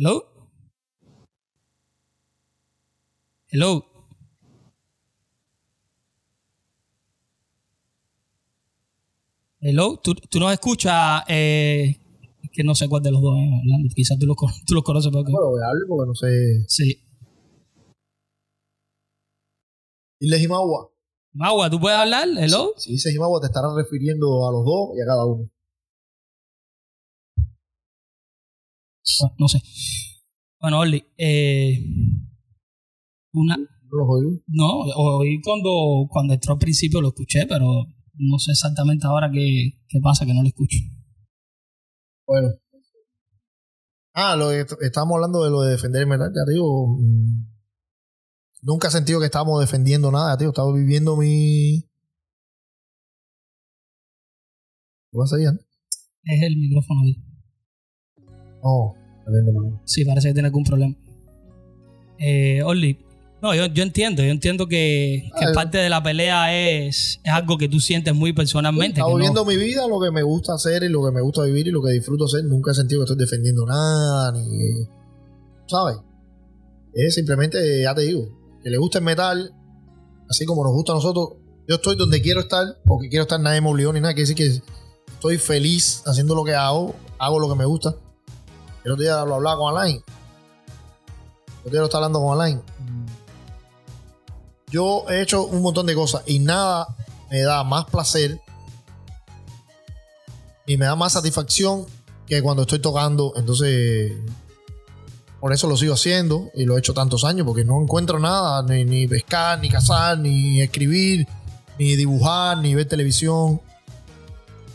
[0.00, 0.24] Hello.
[3.48, 3.84] Hello.
[9.60, 10.00] Hello.
[10.02, 11.22] ¿Tú, tú nos escuchas?
[11.28, 12.00] Eh,
[12.50, 13.88] que no sé cuál de los dos es hablando.
[13.94, 15.32] Quizás tú los, tú los conoces porque...
[15.32, 16.64] Bueno, voy a hablar porque no sé.
[16.66, 17.06] Sí.
[20.18, 20.90] Dile Jimagua.
[21.34, 22.26] Magua, ¿tú puedes hablar?
[22.38, 22.72] Hello.
[22.78, 25.50] Si dice Jimagua, te estará refiriendo a los dos y a cada uno.
[29.38, 29.60] No, sé.
[30.60, 31.78] Bueno, Orly, eh,
[33.32, 34.30] una, No los oigo.
[34.46, 39.80] No, oí cuando, cuando entró al principio lo escuché, pero no sé exactamente ahora qué,
[39.88, 40.78] qué pasa, que no lo escucho.
[42.26, 42.48] Bueno.
[44.12, 46.88] Ah, lo estábamos hablando de lo de defender el metal, ya digo.
[46.98, 47.50] mm,
[48.62, 50.48] Nunca he sentido que estábamos defendiendo nada, tío.
[50.50, 51.82] Estaba viviendo mi.
[55.10, 55.36] ¿Qué pasa?
[55.36, 55.60] Ant?
[56.24, 57.16] Es el micrófono ahí.
[58.62, 58.94] Oh.
[59.84, 60.94] Sí, parece que tiene algún problema.
[62.18, 62.98] Eh, Orly,
[63.42, 67.56] no, yo, yo entiendo, yo entiendo que, que parte de la pelea es, es algo
[67.56, 69.00] que tú sientes muy personalmente.
[69.00, 71.66] No- viviendo mi vida, lo que me gusta hacer y lo que me gusta vivir
[71.68, 72.44] y lo que disfruto hacer.
[72.44, 74.86] Nunca he sentido que estoy defendiendo nada, ni.
[75.66, 75.96] ¿Sabes?
[76.92, 78.28] Es simplemente, ya te digo,
[78.62, 79.54] que le gusta el metal,
[80.28, 81.38] así como nos gusta a nosotros.
[81.66, 84.12] Yo estoy donde quiero estar, porque quiero estar, nadie me obligó ni nada.
[84.12, 84.60] Quiere decir que
[85.14, 87.94] estoy feliz haciendo lo que hago, hago lo que me gusta.
[88.84, 89.96] El otro día lo hablaba con Alain.
[89.96, 92.62] El otro día lo estaba hablando con Alain.
[94.68, 96.96] Yo he hecho un montón de cosas y nada
[97.30, 98.40] me da más placer
[100.66, 101.86] y me da más satisfacción
[102.26, 103.32] que cuando estoy tocando.
[103.36, 104.12] Entonces,
[105.40, 108.62] por eso lo sigo haciendo y lo he hecho tantos años porque no encuentro nada,
[108.62, 111.26] ni, ni pescar, ni cazar, ni escribir,
[111.78, 113.60] ni dibujar, ni ver televisión.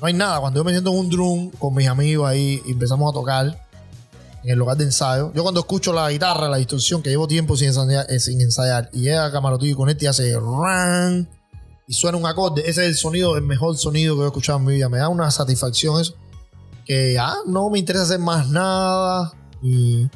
[0.02, 0.40] No hay nada.
[0.42, 3.65] Cuando yo me siento en un drum con mis amigos ahí y empezamos a tocar
[4.46, 7.58] en el lugar de ensayo, yo cuando escucho la guitarra, la distorsión, que llevo tiempo
[7.58, 11.28] sin ensayar, eh, sin ensayar y llega a camarotillo y con este y hace ran,
[11.88, 14.66] y suena un acorde, ese es el sonido, el mejor sonido que he escuchado en
[14.66, 14.88] mi vida.
[14.90, 16.14] Me da una satisfacción eso.
[16.86, 20.08] Que ya no me interesa hacer más nada, ni,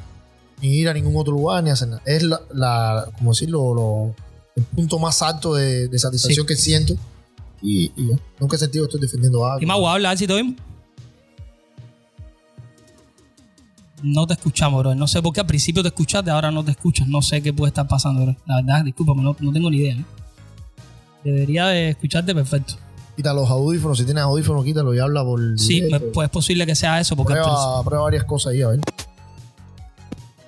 [0.62, 2.02] ni ir a ningún otro lugar, ni hacer nada.
[2.04, 4.14] Es la, la como decirlo, lo-
[4.56, 6.94] el punto más alto de, de satisfacción que siento.
[7.62, 9.60] Y, y nunca he sentido que estoy defendiendo algo.
[9.62, 10.26] Y Mau, habla, a ver si
[14.02, 14.94] No te escuchamos, bro.
[14.94, 17.06] No sé por qué al principio te escuchaste, ahora no te escuchas.
[17.08, 18.36] No sé qué puede estar pasando, bro.
[18.46, 19.94] La verdad, discúlpame, no, no tengo ni idea.
[19.96, 20.04] ¿eh?
[21.24, 22.74] Debería de escucharte perfecto.
[23.16, 25.40] Quita los audífonos, si tienes audífonos, quítalo y habla por.
[25.58, 28.68] Sí, me- pues es posible que sea eso, porque Prueba, prueba varias cosas ahí, a
[28.68, 28.80] ver.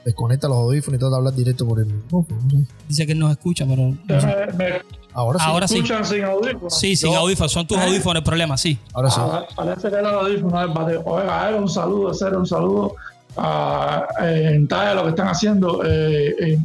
[0.05, 2.41] Desconecta los audífonos y trata de hablar directo por el micrófono.
[2.45, 2.67] no sé.
[2.89, 3.83] dice que él nos escucha, pero.
[3.83, 4.83] Me, me
[5.15, 5.45] Ahora sí.
[5.47, 5.75] Ahora sí.
[5.77, 6.75] escuchan sin audífonos.
[6.79, 7.53] Sí, sin audífonos.
[7.53, 8.79] Son tus audífonos el problema, sí.
[8.95, 9.21] Ahora sí.
[9.21, 10.59] Ah, Parece que el audífono.
[11.05, 12.95] Oiga, eh, un saludo, hacer un saludo
[13.37, 16.59] a, en talla lo que están haciendo eh,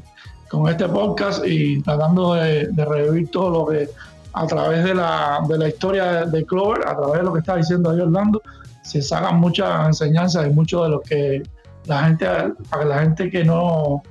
[0.49, 3.89] con este podcast y tratando de, revivir todo lo que
[4.33, 7.55] a través de la, de la historia de, Clover, a través de lo que está
[7.55, 8.41] diciendo ahí Orlando,
[8.83, 11.43] se sacan muchas enseñanzas y mucho de lo que
[11.85, 14.03] la gente, la gente que no,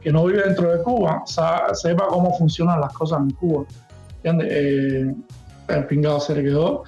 [0.00, 3.64] que no vive dentro de Cuba sepa cómo funcionan las cosas en Cuba.
[4.22, 4.48] ¿Entiendes?
[4.50, 5.14] Eh,
[5.68, 6.84] el pingado se le quedó,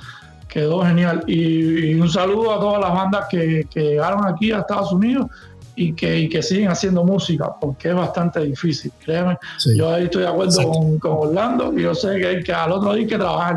[0.54, 1.24] quedó genial.
[1.26, 5.26] Y, y un saludo a todas las bandas que, que llegaron aquí a Estados Unidos
[5.74, 9.36] y que, y que siguen haciendo música, porque es bastante difícil, créeme.
[9.58, 9.76] Sí.
[9.76, 12.70] Yo ahí estoy de acuerdo con, con Orlando y yo sé que, hay que al
[12.70, 13.56] otro día hay que trabajar.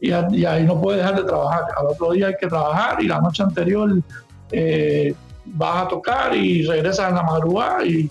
[0.00, 1.62] Y, a- y ahí no puede dejar de trabajar.
[1.76, 3.90] Al otro día hay que trabajar y la noche anterior
[4.52, 5.12] eh,
[5.44, 8.08] vas a tocar y regresas en la madrugada y,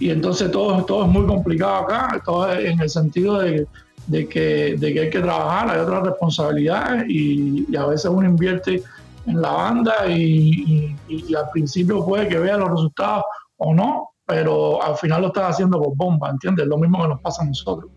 [0.00, 3.66] y entonces todo, todo es muy complicado acá, todo en el sentido de,
[4.10, 8.82] de que, de que hay que trabajar, hay otras responsabilidades y, a veces uno invierte
[9.26, 10.96] en la banda y
[11.36, 13.22] al principio puede que vea los resultados
[13.58, 16.66] o no, pero al final lo estás haciendo por bomba, ¿entiendes?
[16.66, 17.90] Lo mismo que nos pasa a nosotros.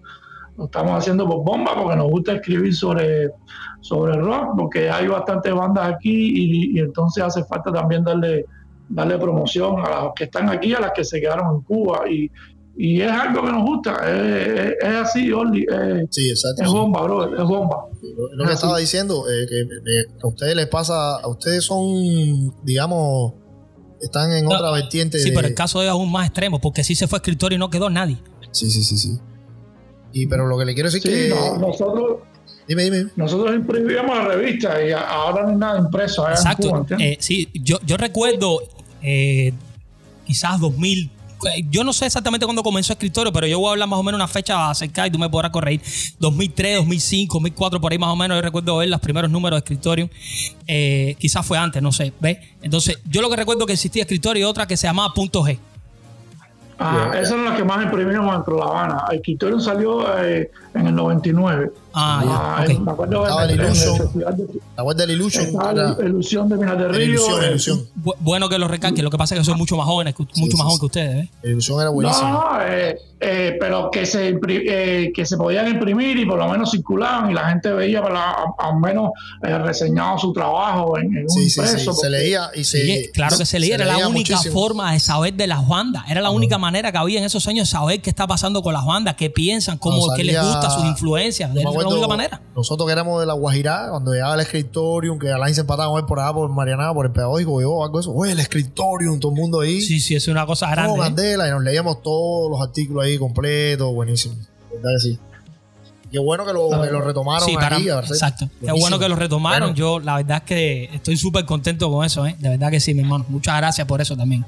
[0.56, 3.32] Lo estamos haciendo por bomba porque nos gusta escribir sobre,
[3.82, 8.45] sobre rock, porque hay bastantes bandas aquí y, y entonces hace falta también darle,
[8.90, 12.08] darle promoción a las que están aquí, a las que se quedaron en Cuba.
[12.09, 12.30] Y,
[12.76, 16.64] y es algo que nos gusta, es, es- es así, Orly, es, Sí, exacto.
[16.64, 17.85] es bomba, bro, es bomba.
[18.02, 22.53] Lo, lo que estaba diciendo, eh, que eh, a ustedes les pasa, a ustedes son,
[22.64, 23.34] digamos,
[24.02, 25.19] están en No, otra vertiente.
[25.19, 27.58] Sí, de- pero el caso es aún más extremo, porque sí se fue escritor y
[27.58, 28.18] no quedó nadie.
[28.52, 29.18] Sí, sí, sí, sí.
[30.11, 31.30] Y pero lo que le quiero decir Sí, que.
[31.30, 32.19] no, nosotros,
[32.68, 33.06] Dime, dime.
[33.16, 36.77] nosotros imprimíamos la revista y ahora no hay nada impreso Cuba, Exacto.
[36.77, 37.08] ¿entiendes?
[37.14, 38.60] Eh, sí, yo, yo recuerdo
[39.02, 39.53] eh,
[40.26, 41.10] quizás 2000.
[41.45, 44.03] Eh, Yo no sé exactamente cuándo comenzó Escritorio, pero yo voy a hablar más o
[44.03, 45.81] menos una fecha acerca y tú me podrás corregir.
[46.19, 48.38] 2003, 2005, 2004, por ahí más o menos.
[48.38, 50.09] Yo recuerdo ver los primeros números de Escritorio.
[50.67, 52.13] Eh, quizás fue antes, no sé.
[52.19, 52.38] ¿Ves?
[52.61, 55.57] Entonces, yo lo que recuerdo que existía Escritorio y otra que se llamaba Punto G.
[56.80, 57.22] Ah, Yeah.
[57.22, 59.03] esa era la que más dentro de La Habana.
[59.11, 61.72] El Escritorio salió eh, en el 99.
[61.95, 62.84] Ah, ya, en- ok.
[62.85, 63.98] me acuerdo de- Estaba el en el Illusion.
[63.98, 64.43] Festival de-
[64.76, 65.53] La del Illusion.
[65.53, 67.03] la Ilusión de Minas de Río.
[67.03, 67.88] ilusión, eh, ilusión.
[68.03, 69.03] Bu- bueno que lo recalque.
[69.03, 70.80] Lo que pasa es que soy mucho más jóvenes, que- mucho sí, más joven sí.
[70.80, 71.30] que ustedes.
[71.43, 72.30] El ilusión era buenísimo.
[72.30, 76.72] No, eh, eh, pero que se, eh, que se podían imprimir y por lo menos
[76.72, 79.11] circulaban y la gente veía para al menos
[79.43, 81.60] eh, reseñado su trabajo en, en un sí, sí, sí.
[81.61, 81.93] impreso.
[81.93, 83.11] Se leía y se.
[83.14, 84.53] Claro que se leía, era la única muchísimo.
[84.60, 87.68] forma de saber de las bandas, era la única manera que había en esos años
[87.69, 90.80] de saber qué está pasando con las bandas, qué piensan, cómo, qué les salía- gusta,
[90.80, 92.42] sus influencias, Yo me era la acuerdo, única manera.
[92.56, 96.19] Nosotros que éramos de la Guajirá, cuando llegaba el escritorium, que Alain se empataba por
[96.19, 98.14] allá, por Mariana, por el pedagógico, o algo de eso.
[98.14, 99.82] Oye, el escritorium, todo el mundo ahí.
[99.82, 101.33] Sí, sí, es una cosa No, grande.
[101.33, 101.35] ¿eh?
[101.35, 104.35] Y nos leíamos todos los artículos ahí completos, buenísimo.
[104.72, 105.19] ¿Verdad que sí?
[106.11, 108.48] Qué bueno que lo, que lo retomaron Sí, para exacto.
[108.64, 109.69] Qué bueno que lo retomaron.
[109.69, 109.75] Bueno.
[109.75, 112.35] Yo, la verdad es que estoy súper contento con eso, ¿eh?
[112.38, 113.25] De verdad que sí, mi hermano.
[113.30, 114.45] Muchas gracias por eso también.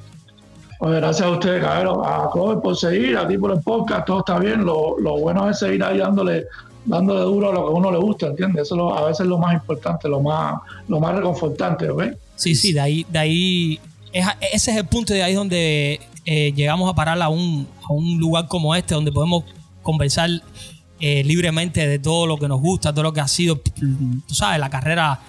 [0.80, 4.20] Pues gracias a ustedes, cabrón, a Clover por seguir, a ti por el podcast, todo
[4.20, 4.66] está bien.
[4.66, 6.46] Lo, lo bueno es seguir ahí dándole,
[6.86, 8.64] dándole duro a lo que a uno le gusta, ¿entiendes?
[8.64, 10.56] Eso es lo- a veces es lo más importante, lo más,
[10.88, 12.04] lo más reconfortante, ¿ok?
[12.36, 13.80] Sí, sí, de ahí, de ahí,
[14.12, 17.94] es- ese es el punto de ahí donde eh, llegamos a parar a un, a
[17.94, 19.44] un lugar como este, donde podemos
[19.84, 20.30] conversar
[21.00, 24.60] eh, libremente de todo lo que nos gusta, todo lo que ha sido, tú sabes,
[24.60, 25.20] la carrera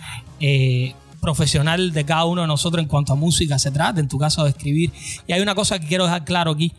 [0.41, 0.94] eh,
[1.26, 4.44] profesional de cada uno de nosotros en cuanto a música se trata, en tu caso
[4.44, 4.92] de escribir.
[5.26, 6.72] Y hay una cosa que quiero dejar claro aquí,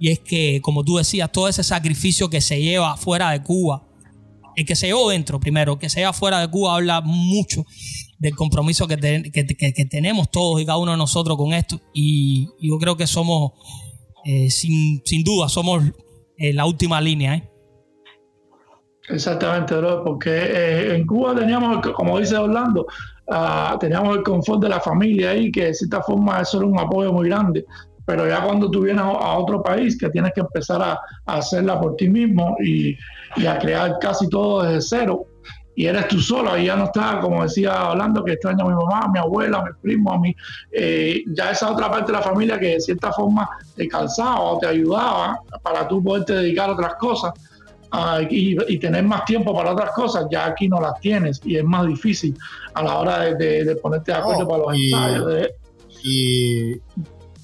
[0.00, 3.86] y es que, como tú decías, todo ese sacrificio que se lleva fuera de Cuba,
[4.56, 7.64] el que se llevó dentro primero, el que se lleva fuera de Cuba habla mucho
[8.18, 11.80] del compromiso que, que- tenemos todos y cada uno de nosotros con esto.
[11.92, 13.52] Y, yo creo que somos,
[14.24, 15.84] eh, sin, sin duda, somos
[16.36, 17.34] eh, la última línea.
[17.36, 17.50] ¿eh?
[19.08, 22.86] Exactamente, bro, porque en Cuba teníamos, como dice Orlando,
[23.28, 26.78] ah, teníamos el confort de la familia ahí, que de cierta forma eso era un
[26.78, 27.64] apoyo muy grande.
[28.06, 31.96] pero ya cuando tú vienes a otro país que tienes que empezar a, hacerla por
[31.96, 32.96] ti mismo y,
[33.46, 35.26] a crear casi todo desde cero,
[35.76, 38.74] y eres tú solo, y ya no está, como decía hablando, que extraña a mi
[38.74, 40.36] mamá, a mi abuela, a mi primo, a mi,
[40.70, 44.58] eh, ya esa otra parte de la familia que de cierta forma te calzaba o
[44.58, 47.53] te ayudaba para tú poderte dedicar a otras cosas uh,
[48.30, 51.64] y, y, tener más tiempo para otras cosas, ya aquí no las tienes y es
[51.64, 52.36] más difícil
[52.74, 55.26] a la hora de, de, ponerte de acuerdo para los ensayos.
[55.26, 55.54] De,
[56.02, 56.80] y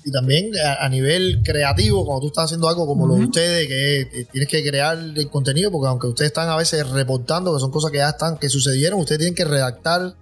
[0.05, 4.27] y también a, nivel creativo, cuando tú estás haciendo algo como lo de ustedes, que
[4.33, 7.91] tienes que crear el contenido, porque aunque ustedes están a veces reportando, que son cosas
[7.91, 10.15] que ya están, que sucedieron, ustedes tienen que redactar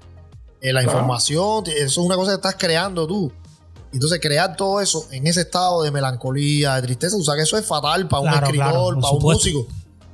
[0.60, 3.32] eh, la información, eso es una cosa que estás creando tú.
[3.92, 7.57] Entonces, crear todo eso en ese estado de melancolía, de tristeza, o sea que eso
[7.57, 9.66] es fatal para un escritor, para un músico.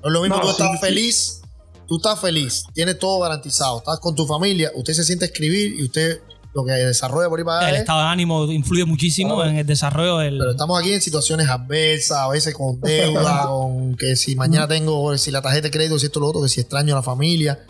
[0.05, 1.41] No es lo mismo, tú estás feliz,
[1.89, 5.81] tú estás feliz, tienes todo garantizado, estás con tu familia, usted se siente a escribir
[5.81, 6.21] y usted
[6.53, 10.19] lo que desarrolla por ahí para El estado de ánimo influye muchísimo en el desarrollo
[10.19, 10.37] del.
[10.37, 15.17] Pero estamos aquí en situaciones adversas, a veces con deuda, con que si mañana tengo,
[15.17, 17.65] si la tarjeta de crédito, si esto lo otro, que si extraño a la familia.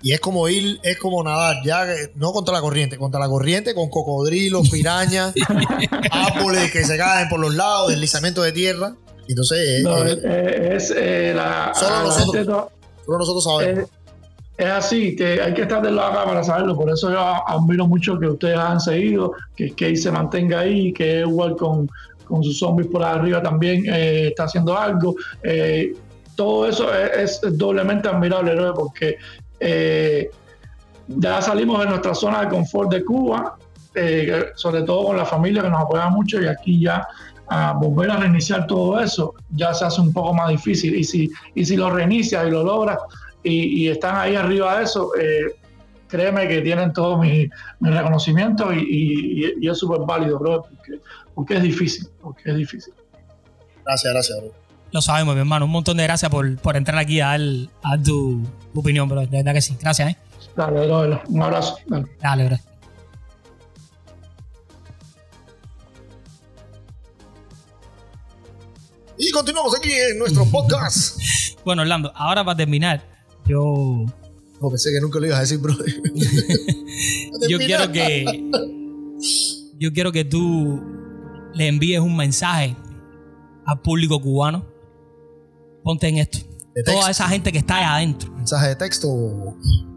[0.00, 3.74] Y es como ir, es como nadar, ya no contra la corriente, contra la corriente
[3.74, 5.34] con cocodrilos, pirañas,
[6.10, 8.94] árboles que se caen por los lados, deslizamiento de tierra.
[9.28, 9.84] Entonces,
[10.24, 12.64] es, eh, la, solo, nosotros,
[13.04, 13.90] solo nosotros sabemos.
[14.56, 16.76] Es así, que hay que estar del lado acá para saberlo.
[16.76, 21.20] Por eso yo admiro mucho que ustedes han seguido, que Kate se mantenga ahí, que
[21.20, 21.90] igual con,
[22.24, 25.16] con sus zombies por arriba también eh, está haciendo algo.
[25.42, 25.94] Eh,
[26.36, 29.16] todo eso es, doblemente admirable, porque
[29.58, 30.30] eh,
[31.08, 33.56] ya salimos de nuestra zona de confort de Cuba,
[34.56, 37.06] sobre todo con la familia que nos apoya mucho, y aquí ya
[37.48, 40.94] a volver a reiniciar todo eso ya se hace un poco más difícil.
[40.94, 42.98] Y si, y si lo reinicias y lo logras,
[43.42, 45.54] y, están ahí arriba de eso, eh,
[46.08, 47.48] créeme que tienen todo mi,
[47.80, 50.66] reconocimiento y, es súper válido, bro,
[51.34, 52.94] porque, es difícil, porque es difícil.
[53.84, 54.52] Gracias, gracias, bro.
[54.92, 55.66] Lo sabemos, mi hermano.
[55.66, 58.40] Un montón de gracias por, por entrar aquí a dar, tu,
[58.74, 59.22] opinión, bro.
[59.22, 59.76] De verdad que sí.
[59.80, 60.16] Gracias, ¿eh?
[60.56, 61.20] Dale, bro.
[61.28, 61.76] Un abrazo.
[61.86, 62.73] Dale, Dale bro.
[69.26, 71.18] Y continuamos aquí en nuestro podcast.
[71.64, 73.02] bueno, Orlando, ahora para terminar,
[73.46, 74.04] yo.
[74.60, 75.74] No, pensé que nunca lo ibas a decir, bro.
[77.48, 78.50] yo quiero que.
[79.78, 80.82] Yo quiero que tú
[81.54, 82.76] le envíes un mensaje
[83.64, 84.66] al público cubano.
[85.82, 86.38] Ponte en esto.
[86.84, 88.30] Toda esa gente que está ahí adentro.
[88.32, 89.08] ¿Mensaje de texto?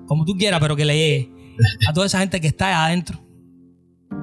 [0.07, 1.56] Como tú quieras, pero que le llegue.
[1.89, 3.19] A toda esa gente que está ahí adentro.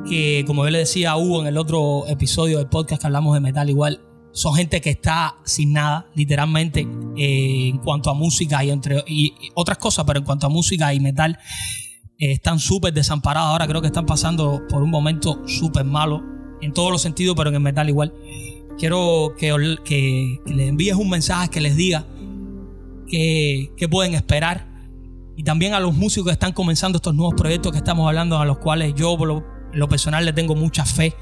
[0.09, 3.35] Que, como yo le decía a Hugo en el otro episodio del podcast que hablamos
[3.35, 4.01] de metal, igual
[4.35, 9.33] son gente que está sin nada, literalmente, eh, en cuanto a música y entre y,
[9.55, 11.39] otras cosas, pero en cuanto a música y metal,
[12.19, 13.51] eh, están súper desamparados.
[13.51, 16.21] Ahora creo que están pasando por un momento súper malo,
[16.61, 18.13] en todos los sentidos, pero en el metal igual.
[18.77, 22.05] Quiero que, que, les envíes un mensaje que les diga
[23.07, 24.67] que, que pueden esperar.
[25.37, 28.45] Y también a los músicos que están comenzando estos nuevos proyectos que estamos hablando, a
[28.45, 31.15] los cuales yo, por lo, lo personal, le tengo mucha fe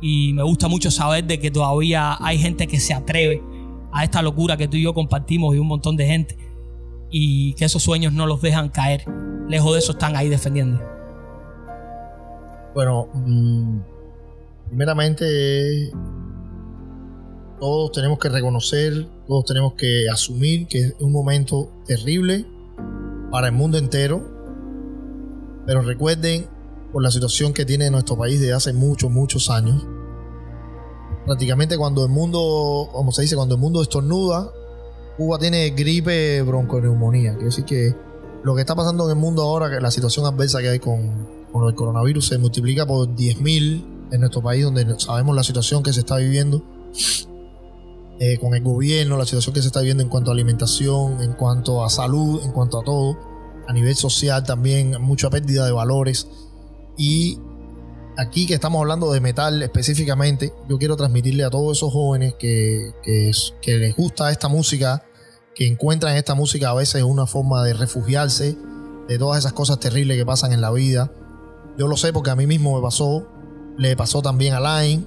[0.00, 3.42] y me gusta mucho saber de que todavía hay gente que se atreve
[3.92, 6.36] a esta locura que tú y yo compartimos y un montón de gente
[7.10, 9.04] y que esos sueños no los dejan caer.
[9.48, 10.80] Lejos de eso están ahí defendiendo.
[12.74, 13.80] Bueno, mm,
[14.68, 15.90] primeramente
[17.58, 22.46] todos tenemos que reconocer, todos tenemos que asumir que es un momento terrible
[23.30, 24.36] para el mundo entero.
[25.66, 26.46] Pero recuerden
[26.92, 29.86] por la situación que tiene nuestro país desde hace muchos, muchos años.
[31.26, 34.50] Prácticamente cuando el mundo, como se dice, cuando el mundo estornuda,
[35.18, 37.32] Cuba tiene gripe, bronconeumonía.
[37.32, 37.94] Quiere decir que
[38.44, 41.38] lo que está pasando en el mundo ahora, que la situación adversa que hay con,
[41.66, 46.00] el coronavirus se multiplica por 10.000 en nuestro país, donde sabemos la situación que se
[46.00, 46.62] está viviendo
[48.20, 51.32] eh, con el gobierno, la situación que se está viviendo en cuanto a alimentación, en
[51.32, 53.18] cuanto a salud, en cuanto a todo.
[53.66, 56.28] A nivel social también, mucha pérdida de valores.
[56.98, 57.38] Y
[58.18, 62.92] aquí que estamos hablando de metal específicamente, yo quiero transmitirle a todos esos jóvenes que,
[63.64, 65.04] les gusta esta música,
[65.54, 68.58] que encuentran esta música a veces una forma de refugiarse
[69.06, 71.12] de todas esas cosas terribles que pasan en la vida.
[71.78, 73.26] Yo lo sé porque a mí mismo me pasó,
[73.78, 75.06] le pasó también a Line,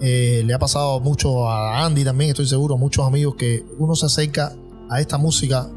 [0.00, 4.06] eh, le ha pasado mucho a Andy también, estoy seguro, muchos amigos que uno se
[4.06, 4.52] acerca
[4.90, 5.70] a esta música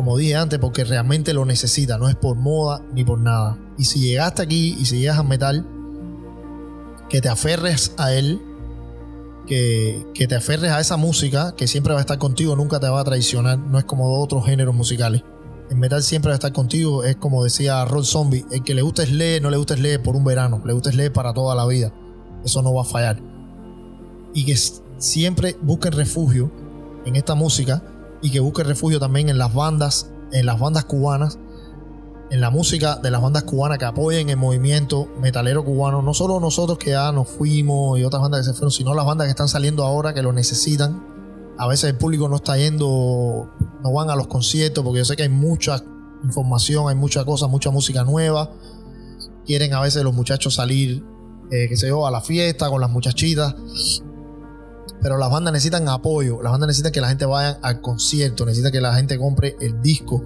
[0.00, 3.58] como dije antes, porque realmente lo necesita, no es por moda ni por nada.
[3.76, 5.66] Y si llegaste aquí y si llegas a metal,
[7.10, 8.40] que te aferres a él,
[9.46, 12.88] que, que, te aferres a esa música que siempre va a estar contigo, nunca te
[12.88, 15.22] va a traicionar, no es como otros géneros musicales.
[15.68, 18.80] El metal siempre va a estar contigo, es como decía Roll Zombie, el que le
[18.80, 21.12] gusta es leer, no le gusta es leer por un verano, le gusta es leer
[21.12, 21.92] para toda la vida.
[22.42, 23.20] eso no va a fallar.
[24.32, 24.56] Y que
[24.96, 26.50] siempre busquen refugio
[27.04, 27.82] en esta música
[28.22, 31.38] y que busquen refugio también en las bandas, en las bandas cubanas,
[32.30, 36.38] en la música de las bandas cubanas que apoyen el movimiento metalero cubano, no solo
[36.38, 39.30] nosotros que ya nos fuimos y otras bandas que se fueron, sino las bandas que
[39.30, 41.04] están saliendo ahora que lo necesitan.
[41.58, 43.50] A veces el público no está yendo,
[43.82, 45.82] no van a los conciertos porque yo sé que hay mucha
[46.22, 48.50] información, hay mucha cosa, mucha música nueva.
[49.44, 51.04] Quieren a veces los muchachos salir,
[51.50, 53.54] eh, que se yo, a la fiesta con las muchachitas.
[55.02, 58.72] Pero las bandas necesitan apoyo, las bandas necesitan que la gente vaya al concierto, necesitan
[58.72, 60.22] que la gente compre el disco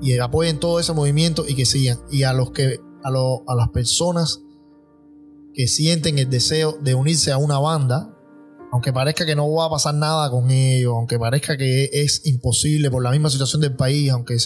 [0.00, 1.98] y apoyen todo ese movimiento y que sigan.
[2.10, 4.42] Y a los que, a, a las personas
[5.52, 8.14] que sienten el deseo de unirse a una banda,
[8.72, 12.90] aunque parezca que no va a pasar nada con ellos, aunque parezca que es imposible
[12.90, 14.36] por la misma situación del país, aunque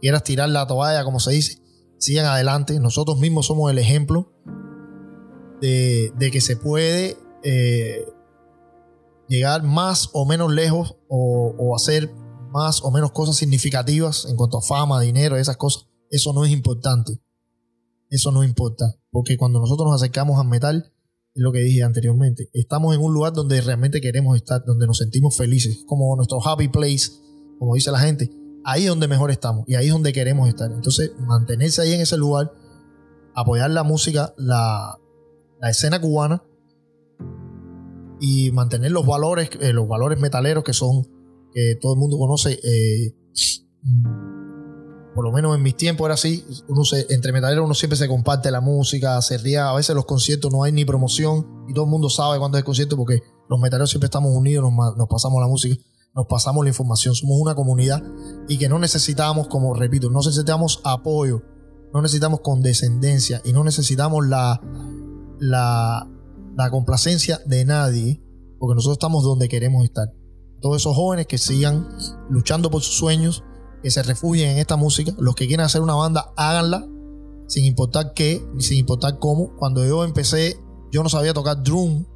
[0.00, 1.58] quieras tirar la toalla, como se dice,
[1.98, 2.80] sigan adelante.
[2.80, 4.32] Nosotros mismos somos el ejemplo
[5.60, 8.04] de, que se puede eh,
[9.28, 12.12] llegar más o menos lejos o, hacer
[12.50, 16.52] más o menos cosas significativas en cuanto a fama, dinero, esas cosas, eso no es
[16.52, 17.20] importante.
[18.08, 18.96] Eso no importa.
[19.10, 20.92] Porque cuando nosotros nos acercamos al metal,
[21.34, 24.98] es lo que dije anteriormente, estamos en un lugar donde realmente queremos estar, donde nos
[24.98, 27.10] sentimos felices, como nuestro happy place,
[27.58, 28.30] como dice la gente.
[28.64, 30.70] Ahí es donde mejor estamos y ahí es donde queremos estar.
[30.72, 32.52] Entonces, mantenerse ahí en ese lugar,
[33.34, 34.98] apoyar la música, la,
[35.60, 36.42] la escena cubana
[38.20, 41.04] y mantener los valores, eh, los valores metaleros que son,
[41.52, 42.58] que todo el mundo conoce.
[42.62, 43.14] Eh,
[45.14, 46.44] por lo menos en mis tiempos era así.
[46.68, 49.70] Uno se, entre metaleros uno siempre se comparte la música, se ría.
[49.70, 52.60] A veces los conciertos no hay ni promoción y todo el mundo sabe cuándo es
[52.60, 55.82] el concierto porque los metaleros siempre estamos unidos, nos, nos pasamos la música,
[56.14, 57.14] nos pasamos la información.
[57.14, 58.02] Somos una comunidad
[58.46, 61.42] y que no necesitamos, como repito, no necesitamos apoyo,
[61.94, 64.60] no necesitamos condescendencia y no necesitamos la,
[65.38, 66.06] la,
[66.56, 68.22] la complacencia de nadie,
[68.58, 70.08] porque nosotros estamos donde queremos estar.
[70.60, 71.86] Todos esos jóvenes que sigan
[72.30, 73.44] luchando por sus sueños,
[73.82, 76.88] que se refugien en esta música, los que quieran hacer una banda, háganla,
[77.46, 79.54] sin importar qué, ni sin importar cómo.
[79.56, 80.56] Cuando yo empecé,
[80.90, 82.06] yo no sabía tocar drum.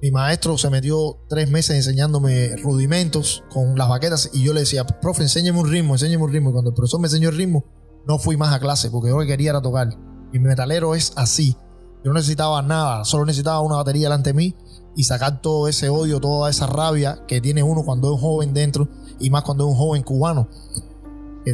[0.00, 4.86] Mi maestro se metió tres meses enseñándome rudimentos con las baquetas y yo le decía,
[4.86, 6.48] profe, enséñeme un ritmo, enséñeme un ritmo.
[6.48, 7.66] Y cuando el profesor me enseñó el ritmo,
[8.08, 9.90] no fui más a clase porque yo lo que quería era tocar.
[10.32, 11.54] Y mi metalero es así.
[12.02, 14.54] Yo no necesitaba nada, solo necesitaba una batería delante de mí
[14.96, 18.54] y sacar todo ese odio, toda esa rabia que tiene uno cuando es un joven
[18.54, 18.88] dentro
[19.18, 20.48] y más cuando es un joven cubano.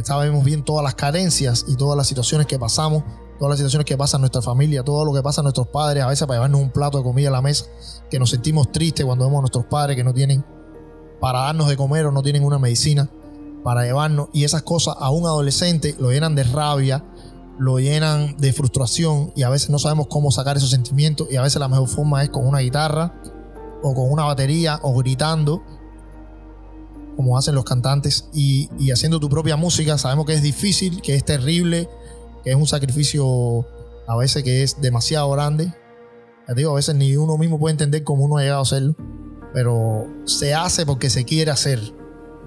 [0.03, 3.03] Sabemos bien todas las carencias y todas las situaciones que pasamos,
[3.39, 6.03] todas las situaciones que pasan en nuestra familia, todo lo que pasa a nuestros padres,
[6.03, 7.65] a veces para llevarnos un plato de comida a la mesa,
[8.09, 10.45] que nos sentimos tristes cuando vemos a nuestros padres que no tienen
[11.19, 13.09] para darnos de comer o no tienen una medicina
[13.63, 17.03] para llevarnos y esas cosas a un adolescente lo llenan de rabia,
[17.59, 21.41] lo llenan de frustración y a veces no sabemos cómo sacar esos sentimientos y a
[21.41, 23.19] veces la mejor forma es con una guitarra
[23.83, 25.63] o con una batería o gritando
[27.15, 29.97] como hacen los cantantes y, haciendo tu propia música.
[29.97, 31.89] Sabemos que es difícil, que es terrible,
[32.43, 33.65] que es un sacrificio
[34.07, 35.73] a veces que es demasiado grande.
[36.47, 38.95] Ya digo, a veces ni uno mismo puede entender cómo uno ha llegado a hacerlo,
[39.51, 41.81] pero se hace porque se quiere hacer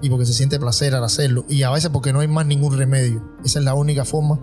[0.01, 2.77] y porque se siente placer al hacerlo y a veces porque no hay más ningún
[2.77, 3.21] remedio.
[3.43, 4.39] Esa es la única forma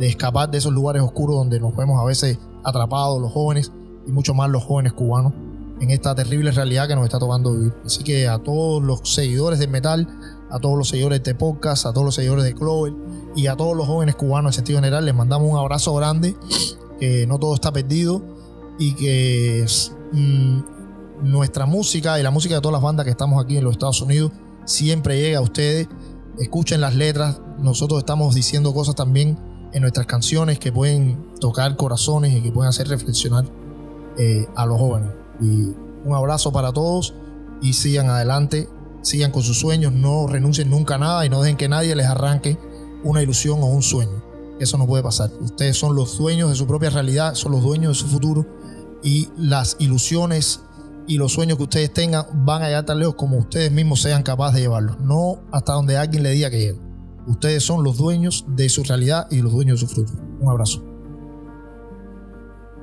[0.00, 3.70] de escapar de esos lugares oscuros donde nos vemos a veces atrapados los jóvenes
[4.06, 5.34] y mucho más los jóvenes cubanos
[5.78, 7.74] en esta terrible realidad que nos está tocando vivir.
[7.84, 10.08] Así que a todos los seguidores del metal,
[10.50, 12.94] a todos los seguidores de podcast, a todos los seguidores de Clover
[13.36, 16.34] y a todos los jóvenes cubanos en sentido general, les mandamos un abrazo grande,
[16.98, 18.22] que no todo está perdido
[18.78, 19.66] y que
[20.12, 20.60] mm,
[21.24, 24.00] nuestra música y la música de todas las bandas que estamos aquí en los Estados
[24.00, 24.32] Unidos
[24.64, 25.88] siempre llega a ustedes.
[26.38, 32.34] Escuchen las letras, nosotros estamos diciendo cosas también en nuestras canciones que pueden tocar corazones
[32.34, 33.44] y que pueden hacer reflexionar
[34.18, 35.10] eh, a los jóvenes.
[35.40, 35.74] Y
[36.04, 37.14] un abrazo para todos
[37.62, 38.68] y sigan adelante,
[39.02, 42.06] sigan con sus sueños, no renuncien nunca a nada y no dejen que nadie les
[42.06, 42.58] arranque
[43.04, 44.22] una ilusión o un sueño.
[44.58, 45.30] Eso no puede pasar.
[45.40, 48.46] Ustedes son los dueños de su propia realidad, son los dueños de su futuro
[49.02, 50.60] y las ilusiones
[51.06, 54.22] y los sueños que ustedes tengan van a llegar tan lejos como ustedes mismos sean
[54.22, 56.89] capaces de llevarlos, no hasta donde alguien le diga que lleguen.
[57.30, 60.12] Ustedes son los dueños de su realidad y los dueños de su fruto.
[60.40, 60.84] Un abrazo.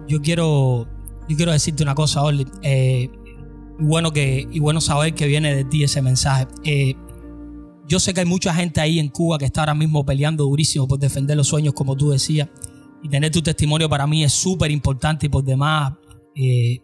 [0.08, 0.88] Yo quiero,
[1.28, 2.48] yo quiero decirte una cosa, Orly.
[2.62, 3.10] Eh,
[3.78, 6.48] y, bueno que, y bueno saber que viene de ti ese mensaje.
[6.64, 6.96] Eh,
[7.90, 10.88] yo sé que hay mucha gente ahí en Cuba que está ahora mismo peleando durísimo
[10.88, 12.48] por defender los sueños, como tú decías.
[13.04, 15.92] Y tener tu testimonio para mí es súper importante y por demás
[16.36, 16.82] eh,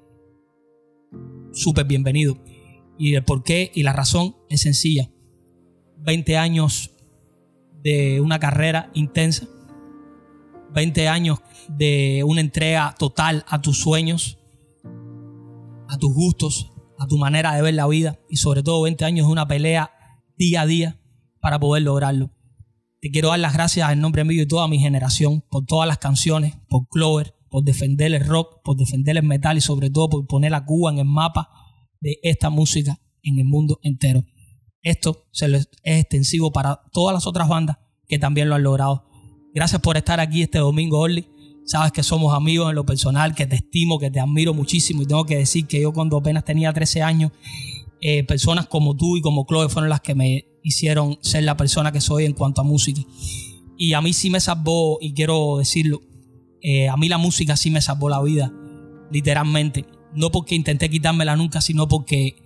[1.54, 2.38] súper bienvenido.
[2.98, 5.10] Y el por qué y la razón es sencilla.
[6.00, 6.93] 20 años
[7.84, 9.46] de una carrera intensa,
[10.74, 14.40] 20 años de una entrega total a tus sueños,
[15.88, 19.28] a tus gustos, a tu manera de ver la vida y sobre todo 20 años
[19.28, 19.92] de una pelea
[20.38, 21.00] día a día
[21.42, 22.32] para poder lograrlo.
[23.02, 25.98] Te quiero dar las gracias en nombre mío y toda mi generación por todas las
[25.98, 30.26] canciones, por Clover, por defender el rock, por defender el metal y sobre todo por
[30.26, 31.50] poner a Cuba en el mapa
[32.00, 34.24] de esta música en el mundo entero.
[34.84, 39.06] Esto es extensivo para todas las otras bandas que también lo han logrado.
[39.54, 41.28] Gracias por estar aquí este domingo, Orly.
[41.66, 45.02] Sabes que somos amigos en lo personal, que te estimo, que te admiro muchísimo.
[45.02, 47.32] Y tengo que decir que yo cuando apenas tenía 13 años,
[48.02, 51.94] eh, personas como tú y como Chloe fueron las que me hicieron ser la persona
[51.94, 53.02] que soy en cuanto a música.
[53.78, 56.02] Y a mí sí me salvó, y quiero decirlo,
[56.62, 58.52] eh, a mí la música sí me salvó la vida,
[59.12, 59.86] literalmente.
[60.14, 62.43] No porque intenté quitármela nunca, sino porque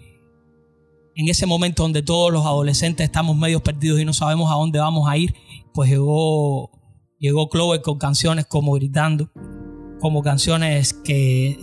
[1.17, 4.77] en ese momento donde todos los adolescentes estamos medio perdidos y no sabemos a dónde
[4.77, 5.33] vamos a ir,
[5.73, 6.69] pues llegó,
[7.17, 9.31] llegó Clover con canciones como Gritando,
[9.99, 11.57] como canciones que,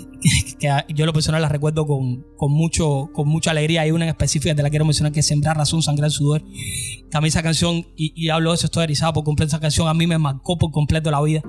[0.88, 3.82] yo lo personal las recuerdo con, mucho, con mucha alegría.
[3.82, 6.42] Hay una en específica, te la quiero mencionar, que es Sembrar Razón, Sangrar Sudor.
[6.42, 9.86] Que a mí esa canción, y, hablo de eso, estoy erizado por completo, esa canción
[9.86, 11.42] a mí me marcó por completo la vida.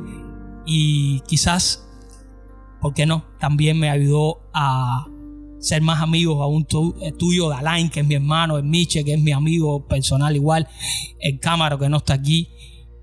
[0.67, 1.90] Y quizás,
[2.82, 3.25] ¿por qué no?
[3.40, 5.08] También me ayudó a
[5.66, 6.68] ser más amigo aún
[7.02, 10.35] eh, tuyo, de Alain, que es mi hermano, el Miche, que es mi amigo personal
[10.35, 10.68] igual,
[11.19, 12.50] el Cámara, que no está aquí.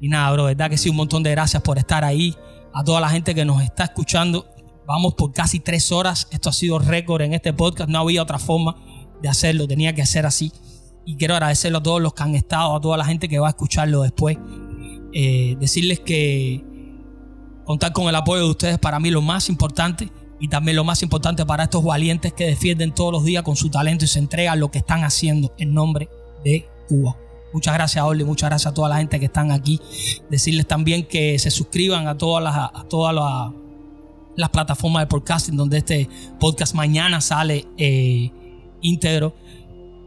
[0.00, 2.36] Y nada, bro, verdad que sí, un montón de gracias por estar ahí
[2.72, 4.46] a toda la gente que nos está escuchando.
[4.86, 6.28] Vamos por casi tres horas.
[6.30, 7.90] Esto ha sido récord en este podcast.
[7.90, 8.76] No había otra forma
[9.20, 9.66] de hacerlo.
[9.66, 10.52] Tenía que ser así.
[11.04, 13.48] Y quiero agradecerlo a todos los que han estado, a toda la gente que va
[13.48, 14.38] a escucharlo después.
[15.12, 16.64] Eh, decirles que
[17.64, 20.10] contar con el apoyo de ustedes para mí lo más importante
[20.42, 23.70] y también lo más importante para estos valientes que defienden todos los días con su
[23.70, 26.08] talento y se entregan lo que están haciendo en nombre
[26.44, 27.16] de Cuba.
[27.52, 28.24] Muchas gracias, Oli.
[28.24, 29.80] Muchas gracias a toda la gente que están aquí.
[30.30, 36.08] Decirles también que se suscriban a todas las, todas las, plataformas de podcasting donde este
[36.40, 38.32] podcast mañana sale eh,
[38.80, 39.36] íntegro.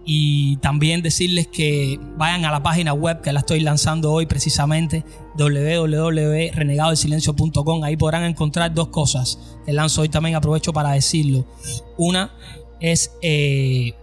[0.06, 5.03] Y también decirles que vayan a la página web que la estoy lanzando hoy precisamente,
[5.35, 7.84] www.renegadosilencio.com.
[7.84, 11.48] Ahí podrán encontrar dos cosas que lanzo hoy también, aprovecho para decirlo.
[11.98, 12.32] Una
[12.80, 13.95] es eh,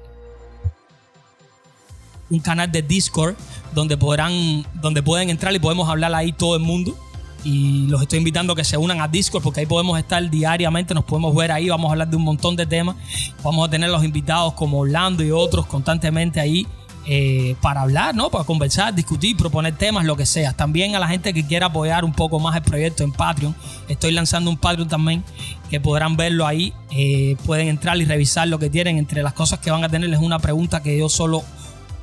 [2.30, 3.36] un canal de Discord
[3.74, 6.96] donde podrán, donde pueden entrar y podemos hablar ahí todo el mundo.
[7.44, 10.94] Y los estoy invitando a que se unan a Discord porque ahí podemos estar diariamente,
[10.94, 12.96] nos podemos ver ahí, vamos a hablar de un montón de temas.
[13.42, 16.66] Vamos a tener los invitados como Orlando y otros constantemente ahí
[17.04, 18.30] eh, para hablar, ¿no?
[18.30, 20.52] Para conversar, discutir, proponer temas, lo que sea.
[20.52, 23.56] También a la gente que quiera apoyar un poco más el proyecto en Patreon.
[23.88, 25.24] Estoy lanzando un Patreon también
[25.68, 26.72] que podrán verlo ahí.
[26.92, 28.98] Eh, pueden entrar y revisar lo que tienen.
[28.98, 31.42] Entre las cosas que van a tener es una pregunta que yo solo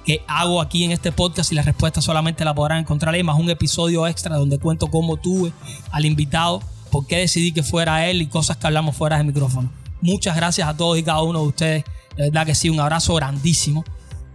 [0.05, 3.39] que hago aquí en este podcast y la respuesta solamente la podrán encontrar ahí, más
[3.39, 5.51] un episodio extra donde cuento cómo tuve
[5.91, 6.61] al invitado,
[6.91, 9.71] por qué decidí que fuera él y cosas que hablamos fuera del micrófono.
[10.01, 11.83] Muchas gracias a todos y cada uno de ustedes.
[12.15, 13.83] De verdad que sí, un abrazo grandísimo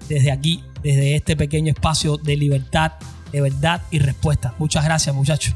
[0.08, 2.92] desde aquí, desde este pequeño espacio de libertad,
[3.32, 4.54] de verdad y respuesta.
[4.58, 5.54] Muchas gracias, muchachos.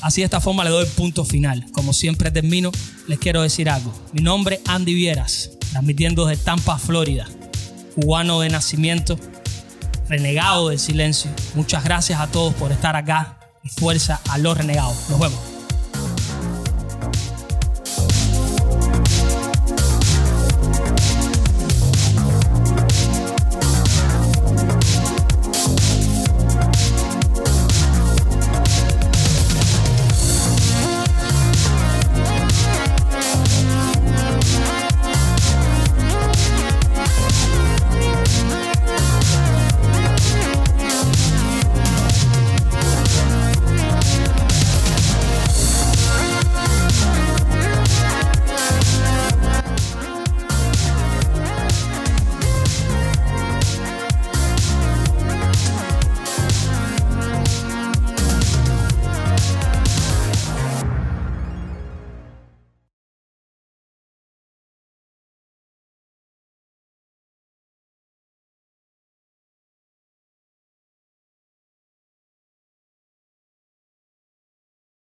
[0.00, 1.66] Así de esta forma le doy el punto final.
[1.72, 2.70] Como siempre termino,
[3.06, 3.92] les quiero decir algo.
[4.12, 7.26] Mi nombre es Andy Vieras, transmitiendo desde Tampa, Florida.
[7.94, 9.18] Cubano de nacimiento,
[10.08, 11.30] renegado del silencio.
[11.54, 15.10] Muchas gracias a todos por estar acá y fuerza a los renegados.
[15.10, 15.57] Nos vemos.